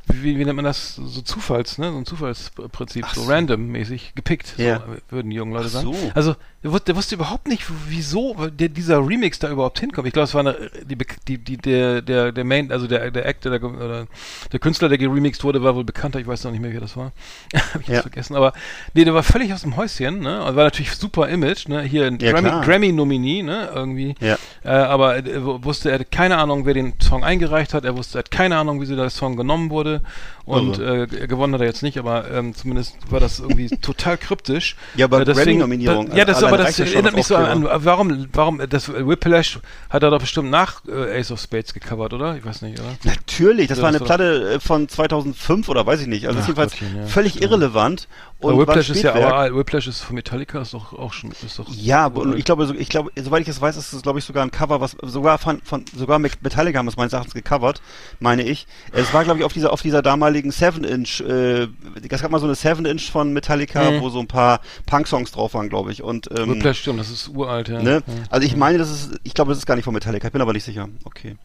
wie, 0.09 0.39
wie 0.39 0.45
nennt 0.45 0.57
man 0.57 0.65
das, 0.65 0.95
so 0.97 1.20
Zufalls, 1.20 1.78
ne, 1.78 1.91
so 1.91 1.99
ein 1.99 2.07
Zufallsprinzip, 2.07 3.05
Ach 3.07 3.15
so, 3.15 3.23
so. 3.23 3.31
random-mäßig 3.31 4.12
gepickt, 4.15 4.55
Ja. 4.57 4.78
so, 4.78 5.15
würden 5.16 5.31
die 5.31 5.37
jungen 5.37 5.53
Leute 5.53 5.66
Ach 5.66 5.70
sagen. 5.70 5.93
so. 5.93 6.11
Also, 6.15 6.37
der, 6.62 6.70
wus- 6.70 6.85
der 6.85 6.97
wusste 6.97 7.15
überhaupt 7.16 7.49
nicht, 7.49 7.65
wieso 7.89 8.35
der, 8.49 8.69
dieser 8.69 8.99
Remix 9.07 9.39
da 9.39 9.51
überhaupt 9.51 9.78
hinkommt. 9.81 10.07
Ich 10.07 10.12
glaube, 10.12 10.24
es 10.24 10.35
war 10.35 10.41
eine, 10.41 10.70
die, 10.85 10.97
die, 11.28 11.39
die, 11.39 11.57
der, 11.57 12.03
der, 12.03 12.33
der 12.33 12.45
Main, 12.45 12.70
also 12.73 12.87
der, 12.87 13.11
der 13.11 13.27
Actor, 13.27 13.51
der, 13.59 13.62
oder 13.65 14.07
der 14.53 14.61
Künstler, 14.61 14.89
der 14.89 14.99
geremixed 14.99 15.43
wurde, 15.45 15.62
war 15.62 15.74
wohl 15.77 15.85
bekannter. 15.85 16.19
Ich 16.20 16.27
weiß 16.27 16.45
noch 16.45 16.51
nicht 16.53 16.61
mehr, 16.61 16.73
wer 16.73 16.81
das 16.81 16.97
war. 16.97 17.12
Hab 17.74 17.81
ich 17.81 17.89
Ja. 17.89 17.95
jetzt 17.95 18.03
vergessen. 18.03 18.37
Aber, 18.37 18.53
nee, 18.95 19.05
der 19.05 19.15
war 19.15 19.23
völlig 19.23 19.53
aus 19.53 19.62
dem 19.62 19.77
Häuschen, 19.77 20.20
ne? 20.20 20.45
Und 20.45 20.57
war 20.57 20.65
natürlich 20.65 20.93
super 20.93 21.28
Image, 21.28 21.69
ne? 21.69 21.83
Hier 21.83 22.07
ein 22.07 22.19
Ja, 22.20 22.33
Grammy. 22.33 22.65
Grammy-Nominee, 22.65 23.43
ne? 23.43 23.70
Irgendwie. 23.74 24.15
Ja. 24.20 24.37
Äh, 24.65 24.69
aber 24.69 25.16
er 25.16 25.24
w- 25.24 25.65
wusste, 25.65 25.91
er 25.91 25.95
hatte 25.97 26.05
keine 26.07 26.37
Ahnung, 26.39 26.65
wer 26.66 26.74
den 26.74 26.95
Song 27.01 27.23
eingereicht 27.24 27.74
hat. 27.74 27.85
Er 27.85 27.97
wusste, 27.97 28.19
er 28.19 28.20
hat 28.20 28.31
keine 28.31 28.57
Ahnung, 28.57 28.81
wie 28.81 28.87
der 28.87 29.11
Song 29.11 29.37
genommen 29.37 29.70
wurde. 29.70 29.95
Und 30.44 30.78
Also. 30.78 30.82
äh, 30.85 31.06
gewonnen 31.27 31.55
hat 31.55 31.60
er 31.60 31.66
jetzt 31.66 31.82
nicht, 31.82 31.98
aber 31.98 32.31
ähm, 32.31 32.55
zumindest 32.55 32.97
war 33.10 33.18
das 33.18 33.40
irgendwie 33.40 33.68
total 33.82 34.16
kryptisch. 34.16 34.77
Ja, 34.94 35.06
aber 35.06 35.20
Äh, 35.23 35.24
Grammy-Nominierung, 35.32 36.14
Ja, 36.14 36.24
das, 36.24 36.43
aber 36.44 36.56
das 36.59 36.78
erinnert 36.78 37.14
mich 37.16 37.27
so 37.27 37.35
an, 37.36 37.66
an 37.66 37.81
warum, 37.85 38.28
warum, 38.32 38.60
das 38.68 38.89
Whiplash 38.89 39.59
hat 39.90 40.02
er 40.05 40.10
doch 40.10 40.20
bestimmt 40.20 40.51
nach 40.51 40.82
äh, 40.86 41.18
Ace 41.18 41.32
of 41.32 41.40
Spades 41.40 41.74
gecovert, 41.74 42.12
oder? 42.12 42.36
Ich 42.36 42.44
weiß 42.44 42.62
nicht, 42.62 42.78
oder? 42.78 42.90
Natürlich, 43.02 43.66
das 43.68 43.78
Ja, 43.78 43.85
war 43.85 43.93
das 43.93 44.01
eine 44.02 44.06
Platte 44.06 44.52
äh, 44.55 44.60
von 44.60 44.89
2005 44.89 45.68
oder 45.68 45.85
weiß 45.85 46.01
ich 46.02 46.06
nicht. 46.06 46.27
Also 46.27 46.39
Ach, 46.40 46.47
das 46.47 46.48
ist 46.48 46.56
jedenfalls 46.56 46.73
Gottchen, 46.78 46.97
ja. 46.97 47.06
völlig 47.06 47.35
Ja. 47.36 47.43
irrelevant. 47.43 48.09
Und 48.39 48.59
Whiplash 48.59 48.91
ist 48.91 49.03
ja, 49.03 49.15
aber 49.15 49.57
Whiplash 49.57 49.87
ist 49.87 50.03
von 50.03 50.15
Metallica, 50.15 50.61
ist 50.61 50.75
doch 50.75 50.93
auch 50.93 51.15
schon, 51.15 51.33
ist 51.33 51.59
doch. 51.59 51.67
Ja, 51.71 52.13
ich 52.37 52.45
glaube, 52.45 52.75
ich 52.77 52.89
glaube, 52.91 53.11
soweit 53.17 53.41
ich 53.43 53.49
es 53.49 53.61
weiß, 53.63 53.77
ist 53.77 53.95
es, 53.95 54.03
glaube 54.03 54.19
ich, 54.19 54.27
sogar 54.27 54.45
ein 54.45 54.51
Cover, 54.51 54.81
was 54.83 54.95
sogar 55.03 55.39
von, 55.39 55.63
von 55.63 55.87
sogar 55.97 56.19
mit 56.19 56.43
Metallica 56.43 56.79
haben 56.79 56.87
es 56.87 56.97
meines 56.99 57.15
Erachtens 57.15 57.33
gecovert, 57.33 57.81
meine 58.21 58.43
ich. 58.43 58.67
Es 58.93 59.15
war, 59.15 59.25
glaube 59.25 59.39
ich, 59.41 59.45
auf 59.47 59.55
dieser, 59.55 59.73
auf 59.73 59.81
dieser 59.81 60.03
damaligen 60.03 60.51
7-Inch, 60.51 61.23
äh, 61.23 61.69
es 62.11 62.21
gab 62.21 62.31
mal 62.31 62.39
so 62.39 62.47
eine 62.47 62.55
7-Inch 62.55 63.11
von 63.11 63.33
Metallica, 63.33 63.91
Mhm. 63.91 64.01
wo 64.03 64.11
so 64.11 64.21
ein 64.21 64.27
paar 64.27 64.61
Punk-Songs 64.85 65.33
drauf 65.33 65.55
waren, 65.55 65.71
glaube 65.71 65.93
ich. 65.93 66.03
Und 66.03 66.29
ähm, 66.39 66.51
Whiplash 66.57 66.81
stimmt, 66.81 67.01
das 67.01 67.11
ist 67.11 67.29
uralt, 67.29 67.69
ja. 67.69 67.83
Ne? 67.83 68.03
Ja. 68.07 68.15
Also 68.29 68.47
ich 68.47 68.55
meine, 68.55 68.77
das 68.77 68.91
ist, 68.91 69.19
ich 69.23 69.33
glaube, 69.33 69.51
das 69.53 69.59
ist 69.59 69.67
gar 69.67 69.77
nicht 69.77 69.85
von 69.85 69.95
Metallica, 69.95 70.27
ich 70.27 70.33
bin 70.33 70.43
aber 70.43 70.53
nicht 70.53 70.65
sicher. 70.65 70.89
Okay. 71.05 71.37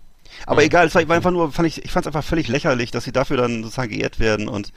Aber 0.45 0.63
egal, 0.63 0.87
es 0.87 0.95
war, 0.95 1.07
war 1.07 1.15
einfach 1.15 1.31
nur, 1.31 1.51
fand 1.51 1.67
ich, 1.67 1.83
ich 1.85 1.91
fand 1.91 2.05
es 2.05 2.07
einfach 2.07 2.23
völlig 2.27 2.47
lächerlich, 2.47 2.89
dass 2.91 3.03
sie 3.03 3.11
dafür 3.11 3.37
dann 3.37 3.63
sozusagen 3.63 3.91
geehrt 3.91 4.19
werden 4.19 4.47
und 4.47 4.71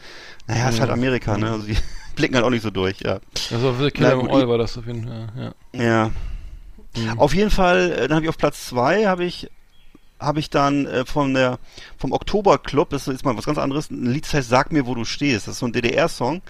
naja, 0.46 0.68
ist 0.68 0.80
halt 0.80 0.90
Amerika, 0.90 1.38
ne? 1.38 1.50
Also 1.52 1.66
die 1.66 1.76
blicken 2.14 2.34
halt 2.36 2.44
auch 2.44 2.50
nicht 2.50 2.62
so 2.62 2.70
durch, 2.70 3.00
ja. 3.00 3.20
Wirklich 3.50 3.94
Na 4.00 4.10
Killer 4.10 4.30
Oil 4.30 4.42
ich- 4.42 4.48
war 4.48 4.58
das 4.58 4.76
auf 4.78 4.86
jeden 4.86 5.06
Fall, 5.06 5.54
ja. 5.74 5.82
Ja. 5.82 6.10
Mhm. 6.96 7.18
Auf 7.18 7.34
jeden 7.34 7.50
Fall, 7.50 7.92
äh, 7.92 8.08
dann 8.08 8.16
habe 8.16 8.24
ich 8.24 8.28
auf 8.28 8.38
Platz 8.38 8.66
zwei 8.66 9.06
habe 9.06 9.24
ich 9.24 9.50
habe 10.20 10.38
ich 10.38 10.48
dann 10.48 10.86
äh, 10.86 11.04
von 11.04 11.34
der 11.34 11.58
vom 11.98 12.12
Oktober 12.12 12.56
Club, 12.58 12.90
das 12.90 13.08
ist 13.08 13.24
mal 13.24 13.36
was 13.36 13.44
ganz 13.46 13.58
anderes, 13.58 13.90
ein 13.90 14.06
Lied 14.06 14.24
das 14.24 14.32
heißt 14.34 14.48
Sag 14.48 14.72
mir, 14.72 14.86
wo 14.86 14.94
du 14.94 15.04
stehst. 15.04 15.46
Das 15.48 15.54
ist 15.54 15.58
so 15.58 15.66
ein 15.66 15.72
DDR-Song. 15.72 16.40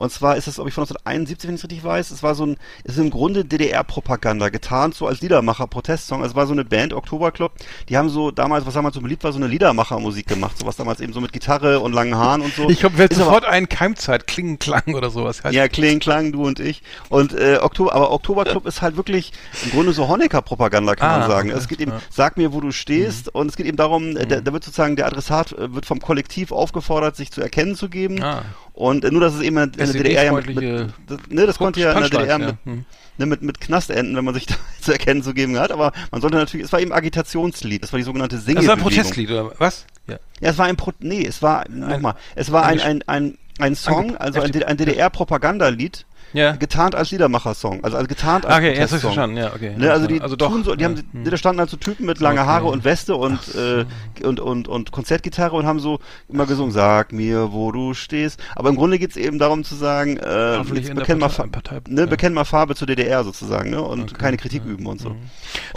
Und 0.00 0.10
zwar 0.10 0.36
ist 0.38 0.48
es, 0.48 0.58
ob 0.58 0.66
ich 0.66 0.72
von 0.72 0.80
1971, 0.84 1.46
wenn 1.46 1.54
ich 1.56 1.60
es 1.60 1.64
richtig 1.64 1.84
weiß, 1.84 2.10
es 2.10 2.22
war 2.22 2.34
so 2.34 2.46
ein, 2.46 2.56
es 2.84 2.94
ist 2.94 2.98
im 3.00 3.10
Grunde 3.10 3.44
DDR-Propaganda, 3.44 4.48
getarnt 4.48 4.94
so 4.94 5.06
als 5.06 5.20
Liedermacher-Protestsong. 5.20 6.22
Also 6.22 6.30
es 6.32 6.36
war 6.36 6.46
so 6.46 6.54
eine 6.54 6.64
Band, 6.64 6.94
Oktober 6.94 7.30
Club, 7.32 7.52
die 7.90 7.98
haben 7.98 8.08
so 8.08 8.30
damals, 8.30 8.64
was 8.64 8.72
damals 8.72 8.94
so 8.94 9.02
beliebt 9.02 9.22
war, 9.24 9.32
so 9.32 9.36
eine 9.38 9.46
Liedermacher-Musik 9.46 10.26
gemacht, 10.26 10.56
sowas 10.58 10.76
damals 10.76 11.00
eben 11.00 11.12
so 11.12 11.20
mit 11.20 11.34
Gitarre 11.34 11.80
und 11.80 11.92
langen 11.92 12.14
Haaren 12.16 12.40
und 12.40 12.54
so. 12.54 12.70
Ich 12.70 12.80
glaube, 12.80 12.96
fällt 12.96 13.12
Ist 13.12 13.18
aber- 13.18 13.26
sofort 13.26 13.44
ein 13.44 13.68
Keimzeit, 13.68 14.26
Klingenklang 14.26 14.94
oder 14.94 15.10
sowas. 15.10 15.44
Heißt 15.44 15.54
ja, 15.54 15.68
Kling, 15.68 16.00
Klang, 16.00 16.32
du 16.32 16.44
und 16.46 16.60
ich. 16.60 16.82
Und 17.10 17.34
äh, 17.34 17.58
Oktober, 17.60 17.94
aber 17.94 18.10
Oktoberclub 18.10 18.66
ist 18.66 18.80
halt 18.80 18.96
wirklich 18.96 19.32
im 19.64 19.72
Grunde 19.72 19.92
so 19.92 20.08
Honecker-Propaganda, 20.08 20.94
kann 20.96 21.10
Ah, 21.10 21.18
man 21.18 21.28
sagen. 21.30 21.50
Es 21.50 21.68
geht 21.68 21.78
eben, 21.80 21.90
ja. 21.90 21.98
Mhm. 21.98 22.02
sag 22.08 22.38
mir, 22.38 22.54
wo 22.54 22.62
du 22.62 22.72
stehst, 22.72 23.34
und 23.34 23.48
es 23.48 23.56
geht 23.56 23.66
eben 23.66 23.76
darum, 23.76 24.16
äh, 24.16 24.26
da, 24.26 24.40
da 24.40 24.52
wird 24.54 24.64
sozusagen 24.64 24.96
der 24.96 25.06
Adressat 25.08 25.52
äh, 25.52 25.74
wird 25.74 25.84
vom 25.84 26.00
Kollektiv 26.00 26.52
aufgefordert, 26.52 27.16
sich 27.16 27.30
zu 27.30 27.42
erkennen 27.42 27.74
zu 27.76 27.90
geben. 27.90 28.22
Ah. 28.22 28.44
Und 28.72 29.04
äh, 29.04 29.10
nur, 29.10 29.20
dass 29.20 29.34
es 29.34 29.42
eben 29.42 29.58
in 29.90 30.02
der 30.02 30.04
DDR 30.04 30.24
ja 30.24 30.32
mit, 30.32 30.46
mit, 30.46 30.90
das, 31.06 31.18
ne, 31.28 31.46
das 31.46 31.58
konnte 31.58 31.80
ja 31.80 31.92
in 31.92 32.00
der 32.00 32.10
DDR 32.10 32.26
ja. 32.26 32.38
mit, 32.38 32.56
Hm. 32.64 32.84
ne, 33.18 33.26
mit, 33.26 33.42
mit 33.42 33.60
Knast 33.60 33.90
enden, 33.90 34.16
wenn 34.16 34.24
man 34.24 34.34
sich 34.34 34.46
da 34.46 34.54
zu 34.80 34.92
erkennen 34.92 35.22
zu 35.22 35.34
geben 35.34 35.58
hat. 35.58 35.70
Aber 35.72 35.92
man 36.10 36.20
sollte 36.20 36.36
natürlich, 36.36 36.66
es 36.66 36.72
war 36.72 36.80
eben 36.80 36.92
Agitationslied, 36.92 37.82
das 37.82 37.92
war 37.92 37.98
die 37.98 38.04
sogenannte 38.04 38.36
Das 38.36 38.44
Singebewegung. 38.44 38.68
war 38.68 38.76
ein 38.76 38.82
Protestlied, 38.82 39.30
oder 39.30 39.52
was? 39.58 39.86
Ja. 40.06 40.18
Ja, 40.40 40.50
es 40.50 40.58
war 40.58 40.66
ein 40.66 40.76
Pro 40.76 40.92
nee, 41.00 41.24
es 41.26 41.42
war 41.42 41.68
nochmal, 41.68 42.14
es 42.34 42.50
war 42.50 42.64
ein 42.64 42.80
ein 42.80 43.02
ein 43.06 43.38
ein 43.58 43.74
Song, 43.76 44.16
also 44.16 44.40
ein, 44.40 44.50
ein 44.62 44.76
DDR-Propagandalied, 44.78 46.06
Ja. 46.32 46.52
getarnt 46.52 46.94
als 46.94 47.10
Liedermacher-Song, 47.10 47.82
also, 47.82 47.96
also 47.96 48.06
getarnt 48.08 48.46
als 48.46 48.56
Okay, 48.56 48.74
jetzt 48.74 48.90
habe 48.90 48.96
ich 48.96 49.00
verstanden, 49.02 49.36
ja, 49.36 49.52
okay. 49.54 49.74
Ne, 49.76 49.92
also 49.92 50.06
die 50.06 50.20
also 50.20 50.36
doch. 50.36 50.50
tun 50.50 50.64
so, 50.64 50.74
die 50.74 50.82
ja. 50.82 50.90
haben, 50.90 51.02
hm. 51.12 51.24
da 51.24 51.36
standen 51.36 51.60
halt 51.60 51.70
so 51.70 51.76
Typen 51.76 52.06
mit 52.06 52.20
lange 52.20 52.40
Okay. 52.40 52.48
Haare 52.48 52.66
und 52.66 52.84
Weste 52.84 53.16
und, 53.16 53.38
äh, 53.54 53.84
und, 54.24 54.40
und, 54.40 54.68
und 54.68 54.92
Konzertgitarre 54.92 55.56
und 55.56 55.66
haben 55.66 55.80
so 55.80 55.98
immer 56.28 56.46
gesungen, 56.46 56.72
sag 56.72 57.12
mir, 57.12 57.52
wo 57.52 57.72
du 57.72 57.94
stehst. 57.94 58.40
Aber 58.54 58.68
im 58.68 58.76
Grunde 58.76 58.98
geht's 58.98 59.16
eben 59.16 59.38
darum 59.38 59.64
zu 59.64 59.74
sagen, 59.74 60.16
äh, 60.18 60.58
jetzt 60.58 60.94
bekenn, 60.94 61.18
mal, 61.18 61.28
Partei- 61.28 61.48
Partei- 61.48 61.80
ne, 61.88 62.02
ja. 62.02 62.06
bekenn 62.06 62.32
mal 62.32 62.44
Farbe 62.44 62.74
zur 62.74 62.86
DDR 62.86 63.24
sozusagen, 63.24 63.70
ne, 63.70 63.82
und 63.82 64.02
Okay, 64.02 64.14
keine 64.18 64.36
Kritik 64.36 64.62
ja. 64.64 64.70
üben 64.72 64.86
und 64.86 65.00
so. 65.00 65.10
Mhm. 65.10 65.16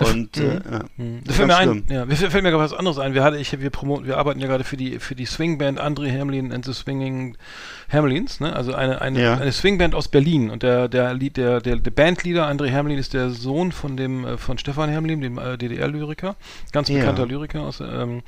Und, 0.05 0.37
äh, 0.37 0.55
ja. 0.55 0.79
Hm. 0.97 1.21
Das 1.23 1.27
Das 1.27 1.35
fällt 1.37 1.47
mir 1.47 1.57
ein, 1.57 1.83
ja, 1.89 2.05
mir 2.05 2.15
fällt 2.15 2.43
mir 2.43 2.51
gerade 2.51 2.63
was 2.63 2.73
anderes 2.73 2.99
ein. 2.99 3.13
Wir, 3.13 3.23
hatte, 3.23 3.37
ich, 3.37 3.59
wir, 3.59 3.69
promoten, 3.69 4.05
wir 4.05 4.17
arbeiten 4.17 4.39
ja 4.39 4.47
gerade 4.47 4.63
für 4.63 4.77
die, 4.77 4.99
für 4.99 5.15
die 5.15 5.25
Swingband 5.25 5.79
Andre 5.79 6.11
Hamlin 6.11 6.51
and 6.53 6.63
the 6.65 6.73
Swinging 6.73 7.37
Hamlins, 7.91 8.39
ne? 8.39 8.55
Also 8.55 8.73
eine, 8.73 9.01
eine, 9.01 9.21
Ja. 9.21 9.33
eine 9.35 9.51
Swingband 9.51 9.95
aus 9.95 10.07
Berlin. 10.07 10.49
Und 10.49 10.63
der, 10.63 10.87
der, 10.87 11.13
Lied, 11.13 11.37
der, 11.37 11.61
der, 11.61 11.77
der 11.77 11.91
Bandleader 11.91 12.47
Andre 12.47 12.71
Hamlin 12.71 12.97
ist 12.97 13.13
der 13.13 13.29
Sohn 13.29 13.71
von 13.71 13.97
dem, 13.97 14.25
äh, 14.25 14.37
von 14.37 14.57
Stefan 14.57 14.93
Hamlin, 14.93 15.21
dem 15.21 15.37
äh, 15.37 15.57
DDR-Lyriker. 15.57 16.35
Ganz 16.71 16.89
Ja. 16.89 16.99
bekannter 16.99 17.25
Lyriker 17.25 17.61
aus, 17.61 17.79
ähm, 17.81 18.21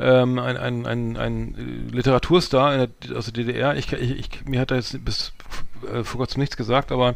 ähm, 0.00 0.38
ein, 0.38 0.56
ein, 0.56 0.86
ein, 0.86 1.16
ein 1.16 1.88
äh, 1.90 1.94
Literaturstar 1.96 2.86
der, 2.86 3.16
aus 3.16 3.26
der 3.30 3.34
DDR. 3.44 3.76
Ich, 3.76 3.92
ich, 3.92 4.10
ich, 4.18 4.44
mir 4.46 4.60
hat 4.60 4.70
er 4.70 4.78
jetzt 4.78 5.04
bis 5.04 5.32
äh, 5.84 6.04
vor 6.04 6.18
kurzem 6.18 6.40
nichts 6.40 6.56
gesagt, 6.56 6.92
aber 6.92 7.14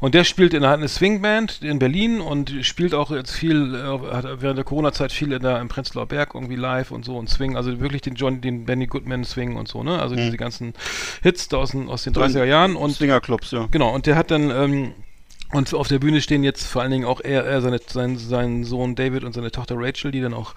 und 0.00 0.14
der 0.14 0.24
spielt 0.24 0.54
in 0.54 0.64
einer 0.64 0.88
Swingband 0.88 1.62
in 1.62 1.78
Berlin 1.78 2.20
und 2.20 2.52
spielt 2.62 2.94
auch 2.94 3.10
jetzt 3.10 3.32
viel, 3.32 3.74
äh, 3.74 4.14
hat 4.14 4.24
während 4.40 4.58
der 4.58 4.64
Corona-Zeit 4.64 5.12
viel 5.12 5.32
in 5.32 5.42
der, 5.42 5.60
im 5.60 5.68
Prenzlauer 5.68 6.06
Berg 6.06 6.34
irgendwie 6.34 6.56
live 6.56 6.90
und 6.90 7.04
so 7.04 7.16
und 7.16 7.28
Swing, 7.28 7.56
also 7.56 7.80
wirklich 7.80 8.02
den 8.02 8.14
John, 8.14 8.40
den 8.40 8.64
Benny 8.64 8.86
Goodman 8.86 9.24
Swing 9.24 9.56
und 9.56 9.68
so, 9.68 9.82
ne? 9.82 10.00
Also 10.00 10.14
Mhm. 10.14 10.20
diese 10.20 10.36
ganzen 10.36 10.74
Hits 11.22 11.48
da 11.48 11.58
aus 11.58 11.70
den, 11.72 11.88
aus 11.88 12.04
den 12.04 12.12
30er 12.14 12.44
Jahren 12.44 12.76
und 12.76 12.92
Swingerclubs, 12.92 13.50
ja. 13.50 13.68
Genau, 13.70 13.94
und 13.94 14.06
der 14.06 14.16
hat 14.16 14.30
dann, 14.30 14.50
ähm, 14.50 14.92
und 15.52 15.72
auf 15.74 15.88
der 15.88 15.98
Bühne 15.98 16.20
stehen 16.20 16.44
jetzt 16.44 16.66
vor 16.66 16.82
allen 16.82 16.90
Dingen 16.90 17.04
auch 17.06 17.20
er, 17.20 17.44
er 17.44 17.60
seine, 17.62 17.80
sein, 17.86 18.18
sein 18.18 18.64
Sohn 18.64 18.94
David 18.94 19.24
und 19.24 19.32
seine 19.32 19.50
Tochter 19.50 19.76
Rachel, 19.78 20.10
die 20.10 20.20
dann 20.20 20.34
auch 20.34 20.54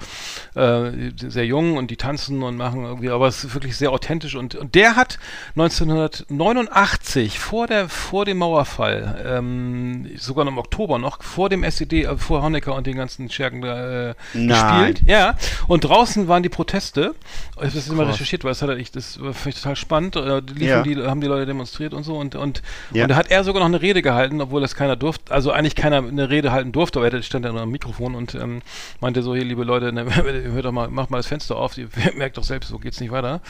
äh, 0.56 1.12
sehr 1.16 1.46
jung 1.46 1.78
und 1.78 1.92
die 1.92 1.96
tanzen 1.98 2.44
und 2.44 2.58
machen 2.58 2.84
irgendwie, 2.84 3.10
aber 3.10 3.28
es 3.28 3.44
ist 3.44 3.54
wirklich 3.54 3.78
sehr 3.78 3.92
authentisch 3.92 4.36
und, 4.36 4.56
und 4.56 4.76
der 4.76 4.96
hat 4.96 5.18
1989 5.56 7.40
vor 7.40 7.68
der 7.68 7.90
vor 7.90 8.26
dem 8.26 8.38
Mauerfall, 8.38 9.24
ähm, 9.26 10.10
sogar 10.18 10.46
noch 10.46 10.52
im 10.52 10.58
Oktober 10.58 10.98
noch, 10.98 11.22
vor 11.24 11.50
dem 11.50 11.64
SED, 11.64 12.04
äh, 12.04 12.18
vor 12.18 12.42
Honecker 12.44 12.76
und 12.76 12.88
den 12.88 12.98
ganzen 12.98 13.30
Schergen 13.30 13.64
äh, 13.64 14.14
gespielt. 14.34 15.02
Ja, 15.06 15.36
und 15.68 15.84
draußen 15.84 16.28
waren 16.28 16.44
die 16.44 16.50
Proteste. 16.50 17.16
Ich 17.56 17.58
habe 17.58 17.72
das 17.74 17.88
immer 17.88 18.08
recherchiert, 18.08 18.44
weil 18.44 18.52
das 18.52 18.62
hat 18.62 18.70
er, 18.70 18.78
ich, 18.78 18.92
das 18.92 19.20
war- 19.22 19.34
total 19.34 19.76
spannend. 19.76 20.16
Äh, 20.16 20.40
liefen 20.40 20.62
Ja. 20.66 20.82
die, 20.84 20.96
haben 20.98 21.22
die 21.22 21.28
Leute 21.28 21.46
demonstriert 21.46 21.94
und 21.94 22.04
so 22.04 22.16
und 22.18 22.36
und, 22.36 22.62
Ja. 22.94 23.04
und 23.04 23.10
da 23.10 23.16
hat 23.16 23.30
er 23.32 23.44
sogar 23.44 23.60
noch 23.62 23.68
eine 23.68 23.82
Rede 23.82 24.02
gehalten, 24.02 24.42
obwohl 24.42 24.62
das 24.62 24.76
keiner 24.82 24.96
durfte, 24.96 25.32
also 25.32 25.52
eigentlich 25.52 25.76
keiner 25.76 25.98
eine 25.98 26.30
Rede 26.32 26.52
halten 26.52 26.72
durfte, 26.72 26.98
aber 27.00 27.12
er 27.12 27.22
stand 27.22 27.46
ja 27.46 27.52
nur 27.52 27.62
am 27.62 27.70
Mikrofon 27.70 28.16
und 28.16 28.34
ähm, 28.34 28.62
meinte 29.00 29.22
so, 29.22 29.36
hier 29.36 29.46
liebe 29.46 29.64
Leute, 29.64 29.94
ne, 29.94 30.06
hört 30.54 30.66
doch 30.66 30.72
mal, 30.72 30.88
macht 30.90 31.12
mal 31.12 31.18
das 31.18 31.28
Fenster 31.28 31.56
auf, 31.56 31.78
ihr 31.78 31.88
merkt 32.16 32.38
doch 32.38 32.44
selbst, 32.44 32.70
so 32.70 32.80
geht's 32.80 33.00
nicht 33.00 33.12
weiter. 33.12 33.42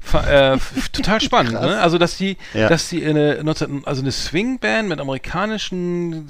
Fa 0.00 0.52
äh, 0.54 0.58
total 0.92 1.20
spannend, 1.20 1.54
ne? 1.54 1.80
Also 1.80 1.98
dass 1.98 2.16
die, 2.16 2.36
Ja. 2.54 2.68
dass 2.68 2.88
die 2.88 3.04
eine 3.04 3.42
19, 3.42 3.82
also 3.84 4.00
eine 4.02 4.12
Swingband 4.12 4.88
mit 4.88 5.00
amerikanischen 5.00 6.26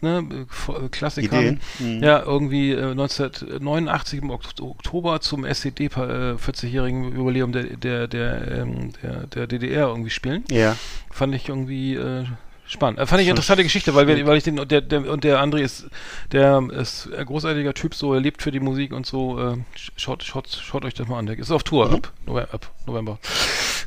ne, 0.00 0.46
F- 0.50 0.72
Klassikern. 0.90 1.60
Mhm. 1.78 2.02
ja, 2.02 2.22
irgendwie 2.22 2.72
äh, 2.72 2.90
1989 2.92 4.22
im 4.22 4.30
Ok- 4.30 4.60
Oktober 4.60 5.20
zum 5.20 5.44
SED 5.44 5.84
äh, 5.84 5.88
40-jährigen 5.88 7.14
Jubiläum 7.16 7.52
der, 7.52 7.64
der, 7.64 8.08
der, 8.08 8.48
ähm, 8.62 8.92
der, 9.02 9.26
der 9.26 9.46
DDR 9.46 9.88
irgendwie 9.88 10.10
spielen 10.10 10.44
Ja. 10.50 10.76
fand 11.10 11.34
ich 11.34 11.48
irgendwie 11.48 11.94
äh, 11.96 12.24
spannend. 12.68 13.00
Äh, 13.00 13.06
fand 13.06 13.20
ich 13.20 13.26
eine 13.26 13.30
interessante 13.30 13.62
Geschichte, 13.64 13.94
weil, 13.94 14.06
wir, 14.06 14.26
weil 14.26 14.36
ich 14.36 14.44
den 14.44 14.58
und 14.60 14.70
der, 14.70 14.80
der 14.80 15.10
und 15.10 15.24
der 15.24 15.42
André 15.42 15.58
ist 15.60 15.86
der 16.32 16.62
ist 16.70 17.08
ein 17.12 17.26
großartiger 17.26 17.74
Typ, 17.74 17.94
so 17.94 18.14
er 18.14 18.20
lebt 18.20 18.42
für 18.42 18.50
die 18.50 18.60
Musik 18.60 18.92
und 18.92 19.06
so. 19.06 19.38
Äh, 19.40 19.56
schaut, 19.96 20.22
schaut, 20.22 20.48
schaut 20.48 20.84
euch 20.84 20.94
das 20.94 21.08
mal 21.08 21.18
an. 21.18 21.26
Der 21.26 21.38
ist 21.38 21.50
auf 21.50 21.62
Tour 21.62 21.90
ab, 21.90 22.12
November, 22.26 22.54
ab 22.54 22.70
November. 22.86 23.18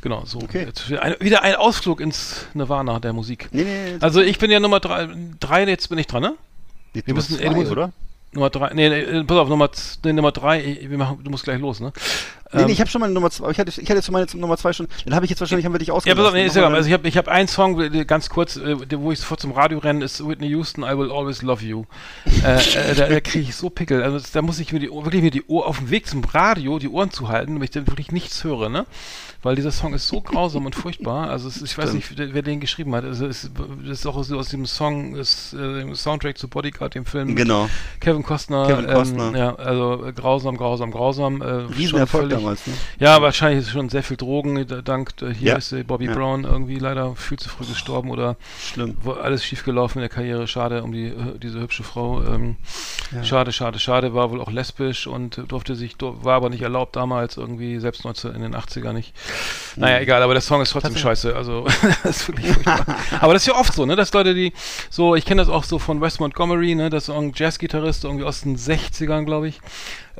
Genau, 0.01 0.25
so. 0.25 0.39
Mhm. 0.39 0.45
Okay. 0.45 0.65
Jetzt 0.65 0.89
wieder, 0.89 1.43
ein, 1.43 1.55
Ausflug 1.55 2.01
ins 2.01 2.47
Nirvana 2.53 2.99
der 2.99 3.13
Musik. 3.13 3.49
Nee, 3.51 3.63
nee, 3.63 3.97
Also 3.99 4.21
ich 4.21 4.39
bin 4.39 4.49
ja 4.49 4.59
Nummer 4.59 4.79
drei, 4.79 5.07
drei 5.39 5.65
jetzt 5.67 5.89
bin 5.89 5.97
ich 5.99 6.07
dran, 6.07 6.23
ne? 6.23 6.33
die 6.95 7.05
wir 7.05 7.13
müssen- 7.13 7.37
zwei, 7.37 7.67
oder? 7.69 7.93
Nummer 8.33 8.49
drei, 8.49 8.71
nee, 8.73 8.89
nee 8.89 9.23
pass 9.25 9.37
auf, 9.37 9.49
Nummer, 9.49 9.69
nee, 10.05 10.13
Nummer 10.13 10.31
drei, 10.31 10.63
ich- 10.63 10.89
wir 10.89 10.97
machen, 10.97 11.19
du 11.23 11.29
musst 11.29 11.43
gleich 11.43 11.59
los, 11.59 11.79
ne? 11.81 11.91
Nee, 12.53 12.61
Ähm, 12.61 12.65
nee, 12.67 12.73
ich 12.73 12.79
habe 12.81 12.89
schon 12.89 12.99
meine 12.99 13.13
Nummer 13.13 13.29
zwei. 13.31 13.49
Ich 13.51 13.59
hatte, 13.59 13.69
ich 13.69 13.89
hatte 13.89 13.95
jetzt 13.99 14.11
meine 14.11 14.25
Nummer 14.35 14.57
zwei 14.57 14.73
schon. 14.73 14.87
Dann 15.05 15.15
habe 15.15 15.25
ich 15.25 15.29
jetzt 15.29 15.39
wahrscheinlich 15.39 15.65
haben 15.65 15.73
wir 15.73 15.79
dich 15.79 15.87
Ja, 15.87 15.93
ausgelassen. 15.93 16.21
pass 16.21 16.27
auf, 16.29 16.33
nee, 16.33 16.45
ist 16.45 16.55
ja, 16.57 16.69
mal 16.69 16.75
also 16.75 16.87
ich 16.87 16.93
habe 16.93 17.07
ich 17.07 17.15
hab 17.17 17.27
einen 17.29 17.47
Song, 17.47 17.79
äh, 17.79 18.03
ganz 18.03 18.27
kurz, 18.29 18.57
äh, 18.57 18.75
wo 18.99 19.11
ich 19.13 19.19
sofort 19.19 19.39
zum 19.39 19.51
Radio 19.53 19.79
renne, 19.79 20.03
ist 20.03 20.25
Whitney 20.27 20.47
Houston, 20.49 20.83
I 20.83 20.97
Will 20.97 21.11
Always 21.11 21.41
Love 21.43 21.63
You. 21.63 21.85
äh, 22.43 22.57
äh, 22.57 22.95
da 22.95 23.07
da 23.07 23.19
kriege 23.21 23.45
ich 23.47 23.55
so 23.55 23.69
Pickel. 23.69 24.03
Also 24.03 24.19
da 24.33 24.41
muss 24.41 24.59
ich 24.59 24.73
mir 24.73 24.79
die, 24.79 24.89
wirklich 24.89 25.21
mir 25.21 25.31
die 25.31 25.43
Ohr 25.47 25.65
auf 25.65 25.77
dem 25.77 25.89
Weg 25.91 26.07
zum 26.07 26.23
Radio 26.25 26.77
die 26.77 26.89
Ohren 26.89 27.11
zuhalten, 27.11 27.53
damit 27.55 27.69
ich 27.69 27.73
dann 27.73 27.87
wirklich 27.87 28.11
nichts 28.11 28.43
höre, 28.43 28.67
ne? 28.67 28.85
Weil 29.43 29.55
dieser 29.55 29.71
Song 29.71 29.93
ist 29.93 30.07
so 30.07 30.21
grausam 30.21 30.65
und 30.65 30.75
furchtbar. 30.75 31.29
Also 31.29 31.47
es, 31.47 31.57
ist- 31.57 31.71
ich 31.71 31.77
weiß 31.77 31.93
nicht, 31.93 32.13
wer 32.17 32.41
den 32.41 32.59
geschrieben 32.59 32.93
hat. 32.95 33.03
Also 33.05 33.25
es, 33.25 33.49
das 33.83 33.99
ist 33.99 34.05
auch 34.05 34.21
so 34.23 34.37
aus 34.37 34.49
dem 34.49 34.65
Song, 34.65 35.15
ist, 35.15 35.53
äh, 35.53 35.57
dem 35.79 35.95
Soundtrack 35.95 36.37
zu 36.37 36.47
Bodyguard, 36.47 36.93
dem 36.95 37.05
Film. 37.05 37.35
Genau. 37.35 37.69
Kevin 37.99 38.23
Costner. 38.23 38.67
Kevin 38.67 38.87
Costner. 38.87 39.27
Ähm, 39.29 39.35
ja, 39.35 39.55
also 39.55 40.05
äh, 40.05 40.13
grausam, 40.13 40.57
grausam, 40.57 40.91
grausam. 40.91 41.41
Äh, 41.41 41.45
schon 41.45 41.73
Riesenerfolg 41.73 42.23
völlig- 42.25 42.37
damals, 42.37 42.67
ne? 42.67 42.73
ja, 42.99 43.21
wahrscheinlich 43.21 43.65
ist 43.65 43.71
schon 43.71 43.89
sehr 43.89 44.03
viel 44.03 44.17
Drogen, 44.17 44.57
äh, 44.57 44.83
dank, 44.83 45.13
äh, 45.21 45.33
hier 45.33 45.49
Ja. 45.51 45.55
ist 45.57 45.71
äh, 45.71 45.83
Bobby 45.83 46.05
Ja. 46.05 46.13
Brown 46.13 46.43
irgendwie 46.43 46.77
leider 46.77 47.15
viel 47.15 47.39
zu 47.39 47.49
früh 47.49 47.65
gestorben 47.65 48.11
oder 48.11 48.35
Schlimm. 48.61 48.97
alles 49.21 49.43
schiefgelaufen 49.43 49.99
in 49.99 50.01
der 50.01 50.09
Karriere. 50.09 50.47
Schade 50.47 50.83
um 50.83 50.91
die, 50.91 51.07
äh, 51.07 51.39
diese 51.41 51.59
hübsche 51.61 51.83
Frau. 51.83 52.21
Ähm, 52.23 52.57
Ja. 53.11 53.23
Schade, 53.23 53.51
schade, 53.51 53.79
schade. 53.79 54.13
War 54.13 54.31
wohl 54.31 54.39
auch 54.39 54.51
lesbisch 54.51 55.07
und 55.07 55.41
durfte 55.47 55.75
sich, 55.75 55.95
dur- 55.97 56.23
war 56.23 56.35
aber 56.35 56.49
nicht 56.49 56.61
erlaubt 56.61 56.95
damals 56.95 57.37
irgendwie, 57.37 57.79
selbst 57.79 58.05
19 58.05 58.33
in 58.35 58.41
den 58.41 58.55
80er 58.55 58.93
nicht. 58.93 59.13
Naja, 59.75 59.99
egal, 59.99 60.21
aber 60.21 60.33
der 60.33 60.41
Song 60.41 60.61
ist 60.61 60.71
trotzdem 60.71 60.95
scheiße. 60.95 61.35
Also, 61.35 61.65
das 62.03 62.21
ist 62.21 62.27
wirklich 62.27 62.53
furchtbar. 62.53 62.85
aber 63.21 63.33
das 63.33 63.43
ist 63.43 63.47
ja 63.47 63.55
oft 63.55 63.73
so, 63.73 63.85
ne, 63.85 63.95
dass 63.95 64.13
Leute, 64.13 64.33
die 64.33 64.53
so, 64.89 65.15
ich 65.15 65.25
kenne 65.25 65.41
das 65.41 65.49
auch 65.49 65.63
so 65.63 65.79
von 65.79 66.01
Wes 66.01 66.19
Montgomery, 66.19 66.75
ne, 66.75 66.89
das 66.89 67.03
ist 67.07 67.15
ein 67.15 67.31
Jazzgitarrist 67.35 68.03
irgendwie 68.03 68.25
aus 68.25 68.41
den 68.41 68.57
60ern, 68.57 69.25
glaube 69.25 69.47
ich. 69.47 69.59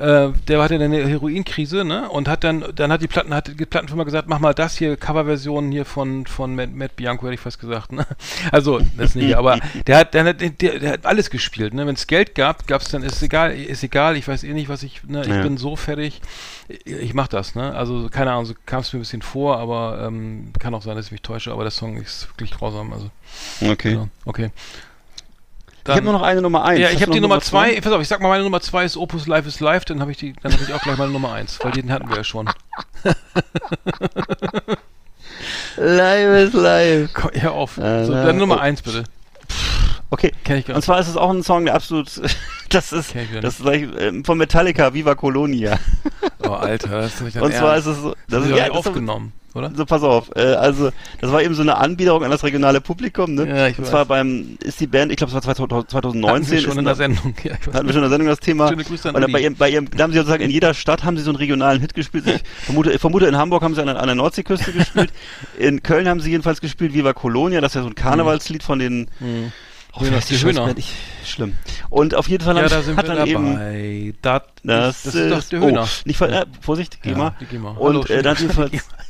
Äh, 0.02 0.34
der 0.48 0.62
hatte 0.62 0.76
eine 0.76 1.08
Heroinkrise, 1.08 1.86
ne? 1.86 2.10
Und 2.10 2.28
hat 2.28 2.44
dann, 2.44 2.66
dann 2.76 2.92
hat 2.92 3.04
die 3.04 3.08
Platten, 3.08 3.34
hat 3.36 3.48
die 3.48 3.66
Plattenfirma 3.66 4.04
gesagt, 4.04 4.28
mach 4.28 4.40
mal 4.40 4.54
das 4.54 4.76
hier, 4.76 4.98
Coverversion 4.98 5.72
hier 5.72 5.86
von, 5.86 6.26
von 6.26 6.56
Matt, 6.56 6.74
Matt 6.74 6.96
Bianco, 6.96 7.26
hätte 7.26 7.36
ich 7.36 7.40
fast 7.40 7.60
gesagt, 7.60 7.92
ne? 7.92 8.06
Also, 8.52 8.80
das 8.98 9.14
nicht, 9.14 9.36
aber 9.36 9.60
der 9.86 9.98
hat, 9.98 10.14
der 10.16 10.24
hat, 10.26 10.42
der, 10.42 10.80
der 10.80 10.92
hat 10.94 11.06
alles 11.06 11.30
gespielt, 11.30 11.76
ne? 11.76 11.86
Wenn 11.86 11.94
es 11.96 12.08
Geld 12.08 12.34
gab, 12.34 12.66
gab 12.66 12.82
es 12.82 12.90
dann, 12.90 13.04
ist 13.04 13.22
egal, 13.22 13.54
ist 13.54 13.84
egal, 13.84 14.18
ich 14.18 14.28
weiß 14.28 14.44
eh 14.44 14.54
nicht, 14.54 14.70
was 14.70 14.82
ich, 14.82 15.04
ne? 15.04 15.22
Ich 15.22 15.28
Ja. 15.28 15.44
bin 15.44 15.58
so 15.58 15.76
fertig, 15.76 16.22
ich 16.86 17.14
mach 17.14 17.28
das, 17.28 17.54
ne? 17.54 17.76
Also, 17.76 18.10
keine 18.10 18.32
Ahnung, 18.32 18.46
so 18.46 18.56
kam 18.66 18.80
es 18.82 18.92
mir 18.94 19.00
ein 19.00 19.04
bisschen 19.04 19.22
vor, 19.22 19.58
aber 19.60 20.04
ähm, 20.08 20.52
kann 20.60 20.74
auch 20.74 20.82
sein, 20.82 20.96
dass 20.96 21.06
ich 21.08 21.12
mich 21.12 21.22
täusche, 21.22 21.52
aber 21.52 21.62
der 21.64 21.72
Song 21.72 21.98
ist 21.98 22.28
wirklich 22.30 22.52
grausam, 22.52 22.92
also, 22.92 23.12
Okay. 23.62 23.94
ja, 23.94 24.08
okay. 24.26 24.50
Ich 25.84 25.90
habe 25.90 26.04
nur 26.04 26.14
noch 26.14 26.22
eine 26.22 26.42
Nummer 26.42 26.64
eins. 26.64 26.80
Ja, 26.80 26.88
Hast 26.88 26.96
ich 26.96 27.02
habe 27.02 27.12
die 27.12 27.20
Nummer 27.20 27.42
zwei. 27.42 27.80
Pass 27.82 27.92
auf, 27.92 28.02
ich 28.02 28.08
sag 28.08 28.22
mal, 28.22 28.30
meine 28.30 28.44
Nummer 28.44 28.62
zwei 28.62 28.86
ist 28.86 28.98
Opus 28.98 29.28
Life 29.28 29.48
is 29.48 29.60
Life, 29.60 29.86
dann 29.86 30.00
habe 30.02 30.12
ich 30.12 30.18
die, 30.18 30.34
dann 30.42 30.54
habe 30.54 30.64
ich 30.64 30.74
auch 30.74 30.82
gleich 30.82 30.98
meine 30.98 31.12
Nummer 31.12 31.34
eins, 31.34 31.60
weil 31.62 31.72
den 31.72 31.92
hatten 31.92 32.10
wir 32.10 32.18
ja 32.18 32.24
schon. 32.24 32.50
Live 35.78 36.48
is 36.48 36.54
live. 36.54 37.14
Komm, 37.14 37.32
hör 37.34 37.54
auf. 37.54 37.78
Äh, 37.78 38.06
So, 38.06 38.14
dann 38.14 38.38
Nummer 38.38 38.58
oh. 38.58 38.60
eins 38.60 38.82
bitte. 38.82 39.04
Okay. 40.10 40.34
Und 40.74 40.82
zwar 40.84 41.00
ist 41.00 41.08
es 41.08 41.16
auch 41.16 41.30
ein 41.30 41.42
Song, 41.42 41.66
der 41.66 41.74
absolut, 41.76 42.08
das 42.70 42.92
ist, 42.92 43.16
das 43.42 43.60
ist 43.60 43.62
gleich, 43.62 43.88
ähm, 43.98 44.26
von 44.26 44.38
Metallica, 44.38 44.94
Viva 44.94 45.16
Colonia. 45.16 45.80
Oh, 46.44 46.50
Alter, 46.50 46.90
das 47.02 47.14
ist 47.16 47.22
nicht 47.22 47.38
Und 47.38 47.54
zwar 47.54 47.78
ist 47.78 47.86
Ernst. 47.86 48.00
es 48.00 48.04
so, 48.04 48.10
das 48.28 48.42
das 48.42 48.50
ist 48.50 48.58
ja 48.58 48.72
aufgenommen, 48.72 49.32
oder? 49.54 49.72
so 49.76 49.86
pass 49.86 50.04
auf, 50.04 50.32
äh, 50.36 50.42
also, 50.54 50.92
das 51.20 51.32
war 51.32 51.42
eben 51.42 51.54
so 51.56 51.62
eine 51.62 51.78
Anbiederung 51.78 52.24
an 52.24 52.32
das 52.32 52.44
regionale 52.44 52.82
Publikum, 52.82 53.36
ne? 53.36 53.48
Ja, 53.48 53.68
ich 53.68 53.78
Und 53.78 53.84
weiß. 53.86 53.92
zwar 53.92 54.06
beim, 54.06 54.58
ist 54.64 54.80
die 54.80 54.88
Band, 54.88 55.12
ich 55.12 55.18
glaube, 55.18 55.30
es 55.30 55.34
war 55.36 55.42
2000 55.42 55.72
Hatten 55.74 55.90
2019, 55.90 56.52
wir 56.52 56.62
schon 56.62 56.72
ist 56.72 56.78
in 56.78 56.86
der 56.86 56.96
Sendung. 56.96 57.34
Ja, 57.44 57.52
ich 57.60 57.68
weiß 57.68 57.74
hatten 57.76 57.88
wir 57.88 57.94
schon 57.94 58.04
in 58.04 58.10
der 58.10 58.10
Sendung 58.10 58.28
das 58.28 58.40
Thema. 58.40 58.68
Schöne 58.70 58.84
Grüße 58.84 59.10
an 59.10 59.16
Und 59.24 59.32
bei 59.32 59.40
ihrem, 59.42 59.56
bei 59.56 59.70
ihrem, 59.70 59.90
da 59.90 60.04
haben 60.04 60.12
sie 60.12 60.18
sozusagen 60.20 60.44
in 60.44 60.52
jeder 60.52 60.74
Stadt 60.74 61.04
haben 61.04 61.18
sie 61.18 61.24
so 61.24 61.30
einen 61.32 61.38
regionalen 61.38 61.82
Hit 61.82 61.94
gespielt. 61.94 62.26
Ich 62.28 62.42
vermute, 62.66 62.92
ich 62.92 63.02
vermute 63.02 63.26
in 63.28 63.38
Hamburg 63.38 63.64
haben 63.64 63.76
sie 63.76 63.82
an, 63.82 63.88
der- 63.88 64.00
an 64.00 64.08
der 64.08 64.16
Nordseeküste 64.16 64.72
gespielt. 64.72 65.12
In 65.60 65.84
Köln 65.84 66.08
haben 66.08 66.20
sie 66.20 66.32
jedenfalls 66.32 66.62
gespielt 66.62 66.94
Viva 66.94 67.14
Colonia, 67.14 67.62
das 67.62 67.72
ist 67.72 67.76
ja 67.76 67.82
so 67.84 67.88
ein 67.88 67.96
Karnevalslied 67.96 68.64
von 68.64 68.80
den 68.80 69.10
Hm. 69.20 69.52
Oh, 69.94 70.00
Höhner, 70.00 70.16
heißt 70.18 70.30
die 70.30 70.38
Höhner. 70.42 70.74
Ich, 70.78 70.94
schlimm. 71.26 71.54
Und 71.90 72.16
auf 72.16 72.30
jeden 72.30 72.46
Fall 72.46 72.56
Ja, 72.56 72.62
haben- 72.64 72.70
da 72.70 72.82
sind 72.82 72.96
hat 72.98 73.08
wir 73.10 73.16
dann 73.16 73.28
eben 73.28 74.14
dabei. 74.22 74.46
Das, 74.64 75.04
das, 75.04 75.04
das 75.04 75.16
ist 75.16 75.32
doch 75.32 75.44
der 75.50 75.62
oh, 75.62 75.66
Höhner. 75.66 75.88
nicht 76.06 76.16
ver 76.18 76.30
äh, 76.32 76.46
Vorsicht, 76.62 77.02
GEMA. 77.02 77.24
Ja, 77.26 77.36
die 77.42 77.46
GEMA. 77.46 77.72
Und 77.72 77.96
Hallo, 77.96 78.06
äh, 78.06 78.22
dann 78.22 78.38
jedenfalls 78.38 78.72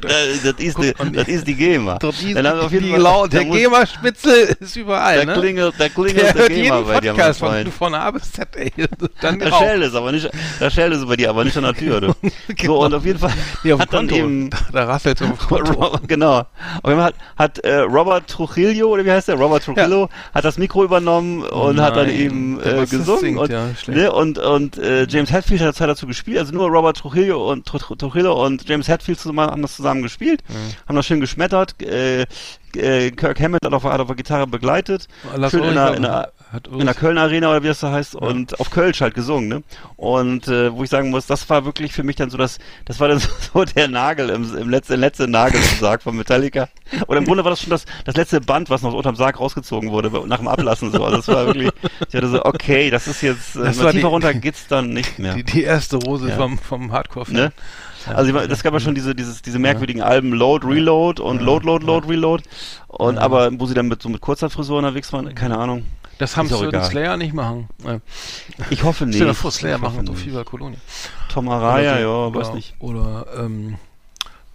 Das 0.00 0.58
ist 0.58 0.78
die, 0.78 0.92
das 1.12 1.28
ist 1.28 1.46
die 1.46 1.54
GEMA. 1.54 1.98
Dann 1.98 2.12
haben 2.12 2.34
wir 2.58 2.62
auf 2.64 2.72
jeden 2.72 2.86
die 2.94 3.00
Fall- 3.00 3.28
der 3.28 3.44
GEMA-Spitzel 3.44 4.56
ist 4.60 4.76
überall, 4.76 5.24
Da 5.24 5.24
ne? 5.34 5.40
klingelt, 5.40 5.74
da 5.78 5.88
klingelt 5.88 6.16
Der 6.22 6.32
der, 6.34 6.48
GEMA 6.48 6.80
bei 6.80 7.00
dir, 7.00 7.12
mein 7.12 7.16
Podcast 7.16 7.38
von, 7.40 7.48
Freund. 7.50 7.74
von 7.74 7.94
A 7.94 8.10
bis 8.10 8.32
Z, 8.32 8.48
ey. 8.56 8.72
Dann 9.20 9.38
Da 9.38 9.50
schellt 9.58 9.82
es 9.84 9.94
aber 9.94 10.12
nicht, 10.12 10.30
da 10.60 10.70
schellt 10.70 10.92
es 10.94 11.04
bei 11.06 11.16
dir, 11.16 11.30
aber 11.30 11.44
nicht 11.44 11.56
an 11.56 11.64
der 11.64 11.74
Tür, 11.74 12.00
du. 12.00 12.12
So, 12.68 12.84
und 12.84 12.92
auf 12.94 13.04
jeden 13.04 13.18
Fall 13.18 13.32
Nee, 13.64 13.72
auf 13.72 13.80
hat 13.80 13.92
dann 13.92 14.08
eben, 14.10 14.50
da, 14.50 14.58
da 14.72 14.84
rasselt. 14.84 15.20
Robert, 15.50 16.06
genau. 16.06 16.38
Auf 16.38 16.46
jeden 16.86 16.98
Fall 17.00 17.06
hat, 17.06 17.14
hat 17.36 17.58
äh, 17.60 17.76
Robert 17.78 18.28
Trujillo, 18.28 18.88
oder 18.88 19.04
wie 19.04 19.10
heißt 19.10 19.28
der? 19.28 19.36
Robert 19.36 19.64
Trujillo, 19.64 20.08
hat 20.34 20.44
das 20.44 20.58
Mikro 20.58 20.84
übernommen 20.84 21.42
und 21.44 21.80
hat 21.80 21.96
dann 21.96 22.06
nein. 22.08 22.16
eben 22.18 22.60
äh, 22.60 22.84
gesungen. 22.86 23.20
singt, 23.20 23.38
und, 23.38 23.50
ja, 23.50 23.68
ne, 23.86 24.12
und, 24.12 24.38
und 24.38 24.76
äh, 24.78 25.06
James 25.08 25.32
Hetfield 25.32 25.62
hat 25.62 25.80
dazu 25.80 26.06
gespielt, 26.06 26.38
also 26.38 26.52
nur 26.52 26.68
Robert 26.68 26.98
Trujillo 26.98 27.50
und 27.50 27.66
Tru- 27.68 27.78
Tru- 27.80 27.96
Trujillo 27.98 28.44
und 28.44 28.68
James 28.68 28.88
Hetfield 28.88 29.18
zusammen, 29.18 29.40
haben 29.50 29.62
das 29.62 29.77
zusammen 29.78 30.02
gespielt, 30.02 30.42
haben 30.86 30.96
das 30.96 31.06
schön 31.06 31.20
geschmettert. 31.20 31.80
Äh, 31.82 32.26
äh, 32.76 33.10
Kirk 33.12 33.40
Hammett 33.40 33.64
hat 33.64 33.72
auf, 33.72 33.84
hat 33.84 33.98
auf 34.00 34.06
der 34.08 34.16
Gitarre 34.16 34.46
begleitet. 34.46 35.08
Lass 35.34 35.52
schön 35.52 35.64
in 35.64 35.74
sagen. 35.74 36.04
in 36.04 36.10
hat 36.52 36.66
in 36.68 36.86
der 36.86 36.94
Köln 36.94 37.18
Arena 37.18 37.50
oder 37.50 37.62
wie 37.62 37.66
das 37.66 37.80
da 37.80 37.92
heißt 37.92 38.14
und 38.14 38.58
auf 38.58 38.70
Kölsch 38.70 39.02
halt 39.02 39.14
gesungen, 39.14 39.48
ne? 39.48 39.62
Und 39.96 40.48
äh, 40.48 40.72
wo 40.74 40.82
ich 40.82 40.88
sagen 40.88 41.10
muss, 41.10 41.26
das 41.26 41.48
war 41.50 41.66
wirklich 41.66 41.92
für 41.92 42.02
mich 42.04 42.16
dann 42.16 42.30
so 42.30 42.38
das, 42.38 42.58
das 42.86 43.00
war 43.00 43.08
dann 43.08 43.20
so 43.54 43.64
der 43.64 43.86
Nagel 43.88 44.30
im, 44.30 44.56
im 44.56 44.70
letzten 44.70 44.98
letzte 44.98 45.28
Nagel 45.28 45.60
im 45.60 45.78
Sarg 45.78 46.02
von 46.02 46.16
Metallica. 46.16 46.68
Oder 47.06 47.18
im 47.18 47.26
Grunde 47.26 47.44
war 47.44 47.50
das 47.50 47.60
schon 47.60 47.68
das, 47.70 47.84
das 48.06 48.16
letzte 48.16 48.40
Band, 48.40 48.70
was 48.70 48.80
noch 48.80 48.94
unterm 48.94 49.16
Sarg 49.16 49.38
rausgezogen 49.40 49.90
wurde 49.90 50.10
nach 50.26 50.38
dem 50.38 50.48
Ablassen 50.48 50.90
so. 50.90 51.04
Also 51.04 51.18
das 51.18 51.28
war 51.28 51.46
wirklich, 51.46 51.70
ich 52.08 52.14
hatte 52.14 52.28
so, 52.28 52.42
okay, 52.42 52.88
das 52.88 53.08
ist 53.08 53.20
jetzt, 53.20 53.56
äh, 53.56 53.70
tiefer 53.72 53.92
die- 53.92 54.00
runter 54.00 54.32
geht's 54.32 54.66
dann 54.68 54.88
nicht 54.94 55.18
mehr. 55.18 55.34
Die, 55.34 55.44
die 55.44 55.64
erste 55.64 55.96
Rose 55.96 56.30
Ja. 56.30 56.36
vom, 56.36 56.56
vom 56.58 56.92
Hardcore-Fan. 56.92 57.34
Ne? 57.34 57.52
Also 58.14 58.32
das 58.46 58.62
gab 58.62 58.74
ja 58.74 58.80
schon 58.80 58.94
diese, 58.94 59.14
dieses, 59.14 59.42
diese 59.42 59.58
merkwürdigen 59.58 60.02
Alben 60.02 60.32
Load, 60.32 60.66
Reload 60.66 61.22
und 61.22 61.40
Load, 61.40 61.66
Load, 61.66 61.84
Load, 61.84 62.08
Reload. 62.08 62.44
Und 62.88 63.18
aber 63.18 63.50
wo 63.58 63.66
sie 63.66 63.74
dann 63.74 63.88
mit 63.88 64.02
so 64.02 64.08
mit 64.08 64.20
kurzer 64.20 64.50
Frisur 64.50 64.78
unterwegs 64.78 65.12
waren, 65.12 65.34
keine 65.34 65.58
Ahnung. 65.58 65.84
Das 66.18 66.36
haben 66.36 66.48
sie 66.48 66.66
egal. 66.66 66.84
Slayer 66.84 67.16
nicht 67.16 67.32
machen. 67.32 67.68
Ich 68.70 68.82
hoffe 68.82 69.06
nicht. 69.06 69.16
Stell 69.16 69.28
dir 69.28 69.34
vor, 69.34 69.52
Slayer 69.52 69.78
machen 69.78 70.04
doch. 70.04 70.16
Fever 70.16 70.44
Kolonie. 70.44 70.78
Tom 71.28 71.48
Araya, 71.48 72.00
ja, 72.00 72.34
weiß 72.34 72.54
nicht. 72.54 72.74
Oder 72.80 73.26
ähm, 73.38 73.76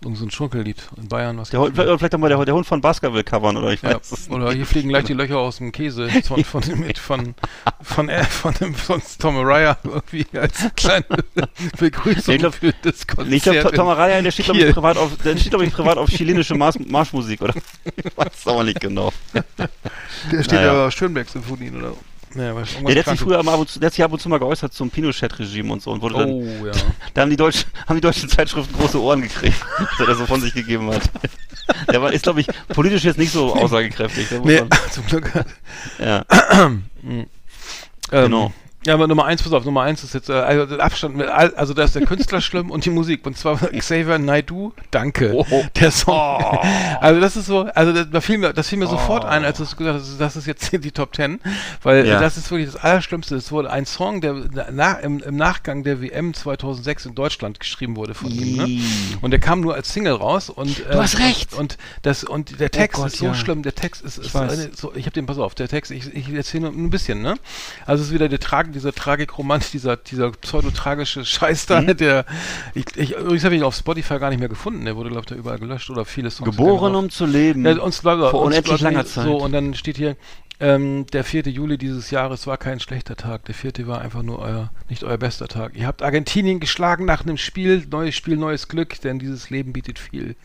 irgend 0.03 0.17
so 0.17 0.25
ein 0.25 0.31
Schunkellied 0.31 0.77
in 0.97 1.07
Bayern. 1.07 1.37
Was 1.37 1.49
Der 1.49 1.59
Hund, 1.59 1.75
vielleicht 1.75 1.97
vielleicht 1.99 2.15
auch 2.15 2.19
mal 2.19 2.29
der, 2.29 2.43
der 2.45 2.53
Hund 2.53 2.65
von 2.65 2.81
Baskerville 2.81 3.23
covern 3.23 3.57
oder 3.57 3.71
ich 3.71 3.81
ja, 3.81 3.95
weiß 3.95 4.11
es 4.11 4.29
oder 4.29 4.51
hier 4.53 4.65
fliegen 4.65 4.89
gleich 4.89 5.05
die 5.05 5.13
Löcher 5.13 5.37
aus 5.37 5.57
dem 5.57 5.71
Käse 5.71 6.09
von 6.23 6.43
von 6.43 6.79
mit 6.79 6.97
von 6.97 7.35
von 7.81 8.09
äh, 8.09 8.23
von, 8.23 8.53
dem 8.55 8.73
von 8.75 9.01
Tom 9.19 9.37
Araya 9.37 9.77
irgendwie 9.83 10.25
als 10.37 10.57
kleine 10.75 11.05
Begrüßung 11.79 12.35
Ich 12.35 12.39
glaub- 12.39 12.53
für 12.55 12.73
das 12.81 13.05
Konzert. 13.07 13.29
Nee, 13.29 13.35
ich 13.37 13.43
glaube, 13.43 13.71
Tom 13.71 13.87
Araya, 13.87 14.21
der 14.21 14.31
steht, 14.31 14.45
glaube 14.45 14.59
ich, 14.61 14.73
privat 14.73 14.97
auf, 14.97 15.11
der 15.23 15.37
steht, 15.37 15.49
glaube 15.51 15.65
ich, 15.65 15.73
privat 15.73 15.97
auf 15.97 16.09
chilenische 16.09 16.55
Marsch, 16.55 16.77
Marschmusik, 16.87 17.41
oder? 17.41 17.53
Ich 17.95 18.17
weiß 18.17 18.27
es 18.35 18.47
aber 18.47 18.63
nicht 18.63 18.79
genau. 18.79 19.11
Der 19.33 20.43
steht 20.43 20.53
Naja. 20.53 20.73
ja 20.85 20.91
Schönberg-Symphonien 20.91 21.77
oder 21.77 21.93
ja, 22.35 22.43
Ja, 22.43 22.53
der 22.85 22.95
hat 23.05 23.05
sich 23.11 23.19
früher 23.19 23.41
mal 23.43 23.53
ab 23.53 23.59
und 23.59 23.69
zu, 23.69 23.79
der 23.79 23.87
hat 23.87 23.93
sich 23.93 24.03
ab 24.03 24.11
und 24.11 24.19
zu 24.21 24.29
mal 24.29 24.39
geäußert 24.39 24.73
zum 24.73 24.89
Pinochet-Regime 24.89 25.71
und 25.71 25.81
so 25.81 25.91
und 25.91 26.01
wurde 26.01 26.15
dann, 26.15 26.29
Oh, 26.31 26.65
ja. 26.65 26.71
da 27.13 27.21
haben 27.21 27.29
die 27.29 27.35
deutschen, 27.37 27.69
haben 27.87 27.95
die 27.95 28.01
deutschen 28.01 28.29
Zeitschriften 28.29 28.73
große 28.77 29.01
Ohren 29.01 29.21
gekriegt, 29.21 29.57
dass 29.99 30.07
er 30.07 30.15
so 30.15 30.25
von 30.25 30.41
sich 30.41 30.53
gegeben 30.53 30.89
hat. 30.91 31.01
Der 31.91 32.01
war, 32.01 32.11
ist, 32.11 32.23
glaube 32.23 32.41
ich, 32.41 32.47
politisch 32.69 33.03
jetzt 33.03 33.17
nicht 33.17 33.31
so 33.31 33.53
aussagekräftig. 33.55 34.27
Nee, 34.43 34.61
man- 34.61 34.69
zum 34.91 35.05
Glück. 35.05 35.31
ja, 35.99 36.25
Ähm, 37.03 37.25
Genau. 38.09 38.53
Ja, 38.85 38.95
aber 38.95 39.07
Nummer 39.07 39.25
eins, 39.25 39.41
pass 39.41 39.53
auf, 39.53 39.63
Nummer 39.65 39.81
eins 39.83 40.03
ist 40.03 40.13
jetzt, 40.13 40.29
äh, 40.29 40.33
also 40.33 40.77
Abstand, 40.77 41.15
mit, 41.15 41.27
also 41.29 41.73
da 41.73 41.83
ist 41.83 41.95
der 41.95 42.05
Künstler 42.05 42.41
schlimm 42.41 42.69
und 42.69 42.85
die 42.85 42.89
Musik. 42.89 43.25
Und 43.25 43.37
zwar 43.37 43.57
Xavier 43.57 44.17
Naidoo, 44.19 44.73
danke. 44.91 45.33
Oh. 45.33 45.45
Der 45.79 45.91
Song. 45.91 46.13
Also 46.99 47.21
das 47.21 47.35
ist 47.37 47.45
so, 47.45 47.61
also 47.63 47.93
das, 47.93 48.09
da 48.11 48.21
fiel 48.21 48.37
mir, 48.37 48.53
das 48.53 48.67
fiel 48.67 48.77
mir 48.77 48.87
sofort 48.87 49.25
ein, 49.25 49.45
als 49.45 49.57
du 49.57 49.63
gesagt 49.63 49.99
hast, 49.99 50.19
das 50.19 50.35
ist 50.35 50.47
jetzt 50.47 50.71
die 50.73 50.91
Top 50.91 51.13
Ten, 51.13 51.39
weil 51.81 52.05
Ja. 52.05 52.17
äh, 52.17 52.21
das 52.21 52.37
ist 52.37 52.51
wirklich 52.51 52.71
das 52.71 52.81
Allerschlimmste. 52.81 53.35
Es 53.35 53.51
wurde 53.51 53.71
ein 53.71 53.85
Song, 53.85 54.21
der 54.21 54.35
na, 54.71 54.93
im, 54.93 55.19
im 55.19 55.35
Nachgang 55.35 55.83
der 55.83 56.01
WM 56.01 56.33
2006 56.33 57.05
in 57.07 57.15
Deutschland 57.15 57.59
geschrieben 57.59 57.95
wurde 57.95 58.13
von 58.13 58.31
ihm. 58.31 58.57
Ne? 58.57 58.81
Und 59.21 59.31
der 59.31 59.39
kam 59.39 59.61
nur 59.61 59.75
als 59.75 59.93
Single 59.93 60.13
raus 60.13 60.49
und 60.49 60.79
äh, 60.79 60.91
Du 60.91 61.01
hast 61.01 61.19
recht. 61.19 61.53
Und, 61.53 61.77
das 62.01 62.23
und 62.23 62.59
der 62.59 62.71
Text 62.71 62.97
Gott, 62.97 63.07
ist 63.07 63.17
so 63.17 63.25
ja. 63.27 63.35
schlimm. 63.35 63.63
Der 63.63 63.75
Text 63.75 64.01
ist, 64.03 64.17
ist 64.17 64.35
eine, 64.35 64.71
so, 64.75 64.93
ich 64.95 65.05
habe 65.05 65.13
den, 65.13 65.25
pass 65.25 65.37
auf, 65.37 65.55
der 65.55 65.67
Text, 65.69 65.91
ich, 65.91 66.13
ich 66.13 66.29
erzähle 66.29 66.63
nur 66.69 66.73
ein 66.73 66.89
bisschen, 66.89 67.21
ne? 67.21 67.35
Also 67.85 68.01
es 68.01 68.09
ist 68.09 68.13
wieder 68.13 68.27
der 68.29 68.39
Trag, 68.81 68.93
dieser 68.93 68.93
Tragikromant, 68.93 69.73
dieser, 69.73 69.97
dieser 69.97 70.31
pseudotragische 70.31 71.25
Scheiß 71.25 71.65
da, 71.65 71.81
Mhm. 71.81 71.97
der, 71.97 72.25
ich, 72.73 72.85
ich, 72.95 73.11
übrigens 73.15 73.43
habe 73.43 73.55
ich 73.55 73.61
ihn 73.61 73.65
auf 73.65 73.75
Spotify 73.75 74.19
gar 74.19 74.29
nicht 74.29 74.39
mehr 74.39 74.49
gefunden, 74.49 74.85
der 74.85 74.95
wurde, 74.95 75.09
glaube 75.09 75.21
ich, 75.21 75.27
da 75.27 75.35
überall 75.35 75.59
gelöscht 75.59 75.89
oder 75.89 76.05
viele 76.05 76.29
Songs. 76.31 76.49
geboren 76.49 76.95
um 76.95 77.09
zu 77.09 77.25
leben. 77.25 77.65
ja, 77.65 77.77
uns 77.79 78.01
bleibt 78.01 78.19
vor 78.21 78.41
uns 78.41 78.55
unendlich 78.55 78.81
langer 78.81 79.05
Zeit. 79.05 79.25
So, 79.25 79.37
und 79.37 79.51
dann 79.51 79.73
steht 79.73 79.97
hier, 79.97 80.15
ähm, 80.59 81.05
der 81.07 81.23
4. 81.23 81.43
Juli 81.49 81.77
dieses 81.77 82.11
Jahres 82.11 82.47
war 82.47 82.57
kein 82.57 82.79
schlechter 82.79 83.15
Tag. 83.15 83.45
Der 83.45 83.55
4. 83.55 83.87
war 83.87 83.99
einfach 84.01 84.21
nur 84.23 84.39
euer, 84.39 84.71
nicht 84.87 85.03
euer 85.03 85.17
bester 85.17 85.47
Tag. 85.47 85.75
Ihr 85.75 85.87
habt 85.87 86.01
Argentinien 86.03 86.59
geschlagen 86.59 87.05
nach 87.05 87.23
einem 87.23 87.37
Spiel, 87.37 87.85
neues 87.89 88.15
Spiel, 88.15 88.37
neues 88.37 88.67
Glück, 88.67 89.01
denn 89.01 89.19
dieses 89.19 89.49
Leben 89.49 89.73
bietet 89.73 89.99
viel. 89.99 90.35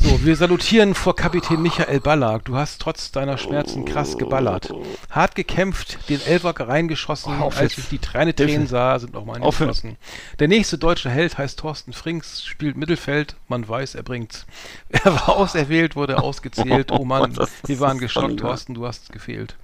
So, 0.00 0.24
wir 0.24 0.36
salutieren 0.36 0.94
vor 0.94 1.16
Kapitän 1.16 1.60
Michael 1.60 1.98
Ballack. 1.98 2.44
Du 2.44 2.54
hast 2.54 2.80
trotz 2.80 3.10
deiner 3.10 3.36
Schmerzen 3.36 3.84
krass 3.84 4.16
geballert. 4.16 4.72
Hart 5.10 5.34
gekämpft, 5.34 6.08
den 6.08 6.20
Elfer 6.20 6.54
reingeschossen. 6.58 7.40
Auf 7.40 7.56
Als 7.56 7.74
jetzt. 7.74 7.78
ich 7.78 7.88
die 7.88 7.98
Träne 7.98 8.32
Tränen 8.32 8.68
sah, 8.68 8.96
sind 9.00 9.14
noch 9.14 9.24
meine 9.24 9.44
geflossen. 9.44 9.96
Der 10.38 10.46
nächste 10.46 10.78
deutsche 10.78 11.10
Held 11.10 11.36
heißt 11.36 11.58
Thorsten 11.58 11.92
Frings, 11.92 12.44
spielt 12.44 12.76
Mittelfeld. 12.76 13.34
Man 13.48 13.68
weiß, 13.68 13.96
er 13.96 14.04
bringt's. 14.04 14.46
Er 14.90 15.12
war 15.12 15.30
auserwählt, 15.36 15.96
wurde 15.96 16.18
ausgezählt. 16.22 16.92
Oh 16.92 17.04
Mann, 17.04 17.36
wir 17.66 17.80
waren 17.80 17.98
geschockt, 17.98 18.38
Thorsten, 18.38 18.74
du 18.74 18.86
hast 18.86 19.10
gefehlt. 19.12 19.56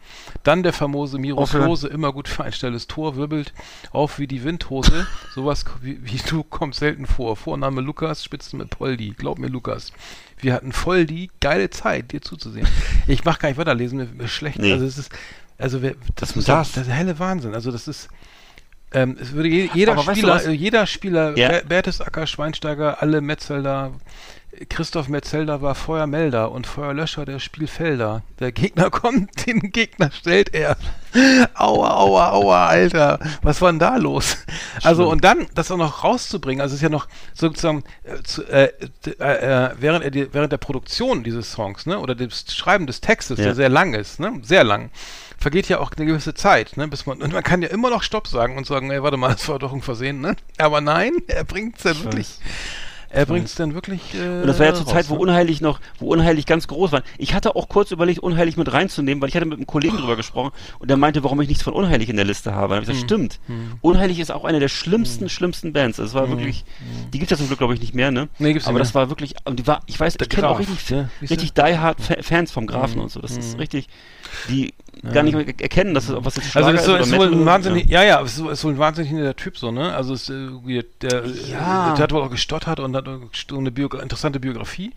Dann 0.42 0.62
der 0.62 0.72
famose 0.72 1.18
Miro 1.18 1.42
Aufhören. 1.42 1.66
Klose, 1.66 1.88
immer 1.88 2.12
gut 2.12 2.28
für 2.28 2.44
ein 2.44 2.52
schnelles 2.52 2.86
Tor, 2.88 3.16
wirbelt 3.16 3.52
auf 3.92 4.18
wie 4.18 4.26
die 4.26 4.42
Windhose. 4.42 5.06
Sowas 5.32 5.64
wie, 5.80 5.98
wie 6.04 6.20
du 6.28 6.42
kommt 6.42 6.74
selten 6.74 7.06
vor. 7.06 7.36
Vorname 7.36 7.80
Lukas, 7.80 8.24
Spitzen 8.24 8.58
mit 8.58 8.70
Poldi. 8.70 9.14
Glaub 9.16 9.38
mir, 9.38 9.48
Lukas. 9.48 9.92
Wir 10.44 10.54
hatten 10.54 10.72
voll 10.72 11.06
die 11.06 11.30
geile 11.40 11.70
Zeit, 11.70 12.12
dir 12.12 12.20
zuzusehen. 12.20 12.68
Ich 13.06 13.24
mach 13.24 13.38
gar 13.38 13.48
nicht 13.48 13.58
weiterlesen, 13.58 14.16
mir, 14.16 14.24
ist 14.24 14.30
schlecht. 14.30 14.58
Nee. 14.58 14.72
Also 14.72 14.86
es 14.86 14.96
ist, 14.96 15.12
also 15.58 15.82
wer, 15.82 15.94
das, 16.14 16.30
ist 16.36 16.48
das? 16.48 16.72
das 16.72 16.76
ist 16.82 16.86
der 16.86 16.94
helle 16.94 17.18
Wahnsinn. 17.18 17.54
Also 17.54 17.70
das 17.70 17.86
ist, 17.86 18.08
ähm, 18.94 19.16
es 19.20 19.32
würde 19.32 19.48
je, 19.48 19.68
jeder 19.74 19.92
Aber 19.92 20.06
weißt 20.06 20.22
du 20.22 20.26
Spieler, 20.26 20.44
äh, 20.46 20.52
jeder 20.52 20.86
Spieler, 20.86 21.36
Ja. 21.38 21.48
Ber- 21.48 21.62
Bertesacker, 21.62 22.26
Schweinsteiger, 22.26 23.02
alle 23.02 23.20
Metzelder, 23.20 23.92
Christoph 24.68 25.08
Metzelder 25.08 25.62
war 25.62 25.74
Feuermelder 25.74 26.52
und 26.52 26.68
Feuerlöscher 26.68 27.24
der 27.24 27.40
Spielfelder. 27.40 28.22
Der 28.38 28.52
Gegner 28.52 28.88
kommt, 28.90 29.46
den 29.46 29.72
Gegner 29.72 30.10
stellt 30.12 30.54
er. 30.54 30.76
Aua, 31.54 31.90
aua, 31.96 32.30
aua, 32.30 32.66
Alter. 32.66 33.18
Was 33.42 33.60
war 33.62 33.70
denn 33.72 33.78
da 33.80 33.96
los? 33.96 34.36
Also, 34.82 35.08
und 35.08 35.22
dann, 35.24 35.46
das 35.54 35.70
auch 35.70 35.76
noch 35.76 36.02
rauszubringen, 36.04 36.60
also 36.60 36.72
es 36.72 36.78
ist 36.78 36.82
ja 36.82 36.88
noch 36.88 37.06
sozusagen, 37.34 37.84
äh, 38.04 38.22
zu, 38.24 38.42
äh, 38.44 38.70
äh, 39.18 39.64
äh, 39.66 39.70
während, 39.78 40.04
er 40.04 40.32
während 40.34 40.52
der 40.52 40.56
Produktion 40.58 41.22
dieses 41.24 41.52
Songs, 41.52 41.86
ne, 41.86 41.98
oder 42.00 42.14
des 42.16 42.44
Schreiben 42.54 42.86
des 42.88 43.00
Textes, 43.00 43.38
Ja. 43.38 43.44
der 43.46 43.54
sehr 43.54 43.68
lang 43.68 43.94
ist, 43.94 44.18
ne, 44.20 44.40
sehr 44.42 44.64
lang, 44.64 44.90
vergeht 45.44 45.68
ja 45.68 45.78
auch 45.78 45.90
eine 45.94 46.06
gewisse 46.06 46.32
Zeit, 46.32 46.78
ne, 46.78 46.88
bis 46.88 47.04
man, 47.04 47.20
und 47.20 47.34
man 47.34 47.42
kann 47.42 47.60
ja 47.60 47.68
immer 47.68 47.90
noch 47.90 48.02
Stopp 48.02 48.26
sagen 48.28 48.56
und 48.56 48.66
sagen, 48.66 48.90
ey, 48.90 49.02
warte 49.02 49.18
mal, 49.18 49.28
das 49.32 49.46
war 49.46 49.58
doch 49.58 49.74
ein 49.74 49.82
Versehen, 49.82 50.22
ne? 50.22 50.36
Aber 50.56 50.80
nein, 50.80 51.12
er 51.26 51.44
bringt 51.44 51.76
es 51.76 51.82
dann 51.82 52.02
wirklich, 52.02 52.38
er 53.10 53.26
bringt 53.26 53.46
es 53.46 53.54
dann 53.54 53.74
wirklich, 53.74 54.00
äh, 54.14 54.40
Und 54.40 54.46
das 54.46 54.58
war 54.58 54.64
ja 54.64 54.74
zur 54.74 54.86
raus, 54.86 54.94
Zeit, 54.94 55.10
wo 55.10 55.16
ne? 55.16 55.20
unheilig 55.20 55.60
noch, 55.60 55.80
wo 55.98 56.06
unheilig 56.10 56.46
ganz 56.46 56.66
groß 56.66 56.92
war. 56.92 57.02
Ich 57.18 57.34
hatte 57.34 57.56
auch 57.56 57.68
kurz 57.68 57.90
überlegt, 57.90 58.20
unheilig 58.20 58.56
mit 58.56 58.72
reinzunehmen, 58.72 59.20
weil 59.20 59.28
ich 59.28 59.36
hatte 59.36 59.44
mit 59.44 59.58
einem 59.58 59.66
Kollegen 59.66 59.98
drüber 59.98 60.16
gesprochen 60.16 60.50
und 60.78 60.88
der 60.90 60.96
meinte, 60.96 61.22
warum 61.22 61.38
ich 61.42 61.48
nichts 61.48 61.62
von 61.62 61.74
unheilig 61.74 62.08
in 62.08 62.16
der 62.16 62.24
Liste 62.24 62.54
habe. 62.54 62.74
Und 62.76 62.82
ich 62.82 62.88
Hm. 62.88 62.94
gesagt, 62.94 63.10
stimmt. 63.10 63.40
Unheilig 63.82 64.18
ist 64.20 64.32
auch 64.32 64.44
eine 64.44 64.60
der 64.60 64.68
schlimmsten, 64.68 65.28
schlimmsten 65.28 65.74
Bands. 65.74 65.98
Es 65.98 66.14
war 66.14 66.30
wirklich, 66.30 66.64
die 67.12 67.18
gibt 67.18 67.30
es 67.30 67.36
ja 67.36 67.36
zum 67.36 67.48
Glück, 67.48 67.58
glaube 67.58 67.74
ich, 67.74 67.80
nicht 67.80 67.94
mehr, 67.94 68.10
ne? 68.10 68.22
Hm. 68.22 68.28
Nee, 68.38 68.52
gibt's 68.54 68.66
nicht 68.66 68.70
Aber 68.70 68.78
das 68.78 68.94
war 68.94 69.10
wirklich, 69.10 69.34
und 69.44 69.58
die 69.60 69.66
war, 69.66 69.82
ich 69.86 70.00
weiß, 70.00 70.14
Der 70.14 70.26
ich 70.26 70.30
kenne 70.30 70.48
auch 70.48 70.58
richtig, 70.58 70.90
ne? 70.90 71.10
Wie 71.20 71.26
ist 71.26 71.30
richtig 71.30 71.52
die 71.52 71.78
hard 71.78 72.00
Fa 72.00 72.16
Fans 72.22 72.50
vom 72.50 72.66
Grafen 72.66 73.00
und 73.00 73.12
so. 73.12 73.20
Das 73.20 73.36
ist 73.36 73.58
richtig, 73.58 73.88
die 74.48 74.74
gar 75.12 75.22
nicht 75.22 75.34
mehr 75.34 75.46
erkennen, 75.46 75.92
dass 75.94 76.08
es, 76.08 76.14
was 76.24 76.36
jetzt 76.36 76.56
Also 76.56 76.70
Schlager 76.70 76.74
es 76.74 76.80
ist, 76.80 76.86
so- 76.86 76.96
ist 76.96 77.18
wohl 77.18 77.26
ein 77.32 77.40
ist. 77.40 77.46
wahnsinnig, 77.46 77.88
ja, 77.90 78.02
ja, 78.02 78.22
es 78.22 78.38
ist, 78.38 78.46
ist 78.46 78.64
wohl 78.64 78.72
ein 78.72 78.78
wahnsinnig 78.78 79.12
netter 79.12 79.36
Typ 79.36 79.58
so, 79.58 79.70
ne? 79.70 79.94
Also 79.94 80.14
es, 80.14 80.30
äh, 80.30 80.48
der, 81.02 81.26
Ja. 81.26 81.94
der 81.94 82.02
hat 82.04 82.12
wohl 82.12 82.22
auch 82.22 82.30
gestottert 82.30 82.80
und 82.80 82.96
hat 82.96 83.04
so 83.48 83.58
eine 83.58 83.70
Bio 83.70 83.88
interessante 83.88 84.40
Biografie. 84.40 84.92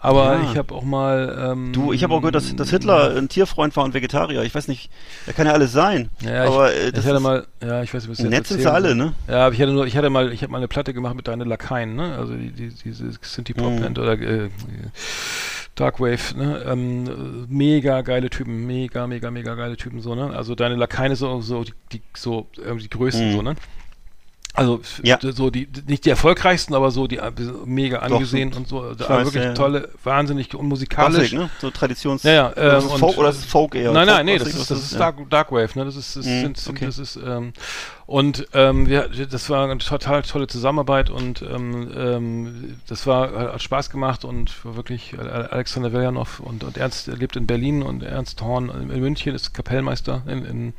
Aber 0.00 0.36
Ja. 0.36 0.50
ich 0.52 0.56
habe 0.56 0.72
auch 0.74 0.84
mal 0.84 1.36
ähm, 1.52 1.72
Du, 1.72 1.92
ich 1.92 2.04
habe 2.04 2.14
auch 2.14 2.20
gehört, 2.20 2.36
dass, 2.36 2.54
dass 2.54 2.70
Hitler 2.70 3.16
ein 3.16 3.28
Tierfreund 3.28 3.74
war 3.76 3.84
und 3.84 3.94
Vegetarier. 3.94 4.42
Ich 4.44 4.54
weiß 4.54 4.68
nicht, 4.68 4.90
er 5.26 5.32
kann 5.32 5.46
ja 5.46 5.52
alles 5.52 5.72
sein. 5.72 6.08
ja, 6.20 6.44
aber 6.44 6.72
ich, 6.72 6.78
äh, 6.78 6.86
ich 6.88 6.92
das 6.92 7.04
hatte 7.04 7.16
ist, 7.16 7.22
mal, 7.22 7.46
ja, 7.60 7.82
ich 7.82 7.92
weiß 7.92 8.02
nicht, 8.04 8.10
was 8.12 8.18
ich 8.24 8.30
nett 8.30 8.46
sind 8.46 8.60
sie 8.60 8.70
alle, 8.70 8.94
ne? 8.94 9.14
Ja, 9.28 9.46
aber 9.46 9.54
ich 9.54 9.60
hatte 9.60 9.72
nur, 9.72 9.86
ich 9.86 9.96
hatte 9.96 10.08
mal, 10.10 10.32
ich 10.32 10.42
habe 10.42 10.52
mal 10.52 10.58
eine 10.58 10.68
Platte 10.68 10.94
gemacht 10.94 11.16
mit 11.16 11.26
deine 11.26 11.42
Lakaien, 11.44 11.96
ne? 11.96 12.16
Also 12.16 12.34
die, 12.34 12.52
die, 12.52 12.68
diese 12.84 13.10
Sinti 13.22 13.54
Pop 13.54 13.72
Mhm. 13.72 13.80
Band 13.80 13.98
oder 13.98 14.12
äh, 14.20 14.50
Darkwave, 15.74 16.36
ne? 16.36 16.62
Ähm, 16.66 17.46
mega 17.48 18.00
geile 18.02 18.30
Typen, 18.30 18.66
mega, 18.66 19.06
mega, 19.06 19.30
mega 19.30 19.54
geile 19.54 19.76
Typen 19.76 20.00
so, 20.00 20.14
ne? 20.14 20.30
Also 20.36 20.54
deine 20.54 20.74
Lakaien 20.76 21.14
so, 21.14 21.40
so 21.40 21.64
die, 21.64 21.72
die 21.92 22.02
so 22.16 22.48
ähm, 22.66 22.78
die 22.78 22.88
größten 22.90 23.28
Mhm. 23.30 23.32
so, 23.32 23.42
ne? 23.42 23.54
Also 24.54 24.80
Ja. 25.04 25.18
so 25.20 25.50
die 25.50 25.68
nicht 25.86 26.04
die 26.04 26.10
erfolgreichsten, 26.10 26.74
aber 26.74 26.90
so 26.90 27.06
die 27.06 27.18
äh, 27.18 27.30
mega 27.64 27.98
angesehen 27.98 28.50
so- 28.52 28.58
und 28.58 28.68
so, 28.68 28.80
also 28.80 29.08
weiß, 29.08 29.26
wirklich 29.26 29.44
ja, 29.44 29.54
tolle, 29.54 29.88
wahnsinnig 30.02 30.52
und 30.54 30.66
musikalisch. 30.66 31.30
Klassik, 31.30 31.38
ne? 31.38 31.50
So 31.60 31.70
Traditions... 31.70 32.22
Ja, 32.24 32.32
ja, 32.32 32.52
oder, 32.52 32.78
ist 32.78 32.84
es 32.86 32.90
und- 32.90 32.98
Folk, 32.98 33.18
oder 33.18 33.28
ist 33.28 33.38
es 33.38 33.44
Folk 33.44 33.74
eher? 33.76 33.92
Nein, 33.92 34.06
nein, 34.06 34.26
nee, 34.26 34.38
das 34.38 34.48
ist, 34.48 34.70
das 34.70 34.78
ist. 34.82 34.98
Dark, 34.98 35.16
Darkwave, 35.30 35.70
ne? 35.78 35.84
Das 35.84 35.94
ist, 35.94 36.16
das 36.16 36.24
Mhm, 36.26 36.40
sind, 36.40 36.56
sind 36.56 36.76
okay. 36.76 36.86
das 36.86 36.98
ist, 36.98 37.16
ähm, 37.16 37.52
und 38.08 38.48
ähm, 38.54 38.88
wir, 38.88 39.08
das 39.08 39.48
war 39.50 39.64
eine 39.64 39.78
total 39.78 40.22
tolle 40.22 40.48
Zusammenarbeit 40.48 41.10
und 41.10 41.42
ähm, 41.42 41.92
ähm, 41.94 42.80
das 42.88 43.06
war, 43.06 43.52
hat 43.52 43.62
Spaß 43.62 43.90
gemacht 43.90 44.24
und 44.24 44.64
war 44.64 44.74
wirklich 44.74 45.12
äh, 45.12 45.18
Alexander 45.18 45.92
Veljanov 45.92 46.40
und, 46.40 46.64
und 46.64 46.76
Ernst 46.76 47.06
lebt 47.06 47.36
in 47.36 47.46
Berlin 47.46 47.82
und 47.82 48.02
Ernst 48.02 48.42
Horn 48.42 48.70
in 48.70 49.00
München 49.00 49.34
ist 49.34 49.54
Kapellmeister 49.54 50.22
in, 50.26 50.44
in, 50.44 50.74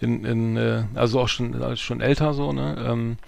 in, 0.00 0.24
in 0.24 0.56
äh, 0.56 0.84
also 0.94 1.20
auch 1.20 1.28
schon, 1.28 1.76
schon 1.76 2.00
älter 2.00 2.34
so, 2.34 2.52
ne? 2.52 2.76
Ähm, 2.84 3.18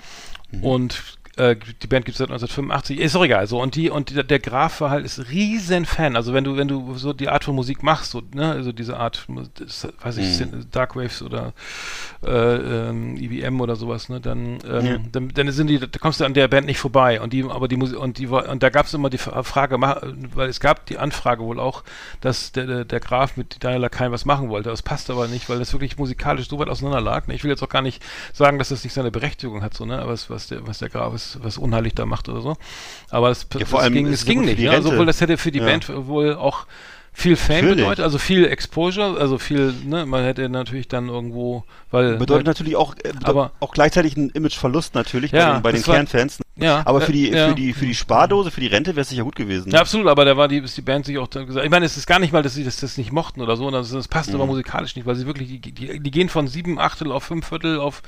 Mhm. 0.50 0.64
Und 0.64 1.02
Äh, 1.36 1.56
die 1.82 1.86
Band 1.86 2.04
gibt 2.04 2.14
es 2.14 2.18
seit 2.18 2.28
1985. 2.30 2.98
Ist 2.98 3.16
auch 3.16 3.24
egal. 3.24 3.46
So, 3.46 3.60
und 3.60 3.74
die, 3.74 3.90
und 3.90 4.10
die, 4.10 4.24
der 4.24 4.38
Graf 4.38 4.80
war 4.80 4.90
halt 4.90 5.04
ist 5.04 5.30
riesen 5.30 5.84
Fan. 5.84 6.16
Also 6.16 6.32
wenn 6.32 6.44
du, 6.44 6.56
wenn 6.56 6.68
du 6.68 6.94
so 6.96 7.12
die 7.12 7.28
Art 7.28 7.44
von 7.44 7.54
Musik 7.54 7.82
machst, 7.82 8.10
so, 8.12 8.22
ne, 8.34 8.52
also 8.52 8.72
diese 8.72 8.96
Art, 8.96 9.26
das, 9.58 9.88
weiß 10.02 10.16
ich, 10.18 10.26
Mhm. 10.40 10.66
Dark 10.70 10.96
Waves 10.96 11.22
oder 11.22 11.52
äh, 12.24 12.30
ähm, 12.88 13.16
EBM 13.16 13.60
oder 13.60 13.76
sowas, 13.76 14.08
ne, 14.08 14.20
dann, 14.20 14.58
ähm, 14.68 14.86
Ja. 14.86 14.98
dann, 15.12 15.28
dann 15.28 15.50
sind 15.50 15.68
die, 15.68 15.78
da 15.78 15.86
kommst 15.98 16.20
du 16.20 16.24
an 16.24 16.34
der 16.34 16.48
Band 16.48 16.66
nicht 16.66 16.78
vorbei. 16.78 17.20
Und 17.20 17.32
die, 17.32 17.44
aber 17.44 17.68
die 17.68 17.76
Musik, 17.76 17.98
und 17.98 18.18
die 18.18 18.26
und 18.26 18.62
da 18.62 18.70
gab 18.70 18.86
es 18.86 18.94
immer 18.94 19.10
die 19.10 19.18
Frage, 19.18 19.80
weil 19.80 20.48
es 20.48 20.60
gab 20.60 20.86
die 20.86 20.98
Anfrage 20.98 21.42
wohl 21.44 21.60
auch, 21.60 21.84
dass 22.20 22.52
der, 22.52 22.84
der, 22.84 23.00
Graf 23.00 23.36
mit 23.36 23.62
Daniel 23.62 23.82
Lakaien 23.82 24.12
was 24.12 24.24
machen 24.24 24.48
wollte. 24.48 24.70
Das 24.70 24.82
passt 24.82 25.10
aber 25.10 25.28
nicht, 25.28 25.48
weil 25.48 25.58
das 25.58 25.72
wirklich 25.72 25.96
musikalisch 25.98 26.48
so 26.48 26.58
weit 26.58 26.68
auseinander 26.68 27.00
lag. 27.00 27.26
Ne? 27.26 27.34
Ich 27.34 27.44
will 27.44 27.50
jetzt 27.50 27.62
auch 27.62 27.68
gar 27.68 27.82
nicht 27.82 28.02
sagen, 28.32 28.58
dass 28.58 28.70
das 28.70 28.82
nicht 28.84 28.94
seine 28.94 29.10
Berechtigung 29.10 29.62
hat, 29.62 29.74
so, 29.74 29.84
ne, 29.84 29.98
aber 29.98 30.12
was, 30.12 30.30
was 30.30 30.48
der, 30.48 30.66
was 30.66 30.78
der 30.78 30.88
Graf 30.88 31.14
ist, 31.14 31.25
was 31.42 31.58
unheilig 31.58 31.94
da 31.94 32.06
macht 32.06 32.28
oder 32.28 32.40
so. 32.40 32.56
Aber 33.10 33.30
es, 33.30 33.46
Ja, 33.58 33.66
allem 33.80 33.92
ging, 33.92 34.06
es 34.06 34.20
es 34.20 34.26
ging 34.26 34.44
nicht, 34.44 34.58
ne? 34.60 34.70
Also, 34.70 34.90
obwohl 34.90 35.06
das 35.06 35.20
hätte 35.20 35.36
für 35.38 35.50
die 35.52 35.58
Ja. 35.60 35.64
Band 35.66 35.90
wohl 36.06 36.34
auch 36.34 36.66
viel 37.18 37.34
Fame 37.36 37.56
Natürlich. 37.62 37.76
bedeutet, 37.78 38.04
also 38.04 38.18
viel 38.18 38.44
Exposure, 38.44 39.18
also 39.18 39.38
viel, 39.38 39.72
ne, 39.86 40.04
man 40.04 40.22
hätte 40.22 40.46
natürlich 40.50 40.86
dann 40.86 41.08
irgendwo, 41.08 41.64
weil 41.90 42.16
Bedeutet 42.18 42.46
natürlich 42.46 42.76
auch, 42.76 42.94
äh, 43.02 43.12
Aber- 43.24 43.52
auch 43.60 43.72
gleichzeitig 43.72 44.18
einen 44.18 44.28
Imageverlust 44.28 44.94
natürlich 44.94 45.32
Ja, 45.32 45.46
bei 45.46 45.54
den, 45.54 45.62
bei 45.62 45.72
den 45.72 45.86
war- 45.86 45.94
Kernfans. 45.94 46.40
ja, 46.56 46.82
Aber 46.84 47.00
für 47.00 47.12
äh, 47.12 47.14
die, 47.14 47.28
ja. 47.30 47.48
für 47.48 47.54
die, 47.54 47.72
für 47.72 47.86
die 47.86 47.94
Spardose, 47.94 48.50
für 48.50 48.60
die 48.60 48.66
Rente 48.66 48.90
wäre 48.96 49.00
es 49.00 49.08
sicher 49.08 49.24
gut 49.24 49.34
gewesen. 49.34 49.70
Ja, 49.72 49.80
absolut, 49.80 50.08
aber 50.08 50.26
da 50.26 50.36
war 50.36 50.46
die, 50.46 50.58
ist 50.58 50.76
die 50.76 50.82
Band 50.82 51.06
sich 51.06 51.16
auch 51.16 51.26
dann 51.26 51.46
gesagt. 51.46 51.64
Ich 51.64 51.70
meine, 51.70 51.86
es 51.86 51.96
ist 51.96 52.06
gar 52.06 52.18
nicht 52.18 52.34
mal, 52.34 52.42
dass 52.42 52.52
sie 52.52 52.64
das, 52.64 52.76
das 52.76 52.98
nicht 52.98 53.12
mochten 53.12 53.40
oder 53.40 53.56
so, 53.56 53.70
das, 53.70 53.90
das 53.90 54.08
passt 54.08 54.28
Mhm. 54.28 54.34
aber 54.34 54.46
musikalisch 54.46 54.94
nicht, 54.94 55.06
weil 55.06 55.14
sie 55.16 55.24
wirklich, 55.26 55.48
die, 55.62 55.72
die, 55.72 55.98
die 56.00 56.10
gehen 56.10 56.28
von 56.28 56.48
sieben 56.48 56.78
Achtel 56.78 57.10
auf 57.12 57.24
fünf 57.24 57.48
Viertel 57.48 57.80
auf, 57.80 58.02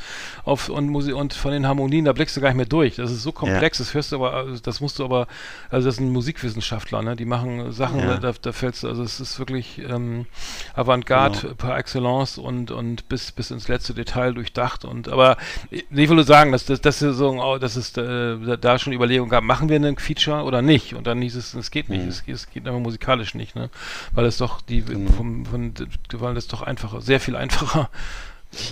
auf 0.44 0.68
und, 0.68 0.86
Musi 0.90 1.12
und 1.14 1.32
von 1.32 1.52
den 1.52 1.66
Harmonien, 1.66 2.04
da 2.04 2.12
blickst 2.12 2.36
du 2.36 2.42
gar 2.42 2.48
nicht 2.50 2.58
mehr 2.58 2.66
durch. 2.66 2.96
Das 2.96 3.10
ist 3.10 3.22
so 3.22 3.32
komplex, 3.32 3.78
das 3.78 3.94
hörst 3.94 4.12
du 4.12 4.16
aber, 4.16 4.34
also 4.34 4.60
das 4.62 4.82
musst 4.82 4.98
du 4.98 5.04
aber, 5.06 5.28
also 5.70 5.88
das 5.88 5.96
sind 5.96 6.10
Musikwissenschaftler, 6.12 7.00
ne? 7.00 7.16
Die 7.16 7.24
machen 7.24 7.72
Sachen, 7.72 8.00
da, 8.20 8.32
da 8.42 8.52
fällst 8.52 8.82
du, 8.82 8.88
also 8.88 8.97
es 9.02 9.20
ist 9.20 9.38
wirklich 9.38 9.78
ähm, 9.78 10.26
Avantgarde 10.74 11.38
Genau. 11.40 11.54
par 11.54 11.78
excellence 11.78 12.38
und, 12.38 12.70
und 12.70 13.08
bis, 13.08 13.32
bis 13.32 13.50
ins 13.50 13.68
letzte 13.68 13.94
Detail 13.94 14.34
durchdacht 14.34 14.84
und 14.84 15.08
aber 15.08 15.36
ich 15.70 15.84
will 15.90 16.16
nur 16.16 16.24
sagen, 16.24 16.52
dass 16.52 16.64
das, 16.64 16.80
dass, 16.80 16.98
so, 16.98 17.58
dass 17.58 17.76
es 17.76 17.96
äh, 17.96 18.56
da 18.58 18.78
schon 18.78 18.92
Überlegungen 18.92 19.30
gab, 19.30 19.44
machen 19.44 19.68
wir 19.68 19.76
einen 19.76 19.96
Feature 19.98 20.42
oder 20.44 20.62
nicht? 20.62 20.94
Und 20.94 21.06
dann 21.06 21.20
hieß 21.22 21.36
es, 21.36 21.54
es 21.54 21.70
geht 21.70 21.88
nicht, 21.88 22.02
Mhm. 22.02 22.08
es, 22.08 22.24
geht- 22.24 22.34
es 22.34 22.50
geht 22.50 22.66
aber 22.68 22.78
musikalisch 22.78 23.34
nicht, 23.34 23.54
ne? 23.54 23.70
Weil 24.12 24.26
es 24.26 24.38
doch 24.38 24.60
die 24.60 24.82
Genau. 24.82 25.10
vom, 25.12 25.44
von, 25.46 25.72
weil 26.14 26.34
das 26.34 26.46
doch 26.48 26.62
einfacher, 26.62 27.00
sehr 27.00 27.20
viel 27.20 27.36
einfacher. 27.36 27.90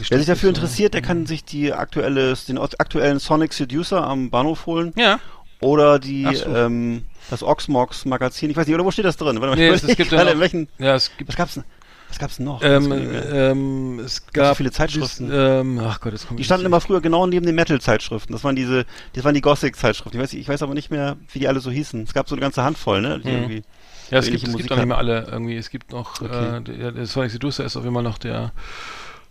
Wer 0.08 0.18
sich 0.18 0.26
dafür 0.26 0.50
ne? 0.52 0.56
interessiert, 0.56 0.94
der 0.94 1.02
kann 1.02 1.26
sich 1.26 1.44
die 1.44 1.72
aktuelle, 1.72 2.34
den 2.48 2.56
aktuellen 2.58 3.18
Sonic 3.18 3.52
Seducer 3.52 4.02
am 4.06 4.30
Bahnhof 4.30 4.64
holen. 4.66 4.92
Ja, 4.96 5.20
Oder 5.60 5.98
die, 5.98 6.24
so. 6.34 6.46
ähm, 6.54 7.02
das 7.30 7.42
Oxmox 7.42 8.04
Magazin. 8.04 8.50
Ich 8.50 8.56
weiß 8.56 8.66
nicht, 8.66 8.74
oder 8.74 8.84
wo 8.84 8.90
steht 8.90 9.04
das 9.04 9.16
drin? 9.16 9.40
Warte 9.40 9.48
mal, 9.48 9.56
Nee, 9.56 9.68
es- 9.68 9.86
gibt 9.86 10.12
ja 10.12 10.24
noch- 10.24 10.32
in 10.32 10.40
welchen, 10.40 10.68
ja, 10.78 10.94
es 10.94 11.10
gibt 11.16 11.28
was 11.28 11.36
gab's 11.36 11.54
denn? 11.54 11.64
Was 12.08 12.18
gab's 12.20 12.38
noch? 12.38 12.62
ähm, 12.62 12.92
ähm, 13.32 13.98
es 13.98 14.16
so 14.16 14.22
gab 14.32 14.56
viele 14.56 14.70
Zeitschriften. 14.70 15.26
dies- 15.26 15.34
ähm, 15.36 15.80
ach 15.82 16.00
Gott, 16.00 16.12
das 16.12 16.26
kommt 16.26 16.38
die 16.38 16.44
standen 16.44 16.64
immer 16.66 16.80
früher 16.80 17.00
genau 17.00 17.26
neben 17.26 17.44
den 17.44 17.56
Metal-Zeitschriften. 17.56 18.32
Das 18.32 18.44
waren 18.44 18.54
diese, 18.54 18.86
das 19.14 19.24
waren 19.24 19.34
die 19.34 19.40
Gothic-Zeitschriften. 19.40 20.16
Ich 20.18 20.22
weiß, 20.22 20.32
ich 20.34 20.48
weiß 20.48 20.62
aber 20.62 20.74
nicht 20.74 20.90
mehr, 20.92 21.16
wie 21.32 21.40
die 21.40 21.48
alle 21.48 21.58
so 21.60 21.70
hießen. 21.70 22.02
Es 22.04 22.14
gab 22.14 22.28
so 22.28 22.36
eine 22.36 22.42
ganze 22.42 22.62
Handvoll, 22.62 23.00
ne? 23.02 23.20
Mhm. 23.24 23.62
Ja, 24.10 24.18
es 24.18 24.26
so 24.26 24.30
gibt, 24.30 24.46
es 24.46 24.56
gibt 24.56 24.70
auch 24.70 24.76
nicht 24.76 24.86
mehr 24.86 24.98
alle 24.98 25.26
irgendwie. 25.32 25.56
Es 25.56 25.68
gibt 25.68 25.90
noch, 25.90 26.20
Okay. 26.22 26.58
äh, 26.58 26.60
der, 26.60 26.92
der 26.92 27.06
Sonic 27.06 27.32
Seducer 27.32 27.64
ist 27.64 27.76
auf 27.76 27.82
jeden 27.82 27.94
Fall 27.94 28.04
noch 28.04 28.18
der, 28.18 28.52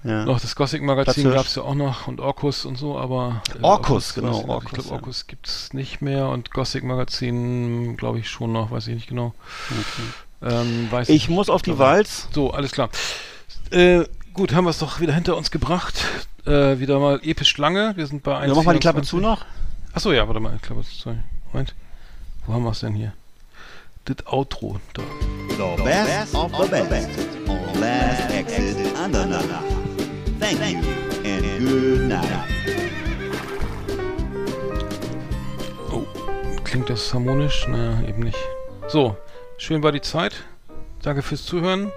Ja. 0.04 0.24
noch 0.26 0.40
das 0.40 0.56
Gothic 0.56 0.84
Magazin 0.84 1.24
Platzhirsch. 1.24 1.36
gab 1.36 1.46
es 1.48 1.56
ja 1.56 1.64
auch 1.64 1.74
noch 1.74 2.08
und 2.08 2.20
Orkus 2.20 2.66
und 2.66 2.78
so, 2.78 2.98
aber 2.98 3.42
äh, 3.58 3.64
Orkus, 3.64 4.14
genau. 4.14 4.44
Orkus, 4.48 4.66
ich 4.66 4.72
glaube, 4.74 4.90
ja. 4.90 4.96
Orkus 4.96 5.28
gibt's 5.28 5.74
nicht 5.74 6.02
mehr 6.02 6.28
und 6.30 6.52
Gothic 6.52 6.84
Magazin 6.84 7.98
glaube 7.98 8.20
ich 8.20 8.30
schon 8.30 8.52
noch, 8.52 8.70
weiß 8.70 8.88
ich 8.88 8.96
nicht 8.96 9.08
genau. 9.08 9.34
Ähm, 10.44 10.88
weiß 10.92 11.10
Ich 11.10 11.30
muss 11.30 11.50
auf 11.50 11.64
die 11.64 11.80
Walz. 11.80 12.28
So, 12.34 12.52
alles 12.52 12.72
klar. 12.72 12.90
Äh, 13.72 14.04
gut, 14.34 14.54
haben 14.54 14.66
wir 14.66 14.70
es 14.70 14.78
doch 14.78 15.00
wieder 15.00 15.14
hinter 15.14 15.36
uns 15.38 15.50
gebracht. 15.50 15.96
Äh, 16.46 16.78
wieder 16.78 17.00
mal 17.00 17.20
episch 17.24 17.58
lange. 17.58 17.94
Wir 17.98 18.06
sind 18.06 18.22
bei 18.22 18.38
1, 18.38 18.50
Ja, 18.50 18.56
mach 18.56 18.64
mal 18.64 18.74
die 18.74 18.80
Klappe 18.80 19.02
zu 19.02 19.18
noch. 19.18 19.44
Achso, 19.94 20.12
ja, 20.12 20.28
warte 20.28 20.40
mal, 20.40 20.60
Klappe 20.62 20.84
zu. 20.84 21.18
Moment. 21.52 21.74
Wo 22.46 22.54
haben 22.54 22.64
wir 22.64 22.72
es 22.72 22.82
denn 22.82 22.94
hier? 22.94 23.14
Das 24.06 24.18
Outro. 24.28 24.80
Da. 24.94 25.02
The 25.50 25.82
best 25.84 26.36
of 26.36 26.52
the 26.58 26.82
best 26.88 27.10
on 27.48 27.80
Last 27.82 28.30
Exit 28.32 28.78
Andernach. 28.96 29.75
Thank 30.46 30.84
you 30.84 30.92
and 31.26 31.68
good 31.68 32.02
night. 32.08 32.30
Oh, 35.92 36.04
klingt 36.64 36.88
das 36.88 37.12
harmonisch? 37.12 37.68
Naja, 37.68 38.08
eben 38.08 38.20
nicht. 38.22 38.38
So, 38.88 39.18
schön 39.58 39.82
war 39.82 39.92
die 39.92 40.02
Zeit. 40.02 40.36
Danke 41.02 41.24
fürs 41.24 41.44
Zuhören. 41.46 41.92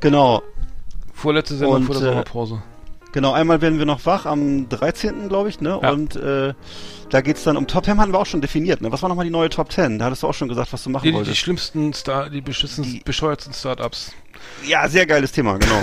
Genau. 0.00 0.42
Vorletzte 1.14 1.56
Sendung 1.56 1.76
Und, 1.76 1.84
vor 1.84 1.94
der 1.94 2.02
äh, 2.02 2.08
Sommerpause. 2.10 2.62
Genau, 3.12 3.32
einmal 3.32 3.62
werden 3.62 3.78
wir 3.78 3.86
noch 3.86 4.04
wach 4.04 4.26
am 4.26 4.68
13. 4.68 5.30
glaube 5.30 5.48
ich, 5.48 5.62
ne? 5.62 5.80
Ja. 5.82 5.90
Und 5.90 6.16
äh, 6.16 6.52
da 7.08 7.20
geht's 7.22 7.44
dann 7.44 7.56
um 7.56 7.66
Top 7.66 7.86
10 7.86 7.96
hatten 7.98 8.12
wir 8.12 8.18
auch 8.18 8.26
schon 8.26 8.42
definiert, 8.42 8.82
ne? 8.82 8.92
Was 8.92 9.00
war 9.00 9.08
nochmal 9.08 9.24
die 9.24 9.30
neue 9.32 9.48
Top 9.48 9.72
10? 9.72 9.98
Da 9.98 10.04
hattest 10.04 10.22
du 10.22 10.28
auch 10.28 10.34
schon 10.34 10.48
gesagt, 10.48 10.70
was 10.74 10.84
du 10.84 10.90
machen 10.90 11.04
Die, 11.04 11.08
die, 11.08 11.12
die 11.12 11.18
wolltest. 11.18 11.38
schlimmsten, 11.38 11.94
Star, 11.94 12.28
die 12.28 12.42
beschissensten, 12.42 12.98
Die- 12.98 13.02
bescheuertsten 13.04 13.54
Startups. 13.54 14.12
ja, 14.66 14.86
sehr 14.86 15.06
geiles 15.06 15.32
Thema, 15.32 15.56
genau. 15.58 15.80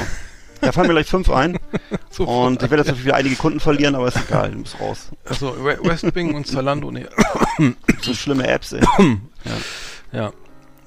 Da 0.62 0.72
fallen 0.72 0.88
mir 0.88 0.94
gleich 0.94 1.08
fünf 1.08 1.30
ein. 1.30 1.58
Sofort. 2.10 2.48
Und 2.48 2.56
ich 2.64 2.70
werde 2.70 2.78
jetzt 2.78 2.88
natürlich 2.88 3.06
wieder 3.06 3.16
einige 3.16 3.36
Kunden 3.36 3.60
verlieren, 3.60 3.96
aber 3.96 4.08
ist 4.08 4.18
egal, 4.18 4.52
du 4.52 4.60
musst 4.60 4.80
raus. 4.80 5.10
Also 5.26 5.56
We- 5.64 5.80
Westwing 5.84 6.36
und 6.36 6.48
Zalando, 6.48 6.92
nee. 6.92 7.06
So 8.02 8.14
schlimme 8.14 8.48
Apps, 8.48 8.74
ey. 8.74 8.82
Ja. 10.12 10.32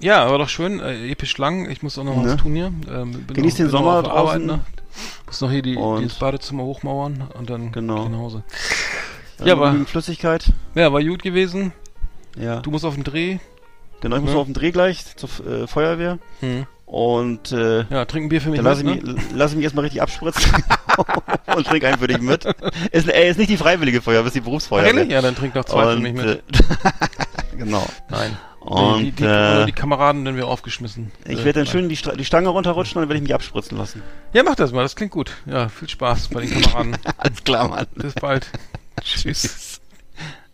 Ja, 0.01 0.25
aber 0.25 0.39
doch 0.39 0.49
schön, 0.49 0.81
äh, 0.81 1.11
episch 1.11 1.37
lang. 1.39 1.69
Ich 1.71 1.83
muss 1.83 1.99
auch 1.99 2.05
noch 2.05 2.17
Ne? 2.17 2.25
was 2.33 2.37
tun 2.37 2.55
hier. 2.55 2.73
Ähm, 2.91 3.27
Genieß 3.27 3.53
noch, 3.55 3.59
den 3.59 3.71
Sommer 3.71 4.03
draußen. 4.03 4.47
ne? 4.47 4.61
Muss 5.27 5.41
noch 5.43 5.51
hier 5.51 5.63
die, 5.63 5.77
Und- 5.77 6.03
dieses 6.03 6.19
Badezimmer 6.19 6.63
hochmauern 6.65 7.25
und 7.39 7.51
dann 7.51 7.71
Genau. 7.73 8.09
nach 8.09 8.19
Hause. 8.19 8.43
Dann 9.39 9.47
Ja, 9.47 9.55
aber- 9.55 9.67
genügend 9.67 9.91
Flüssigkeit. 9.91 10.53
Ja, 10.75 10.93
war 10.93 11.03
gut 11.03 11.23
gewesen. 11.23 11.73
Ja. 12.39 12.61
Du 12.61 12.71
musst 12.71 12.85
auf 12.85 12.95
den 12.95 13.05
Dreh. 13.05 13.39
Genau, 14.01 14.17
ich 14.17 14.23
muss 14.23 14.33
Ne? 14.33 14.39
auf 14.39 14.47
den 14.47 14.55
Dreh 14.55 14.71
gleich 14.71 15.05
zur 15.17 15.29
äh, 15.47 15.67
Feuerwehr. 15.67 16.19
Hm. 16.41 16.67
Und 16.91 17.53
äh, 17.53 17.85
Ja, 17.89 18.05
trink 18.05 18.27
ein 18.27 18.29
Bier 18.31 18.41
für 18.41 18.49
mich 18.51 18.57
dann 18.59 18.65
lasse 18.65 18.81
ich, 18.81 18.87
mit, 18.87 19.07
mich, 19.07 19.15
ne? 19.15 19.23
lass 19.37 19.53
ich 19.53 19.57
mich 19.59 19.63
erstmal 19.65 19.85
richtig 19.85 20.03
abspritzen 20.03 20.51
und 21.57 21.65
trink 21.65 21.85
einen 21.85 21.99
für 21.99 22.09
dich 22.09 22.21
mit. 22.21 22.45
Ist, 22.91 23.09
ey, 23.09 23.31
ist 23.31 23.37
nicht 23.39 23.49
die 23.51 23.57
freiwillige 23.57 24.03
Feuerwehr, 24.03 24.27
ist 24.27 24.35
die 24.35 24.41
Berufsfeuerwehr. 24.41 24.93
Ehrlich? 24.95 25.09
Ja, 25.13 25.23
dann 25.23 25.37
trink 25.37 25.55
noch 25.55 25.65
zwei 25.67 25.85
für 25.85 25.91
Und, 25.93 26.03
mich 26.03 26.15
mit. 26.15 26.27
äh, 26.27 26.39
genau. 27.57 27.87
Nein. 28.09 28.37
Und 28.59 29.03
die, 29.05 29.13
die, 29.13 29.25
äh, 29.25 29.67
die 29.67 29.73
Kameraden 29.73 30.25
werden 30.25 30.35
wir 30.37 30.49
aufgeschmissen. 30.49 31.13
ich 31.25 31.39
Äh, 31.39 31.45
werde 31.45 31.61
dann 31.61 31.65
nein. 31.65 31.71
schön 31.73 31.89
die, 31.89 31.97
die 32.19 32.25
Stange 32.25 32.49
runterrutschen 32.49 32.97
und 32.97 33.03
dann 33.03 33.09
werde 33.09 33.19
ich 33.19 33.23
mich 33.23 33.35
abspritzen 33.35 33.79
lassen. 33.79 34.03
Ja, 34.33 34.43
mach 34.43 34.57
das 34.57 34.73
mal, 34.73 34.83
das 34.83 34.97
klingt 34.97 35.13
gut. 35.13 35.31
Ja, 35.47 35.69
viel 35.69 35.89
Spaß 35.89 36.27
bei 36.29 36.41
den 36.41 36.51
Kameraden. 36.61 36.97
Alles 37.19 37.45
klar, 37.45 37.69
Mann. 37.69 37.87
Bis 37.95 38.15
bald. 38.15 38.49
Tschüss. 39.01 39.70